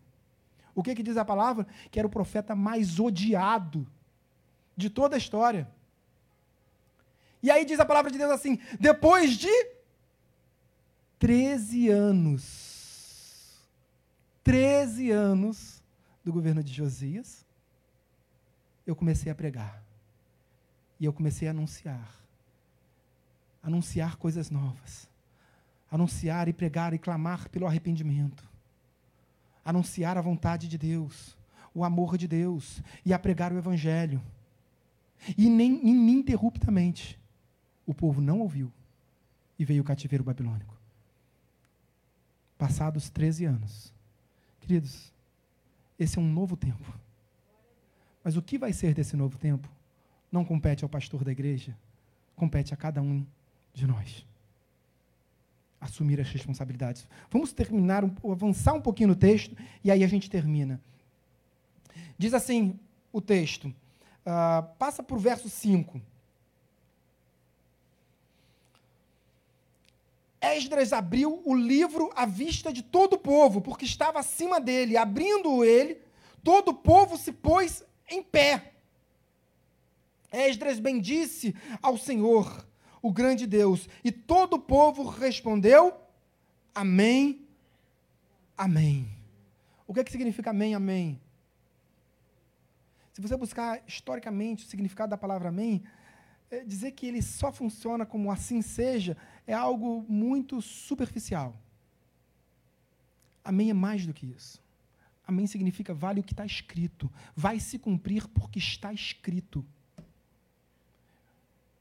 O 0.75 0.83
que, 0.83 0.93
que 0.93 1.01
diz 1.01 1.17
a 1.17 1.25
palavra? 1.25 1.65
Que 1.89 1.97
era 1.97 2.07
o 2.07 2.11
profeta 2.11 2.55
mais 2.55 2.99
odiado 2.99 3.85
de 4.77 4.91
toda 4.91 5.15
a 5.15 5.17
história. 5.17 5.67
E 7.41 7.49
aí 7.49 7.65
diz 7.65 7.79
a 7.79 7.85
palavra 7.85 8.11
de 8.11 8.17
Deus 8.19 8.29
assim: 8.29 8.59
depois 8.79 9.37
de 9.37 9.51
13 11.17 11.89
anos, 11.89 13.59
13 14.43 15.09
anos 15.09 15.83
do 16.23 16.31
governo 16.31 16.63
de 16.63 16.71
Josias, 16.71 17.43
eu 18.85 18.95
comecei 18.95 19.31
a 19.31 19.35
pregar. 19.35 19.83
E 20.99 21.05
eu 21.05 21.11
comecei 21.11 21.47
a 21.47 21.51
anunciar 21.51 22.20
anunciar 23.63 24.17
coisas 24.17 24.49
novas, 24.49 25.09
anunciar 25.89 26.47
e 26.47 26.53
pregar 26.53 26.93
e 26.93 26.97
clamar 26.97 27.49
pelo 27.49 27.67
arrependimento, 27.67 28.43
anunciar 29.63 30.17
a 30.17 30.21
vontade 30.21 30.67
de 30.67 30.77
Deus, 30.77 31.37
o 31.73 31.83
amor 31.83 32.17
de 32.17 32.27
Deus 32.27 32.81
e 33.05 33.13
a 33.13 33.19
pregar 33.19 33.53
o 33.53 33.57
Evangelho. 33.57 34.21
E 35.37 35.49
nem 35.49 35.87
ininterruptamente 35.87 37.19
o 37.85 37.93
povo 37.93 38.19
não 38.19 38.39
ouviu 38.39 38.71
e 39.57 39.63
veio 39.63 39.81
o 39.81 39.85
cativeiro 39.85 40.23
babilônico. 40.23 40.75
Passados 42.57 43.09
13 43.09 43.45
anos. 43.45 43.93
Queridos, 44.59 45.13
esse 45.99 46.17
é 46.17 46.21
um 46.21 46.31
novo 46.31 46.57
tempo. 46.57 46.99
Mas 48.23 48.35
o 48.35 48.41
que 48.41 48.57
vai 48.57 48.73
ser 48.73 48.93
desse 48.93 49.15
novo 49.15 49.37
tempo 49.37 49.69
não 50.31 50.45
compete 50.45 50.83
ao 50.83 50.89
pastor 50.89 51.23
da 51.23 51.31
igreja, 51.31 51.75
compete 52.35 52.73
a 52.73 52.77
cada 52.77 53.01
um 53.01 53.25
de 53.73 53.87
nós. 53.87 54.25
Assumir 55.79 56.19
as 56.19 56.29
responsabilidades. 56.29 57.07
Vamos 57.29 57.51
terminar, 57.51 58.03
avançar 58.23 58.73
um 58.73 58.81
pouquinho 58.81 59.09
no 59.09 59.15
texto 59.15 59.55
e 59.83 59.89
aí 59.89 60.03
a 60.03 60.07
gente 60.07 60.29
termina. 60.29 60.79
Diz 62.17 62.33
assim 62.33 62.79
o 63.11 63.19
texto, 63.19 63.65
uh, 63.67 64.63
passa 64.77 65.01
para 65.01 65.15
o 65.15 65.19
verso 65.19 65.49
5. 65.49 65.99
Esdras 70.39 70.91
abriu 70.91 71.41
o 71.45 71.53
livro 71.53 72.11
à 72.15 72.25
vista 72.25 72.73
de 72.73 72.81
todo 72.81 73.13
o 73.13 73.19
povo, 73.19 73.61
porque 73.61 73.85
estava 73.85 74.19
acima 74.19 74.59
dele. 74.59 74.97
Abrindo 74.97 75.63
ele, 75.63 75.99
todo 76.43 76.69
o 76.69 76.73
povo 76.73 77.17
se 77.17 77.31
pôs 77.31 77.83
em 78.09 78.23
pé. 78.23 78.73
Esdras 80.31 80.79
bendisse 80.79 81.55
ao 81.81 81.97
Senhor 81.97 82.65
o 83.01 83.11
grande 83.11 83.47
Deus. 83.47 83.87
E 84.03 84.11
todo 84.11 84.55
o 84.55 84.59
povo 84.59 85.03
respondeu: 85.07 85.93
Amém, 86.73 87.47
Amém. 88.57 89.07
O 89.87 89.93
que, 89.93 89.99
é 89.99 90.03
que 90.03 90.11
significa 90.11 90.51
Amém, 90.51 90.75
Amém? 90.75 91.19
Se 93.11 93.21
você 93.21 93.35
buscar 93.35 93.81
historicamente 93.87 94.65
o 94.65 94.67
significado 94.67 95.09
da 95.09 95.17
palavra 95.17 95.49
Amém, 95.49 95.83
é 96.49 96.63
dizer 96.63 96.91
que 96.91 97.05
ele 97.05 97.21
só 97.21 97.51
funciona 97.51 98.05
como 98.05 98.31
assim 98.31 98.61
seja 98.61 99.17
é 99.47 99.53
algo 99.53 100.05
muito 100.07 100.61
superficial. 100.61 101.55
Amém 103.43 103.69
é 103.69 103.73
mais 103.73 104.05
do 104.05 104.13
que 104.13 104.25
isso. 104.25 104.61
Amém 105.25 105.47
significa 105.47 105.93
vale 105.93 106.19
o 106.19 106.23
que 106.23 106.33
está 106.33 106.45
escrito, 106.45 107.11
vai 107.35 107.59
se 107.59 107.79
cumprir 107.79 108.27
porque 108.27 108.59
está 108.59 108.93
escrito. 108.93 109.65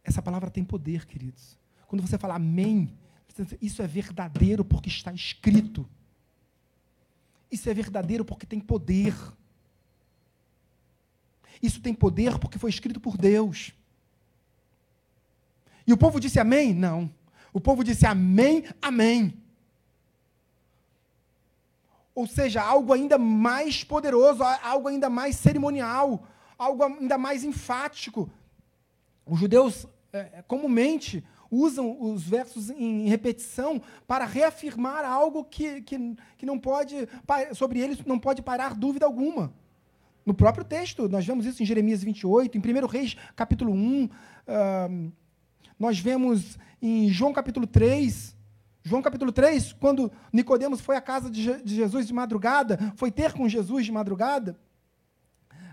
Essa 0.02 0.22
palavra 0.22 0.50
tem 0.50 0.64
poder, 0.64 1.06
queridos. 1.06 1.58
Quando 1.86 2.02
você 2.02 2.16
fala 2.16 2.34
amém, 2.36 2.96
isso 3.60 3.82
é 3.82 3.86
verdadeiro 3.86 4.64
porque 4.64 4.88
está 4.88 5.12
escrito. 5.12 5.88
Isso 7.50 7.68
é 7.68 7.74
verdadeiro 7.74 8.24
porque 8.24 8.46
tem 8.46 8.60
poder. 8.60 9.14
Isso 11.62 11.80
tem 11.80 11.92
poder 11.92 12.38
porque 12.38 12.58
foi 12.58 12.70
escrito 12.70 13.00
por 13.00 13.16
Deus. 13.16 13.72
E 15.86 15.92
o 15.92 15.96
povo 15.96 16.20
disse 16.20 16.38
amém? 16.38 16.72
Não. 16.72 17.12
O 17.52 17.60
povo 17.60 17.82
disse 17.82 18.06
amém, 18.06 18.64
amém. 18.80 19.34
Ou 22.14 22.26
seja, 22.26 22.62
algo 22.62 22.92
ainda 22.92 23.18
mais 23.18 23.82
poderoso, 23.82 24.42
algo 24.42 24.88
ainda 24.88 25.10
mais 25.10 25.36
cerimonial, 25.36 26.26
algo 26.56 26.84
ainda 26.84 27.18
mais 27.18 27.42
enfático. 27.42 28.30
Os 29.30 29.38
judeus 29.38 29.86
é, 30.12 30.18
é, 30.32 30.42
comumente 30.42 31.24
usam 31.48 31.96
os 32.02 32.24
versos 32.24 32.68
em 32.68 33.08
repetição 33.08 33.80
para 34.04 34.24
reafirmar 34.24 35.04
algo 35.04 35.44
que, 35.44 35.82
que, 35.82 36.16
que 36.36 36.44
não 36.44 36.58
pode, 36.58 37.08
sobre 37.54 37.78
eles 37.78 38.04
não 38.04 38.18
pode 38.18 38.42
parar 38.42 38.74
dúvida 38.74 39.06
alguma. 39.06 39.54
No 40.26 40.34
próprio 40.34 40.64
texto, 40.64 41.08
nós 41.08 41.24
vemos 41.24 41.46
isso 41.46 41.62
em 41.62 41.66
Jeremias 41.66 42.02
28, 42.02 42.58
em 42.58 42.60
1 42.60 42.86
Reis, 42.86 43.16
capítulo 43.36 43.72
1. 43.72 44.04
Uh, 44.04 45.12
nós 45.78 46.00
vemos 46.00 46.58
em 46.82 47.08
João 47.08 47.32
capítulo 47.32 47.68
3. 47.68 48.36
João 48.82 49.00
capítulo 49.00 49.30
3, 49.30 49.74
quando 49.74 50.10
Nicodemos 50.32 50.80
foi 50.80 50.96
à 50.96 51.00
casa 51.00 51.30
de, 51.30 51.40
Je 51.40 51.62
de 51.62 51.76
Jesus 51.76 52.06
de 52.06 52.12
madrugada, 52.12 52.92
foi 52.96 53.12
ter 53.12 53.32
com 53.32 53.48
Jesus 53.48 53.84
de 53.84 53.92
madrugada, 53.92 54.58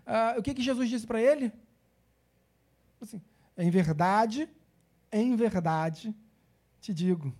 uh, 0.05 0.39
o 0.39 0.43
que, 0.43 0.53
que 0.53 0.61
Jesus 0.61 0.89
disse 0.89 1.07
para 1.07 1.19
ele? 1.19 1.51
Assim, 3.01 3.21
em 3.57 3.69
verdade, 3.69 4.47
em 5.11 5.35
verdade, 5.35 6.15
te 6.79 6.93
digo, 6.93 7.33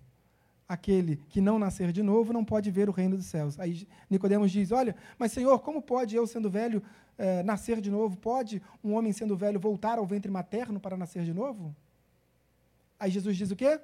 aquele 0.67 1.17
que 1.29 1.39
não 1.39 1.57
nascer 1.57 1.91
de 1.91 2.03
novo 2.03 2.33
não 2.33 2.43
pode 2.43 2.69
ver 2.69 2.89
o 2.89 2.91
reino 2.91 3.15
dos 3.15 3.27
céus. 3.27 3.59
Aí 3.59 3.87
Nicodemos 4.09 4.51
diz: 4.51 4.71
Olha, 4.71 4.95
mas 5.17 5.31
Senhor, 5.31 5.59
como 5.59 5.81
pode 5.81 6.15
eu, 6.15 6.25
sendo 6.27 6.49
velho, 6.49 6.83
eh, 7.17 7.43
nascer 7.43 7.79
de 7.79 7.89
novo? 7.89 8.17
Pode 8.17 8.61
um 8.83 8.93
homem 8.93 9.13
sendo 9.13 9.37
velho 9.37 9.59
voltar 9.59 9.97
ao 9.99 10.05
ventre 10.05 10.31
materno 10.31 10.79
para 10.79 10.97
nascer 10.97 11.23
de 11.23 11.33
novo? 11.33 11.75
Aí 12.99 13.11
Jesus 13.11 13.37
diz 13.37 13.51
o 13.51 13.55
quê? 13.55 13.79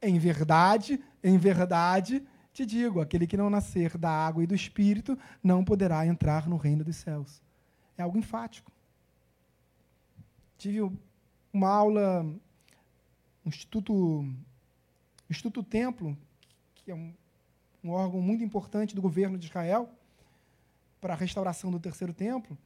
Em 0.00 0.18
verdade, 0.18 1.02
em 1.22 1.36
verdade, 1.36 2.22
te 2.52 2.64
digo: 2.64 3.00
aquele 3.00 3.26
que 3.26 3.36
não 3.36 3.50
nascer 3.50 3.98
da 3.98 4.10
água 4.10 4.42
e 4.42 4.46
do 4.46 4.54
espírito 4.54 5.18
não 5.42 5.64
poderá 5.64 6.06
entrar 6.06 6.48
no 6.48 6.56
reino 6.56 6.84
dos 6.84 6.96
céus. 6.96 7.42
É 7.98 8.02
algo 8.02 8.18
enfático. 8.18 8.70
Tive 10.56 10.80
uma 11.56 11.70
aula, 11.70 12.26
instituto 13.44 13.92
o 13.94 15.32
Instituto 15.32 15.62
Templo, 15.62 16.16
que 16.74 16.90
é 16.90 16.94
um, 16.94 17.12
um 17.82 17.90
órgão 17.90 18.20
muito 18.20 18.44
importante 18.44 18.94
do 18.94 19.02
governo 19.02 19.38
de 19.38 19.46
Israel 19.46 19.88
para 21.00 21.14
a 21.14 21.16
restauração 21.16 21.70
do 21.70 21.80
terceiro 21.80 22.12
templo. 22.12 22.56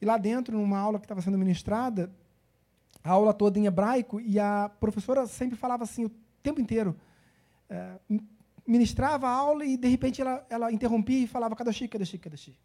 E 0.00 0.06
lá 0.06 0.16
dentro, 0.16 0.56
numa 0.56 0.78
aula 0.78 0.98
que 0.98 1.04
estava 1.04 1.20
sendo 1.20 1.38
ministrada, 1.38 2.10
a 3.04 3.10
aula 3.10 3.34
toda 3.34 3.58
em 3.58 3.66
hebraico, 3.66 4.20
e 4.20 4.38
a 4.40 4.68
professora 4.80 5.26
sempre 5.26 5.56
falava 5.56 5.84
assim 5.84 6.06
o 6.06 6.10
tempo 6.42 6.60
inteiro. 6.60 6.96
É, 7.68 7.98
ministrava 8.66 9.28
a 9.28 9.30
aula 9.30 9.64
e, 9.64 9.76
de 9.76 9.88
repente, 9.88 10.20
ela, 10.20 10.44
ela 10.50 10.72
interrompia 10.72 11.22
e 11.22 11.26
falava 11.26 11.54
Kadoshi, 11.54 11.86
Kadoshi, 11.86 12.18
Kadoshi. 12.18 12.58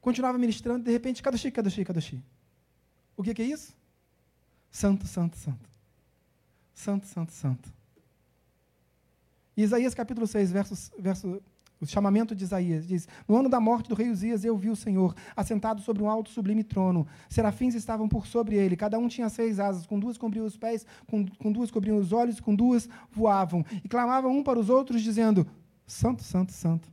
Continuava 0.00 0.36
ministrando, 0.36 0.84
de 0.84 0.90
repente, 0.90 1.22
Kadoshi, 1.22 1.50
Kadoshi, 1.50 1.84
Kadoshi. 1.84 2.22
O 3.16 3.22
que, 3.22 3.34
que 3.34 3.42
é 3.42 3.46
isso? 3.46 3.74
Santo, 4.70 5.06
santo, 5.06 5.36
santo. 5.36 5.70
Santo, 6.74 7.06
santo, 7.06 7.32
santo. 7.32 7.72
Isaías 9.56 9.94
capítulo 9.94 10.26
6, 10.26 10.50
verso, 10.50 10.92
verso, 10.98 11.42
o 11.82 11.86
chamamento 11.86 12.34
de 12.34 12.44
Isaías 12.44 12.86
diz: 12.86 13.08
No 13.26 13.36
ano 13.36 13.48
da 13.48 13.60
morte 13.60 13.88
do 13.88 13.94
rei 13.94 14.08
Uzias, 14.08 14.44
eu 14.44 14.56
vi 14.56 14.70
o 14.70 14.76
Senhor, 14.76 15.14
assentado 15.36 15.82
sobre 15.82 16.02
um 16.02 16.08
alto 16.08 16.30
sublime 16.30 16.62
trono. 16.62 17.06
Serafins 17.28 17.74
estavam 17.74 18.08
por 18.08 18.26
sobre 18.26 18.56
ele, 18.56 18.76
cada 18.76 18.98
um 18.98 19.08
tinha 19.08 19.28
seis 19.28 19.58
asas, 19.58 19.84
com 19.84 19.98
duas 19.98 20.16
cobriam 20.16 20.46
os 20.46 20.56
pés, 20.56 20.86
com, 21.06 21.26
com 21.26 21.52
duas 21.52 21.70
cobriam 21.70 21.98
os 21.98 22.12
olhos, 22.12 22.40
com 22.40 22.54
duas 22.54 22.88
voavam. 23.10 23.64
E 23.84 23.88
clamavam 23.88 24.30
um 24.36 24.42
para 24.44 24.58
os 24.58 24.70
outros, 24.70 25.02
dizendo: 25.02 25.46
Santo, 25.86 26.22
Santo, 26.22 26.52
Santo 26.52 26.88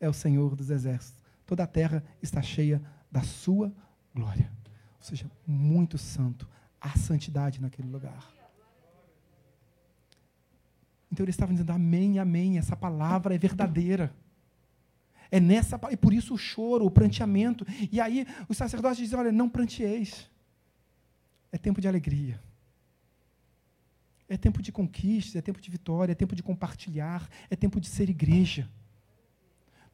é 0.00 0.08
o 0.08 0.12
Senhor 0.12 0.54
dos 0.56 0.70
exércitos. 0.70 1.22
Toda 1.46 1.62
a 1.62 1.66
terra 1.66 2.02
está 2.20 2.42
cheia 2.42 2.82
da 3.10 3.22
sua 3.22 3.72
glória. 4.14 4.50
Ou 5.02 5.08
seja, 5.08 5.28
muito 5.44 5.98
santo. 5.98 6.48
Há 6.80 6.96
santidade 6.96 7.60
naquele 7.60 7.88
lugar. 7.88 8.32
Então 11.10 11.24
eles 11.24 11.34
estavam 11.34 11.52
dizendo: 11.52 11.72
Amém, 11.72 12.20
Amém, 12.20 12.56
essa 12.56 12.76
palavra 12.76 13.34
é 13.34 13.38
verdadeira. 13.38 14.14
É 15.28 15.40
nessa 15.40 15.80
e 15.90 15.96
por 15.96 16.12
isso 16.12 16.34
o 16.34 16.38
choro, 16.38 16.86
o 16.86 16.90
pranteamento. 16.90 17.66
E 17.90 18.00
aí 18.00 18.24
os 18.48 18.56
sacerdotes 18.56 18.98
dizem: 18.98 19.18
Olha, 19.18 19.32
não 19.32 19.48
prantieis. 19.48 20.30
É 21.50 21.58
tempo 21.58 21.80
de 21.80 21.88
alegria. 21.88 22.40
É 24.28 24.36
tempo 24.36 24.62
de 24.62 24.70
conquistas, 24.70 25.34
é 25.34 25.42
tempo 25.42 25.60
de 25.60 25.68
vitória, 25.68 26.12
é 26.12 26.14
tempo 26.14 26.36
de 26.36 26.44
compartilhar, 26.44 27.28
é 27.50 27.56
tempo 27.56 27.80
de 27.80 27.88
ser 27.88 28.08
igreja. 28.08 28.70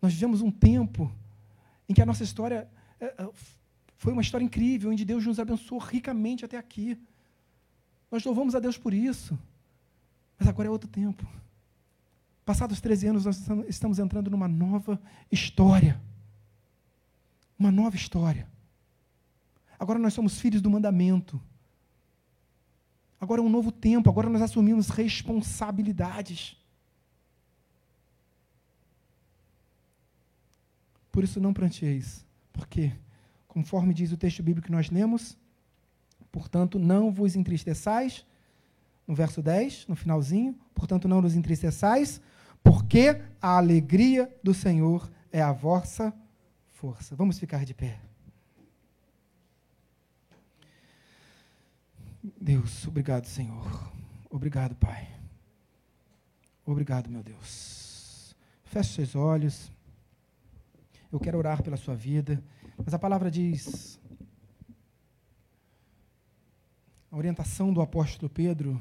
Nós 0.02 0.12
vivemos 0.12 0.42
um 0.42 0.50
tempo 0.50 1.10
em 1.88 1.94
que 1.94 2.02
a 2.02 2.06
nossa 2.06 2.22
história 2.22 2.68
é, 3.00 3.06
é, 3.06 3.30
foi 3.98 4.12
uma 4.12 4.22
história 4.22 4.44
incrível, 4.44 4.90
onde 4.90 5.04
Deus 5.04 5.26
nos 5.26 5.38
abençoou 5.38 5.80
ricamente 5.80 6.44
até 6.44 6.56
aqui. 6.56 6.96
Nós 8.10 8.24
louvamos 8.24 8.54
a 8.54 8.60
Deus 8.60 8.78
por 8.78 8.94
isso. 8.94 9.36
Mas 10.38 10.48
agora 10.48 10.68
é 10.68 10.70
outro 10.70 10.88
tempo. 10.88 11.26
Passados 12.44 12.80
13 12.80 13.08
anos, 13.08 13.24
nós 13.26 13.44
estamos 13.68 13.98
entrando 13.98 14.30
numa 14.30 14.46
nova 14.46 15.00
história. 15.30 16.00
Uma 17.58 17.72
nova 17.72 17.96
história. 17.96 18.48
Agora 19.76 19.98
nós 19.98 20.14
somos 20.14 20.40
filhos 20.40 20.62
do 20.62 20.70
mandamento. 20.70 21.40
Agora 23.20 23.40
é 23.40 23.44
um 23.44 23.48
novo 23.48 23.72
tempo, 23.72 24.08
agora 24.08 24.30
nós 24.30 24.42
assumimos 24.42 24.90
responsabilidades. 24.90 26.56
Por 31.10 31.24
isso 31.24 31.40
não 31.40 31.52
prantieis, 31.52 32.24
porque, 32.52 32.92
conforme 33.58 33.92
diz 33.92 34.12
o 34.12 34.16
texto 34.16 34.40
bíblico 34.40 34.66
que 34.66 34.72
nós 34.72 34.88
lemos, 34.88 35.36
portanto, 36.30 36.78
não 36.78 37.10
vos 37.10 37.34
entristeçais 37.34 38.24
no 39.04 39.16
verso 39.16 39.42
10, 39.42 39.88
no 39.88 39.96
finalzinho. 39.96 40.56
Portanto, 40.72 41.08
não 41.08 41.20
nos 41.20 41.34
entristeçais, 41.34 42.20
porque 42.62 43.20
a 43.42 43.56
alegria 43.56 44.32
do 44.44 44.54
Senhor 44.54 45.10
é 45.32 45.42
a 45.42 45.50
vossa 45.50 46.14
força. 46.68 47.16
Vamos 47.16 47.36
ficar 47.36 47.64
de 47.64 47.74
pé. 47.74 47.98
Deus, 52.40 52.86
obrigado, 52.86 53.26
Senhor. 53.26 53.92
Obrigado, 54.30 54.76
Pai. 54.76 55.08
Obrigado, 56.64 57.10
meu 57.10 57.24
Deus. 57.24 58.36
Feche 58.62 58.94
seus 58.94 59.16
olhos. 59.16 59.72
Eu 61.10 61.18
quero 61.18 61.38
orar 61.38 61.60
pela 61.60 61.76
sua 61.76 61.96
vida. 61.96 62.40
Mas 62.84 62.94
a 62.94 62.98
palavra 62.98 63.30
diz. 63.30 64.00
A 67.10 67.16
orientação 67.16 67.72
do 67.72 67.80
apóstolo 67.80 68.28
Pedro 68.28 68.80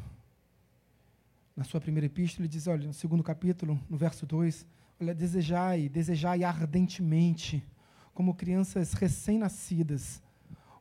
na 1.58 1.64
sua 1.64 1.82
primeira 1.82 2.06
epístola, 2.06 2.46
ele 2.46 2.52
diz, 2.52 2.68
olha, 2.68 2.86
no 2.86 2.94
segundo 2.94 3.24
capítulo, 3.24 3.80
no 3.90 3.98
verso 3.98 4.28
2, 4.28 4.64
olha, 5.02 5.16
desejai, 5.16 5.90
desejai 5.90 6.44
ardentemente, 6.44 7.66
como 8.14 8.36
crianças 8.36 8.94
recém-nascidas, 8.94 10.22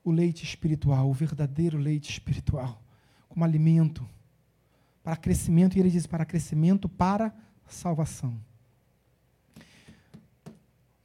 o 0.04 0.10
leite 0.10 0.44
espiritual, 0.44 1.08
o 1.08 1.14
verdadeiro 1.14 1.78
leite 1.78 2.10
espiritual, 2.10 2.82
como 3.26 3.42
alimento, 3.42 4.06
para 5.02 5.16
crescimento, 5.16 5.76
e 5.76 5.80
ele 5.80 5.90
diz, 5.90 6.06
para 6.06 6.26
crescimento, 6.26 6.90
para 6.90 7.34
salvação. 7.66 8.38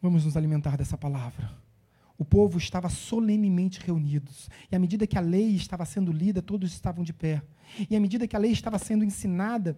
Vamos 0.01 0.25
nos 0.25 0.35
alimentar 0.35 0.75
dessa 0.75 0.97
palavra. 0.97 1.60
O 2.21 2.23
povo 2.23 2.59
estava 2.59 2.87
solenemente 2.87 3.79
reunidos. 3.83 4.47
E 4.71 4.75
à 4.75 4.79
medida 4.79 5.07
que 5.07 5.17
a 5.17 5.21
lei 5.21 5.55
estava 5.55 5.83
sendo 5.85 6.11
lida, 6.11 6.39
todos 6.39 6.71
estavam 6.71 7.03
de 7.03 7.11
pé. 7.11 7.41
E 7.89 7.95
à 7.95 7.99
medida 7.99 8.27
que 8.27 8.35
a 8.35 8.39
lei 8.39 8.51
estava 8.51 8.77
sendo 8.77 9.03
ensinada, 9.03 9.75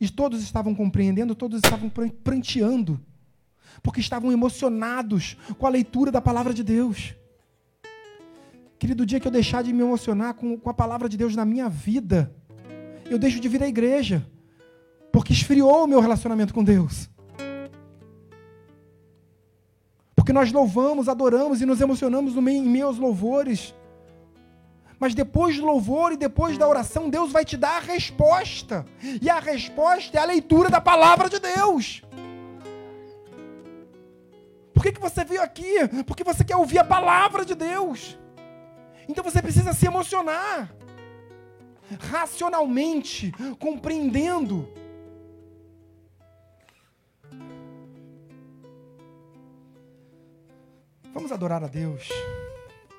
e 0.00 0.08
todos 0.08 0.42
estavam 0.42 0.74
compreendendo, 0.74 1.34
todos 1.34 1.60
estavam 1.62 1.92
pranteando, 2.24 2.98
porque 3.82 4.00
estavam 4.00 4.32
emocionados 4.32 5.36
com 5.58 5.66
a 5.66 5.68
leitura 5.68 6.10
da 6.10 6.22
palavra 6.22 6.54
de 6.54 6.64
Deus. 6.64 7.14
Querido, 8.78 9.02
o 9.02 9.06
dia 9.06 9.20
que 9.20 9.28
eu 9.28 9.32
deixar 9.32 9.62
de 9.62 9.74
me 9.74 9.82
emocionar 9.82 10.32
com, 10.32 10.58
com 10.58 10.70
a 10.70 10.74
palavra 10.74 11.06
de 11.06 11.18
Deus 11.18 11.36
na 11.36 11.44
minha 11.44 11.68
vida, 11.68 12.34
eu 13.10 13.18
deixo 13.18 13.40
de 13.40 13.48
vir 13.50 13.62
à 13.62 13.68
igreja, 13.68 14.26
porque 15.12 15.34
esfriou 15.34 15.84
o 15.84 15.86
meu 15.86 16.00
relacionamento 16.00 16.54
com 16.54 16.64
Deus. 16.64 17.10
Porque 20.26 20.32
nós 20.32 20.50
louvamos, 20.50 21.08
adoramos 21.08 21.62
e 21.62 21.66
nos 21.66 21.80
emocionamos 21.80 22.34
no 22.34 22.42
meio, 22.42 22.64
em 22.64 22.82
aos 22.82 22.98
louvores. 22.98 23.72
Mas 24.98 25.14
depois 25.14 25.56
do 25.56 25.64
louvor 25.64 26.10
e 26.10 26.16
depois 26.16 26.58
da 26.58 26.66
oração, 26.66 27.08
Deus 27.08 27.30
vai 27.30 27.44
te 27.44 27.56
dar 27.56 27.76
a 27.76 27.78
resposta. 27.78 28.84
E 29.22 29.30
a 29.30 29.38
resposta 29.38 30.18
é 30.18 30.20
a 30.20 30.24
leitura 30.24 30.68
da 30.68 30.80
palavra 30.80 31.28
de 31.28 31.38
Deus. 31.38 32.02
Por 34.74 34.82
que, 34.82 34.90
que 34.90 35.00
você 35.00 35.24
veio 35.24 35.40
aqui? 35.40 35.76
Porque 36.04 36.24
você 36.24 36.42
quer 36.42 36.56
ouvir 36.56 36.80
a 36.80 36.84
palavra 36.84 37.44
de 37.44 37.54
Deus. 37.54 38.18
Então 39.08 39.22
você 39.22 39.40
precisa 39.40 39.72
se 39.72 39.86
emocionar. 39.86 40.74
Racionalmente, 42.10 43.32
compreendendo 43.60 44.68
Vamos 51.16 51.32
adorar 51.32 51.64
a 51.64 51.66
Deus. 51.66 52.10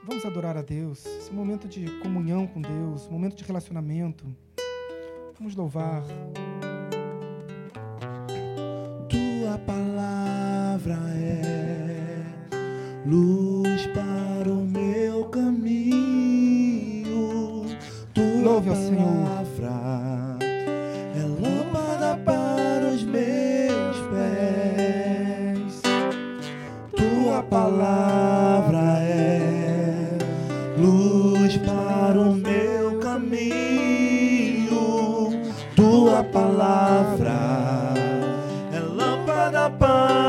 Vamos 0.03 0.25
adorar 0.25 0.57
a 0.57 0.63
Deus. 0.63 1.05
Esse 1.05 1.31
momento 1.31 1.67
de 1.67 1.85
comunhão 1.99 2.47
com 2.47 2.59
Deus, 2.59 3.07
momento 3.07 3.35
de 3.35 3.43
relacionamento. 3.43 4.25
Vamos 5.37 5.55
louvar. 5.55 6.01
Tua 9.07 9.59
palavra 9.59 10.97
é 11.15 12.25
luz 13.05 13.85
para 13.93 14.49
o 14.49 14.65
meu 14.65 15.25
caminho. 15.25 16.25
Tua 18.15 18.41
Louve 18.43 18.69
ao 18.69 18.75
Senhor. 18.75 19.27
Palavra 27.49 28.99
é 29.01 30.17
luz 30.77 31.57
para 31.57 32.19
o 32.19 32.33
meu 32.33 32.99
caminho. 32.99 34.77
Tua 35.75 36.23
palavra 36.23 37.93
é 38.73 38.79
lâmpada 38.79 39.69
para 39.71 40.26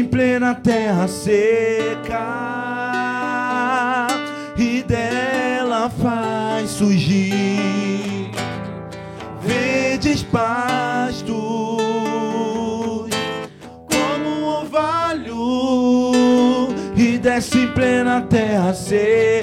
em 0.00 0.04
plena 0.06 0.54
terra 0.54 1.06
seca 1.06 2.06
e 4.56 4.82
dela 4.82 5.90
faz 5.90 6.70
surgir 6.70 8.30
verdes 9.42 10.22
pastos, 10.22 11.34
como 13.90 14.30
um 14.30 14.44
orvalho 14.44 15.32
e 16.96 17.18
desce 17.18 17.58
em 17.58 17.68
plena 17.72 18.22
terra 18.22 18.72
seca 18.72 19.39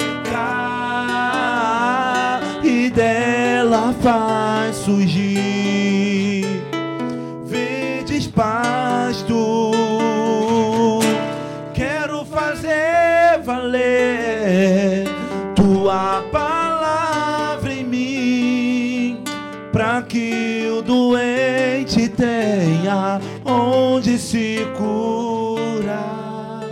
onde 23.45 24.17
se 24.17 24.65
curar. 24.77 26.63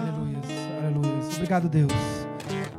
Aleluia, 0.00 0.38
aleluia. 0.78 1.36
Obrigado, 1.36 1.68
Deus. 1.68 2.20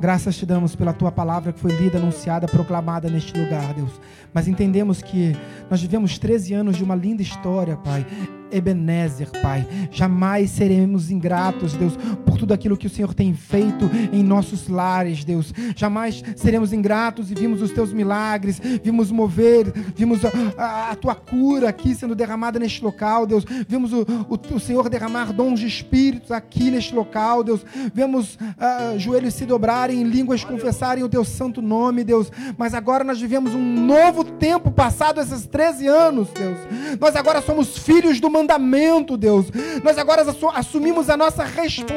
Graças 0.01 0.35
te 0.35 0.47
damos 0.47 0.75
pela 0.75 0.93
tua 0.93 1.11
palavra 1.11 1.53
que 1.53 1.59
foi 1.59 1.71
lida, 1.73 1.99
anunciada, 1.99 2.47
proclamada 2.47 3.07
neste 3.07 3.39
lugar, 3.39 3.71
Deus. 3.75 3.91
Mas 4.33 4.47
entendemos 4.47 4.99
que 4.99 5.35
nós 5.69 5.79
vivemos 5.79 6.17
13 6.17 6.55
anos 6.55 6.75
de 6.75 6.83
uma 6.83 6.95
linda 6.95 7.21
história, 7.21 7.77
Pai. 7.77 8.03
Ebenezer, 8.51 9.29
Pai. 9.43 9.67
Jamais 9.91 10.49
seremos 10.49 11.11
ingratos, 11.11 11.73
Deus, 11.73 11.95
tudo 12.41 12.55
aquilo 12.55 12.75
que 12.75 12.87
o 12.87 12.89
Senhor 12.89 13.13
tem 13.13 13.35
feito 13.35 13.87
em 14.11 14.23
nossos 14.23 14.67
lares, 14.67 15.23
Deus. 15.23 15.53
Jamais 15.75 16.23
seremos 16.35 16.73
ingratos 16.73 17.29
e 17.29 17.35
vimos 17.35 17.61
os 17.61 17.69
teus 17.71 17.93
milagres, 17.93 18.59
vimos 18.83 19.11
mover, 19.11 19.71
vimos 19.95 20.21
a, 20.25 20.29
a- 20.57 20.91
a 20.91 20.95
tua 20.95 21.13
cura 21.13 21.69
aqui 21.69 21.93
sendo 21.93 22.15
derramada 22.15 22.57
neste 22.57 22.83
local, 22.83 23.27
Deus. 23.27 23.45
Vimos 23.67 23.93
o, 23.93 24.01
o, 24.27 24.55
o 24.55 24.59
Senhor 24.59 24.89
derramar 24.89 25.31
dons 25.31 25.59
de 25.59 25.67
espíritos 25.67 26.31
aqui 26.31 26.71
neste 26.71 26.95
local, 26.95 27.43
Deus. 27.43 27.63
Vemos 27.93 28.39
ah, 28.57 28.95
joelhos 28.97 29.35
se 29.35 29.45
dobrarem, 29.45 30.01
línguas 30.01 30.43
confessarem 30.43 31.03
o 31.03 31.09
teu 31.09 31.23
santo 31.23 31.61
nome, 31.61 32.03
Deus. 32.03 32.31
Mas 32.57 32.73
agora 32.73 33.03
nós 33.03 33.21
vivemos 33.21 33.53
um 33.53 33.85
novo 33.85 34.23
tempo 34.23 34.71
passado 34.71 35.21
esses 35.21 35.45
13 35.45 35.85
anos, 35.87 36.27
Deus. 36.29 36.57
Nós 36.99 37.15
agora 37.15 37.39
somos 37.39 37.77
filhos 37.77 38.19
do 38.19 38.31
mandamento, 38.31 39.15
Deus. 39.15 39.45
Nós 39.83 39.99
agora 39.99 40.23
assu- 40.23 40.49
assumimos 40.49 41.07
a 41.07 41.15
nossa 41.15 41.43
responsabilidade 41.43 41.91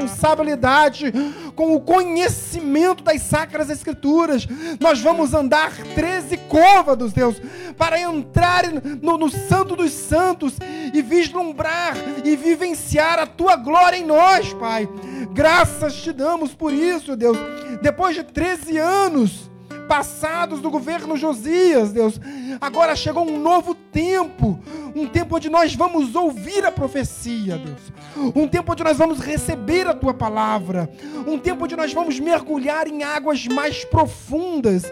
com 1.55 1.75
o 1.75 1.81
conhecimento 1.81 3.03
das 3.03 3.23
sacras 3.23 3.71
escrituras. 3.71 4.47
Nós 4.81 5.01
vamos 5.01 5.35
andar 5.35 5.73
13 5.73 6.37
côvados, 6.49 7.13
Deus, 7.13 7.41
para 7.77 8.01
entrar 8.01 8.65
no, 9.03 9.19
no 9.19 9.31
santo 9.31 9.77
dos 9.77 9.93
santos 9.93 10.57
e 10.93 11.03
vislumbrar 11.03 11.97
e 12.25 12.37
vivenciar 12.37 13.19
a 13.19 13.27
tua 13.27 13.57
glória 13.57 13.97
em 13.97 14.05
nós, 14.05 14.53
Pai. 14.55 14.89
Graças 15.33 15.95
te 15.95 16.13
damos 16.13 16.55
por 16.55 16.73
isso, 16.73 17.17
Deus. 17.17 17.37
Depois 17.83 18.15
de 18.15 18.23
13 18.23 18.79
anos, 18.79 19.51
passados 19.89 20.61
do 20.61 20.71
governo 20.71 21.17
Josias, 21.17 21.93
Deus. 21.93 22.21
Agora 22.61 22.95
chegou 22.97 23.29
um 23.29 23.39
novo 23.39 23.75
tempo, 23.75 24.59
um 24.95 25.07
tempo 25.07 25.37
onde 25.37 25.49
nós 25.49 25.75
vamos 25.75 26.15
ouvir 26.15 26.65
a 26.65 26.73
profecia, 26.73 27.59
Deus. 27.59 28.33
Um 28.35 28.47
tempo 28.47 28.73
onde 28.73 28.85
nós 28.85 28.97
vamos 28.97 29.19
receber 29.21 29.87
a 29.87 29.95
tua 29.95 30.15
palavra, 30.15 30.91
um 31.27 31.39
tempo 31.39 31.65
onde 31.65 31.77
nós 31.77 31.93
vamos 31.93 32.19
mergulhar 32.21 32.87
em 32.87 33.03
águas 33.03 33.47
mais 33.47 33.85
profundas 33.85 34.85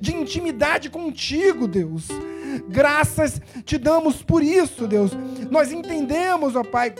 de 0.00 0.14
intimidade 0.14 0.90
contigo, 0.90 1.66
Deus. 1.66 2.08
Graças 2.68 3.40
te 3.64 3.76
damos 3.76 4.22
por 4.22 4.42
isso, 4.42 4.86
Deus. 4.86 5.10
Nós 5.50 5.72
entendemos, 5.72 6.56
ó 6.56 6.62
Pai, 6.62 6.94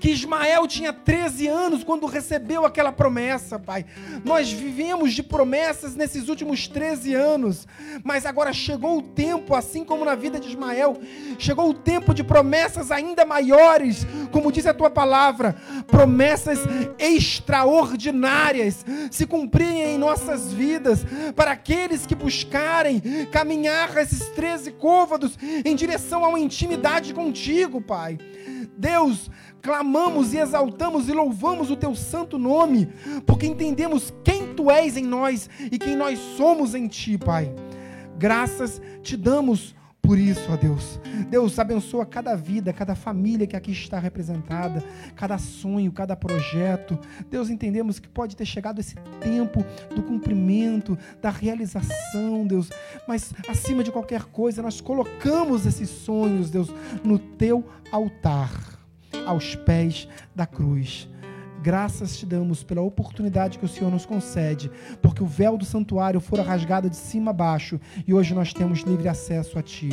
que 0.00 0.10
Ismael 0.10 0.66
tinha 0.66 0.92
13 0.92 1.46
anos 1.46 1.84
quando 1.84 2.06
recebeu 2.06 2.64
aquela 2.64 2.92
promessa, 2.92 3.58
Pai. 3.58 3.84
Nós 4.24 4.50
vivemos 4.50 5.12
de 5.12 5.22
promessas 5.22 5.94
nesses 5.94 6.28
últimos 6.28 6.66
13 6.68 7.14
anos, 7.14 7.66
mas 8.02 8.26
agora 8.26 8.52
chegou 8.52 8.98
o 8.98 9.02
tempo, 9.02 9.54
assim 9.54 9.84
como 9.84 10.04
na 10.04 10.14
vida 10.14 10.40
de 10.40 10.48
Ismael, 10.48 10.98
chegou 11.38 11.70
o 11.70 11.74
tempo 11.74 12.14
de 12.14 12.24
promessas 12.24 12.90
ainda 12.90 13.24
maiores, 13.24 14.06
como 14.30 14.52
diz 14.52 14.66
a 14.66 14.74
tua 14.74 14.90
palavra, 14.90 15.54
promessas 15.86 16.60
extraordinárias 16.98 18.84
se 19.10 19.26
cumprirem 19.26 19.94
em 19.94 19.98
nossas 19.98 20.52
vidas, 20.52 21.04
para 21.34 21.52
aqueles 21.52 22.06
que 22.06 22.14
buscarem 22.14 23.00
caminhar 23.30 23.96
esses 23.96 24.28
13 24.30 24.72
côvados 24.72 25.38
em 25.64 25.74
direção 25.74 26.24
a 26.24 26.28
uma 26.28 26.40
intimidade 26.40 27.12
contigo, 27.12 27.80
Pai. 27.80 28.18
Deus, 28.76 29.30
clamamos 29.66 30.32
e 30.32 30.38
exaltamos 30.38 31.08
e 31.08 31.12
louvamos 31.12 31.72
o 31.72 31.76
teu 31.76 31.92
santo 31.96 32.38
nome, 32.38 32.88
porque 33.26 33.48
entendemos 33.48 34.14
quem 34.22 34.54
tu 34.54 34.70
és 34.70 34.96
em 34.96 35.04
nós 35.04 35.50
e 35.72 35.76
quem 35.76 35.96
nós 35.96 36.20
somos 36.36 36.72
em 36.72 36.86
ti, 36.86 37.18
Pai. 37.18 37.52
Graças 38.16 38.80
te 39.02 39.16
damos 39.16 39.74
por 40.00 40.20
isso, 40.20 40.52
ó 40.52 40.56
Deus. 40.56 41.00
Deus 41.28 41.58
abençoa 41.58 42.06
cada 42.06 42.36
vida, 42.36 42.72
cada 42.72 42.94
família 42.94 43.44
que 43.44 43.56
aqui 43.56 43.72
está 43.72 43.98
representada, 43.98 44.84
cada 45.16 45.36
sonho, 45.36 45.90
cada 45.90 46.14
projeto. 46.14 46.96
Deus, 47.28 47.50
entendemos 47.50 47.98
que 47.98 48.06
pode 48.06 48.36
ter 48.36 48.46
chegado 48.46 48.78
esse 48.78 48.94
tempo 49.20 49.64
do 49.92 50.00
cumprimento, 50.04 50.96
da 51.20 51.30
realização, 51.30 52.46
Deus. 52.46 52.70
Mas 53.08 53.34
acima 53.48 53.82
de 53.82 53.90
qualquer 53.90 54.26
coisa, 54.26 54.62
nós 54.62 54.80
colocamos 54.80 55.66
esses 55.66 55.90
sonhos, 55.90 56.50
Deus, 56.50 56.72
no 57.02 57.18
teu 57.18 57.64
altar, 57.90 58.75
aos 59.24 59.54
pés 59.54 60.08
da 60.34 60.46
cruz. 60.46 61.08
Graças 61.62 62.16
te 62.16 62.24
damos 62.24 62.62
pela 62.62 62.80
oportunidade 62.80 63.58
que 63.58 63.64
o 63.64 63.68
Senhor 63.68 63.90
nos 63.90 64.06
concede, 64.06 64.70
porque 65.02 65.22
o 65.22 65.26
véu 65.26 65.56
do 65.56 65.64
santuário 65.64 66.20
fora 66.20 66.42
rasgado 66.42 66.88
de 66.88 66.96
cima 66.96 67.30
a 67.30 67.34
baixo 67.34 67.80
e 68.06 68.14
hoje 68.14 68.34
nós 68.34 68.52
temos 68.52 68.82
livre 68.82 69.08
acesso 69.08 69.58
a 69.58 69.62
Ti. 69.62 69.88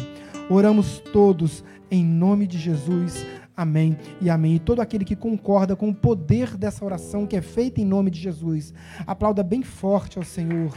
Oramos 0.50 1.00
todos 1.12 1.64
em 1.90 2.06
nome 2.06 2.46
de 2.46 2.60
Jesus. 2.60 3.26
Amém 3.56 3.98
e 4.22 4.30
amém. 4.30 4.56
E 4.56 4.60
todo 4.60 4.82
aquele 4.82 5.06
que 5.06 5.16
concorda 5.16 5.76
com 5.76 5.90
o 5.90 5.96
poder 5.96 6.58
dessa 6.58 6.84
oração 6.84 7.26
que 7.26 7.36
é 7.36 7.42
feita 7.42 7.82
em 7.82 7.86
nome 7.86 8.12
de 8.12 8.20
Jesus, 8.20 8.74
aplauda 9.06 9.42
bem 9.42 9.64
forte 9.64 10.18
ao 10.18 10.24
Senhor. 10.24 10.76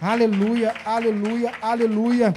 Aleluia, 0.00 0.74
aleluia, 0.84 1.52
aleluia. 1.62 2.34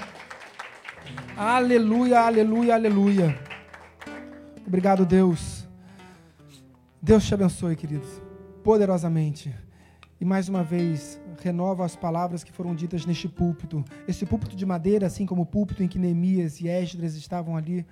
Aleluia, 1.36 2.22
aleluia, 2.22 2.76
aleluia. 2.76 3.47
Obrigado, 4.68 5.06
Deus. 5.06 5.65
Deus 7.02 7.26
te 7.26 7.34
abençoe, 7.34 7.73
queridos, 7.73 8.22
poderosamente. 8.61 9.56
E 10.19 10.26
mais 10.26 10.49
uma 10.49 10.61
vez, 10.61 11.18
renova 11.41 11.85
as 11.85 11.95
palavras 11.95 12.44
que 12.44 12.52
foram 12.52 12.76
ditas 12.76 13.06
neste 13.06 13.30
púlpito. 13.30 13.85
Esse 14.10 14.26
púlpito 14.26 14.57
de 14.57 14.65
madeira, 14.65 15.07
assim 15.07 15.26
como 15.26 15.44
o 15.44 15.45
púlpito 15.45 15.81
em 15.81 15.88
que 15.88 15.98
Neemias 15.98 16.60
e 16.60 16.68
Esdras 16.68 17.15
estavam 17.15 17.56
ali 17.56 17.85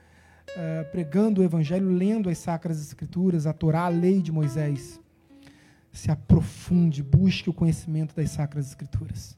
eh, 0.58 0.84
pregando 0.92 1.40
o 1.40 1.46
Evangelho, 1.46 1.90
lendo 1.90 2.30
as 2.30 2.40
Sacras 2.40 2.82
Escrituras, 2.82 3.48
a 3.48 3.54
Torá, 3.54 3.86
a 3.86 3.90
lei 3.90 4.22
de 4.22 4.34
Moisés. 4.34 5.00
se 5.94 6.12
aprofunde, 6.12 7.02
busque 7.02 7.50
o 7.50 7.54
conhecimento 7.54 8.14
das 8.14 8.32
Sacras 8.32 8.68
Escrituras. 8.68 9.38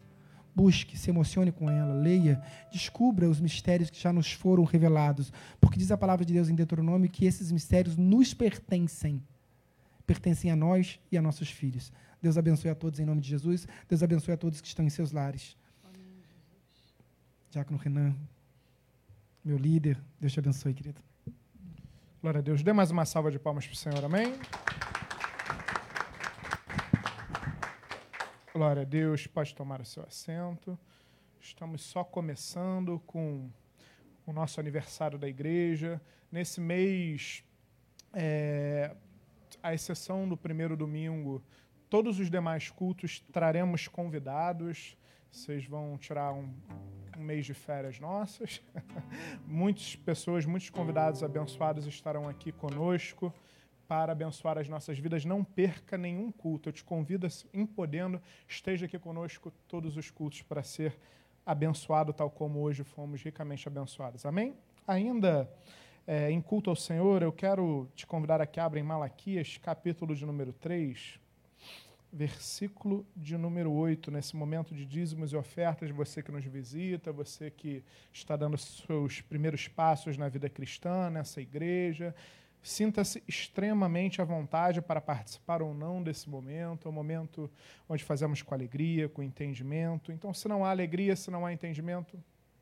Busque, 0.57 0.97
se 0.97 1.11
emocione 1.11 1.51
com 1.51 1.69
ela, 1.69 1.93
leia, 1.93 2.41
descubra 2.71 3.29
os 3.29 3.39
mistérios 3.39 3.91
que 3.91 4.01
já 4.01 4.11
nos 4.11 4.31
foram 4.31 4.63
revelados. 4.63 5.31
Porque 5.61 5.77
diz 5.77 5.91
a 5.91 5.97
palavra 5.97 6.25
de 6.25 6.33
Deus 6.33 6.49
em 6.49 6.55
Deuteronômio 6.55 7.11
que 7.11 7.25
esses 7.25 7.51
mistérios 7.51 7.95
nos 7.95 8.33
pertencem. 8.33 9.21
Pertencem 10.07 10.49
a 10.49 10.55
nós 10.55 10.99
e 11.11 11.17
a 11.17 11.21
nossos 11.21 11.51
filhos. 11.51 11.93
Deus 12.19 12.39
abençoe 12.39 12.71
a 12.71 12.75
todos 12.75 12.99
em 12.99 13.05
nome 13.05 13.21
de 13.21 13.29
Jesus. 13.29 13.67
Deus 13.87 14.01
abençoe 14.01 14.33
a 14.33 14.37
todos 14.37 14.59
que 14.59 14.67
estão 14.67 14.83
em 14.83 14.89
seus 14.89 15.11
lares. 15.11 15.55
Diácono 17.51 17.77
Renan, 17.77 18.15
meu 19.45 19.59
líder, 19.59 20.01
Deus 20.19 20.33
te 20.33 20.39
abençoe, 20.39 20.73
querido. 20.73 20.99
Glória 22.19 22.39
a 22.39 22.41
Deus. 22.41 22.63
Dê 22.63 22.73
mais 22.73 22.89
uma 22.89 23.05
salva 23.05 23.29
de 23.29 23.37
palmas 23.37 23.67
para 23.67 23.73
o 23.75 23.77
Senhor, 23.77 24.03
amém? 24.03 24.33
Glória 28.57 28.81
a 28.81 28.85
Deus, 28.85 29.27
pode 29.27 29.53
tomar 29.53 29.81
o 29.81 29.85
seu 29.85 30.01
assento. 30.01 30.79
Estamos 31.39 31.83
só 31.83 32.03
começando 32.03 32.99
com 33.05 33.51
o 34.25 34.33
nosso 34.33 34.59
aniversário 34.59 35.19
da 35.19 35.27
igreja. 35.27 36.01
Nesse 36.31 36.59
mês, 36.59 37.43
é, 38.11 38.95
à 39.61 39.75
exceção 39.75 40.27
do 40.27 40.35
primeiro 40.35 40.75
domingo, 40.75 41.39
todos 41.87 42.19
os 42.19 42.31
demais 42.31 42.71
cultos 42.71 43.19
traremos 43.31 43.87
convidados. 43.87 44.97
Vocês 45.31 45.67
vão 45.67 45.95
tirar 45.95 46.33
um, 46.33 46.51
um 47.15 47.21
mês 47.21 47.45
de 47.45 47.53
férias 47.53 47.99
nossas. 47.99 48.59
Muitas 49.45 49.95
pessoas, 49.95 50.47
muitos 50.47 50.71
convidados 50.71 51.21
abençoados 51.21 51.85
estarão 51.85 52.27
aqui 52.27 52.51
conosco 52.51 53.31
para 53.87 54.11
abençoar 54.11 54.57
as 54.57 54.67
nossas 54.67 54.99
vidas. 54.99 55.25
Não 55.25 55.43
perca 55.43 55.97
nenhum 55.97 56.31
culto. 56.31 56.69
Eu 56.69 56.73
te 56.73 56.83
convido, 56.83 57.27
em 57.53 57.65
podendo, 57.65 58.21
esteja 58.47 58.85
aqui 58.85 58.99
conosco 58.99 59.51
todos 59.67 59.97
os 59.97 60.11
cultos 60.11 60.41
para 60.41 60.61
ser 60.61 60.97
abençoado, 61.45 62.11
tal 62.11 62.29
como 62.29 62.59
hoje 62.59 62.83
fomos 62.83 63.21
ricamente 63.21 63.67
abençoados. 63.67 64.25
Amém? 64.25 64.53
Ainda 64.85 65.49
é, 66.05 66.31
em 66.31 66.41
culto 66.41 66.69
ao 66.69 66.75
Senhor, 66.75 67.21
eu 67.21 67.31
quero 67.31 67.89
te 67.95 68.05
convidar 68.05 68.41
a 68.41 68.45
que 68.45 68.59
abra 68.59 68.79
em 68.79 68.83
Malaquias, 68.83 69.57
capítulo 69.57 70.15
de 70.15 70.25
número 70.25 70.53
3, 70.53 71.19
versículo 72.11 73.05
de 73.15 73.37
número 73.37 73.71
8, 73.71 74.09
nesse 74.11 74.35
momento 74.35 74.73
de 74.73 74.85
dízimos 74.85 75.33
e 75.33 75.35
ofertas, 75.35 75.89
você 75.89 76.23
que 76.23 76.31
nos 76.31 76.45
visita, 76.45 77.11
você 77.11 77.51
que 77.51 77.83
está 78.13 78.35
dando 78.35 78.57
seus 78.57 79.21
primeiros 79.21 79.67
passos 79.67 80.17
na 80.17 80.29
vida 80.29 80.49
cristã, 80.49 81.09
nessa 81.09 81.41
igreja, 81.41 82.15
Sinta-se 82.61 83.23
extremamente 83.27 84.21
à 84.21 84.25
vontade 84.25 84.81
para 84.81 84.99
participar 84.99 85.61
ou 85.61 85.73
não 85.73 86.03
desse 86.03 86.29
momento. 86.29 86.87
É 86.87 86.91
um 86.91 86.93
momento 86.93 87.49
onde 87.87 88.03
fazemos 88.03 88.41
com 88.41 88.53
alegria, 88.53 89.07
com 89.07 89.23
entendimento. 89.23 90.11
Então, 90.11 90.33
se 90.33 90.47
não 90.47 90.65
há 90.65 90.69
alegria, 90.69 91.15
se 91.15 91.31
não 91.31 91.45
há 91.45 91.53
entendimento, 91.53 92.21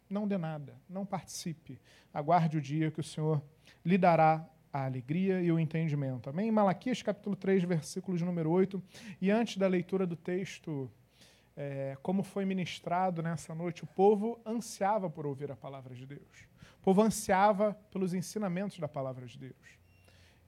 não 0.10 0.28
dê 0.28 0.38
nada, 0.38 0.76
não 0.88 1.06
participe. 1.06 1.80
Aguarde 2.14 2.58
o 2.58 2.62
dia 2.62 2.92
que 2.92 3.00
o 3.00 3.04
Senhor 3.04 3.42
lhe 3.84 3.98
dará 3.98 4.48
a 4.72 4.86
alegria 4.86 5.42
e 5.42 5.52
o 5.52 5.60
entendimento. 5.60 6.30
Amém? 6.30 6.52
Malaquias 6.52 7.02
capítulo 7.02 7.36
3, 7.36 7.64
versículo 7.64 8.18
de 8.18 8.26
número 8.26 8.50
8. 8.50 8.84
E 9.22 9.32
antes 9.32 9.58
da 9.58 9.68
leitura 9.68 10.06
do 10.06 10.16
texto, 10.16 10.92
é, 11.56 11.98
como 12.02 12.24
foi 12.24 12.44
ministrado 12.46 13.24
nessa 13.24 13.56
noite, 13.56 13.84
o 13.84 13.88
povo 13.88 14.40
ansiava 14.46 15.10
por 15.10 15.26
ouvir 15.26 15.52
a 15.52 15.56
palavra 15.56 15.96
de 15.96 16.06
Deus. 16.06 16.46
O 16.82 16.84
povo 16.84 17.02
ansiava 17.02 17.74
pelos 17.90 18.14
ensinamentos 18.14 18.78
da 18.78 18.88
palavra 18.88 19.26
de 19.26 19.38
Deus. 19.38 19.80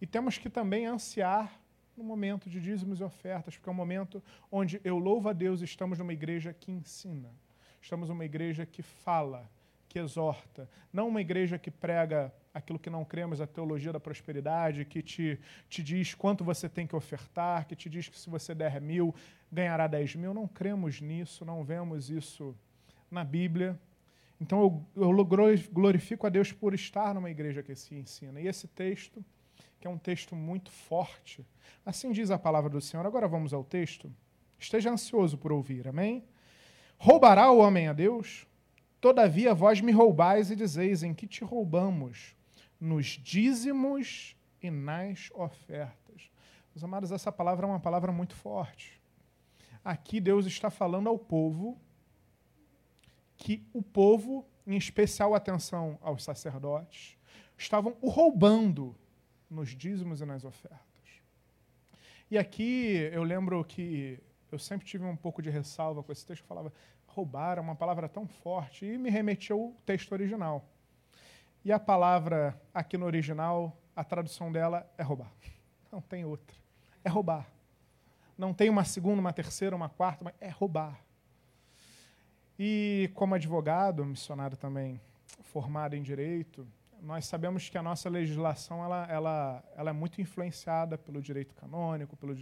E 0.02 0.06
temos 0.06 0.38
que 0.38 0.50
também 0.50 0.86
ansiar 0.86 1.60
no 1.96 2.04
momento 2.04 2.50
de 2.50 2.62
dízimos 2.62 3.00
e 3.00 3.04
ofertas, 3.04 3.58
porque 3.58 3.70
é 3.70 3.72
um 3.72 3.76
momento 3.76 4.24
onde 4.52 4.80
eu 4.84 5.00
louvo 5.00 5.30
a 5.30 5.34
Deus, 5.34 5.62
estamos 5.62 5.98
numa 5.98 6.14
igreja 6.14 6.54
que 6.54 6.72
ensina. 6.72 7.34
Estamos 7.82 8.10
numa 8.10 8.24
igreja 8.24 8.66
que 8.66 8.84
fala, 8.84 9.50
que 9.90 9.98
exorta. 9.98 10.70
Não 10.94 11.08
uma 11.08 11.22
igreja 11.22 11.58
que 11.58 11.72
prega 11.72 12.32
aquilo 12.54 12.78
que 12.78 12.90
não 12.90 13.04
cremos, 13.04 13.42
a 13.42 13.48
teologia 13.48 13.92
da 13.92 14.00
prosperidade, 14.00 14.86
que 14.86 15.02
te, 15.02 15.40
te 15.70 15.82
diz 15.84 16.14
quanto 16.14 16.44
você 16.44 16.70
tem 16.70 16.86
que 16.86 16.96
ofertar, 16.96 17.66
que 17.66 17.76
te 17.76 17.90
diz 17.90 18.08
que 18.10 18.18
se 18.18 18.30
você 18.30 18.54
der 18.54 18.80
mil, 18.80 19.14
ganhará 19.52 19.88
dez 19.88 20.16
mil. 20.16 20.34
Não 20.34 20.48
cremos 20.48 21.02
nisso, 21.02 21.46
não 21.46 21.64
vemos 21.64 22.10
isso 22.10 22.56
na 23.10 23.24
Bíblia. 23.24 23.80
Então 24.40 24.86
eu, 24.96 25.04
eu 25.04 25.26
glorifico 25.72 26.28
a 26.28 26.30
Deus 26.30 26.52
por 26.52 26.74
estar 26.74 27.14
numa 27.14 27.30
igreja 27.30 27.64
que 27.64 27.74
se 27.76 27.96
ensina. 27.96 28.40
E 28.40 28.48
esse 28.48 28.68
texto 28.68 29.24
que 29.80 29.88
é 29.88 29.90
um 29.90 29.98
texto 29.98 30.36
muito 30.36 30.72
forte. 30.72 31.46
Assim 31.86 32.12
diz 32.12 32.32
a 32.32 32.40
palavra 32.40 32.70
do 32.70 32.82
Senhor. 32.82 33.06
Agora 33.06 33.28
vamos 33.28 33.54
ao 33.54 33.64
texto. 33.64 34.12
Esteja 34.58 34.92
ansioso 34.92 35.38
por 35.38 35.52
ouvir, 35.52 35.88
amém? 35.88 36.24
Roubará 36.98 37.52
o 37.52 37.60
homem 37.60 37.88
a 37.88 37.94
Deus? 37.94 38.48
Todavia 39.00 39.54
vós 39.54 39.80
me 39.82 39.92
roubais 39.92 40.50
e 40.50 40.56
dizeis: 40.56 41.04
em 41.04 41.14
que 41.14 41.28
te 41.28 41.44
roubamos? 41.44 42.36
Nos 42.80 43.06
dízimos 43.06 44.36
e 44.62 44.72
nas 44.72 45.30
ofertas. 45.34 46.32
Meus 46.74 46.84
amados, 46.84 47.12
essa 47.12 47.32
palavra 47.32 47.66
é 47.66 47.70
uma 47.70 47.80
palavra 47.80 48.12
muito 48.12 48.36
forte. 48.36 49.02
Aqui 49.84 50.20
Deus 50.20 50.46
está 50.46 50.70
falando 50.70 51.08
ao 51.08 51.18
povo 51.18 51.80
que 53.38 53.66
o 53.72 53.82
povo, 53.82 54.46
em 54.66 54.76
especial 54.76 55.34
atenção 55.34 55.98
aos 56.02 56.24
sacerdotes, 56.24 57.16
estavam 57.58 57.96
o 58.02 58.10
roubando 58.10 58.96
nos 59.50 59.70
dízimos 59.70 60.22
e 60.22 60.26
nas 60.26 60.44
ofertas. 60.44 60.88
E 62.30 62.38
aqui 62.38 63.10
eu 63.12 63.24
lembro 63.24 63.64
que 63.64 64.20
eu 64.52 64.60
sempre 64.60 64.86
tive 64.86 65.06
um 65.06 65.16
pouco 65.16 65.42
de 65.42 65.50
ressalva 65.50 66.04
com 66.04 66.12
esse 66.12 66.26
texto, 66.26 66.42
que 66.42 66.48
falava 66.48 66.72
roubar 67.08 67.58
é 67.58 67.62
uma 67.62 67.76
palavra 67.76 68.08
tão 68.08 68.28
forte, 68.28 68.86
e 68.86 68.98
me 68.98 69.10
remeteu 69.10 69.60
ao 69.60 69.72
texto 69.86 70.12
original. 70.12 70.64
E 71.66 71.72
a 71.72 71.80
palavra 71.80 72.60
aqui 72.74 72.98
no 72.98 73.06
original, 73.06 73.76
a 73.96 74.04
tradução 74.04 74.52
dela 74.52 74.88
é 74.98 75.04
roubar. 75.04 75.32
Não 75.92 76.00
tem 76.00 76.24
outra. 76.26 76.56
É 77.04 77.10
roubar. 77.10 77.48
Não 78.38 78.54
tem 78.54 78.70
uma 78.70 78.84
segunda, 78.84 79.20
uma 79.20 79.34
terceira, 79.34 79.76
uma 79.76 79.90
quarta, 79.90 80.24
mas 80.24 80.36
é 80.40 80.50
roubar. 80.50 81.02
E 82.60 83.10
como 83.16 83.34
advogado, 83.34 84.06
missionário 84.06 84.56
também 84.56 85.02
formado 85.44 85.96
em 85.96 86.04
direito, 86.04 86.68
nós 87.02 87.26
sabemos 87.26 87.70
que 87.70 87.78
a 87.78 87.84
nossa 87.84 88.10
legislação 88.10 88.84
ela, 88.84 89.06
ela, 89.10 89.64
ela 89.76 89.90
é 89.90 89.94
muito 89.94 90.22
influenciada 90.22 90.98
pelo 90.98 91.22
direito 91.22 91.54
canônico, 91.56 92.16
pelo, 92.18 92.36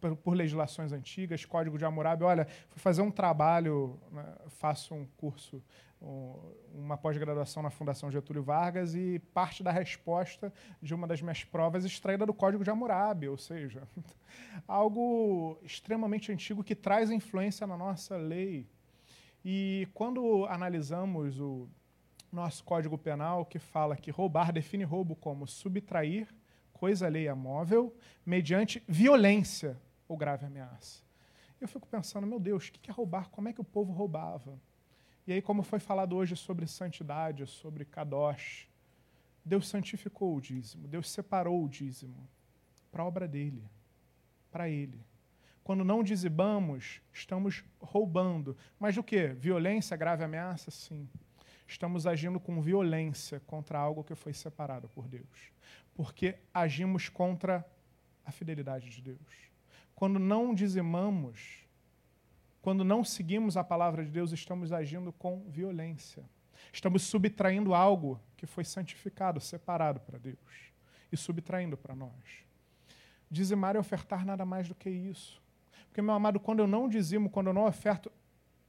por, 0.00 0.16
por 0.16 0.34
legislações 0.34 0.92
antigas, 0.92 1.44
Código 1.44 1.78
de 1.78 1.84
Hammurabi. 1.84 2.24
Olha, 2.24 2.46
fui 2.68 2.80
fazer 2.80 3.02
um 3.02 3.10
trabalho, 3.10 3.98
né, 4.10 4.24
faço 4.48 4.94
um 4.94 5.06
curso, 5.16 5.62
um, 6.00 6.34
uma 6.74 6.96
pós-graduação 6.96 7.62
na 7.62 7.70
Fundação 7.70 8.10
Getúlio 8.10 8.42
Vargas 8.42 8.94
e 8.94 9.18
parte 9.32 9.62
da 9.62 9.70
resposta 9.70 10.52
de 10.80 10.94
uma 10.94 11.06
das 11.06 11.20
minhas 11.20 11.44
provas 11.44 11.84
extraída 11.84 12.24
do 12.24 12.34
Código 12.34 12.64
de 12.64 12.70
Hammurabi, 12.70 13.28
ou 13.28 13.36
seja, 13.36 13.82
algo 14.68 15.58
extremamente 15.62 16.30
antigo 16.30 16.64
que 16.64 16.74
traz 16.74 17.10
influência 17.10 17.66
na 17.66 17.76
nossa 17.76 18.16
lei. 18.16 18.66
E 19.44 19.86
quando 19.92 20.46
analisamos 20.46 21.38
o 21.38 21.68
nosso 22.34 22.64
Código 22.64 22.98
Penal 22.98 23.46
que 23.46 23.58
fala 23.58 23.96
que 23.96 24.10
roubar 24.10 24.52
define 24.52 24.84
roubo 24.84 25.14
como 25.14 25.46
subtrair 25.46 26.28
coisa 26.72 27.06
alheia 27.06 27.34
móvel 27.34 27.96
mediante 28.26 28.82
violência 28.86 29.80
ou 30.08 30.16
grave 30.16 30.44
ameaça. 30.44 31.02
Eu 31.60 31.68
fico 31.68 31.86
pensando, 31.86 32.26
meu 32.26 32.40
Deus, 32.40 32.68
o 32.68 32.72
que 32.72 32.90
é 32.90 32.92
roubar? 32.92 33.30
Como 33.30 33.48
é 33.48 33.52
que 33.52 33.60
o 33.60 33.64
povo 33.64 33.92
roubava? 33.92 34.58
E 35.26 35.32
aí, 35.32 35.40
como 35.40 35.62
foi 35.62 35.78
falado 35.78 36.14
hoje 36.14 36.36
sobre 36.36 36.66
santidade, 36.66 37.46
sobre 37.46 37.84
kadosh, 37.84 38.68
Deus 39.42 39.68
santificou 39.68 40.36
o 40.36 40.40
dízimo, 40.40 40.86
Deus 40.86 41.08
separou 41.08 41.64
o 41.64 41.68
dízimo 41.68 42.28
para 42.92 43.02
a 43.02 43.06
obra 43.06 43.26
dele, 43.26 43.64
para 44.50 44.68
ele. 44.68 45.00
Quando 45.62 45.84
não 45.84 46.02
dizimamos, 46.02 47.00
estamos 47.10 47.64
roubando. 47.80 48.54
Mas 48.78 48.98
o 48.98 49.02
que? 49.02 49.28
Violência, 49.28 49.96
grave 49.96 50.22
ameaça? 50.22 50.70
Sim 50.70 51.08
estamos 51.66 52.06
agindo 52.06 52.38
com 52.38 52.60
violência 52.60 53.40
contra 53.40 53.78
algo 53.78 54.04
que 54.04 54.14
foi 54.14 54.32
separado 54.32 54.88
por 54.88 55.08
Deus. 55.08 55.52
Porque 55.94 56.36
agimos 56.52 57.08
contra 57.08 57.64
a 58.24 58.30
fidelidade 58.30 58.90
de 58.90 59.00
Deus. 59.00 59.50
Quando 59.94 60.18
não 60.18 60.54
dizimamos, 60.54 61.64
quando 62.60 62.84
não 62.84 63.04
seguimos 63.04 63.56
a 63.56 63.64
palavra 63.64 64.04
de 64.04 64.10
Deus, 64.10 64.32
estamos 64.32 64.72
agindo 64.72 65.12
com 65.12 65.44
violência. 65.48 66.24
Estamos 66.72 67.02
subtraindo 67.02 67.74
algo 67.74 68.20
que 68.36 68.46
foi 68.46 68.64
santificado, 68.64 69.40
separado 69.40 70.00
para 70.00 70.18
Deus 70.18 70.72
e 71.12 71.16
subtraindo 71.16 71.76
para 71.76 71.94
nós. 71.94 72.44
Dizimar 73.30 73.76
e 73.76 73.78
ofertar 73.78 74.24
nada 74.24 74.44
mais 74.44 74.68
do 74.68 74.74
que 74.74 74.90
isso. 74.90 75.42
Porque, 75.86 76.02
meu 76.02 76.14
amado, 76.14 76.40
quando 76.40 76.60
eu 76.60 76.66
não 76.66 76.88
dizimo, 76.88 77.30
quando 77.30 77.48
eu 77.48 77.54
não 77.54 77.66
oferto, 77.66 78.10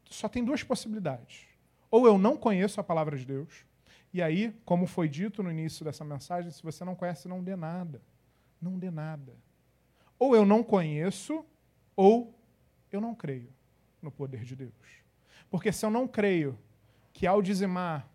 só 0.09 0.29
tem 0.29 0.43
duas 0.43 0.61
possibilidades 0.61 1.54
ou 1.95 2.05
eu 2.05 2.17
não 2.17 2.35
conheço 2.35 2.81
a 2.81 2.83
palavra 2.83 3.17
de 3.17 3.25
Deus, 3.25 3.65
e 4.13 4.21
aí, 4.21 4.53
como 4.65 4.85
foi 4.85 5.07
dito 5.07 5.41
no 5.41 5.49
início 5.49 5.85
dessa 5.85 6.03
mensagem, 6.03 6.51
se 6.51 6.61
você 6.61 6.83
não 6.83 6.93
conhece, 6.93 7.25
não 7.25 7.41
dê 7.41 7.55
nada. 7.55 8.01
Não 8.61 8.77
dê 8.77 8.91
nada. 8.91 9.33
Ou 10.19 10.35
eu 10.35 10.45
não 10.45 10.61
conheço, 10.61 11.45
ou 11.95 12.37
eu 12.91 12.99
não 12.99 13.15
creio 13.15 13.47
no 14.01 14.11
poder 14.11 14.43
de 14.43 14.57
Deus. 14.57 14.73
Porque 15.49 15.71
se 15.71 15.85
eu 15.85 15.89
não 15.89 16.05
creio 16.05 16.59
que 17.13 17.25
ao 17.25 17.41
dizimar, 17.41 18.05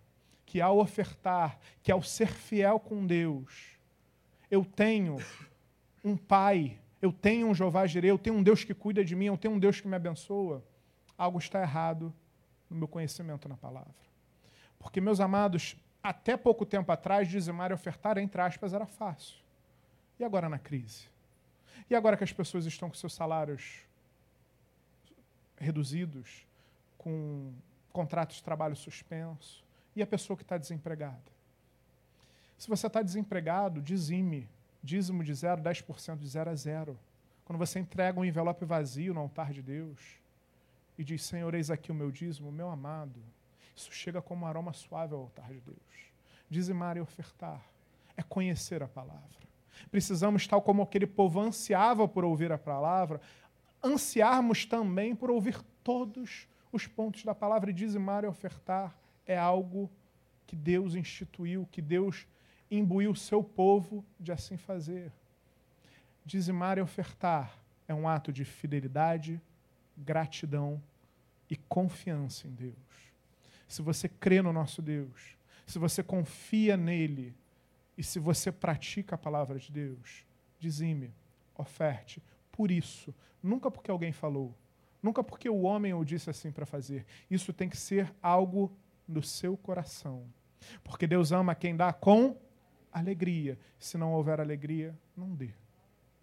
que 0.44 0.60
ao 0.60 0.76
ofertar, 0.78 1.58
que 1.82 1.90
ao 1.90 2.02
ser 2.02 2.28
fiel 2.28 2.78
com 2.78 3.06
Deus, 3.06 3.78
eu 4.50 4.62
tenho 4.62 5.16
um 6.04 6.18
pai, 6.18 6.78
eu 7.00 7.14
tenho 7.14 7.46
um 7.46 7.54
Jeová 7.54 7.86
Jireh, 7.86 8.10
eu 8.10 8.18
tenho 8.18 8.36
um 8.36 8.42
Deus 8.42 8.62
que 8.62 8.74
cuida 8.74 9.02
de 9.02 9.16
mim, 9.16 9.24
eu 9.24 9.38
tenho 9.38 9.54
um 9.54 9.58
Deus 9.58 9.80
que 9.80 9.88
me 9.88 9.96
abençoa, 9.96 10.62
algo 11.16 11.38
está 11.38 11.62
errado 11.62 12.14
no 12.70 12.76
meu 12.76 12.88
conhecimento 12.88 13.48
na 13.48 13.56
palavra. 13.56 13.94
Porque, 14.78 15.00
meus 15.00 15.20
amados, 15.20 15.76
até 16.02 16.36
pouco 16.36 16.64
tempo 16.64 16.90
atrás, 16.90 17.28
dizimar 17.28 17.70
e 17.70 17.74
ofertar, 17.74 18.16
entre 18.16 18.40
aspas, 18.40 18.72
era 18.72 18.86
fácil. 18.86 19.36
E 20.18 20.24
agora 20.24 20.48
na 20.48 20.58
crise? 20.58 21.08
E 21.88 21.94
agora 21.94 22.16
que 22.16 22.24
as 22.24 22.32
pessoas 22.32 22.64
estão 22.64 22.88
com 22.88 22.94
seus 22.94 23.12
salários 23.12 23.80
reduzidos, 25.58 26.46
com 26.96 27.52
contratos 27.92 28.36
de 28.36 28.42
trabalho 28.42 28.76
suspenso, 28.76 29.64
e 29.94 30.02
a 30.02 30.06
pessoa 30.06 30.36
que 30.36 30.42
está 30.42 30.56
desempregada? 30.56 31.20
Se 32.56 32.68
você 32.68 32.86
está 32.86 33.02
desempregado, 33.02 33.82
dizime. 33.82 34.48
Dízimo 34.82 35.22
de 35.22 35.34
zero, 35.34 35.60
10% 35.60 36.18
de 36.18 36.28
zero 36.28 36.48
a 36.48 36.54
zero. 36.54 36.98
Quando 37.44 37.58
você 37.58 37.78
entrega 37.78 38.18
um 38.18 38.24
envelope 38.24 38.64
vazio 38.64 39.12
no 39.12 39.20
altar 39.20 39.52
de 39.52 39.60
Deus 39.60 40.19
e 41.00 41.04
diz, 41.04 41.24
Senhor, 41.24 41.54
eis 41.54 41.70
aqui 41.70 41.90
o 41.90 41.94
meu 41.94 42.10
dízimo, 42.10 42.52
meu 42.52 42.68
amado, 42.68 43.24
isso 43.74 43.90
chega 43.90 44.20
como 44.20 44.44
um 44.44 44.46
aroma 44.46 44.74
suave 44.74 45.14
ao 45.14 45.22
altar 45.22 45.48
de 45.48 45.58
Deus. 45.58 46.12
Dizimar 46.50 46.98
e 46.98 47.00
ofertar 47.00 47.64
é 48.14 48.22
conhecer 48.22 48.82
a 48.82 48.86
palavra. 48.86 49.48
Precisamos, 49.90 50.46
tal 50.46 50.60
como 50.60 50.82
aquele 50.82 51.06
povo 51.06 51.40
ansiava 51.40 52.06
por 52.06 52.22
ouvir 52.22 52.52
a 52.52 52.58
palavra, 52.58 53.18
ansiarmos 53.82 54.66
também 54.66 55.16
por 55.16 55.30
ouvir 55.30 55.62
todos 55.82 56.46
os 56.70 56.86
pontos 56.86 57.24
da 57.24 57.34
palavra. 57.34 57.70
E 57.70 57.72
dizimar 57.72 58.22
e 58.24 58.26
ofertar 58.26 58.94
é 59.24 59.38
algo 59.38 59.90
que 60.46 60.54
Deus 60.54 60.94
instituiu, 60.94 61.66
que 61.72 61.80
Deus 61.80 62.26
imbuiu 62.70 63.12
o 63.12 63.16
seu 63.16 63.42
povo 63.42 64.04
de 64.18 64.32
assim 64.32 64.58
fazer. 64.58 65.10
Dizimar 66.26 66.76
e 66.76 66.82
ofertar 66.82 67.56
é 67.88 67.94
um 67.94 68.06
ato 68.06 68.30
de 68.30 68.44
fidelidade, 68.44 69.40
gratidão 69.96 70.82
e 71.50 71.56
confiança 71.56 72.46
em 72.46 72.52
Deus. 72.52 72.76
Se 73.66 73.82
você 73.82 74.08
crê 74.08 74.40
no 74.40 74.52
nosso 74.52 74.80
Deus, 74.80 75.36
se 75.66 75.78
você 75.78 76.02
confia 76.02 76.76
nele 76.76 77.34
e 77.98 78.02
se 78.02 78.18
você 78.18 78.50
pratica 78.50 79.16
a 79.16 79.18
palavra 79.18 79.58
de 79.58 79.70
Deus, 79.70 80.24
dizime, 80.58 81.12
oferte, 81.56 82.22
por 82.52 82.70
isso, 82.70 83.14
nunca 83.42 83.70
porque 83.70 83.90
alguém 83.90 84.12
falou, 84.12 84.56
nunca 85.02 85.22
porque 85.22 85.48
o 85.48 85.62
homem 85.62 85.92
o 85.92 86.04
disse 86.04 86.30
assim 86.30 86.52
para 86.52 86.64
fazer. 86.64 87.04
Isso 87.30 87.52
tem 87.52 87.68
que 87.68 87.76
ser 87.76 88.14
algo 88.22 88.72
no 89.06 89.22
seu 89.22 89.56
coração. 89.56 90.24
Porque 90.84 91.06
Deus 91.06 91.32
ama 91.32 91.54
quem 91.54 91.76
dá 91.76 91.92
com 91.92 92.36
alegria. 92.92 93.58
Se 93.78 93.96
não 93.96 94.12
houver 94.12 94.40
alegria, 94.40 94.96
não 95.16 95.34
dê. 95.34 95.50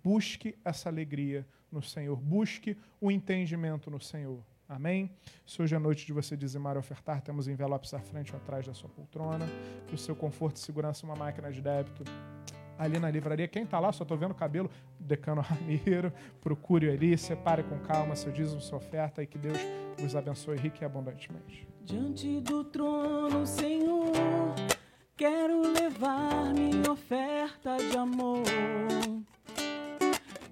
Busque 0.03 0.57
essa 0.63 0.89
alegria 0.89 1.45
no 1.71 1.81
Senhor. 1.81 2.17
Busque 2.17 2.77
o 3.01 3.11
entendimento 3.11 3.89
no 3.89 3.99
Senhor. 3.99 4.43
Amém? 4.67 5.09
Se 5.45 5.61
hoje 5.61 5.75
é 5.75 5.79
noite 5.79 6.05
de 6.05 6.11
você 6.11 6.35
dizimar 6.35 6.75
e 6.75 6.79
ofertar, 6.79 7.21
temos 7.21 7.47
envelopes 7.47 7.93
à 7.93 7.99
frente 7.99 8.33
ou 8.33 8.37
atrás 8.37 8.65
da 8.67 8.73
sua 8.73 8.89
poltrona. 8.89 9.45
Para 9.85 9.95
o 9.95 9.97
seu 9.97 10.15
conforto 10.15 10.57
e 10.57 10.59
segurança, 10.59 11.05
uma 11.05 11.15
máquina 11.15 11.51
de 11.51 11.61
débito 11.61 12.03
ali 12.77 12.99
na 12.99 13.09
livraria. 13.09 13.47
Quem 13.47 13.63
está 13.63 13.79
lá, 13.79 13.91
só 13.91 14.03
estou 14.03 14.17
vendo 14.17 14.31
o 14.31 14.35
cabelo, 14.35 14.69
Decano 14.99 15.41
Ramiro. 15.41 16.13
Procure 16.41 16.89
ali, 16.89 17.17
separe 17.17 17.63
com 17.63 17.79
calma 17.79 18.15
seu 18.15 18.31
dízimo, 18.31 18.61
sua 18.61 18.77
oferta 18.77 19.23
e 19.23 19.27
que 19.27 19.37
Deus 19.37 19.57
vos 19.97 20.15
abençoe 20.15 20.57
rica 20.57 20.83
e 20.83 20.85
abundantemente. 20.85 21.67
Diante 21.83 22.39
do 22.41 22.63
trono, 22.65 23.45
Senhor, 23.47 24.11
quero 25.15 25.61
levar 25.61 26.53
minha 26.53 26.91
oferta 26.91 27.77
de 27.77 27.97
amor. 27.97 28.43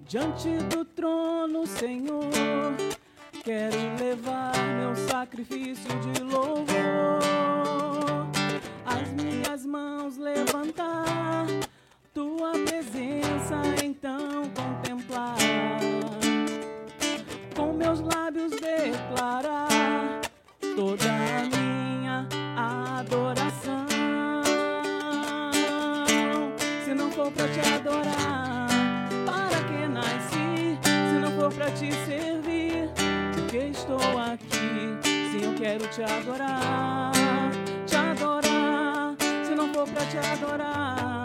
Diante 0.08 0.56
do 0.68 0.84
trono, 0.84 1.66
Senhor, 1.66 2.30
quero 3.46 3.76
levar 4.00 4.52
meu 4.76 4.96
sacrifício 5.08 5.88
de 6.00 6.20
louvor. 6.20 6.66
As 8.84 9.08
minhas 9.12 9.64
mãos 9.64 10.16
levantar, 10.16 11.46
tua 12.12 12.50
presença 12.66 13.62
então 13.84 14.50
contemplar. 14.50 15.36
Com 17.54 17.72
meus 17.72 18.00
lábios 18.00 18.50
declarar 18.50 20.22
toda 20.74 21.04
a 21.04 21.44
minha 21.56 22.26
adoração. 22.98 23.86
Se 26.84 26.92
não 26.92 27.12
for 27.12 27.30
pra 27.30 27.46
te 27.46 27.60
adorar, 27.60 28.66
para 29.24 29.62
que 29.68 29.86
nasci? 29.86 30.80
Se 30.82 31.20
não 31.20 31.30
for 31.30 31.52
pra 31.54 31.70
te 31.70 31.92
servir, 31.92 32.35
porque 33.56 33.70
estou 33.70 34.18
aqui? 34.18 35.30
Se 35.30 35.42
eu 35.42 35.54
quero 35.54 35.86
te 35.88 36.02
adorar, 36.02 37.12
te 37.86 37.96
adorar. 37.96 39.16
Se 39.46 39.54
não 39.54 39.72
for 39.72 39.88
pra 39.88 40.04
te 40.04 40.18
adorar, 40.18 41.24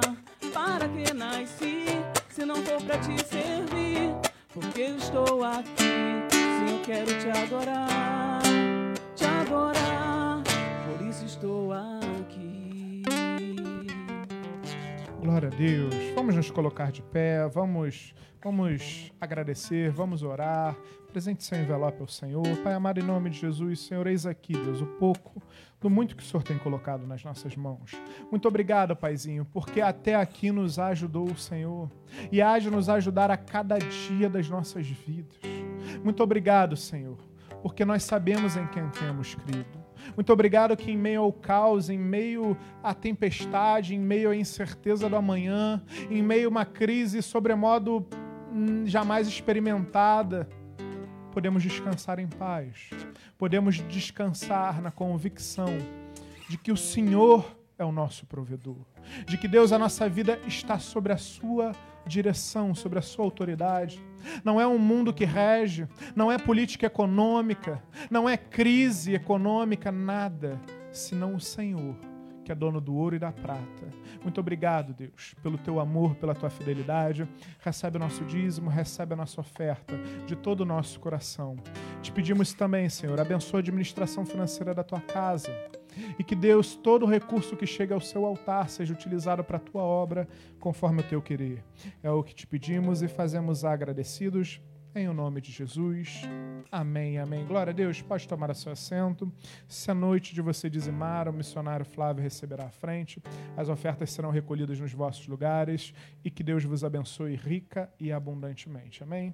para 0.54 0.88
que 0.88 1.14
nasci? 1.14 1.86
Se 2.30 2.46
não 2.46 2.56
for 2.64 2.82
pra 2.84 2.98
te 3.00 3.22
servir, 3.26 4.16
porque 4.54 4.82
estou 4.82 5.44
aqui? 5.44 6.24
Se 6.32 6.72
eu 6.72 6.82
quero 6.86 7.08
te 7.20 7.30
adorar, 7.38 8.42
te 9.14 9.26
adorar, 9.26 10.42
por 10.88 11.06
isso 11.06 11.26
estou 11.26 11.74
aqui. 11.74 11.91
Glória 15.32 15.48
a 15.48 15.56
Deus. 15.56 15.96
Vamos 16.14 16.36
nos 16.36 16.52
colocar 16.52 16.92
de 16.92 17.02
pé, 17.02 17.48
vamos, 17.48 18.14
vamos 18.44 19.14
agradecer, 19.22 19.90
vamos 19.90 20.24
orar. 20.24 20.76
Presente 21.10 21.46
seu 21.46 21.58
envelope 21.58 22.02
ao 22.02 22.08
Senhor. 22.10 22.46
Pai 22.62 22.74
amado, 22.74 23.00
em 23.00 23.04
nome 23.04 23.30
de 23.30 23.40
Jesus, 23.40 23.80
Senhor, 23.80 24.08
eis 24.08 24.26
aqui, 24.26 24.52
Deus, 24.52 24.82
o 24.82 24.86
pouco 24.86 25.42
do 25.80 25.90
muito 25.90 26.18
que 26.18 26.22
o 26.22 26.26
Senhor 26.26 26.44
tem 26.44 26.58
colocado 26.58 27.08
nas 27.08 27.24
nossas 27.24 27.56
mãos. 27.56 27.94
Muito 28.30 28.46
obrigado, 28.46 28.94
Paizinho, 28.94 29.46
porque 29.46 29.80
até 29.80 30.16
aqui 30.16 30.52
nos 30.52 30.78
ajudou 30.78 31.32
o 31.32 31.38
Senhor 31.38 31.90
e 32.30 32.42
de 32.60 32.70
nos 32.70 32.90
ajudar 32.90 33.32
a 33.32 33.38
cada 33.38 33.78
dia 33.78 34.30
das 34.30 34.50
nossas 34.50 34.86
vidas. 34.86 35.40
Muito 36.04 36.22
obrigado, 36.22 36.76
Senhor, 36.76 37.18
porque 37.64 37.86
nós 37.86 38.04
sabemos 38.04 38.58
em 38.58 38.68
quem 38.68 38.90
temos 38.90 39.34
crido. 39.34 39.81
Muito 40.16 40.32
obrigado 40.32 40.76
que 40.76 40.92
em 40.92 40.98
meio 40.98 41.22
ao 41.22 41.34
caos, 41.34 41.90
em 41.90 41.98
meio 41.98 42.58
à 42.84 42.94
tempestade, 42.94 43.96
em 43.96 44.00
meio 44.00 44.30
à 44.30 44.36
incerteza 44.36 45.10
do 45.10 45.16
amanhã, 45.16 45.82
em 46.10 46.22
meio 46.22 46.48
a 46.48 46.50
uma 46.50 46.66
crise 46.66 47.22
sobremodo 47.22 48.06
hum, 48.52 48.86
jamais 48.86 49.28
experimentada, 49.28 50.48
podemos 51.32 51.64
descansar 51.64 52.20
em 52.20 52.28
paz. 52.28 52.90
Podemos 53.38 53.78
descansar 53.88 54.82
na 54.82 54.92
convicção 54.92 55.70
de 56.48 56.58
que 56.58 56.72
o 56.72 56.78
Senhor 56.78 57.56
é 57.78 57.86
o 57.86 57.92
nosso 57.92 58.26
provedor, 58.26 58.86
de 59.26 59.38
que 59.38 59.48
Deus, 59.48 59.72
a 59.72 59.80
nossa 59.80 60.08
vida 60.08 60.40
está 60.46 60.78
sobre 60.78 61.12
a 61.12 61.18
sua 61.18 61.72
direção, 62.06 62.76
sobre 62.76 63.00
a 63.00 63.02
sua 63.02 63.26
autoridade. 63.26 64.00
Não 64.44 64.60
é 64.60 64.68
um 64.68 64.78
mundo 64.78 65.14
que 65.14 65.26
rege, 65.26 65.88
não 66.16 66.32
é 66.32 66.38
política 66.38 66.86
econômica, 66.86 67.82
não 68.10 68.28
é 68.28 68.38
crise 68.38 69.14
econômica, 69.14 69.92
nada, 69.92 70.60
senão 70.92 71.36
o 71.36 71.40
Senhor, 71.40 71.96
que 72.44 72.52
é 72.52 72.56
dono 72.56 72.82
do 72.82 72.96
ouro 72.96 73.16
e 73.16 73.20
da 73.20 73.32
prata. 73.32 73.88
Muito 74.24 74.40
obrigado, 74.40 74.94
Deus, 74.94 75.34
pelo 75.42 75.58
teu 75.58 75.80
amor, 75.80 76.16
pela 76.16 76.36
tua 76.36 76.50
fidelidade. 76.50 77.28
Recebe 77.60 77.98
o 77.98 78.00
nosso 78.00 78.24
dízimo, 78.26 78.70
recebe 78.70 79.14
a 79.14 79.18
nossa 79.18 79.42
oferta 79.42 79.98
de 80.26 80.36
todo 80.36 80.62
o 80.62 80.66
nosso 80.66 81.00
coração. 81.00 81.56
Te 82.02 82.12
pedimos 82.12 82.54
também, 82.54 82.90
Senhor, 82.90 83.20
abençoa 83.20 83.60
a 83.60 83.62
administração 83.62 84.26
financeira 84.26 84.74
da 84.74 84.84
tua 84.84 85.02
casa. 85.02 85.52
E 86.18 86.24
que 86.24 86.36
Deus, 86.36 86.76
todo 86.76 87.06
o 87.06 87.10
recurso 87.10 87.56
que 87.56 87.66
chega 87.66 87.94
ao 87.94 88.02
seu 88.02 88.26
altar 88.26 88.70
seja 88.70 88.94
utilizado 88.94 89.44
para 89.44 89.58
a 89.58 89.60
tua 89.60 89.84
obra, 89.84 90.28
conforme 90.60 91.02
o 91.02 91.04
teu 91.04 91.22
querer. 91.22 91.64
É 92.02 92.10
o 92.12 92.24
que 92.24 92.34
te 92.34 92.48
pedimos 92.48 93.02
e 93.02 93.08
fazemos 93.08 93.66
agradecidos. 93.66 94.62
Em 94.94 95.08
o 95.08 95.14
nome 95.14 95.40
de 95.40 95.54
Jesus. 95.54 96.22
Amém, 96.70 97.18
amém. 97.18 97.46
Glória 97.46 97.72
a 97.72 97.74
Deus. 97.74 98.02
Pode 98.02 98.28
tomar 98.28 98.54
seu 98.54 98.74
assento. 98.74 99.32
Se 99.66 99.90
a 99.90 99.94
noite 99.94 100.34
de 100.34 100.42
você 100.42 100.70
dizimar, 100.70 101.30
o 101.30 101.34
missionário 101.34 101.86
Flávio 101.86 102.22
receberá 102.22 102.66
à 102.66 102.72
frente. 102.72 103.24
As 103.56 103.70
ofertas 103.70 104.12
serão 104.12 104.32
recolhidas 104.32 104.82
nos 104.82 104.92
vossos 104.92 105.26
lugares. 105.30 105.94
E 106.26 106.30
que 106.30 106.44
Deus 106.44 106.66
vos 106.66 106.84
abençoe 106.84 107.38
rica 107.38 107.90
e 107.98 108.12
abundantemente. 108.12 109.02
Amém. 109.02 109.34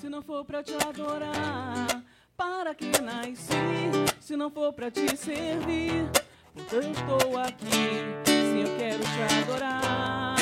Se 0.00 0.08
não 0.08 0.22
for 0.22 0.44
pra 0.44 0.60
te 0.60 0.74
adorar, 0.74 2.04
para 2.38 2.72
que 2.72 2.92
nasci? 3.02 4.06
Se 4.20 4.36
não 4.36 4.48
for 4.48 4.72
pra 4.72 4.90
te 4.92 5.16
servir, 5.16 6.08
porque 6.54 6.76
eu 6.76 6.92
estou 6.92 7.36
aqui. 7.36 7.66
Se 8.24 8.60
eu 8.60 8.76
quero 8.78 9.02
te 9.02 9.22
adorar, 9.42 10.36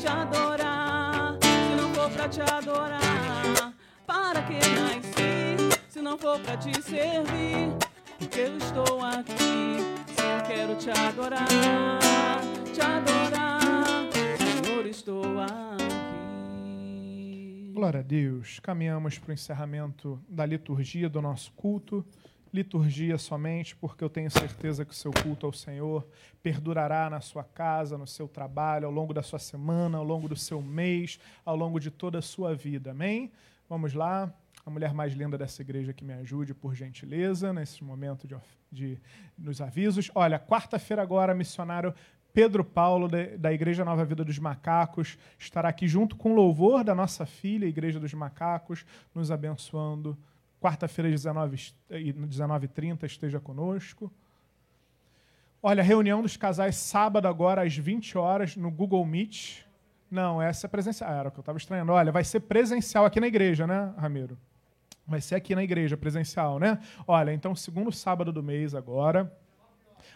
te 0.00 0.06
adorar. 0.06 1.36
Se 1.42 1.80
não 1.80 1.94
for 1.94 2.10
pra 2.10 2.28
te 2.28 2.40
adorar. 2.40 3.74
Para 4.06 4.42
que 4.42 4.54
nasci, 4.54 5.80
se 5.90 6.00
não 6.00 6.16
for 6.16 6.40
pra 6.40 6.56
te 6.56 6.72
servir? 6.82 7.76
Porque 8.18 8.40
eu 8.40 8.56
estou 8.56 9.04
aqui, 9.04 9.36
sim, 9.36 10.28
eu 10.38 10.46
quero 10.46 10.74
te 10.76 10.90
adorar, 10.90 11.46
te 12.72 12.80
adorar. 12.80 13.60
Senhor, 14.64 14.86
estou 14.86 15.40
aqui. 15.40 16.17
Glória 17.78 18.00
a 18.00 18.02
Deus. 18.02 18.58
Caminhamos 18.58 19.20
para 19.20 19.30
o 19.30 19.32
encerramento 19.32 20.20
da 20.28 20.44
liturgia 20.44 21.08
do 21.08 21.22
nosso 21.22 21.52
culto. 21.52 22.04
Liturgia 22.52 23.16
somente 23.16 23.76
porque 23.76 24.02
eu 24.02 24.10
tenho 24.10 24.28
certeza 24.32 24.84
que 24.84 24.90
o 24.90 24.96
seu 24.96 25.12
culto 25.12 25.46
ao 25.46 25.52
Senhor 25.52 26.04
perdurará 26.42 27.08
na 27.08 27.20
sua 27.20 27.44
casa, 27.44 27.96
no 27.96 28.04
seu 28.04 28.26
trabalho, 28.26 28.86
ao 28.86 28.92
longo 28.92 29.14
da 29.14 29.22
sua 29.22 29.38
semana, 29.38 29.96
ao 29.96 30.02
longo 30.02 30.28
do 30.28 30.34
seu 30.34 30.60
mês, 30.60 31.20
ao 31.44 31.54
longo 31.54 31.78
de 31.78 31.88
toda 31.88 32.18
a 32.18 32.20
sua 32.20 32.52
vida. 32.52 32.90
Amém? 32.90 33.30
Vamos 33.68 33.94
lá. 33.94 34.34
A 34.66 34.70
mulher 34.70 34.92
mais 34.92 35.12
linda 35.12 35.38
dessa 35.38 35.62
igreja 35.62 35.92
que 35.92 36.04
me 36.04 36.14
ajude, 36.14 36.52
por 36.52 36.74
gentileza, 36.74 37.52
nesse 37.52 37.84
momento 37.84 38.26
de, 38.26 38.36
de 38.72 38.98
nos 39.38 39.60
avisos. 39.60 40.10
Olha, 40.16 40.36
quarta-feira 40.36 41.00
agora, 41.00 41.32
missionário 41.32 41.94
Pedro 42.38 42.64
Paulo, 42.64 43.08
da 43.36 43.52
Igreja 43.52 43.84
Nova 43.84 44.04
Vida 44.04 44.24
dos 44.24 44.38
Macacos, 44.38 45.18
estará 45.36 45.68
aqui 45.70 45.88
junto 45.88 46.14
com 46.14 46.30
o 46.30 46.34
louvor 46.36 46.84
da 46.84 46.94
nossa 46.94 47.26
filha, 47.26 47.66
Igreja 47.66 47.98
dos 47.98 48.14
Macacos, 48.14 48.86
nos 49.12 49.32
abençoando. 49.32 50.16
Quarta-feira, 50.60 51.10
19h30, 51.10 52.28
19 52.28 52.68
esteja 53.06 53.40
conosco. 53.40 54.08
Olha, 55.60 55.82
reunião 55.82 56.22
dos 56.22 56.36
casais 56.36 56.76
sábado 56.76 57.26
agora 57.26 57.66
às 57.66 57.76
20 57.76 58.16
horas 58.16 58.54
no 58.54 58.70
Google 58.70 59.04
Meet. 59.04 59.62
Não, 60.08 60.40
essa 60.40 60.68
é 60.68 60.70
presencial. 60.70 61.10
Ah, 61.10 61.14
era 61.16 61.28
o 61.30 61.32
que 61.32 61.40
eu 61.40 61.42
estava 61.42 61.58
estranhando. 61.58 61.90
Olha, 61.90 62.12
vai 62.12 62.22
ser 62.22 62.38
presencial 62.38 63.04
aqui 63.04 63.18
na 63.18 63.26
igreja, 63.26 63.66
né, 63.66 63.92
Ramiro? 63.98 64.38
Vai 65.04 65.20
ser 65.20 65.34
aqui 65.34 65.56
na 65.56 65.64
igreja, 65.64 65.96
presencial, 65.96 66.60
né? 66.60 66.78
Olha, 67.04 67.32
então, 67.32 67.52
segundo 67.56 67.90
sábado 67.90 68.30
do 68.30 68.44
mês 68.44 68.76
agora, 68.76 69.28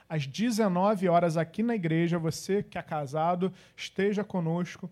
às 0.08 0.26
19 0.26 1.08
horas 1.08 1.36
aqui 1.36 1.62
na 1.62 1.74
igreja, 1.74 2.18
você 2.18 2.62
que 2.62 2.78
é 2.78 2.82
casado, 2.82 3.52
esteja 3.76 4.24
conosco 4.24 4.90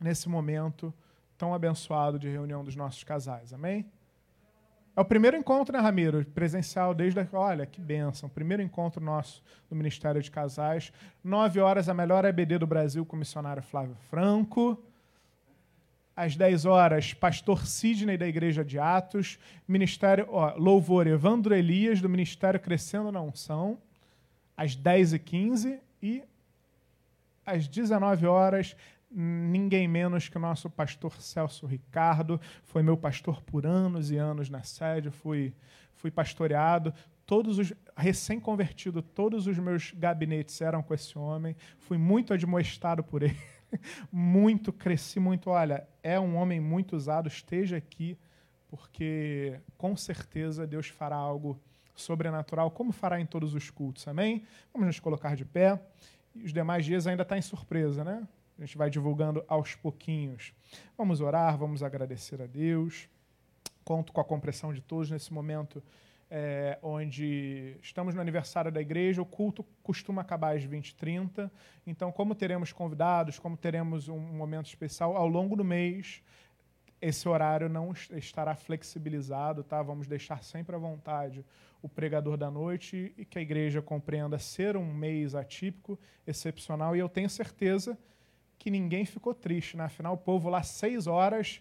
nesse 0.00 0.28
momento 0.28 0.92
tão 1.36 1.54
abençoado 1.54 2.18
de 2.18 2.28
reunião 2.28 2.64
dos 2.64 2.74
nossos 2.74 3.04
casais. 3.04 3.52
Amém? 3.52 3.86
É 4.98 5.00
o 5.00 5.04
primeiro 5.04 5.36
encontro, 5.36 5.72
né, 5.72 5.78
Ramiro? 5.78 6.24
Presencial 6.24 6.92
desde. 6.92 7.20
A... 7.20 7.28
Olha, 7.32 7.64
que 7.64 7.80
bênção. 7.80 8.28
Primeiro 8.28 8.60
encontro 8.60 9.00
nosso 9.00 9.40
do 9.70 9.76
Ministério 9.76 10.20
de 10.20 10.28
Casais. 10.28 10.92
Nove 11.22 11.60
horas, 11.60 11.88
a 11.88 11.94
melhor 11.94 12.24
EBD 12.24 12.58
do 12.58 12.66
Brasil 12.66 13.06
com 13.06 13.14
o 13.14 13.18
missionário 13.20 13.62
Flávio 13.62 13.94
Franco. 14.10 14.82
Às 16.16 16.34
10 16.34 16.64
horas, 16.64 17.14
pastor 17.14 17.64
Sidney 17.64 18.18
da 18.18 18.26
Igreja 18.26 18.64
de 18.64 18.76
Atos. 18.76 19.38
Ministério, 19.68 20.26
ó, 20.30 20.52
louvor 20.56 21.06
Evandro 21.06 21.54
Elias, 21.54 22.00
do 22.00 22.08
Ministério 22.08 22.58
Crescendo 22.58 23.12
na 23.12 23.22
Unção. 23.22 23.78
Às 24.58 24.76
10h15. 24.76 25.80
E 26.02 26.22
às 27.46 27.66
19 27.66 28.26
horas, 28.26 28.76
ninguém 29.10 29.88
menos 29.88 30.28
que 30.28 30.36
o 30.36 30.40
nosso 30.40 30.68
pastor 30.68 31.20
Celso 31.20 31.66
Ricardo, 31.66 32.40
foi 32.62 32.82
meu 32.82 32.96
pastor 32.96 33.42
por 33.42 33.66
anos 33.66 34.10
e 34.10 34.16
anos 34.16 34.50
na 34.50 34.62
sede, 34.62 35.10
fui, 35.10 35.54
fui 35.94 36.10
pastoreado, 36.10 36.92
todos 37.24 37.58
os 37.58 37.72
recém-convertido, 37.96 39.00
todos 39.02 39.46
os 39.46 39.58
meus 39.58 39.92
gabinetes 39.92 40.60
eram 40.60 40.82
com 40.82 40.92
esse 40.92 41.18
homem, 41.18 41.56
fui 41.78 41.96
muito 41.96 42.34
admoestado 42.34 43.02
por 43.02 43.22
ele, 43.22 43.38
muito, 44.12 44.72
cresci 44.72 45.18
muito, 45.18 45.50
olha, 45.50 45.86
é 46.02 46.20
um 46.20 46.36
homem 46.36 46.60
muito 46.60 46.94
usado, 46.94 47.28
esteja 47.28 47.78
aqui, 47.78 48.18
porque 48.68 49.58
com 49.78 49.96
certeza 49.96 50.66
Deus 50.66 50.88
fará 50.88 51.16
algo 51.16 51.58
sobrenatural, 52.00 52.70
como 52.70 52.92
fará 52.92 53.20
em 53.20 53.26
todos 53.26 53.54
os 53.54 53.70
cultos, 53.70 54.06
amém? 54.08 54.44
Vamos 54.72 54.86
nos 54.86 55.00
colocar 55.00 55.36
de 55.36 55.44
pé, 55.44 55.80
e 56.34 56.44
os 56.44 56.52
demais 56.52 56.84
dias 56.84 57.06
ainda 57.06 57.22
está 57.22 57.36
em 57.36 57.42
surpresa, 57.42 58.04
né? 58.04 58.26
A 58.58 58.64
gente 58.64 58.76
vai 58.76 58.90
divulgando 58.90 59.44
aos 59.46 59.74
pouquinhos. 59.74 60.52
Vamos 60.96 61.20
orar, 61.20 61.56
vamos 61.56 61.82
agradecer 61.82 62.42
a 62.42 62.46
Deus. 62.46 63.08
Conto 63.84 64.12
com 64.12 64.20
a 64.20 64.24
compreensão 64.24 64.72
de 64.72 64.80
todos 64.80 65.10
nesse 65.10 65.32
momento 65.32 65.82
é, 66.30 66.78
onde 66.82 67.76
estamos 67.82 68.14
no 68.14 68.20
aniversário 68.20 68.70
da 68.70 68.80
igreja, 68.80 69.22
o 69.22 69.26
culto 69.26 69.64
costuma 69.82 70.22
acabar 70.22 70.56
às 70.56 70.64
20h30. 70.64 71.50
Então, 71.86 72.12
como 72.12 72.34
teremos 72.34 72.72
convidados, 72.72 73.38
como 73.38 73.56
teremos 73.56 74.08
um 74.08 74.18
momento 74.18 74.66
especial 74.66 75.16
ao 75.16 75.26
longo 75.26 75.56
do 75.56 75.64
mês, 75.64 76.22
esse 77.00 77.28
horário 77.28 77.68
não 77.68 77.92
estará 78.12 78.54
flexibilizado, 78.54 79.62
tá? 79.62 79.82
Vamos 79.82 80.06
deixar 80.06 80.42
sempre 80.42 80.74
à 80.74 80.78
vontade 80.78 81.44
o 81.80 81.88
pregador 81.88 82.36
da 82.36 82.50
noite 82.50 83.12
e 83.16 83.24
que 83.24 83.38
a 83.38 83.42
igreja 83.42 83.80
compreenda 83.80 84.38
ser 84.38 84.76
um 84.76 84.92
mês 84.92 85.34
atípico, 85.34 85.98
excepcional, 86.26 86.96
e 86.96 86.98
eu 86.98 87.08
tenho 87.08 87.30
certeza 87.30 87.96
que 88.58 88.70
ninguém 88.70 89.04
ficou 89.04 89.32
triste, 89.32 89.76
né? 89.76 89.84
Afinal, 89.84 90.14
o 90.14 90.18
povo 90.18 90.48
lá 90.48 90.62
seis 90.62 91.06
horas 91.06 91.60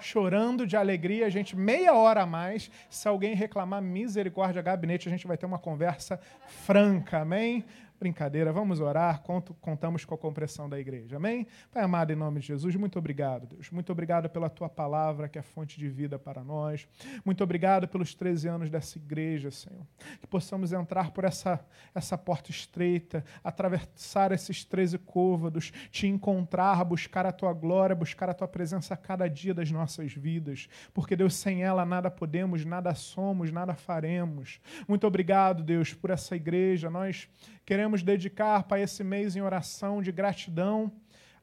chorando 0.00 0.66
de 0.66 0.76
alegria, 0.76 1.26
a 1.26 1.30
gente 1.30 1.56
meia 1.56 1.94
hora 1.94 2.22
a 2.22 2.26
mais. 2.26 2.70
Se 2.90 3.08
alguém 3.08 3.34
reclamar 3.34 3.80
misericórdia 3.80 4.60
gabinete, 4.60 5.08
a 5.08 5.10
gente 5.10 5.26
vai 5.26 5.36
ter 5.36 5.46
uma 5.46 5.58
conversa 5.58 6.20
franca, 6.46 7.20
amém? 7.20 7.64
Brincadeira, 7.98 8.52
vamos 8.52 8.80
orar, 8.80 9.22
conto, 9.22 9.54
contamos 9.54 10.04
com 10.04 10.14
a 10.14 10.18
compreensão 10.18 10.68
da 10.68 10.78
igreja. 10.78 11.16
Amém? 11.16 11.46
Pai 11.70 11.82
amado, 11.82 12.12
em 12.12 12.16
nome 12.16 12.40
de 12.40 12.48
Jesus, 12.48 12.74
muito 12.74 12.98
obrigado, 12.98 13.46
Deus. 13.46 13.70
Muito 13.70 13.90
obrigado 13.92 14.28
pela 14.28 14.50
tua 14.50 14.68
palavra, 14.68 15.28
que 15.28 15.38
é 15.38 15.42
fonte 15.42 15.78
de 15.78 15.88
vida 15.88 16.18
para 16.18 16.42
nós. 16.42 16.88
Muito 17.24 17.42
obrigado 17.42 17.86
pelos 17.86 18.12
13 18.14 18.48
anos 18.48 18.70
dessa 18.70 18.98
igreja, 18.98 19.50
Senhor. 19.50 19.86
Que 20.20 20.26
possamos 20.26 20.72
entrar 20.72 21.12
por 21.12 21.24
essa, 21.24 21.64
essa 21.94 22.18
porta 22.18 22.50
estreita, 22.50 23.24
atravessar 23.42 24.32
esses 24.32 24.64
13 24.64 24.98
côvados, 24.98 25.70
te 25.90 26.06
encontrar, 26.06 26.84
buscar 26.84 27.24
a 27.24 27.32
tua 27.32 27.52
glória, 27.52 27.94
buscar 27.94 28.28
a 28.28 28.34
tua 28.34 28.48
presença 28.48 28.94
a 28.94 28.96
cada 28.96 29.28
dia 29.28 29.54
das 29.54 29.70
nossas 29.70 30.12
vidas. 30.12 30.68
Porque, 30.92 31.14
Deus, 31.14 31.34
sem 31.34 31.62
ela 31.62 31.86
nada 31.86 32.10
podemos, 32.10 32.64
nada 32.64 32.94
somos, 32.94 33.52
nada 33.52 33.74
faremos. 33.74 34.60
Muito 34.88 35.06
obrigado, 35.06 35.62
Deus, 35.62 35.94
por 35.94 36.10
essa 36.10 36.34
igreja. 36.34 36.90
Nós 36.90 37.28
Queremos 37.66 38.02
dedicar 38.02 38.64
para 38.64 38.80
esse 38.80 39.02
mês 39.02 39.36
em 39.36 39.40
oração 39.40 40.02
de 40.02 40.12
gratidão 40.12 40.92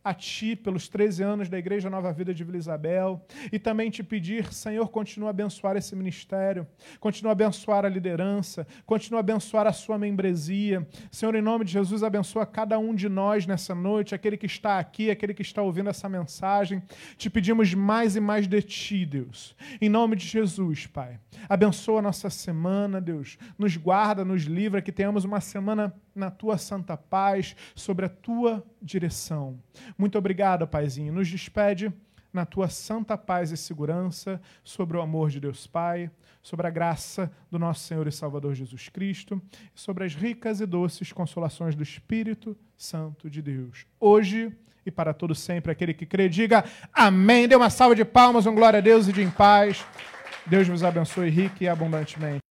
a 0.04 0.14
Ti 0.14 0.56
pelos 0.56 0.88
13 0.88 1.24
anos 1.24 1.50
da 1.50 1.58
Igreja 1.58 1.90
Nova 1.90 2.12
Vida 2.12 2.34
de 2.34 2.44
Vila 2.44 2.58
Isabel 2.58 3.24
e 3.52 3.60
também 3.60 3.90
te 3.90 4.04
pedir, 4.04 4.52
Senhor, 4.52 4.90
continua 4.90 5.30
a 5.30 5.32
abençoar 5.32 5.78
esse 5.78 5.96
ministério, 5.96 6.68
continua 7.00 7.32
a 7.32 7.34
abençoar 7.34 7.86
a 7.86 7.90
liderança, 7.90 8.66
continua 8.86 9.20
a 9.20 9.22
abençoar 9.22 9.68
a 9.68 9.74
sua 9.74 9.98
membresia. 9.98 10.88
Senhor, 11.12 11.36
em 11.36 11.42
nome 11.42 11.66
de 11.66 11.72
Jesus, 11.72 12.04
abençoa 12.04 12.46
cada 12.46 12.80
um 12.80 12.96
de 12.96 13.08
nós 13.08 13.46
nessa 13.46 13.76
noite, 13.76 14.16
aquele 14.16 14.38
que 14.38 14.46
está 14.46 14.80
aqui, 14.80 15.10
aquele 15.12 15.34
que 15.34 15.44
está 15.44 15.62
ouvindo 15.62 15.90
essa 15.90 16.10
mensagem. 16.10 16.82
Te 17.18 17.30
pedimos 17.30 17.74
mais 17.74 18.16
e 18.16 18.20
mais 18.20 18.48
de 18.48 18.62
Ti, 18.62 19.06
Deus. 19.06 19.56
Em 19.80 19.90
nome 19.90 20.16
de 20.16 20.26
Jesus, 20.26 20.88
Pai. 20.88 21.20
Abençoa 21.48 22.00
a 22.00 22.04
nossa 22.04 22.30
semana, 22.30 23.00
Deus. 23.00 23.38
Nos 23.58 23.78
guarda, 23.78 24.26
nos 24.26 24.44
livra, 24.44 24.82
que 24.82 24.92
tenhamos 24.92 25.26
uma 25.26 25.40
semana 25.40 25.94
na 26.14 26.30
tua 26.30 26.58
santa 26.58 26.96
paz, 26.98 27.56
sobre 27.76 28.06
a 28.06 28.10
tua 28.10 28.64
direção. 28.82 29.60
Muito 29.98 30.18
obrigado, 30.18 30.68
Paizinho. 30.68 31.14
Nos 31.14 31.30
despede 31.30 31.92
na 32.34 32.46
tua 32.46 32.70
santa 32.70 33.18
paz 33.18 33.52
e 33.52 33.58
segurança, 33.58 34.42
sobre 34.64 34.98
o 34.98 35.02
amor 35.02 35.30
de 35.30 35.40
Deus 35.40 35.68
Pai, 35.68 36.10
sobre 36.42 36.66
a 36.66 36.70
graça 36.70 37.32
do 37.50 37.60
nosso 37.60 37.82
Senhor 37.82 38.08
e 38.08 38.12
Salvador 38.12 38.56
Jesus 38.56 38.90
Cristo, 38.90 39.42
sobre 39.76 40.06
as 40.06 40.16
ricas 40.16 40.62
e 40.62 40.66
doces 40.66 41.12
consolações 41.12 41.76
do 41.76 41.84
Espírito 41.84 42.58
Santo 42.78 43.30
de 43.30 43.42
Deus, 43.42 43.86
hoje 44.00 44.56
e 44.86 44.92
para 44.92 45.14
todo 45.14 45.36
sempre. 45.36 45.72
Aquele 45.72 45.94
que 45.94 46.06
crê, 46.06 46.28
diga 46.28 46.64
amém. 46.94 47.48
Dê 47.48 47.56
uma 47.56 47.70
salva 47.70 47.96
de 47.96 48.06
palmas, 48.06 48.46
um 48.46 48.56
glória 48.56 48.80
a 48.80 48.82
Deus 48.82 49.08
e 49.08 49.14
de 49.14 49.22
em 49.22 49.30
paz. 49.30 49.86
Deus 50.46 50.68
vos 50.68 50.84
abençoe 50.84 51.30
rique 51.30 51.66
e 51.66 51.70
abundantemente. 51.70 52.51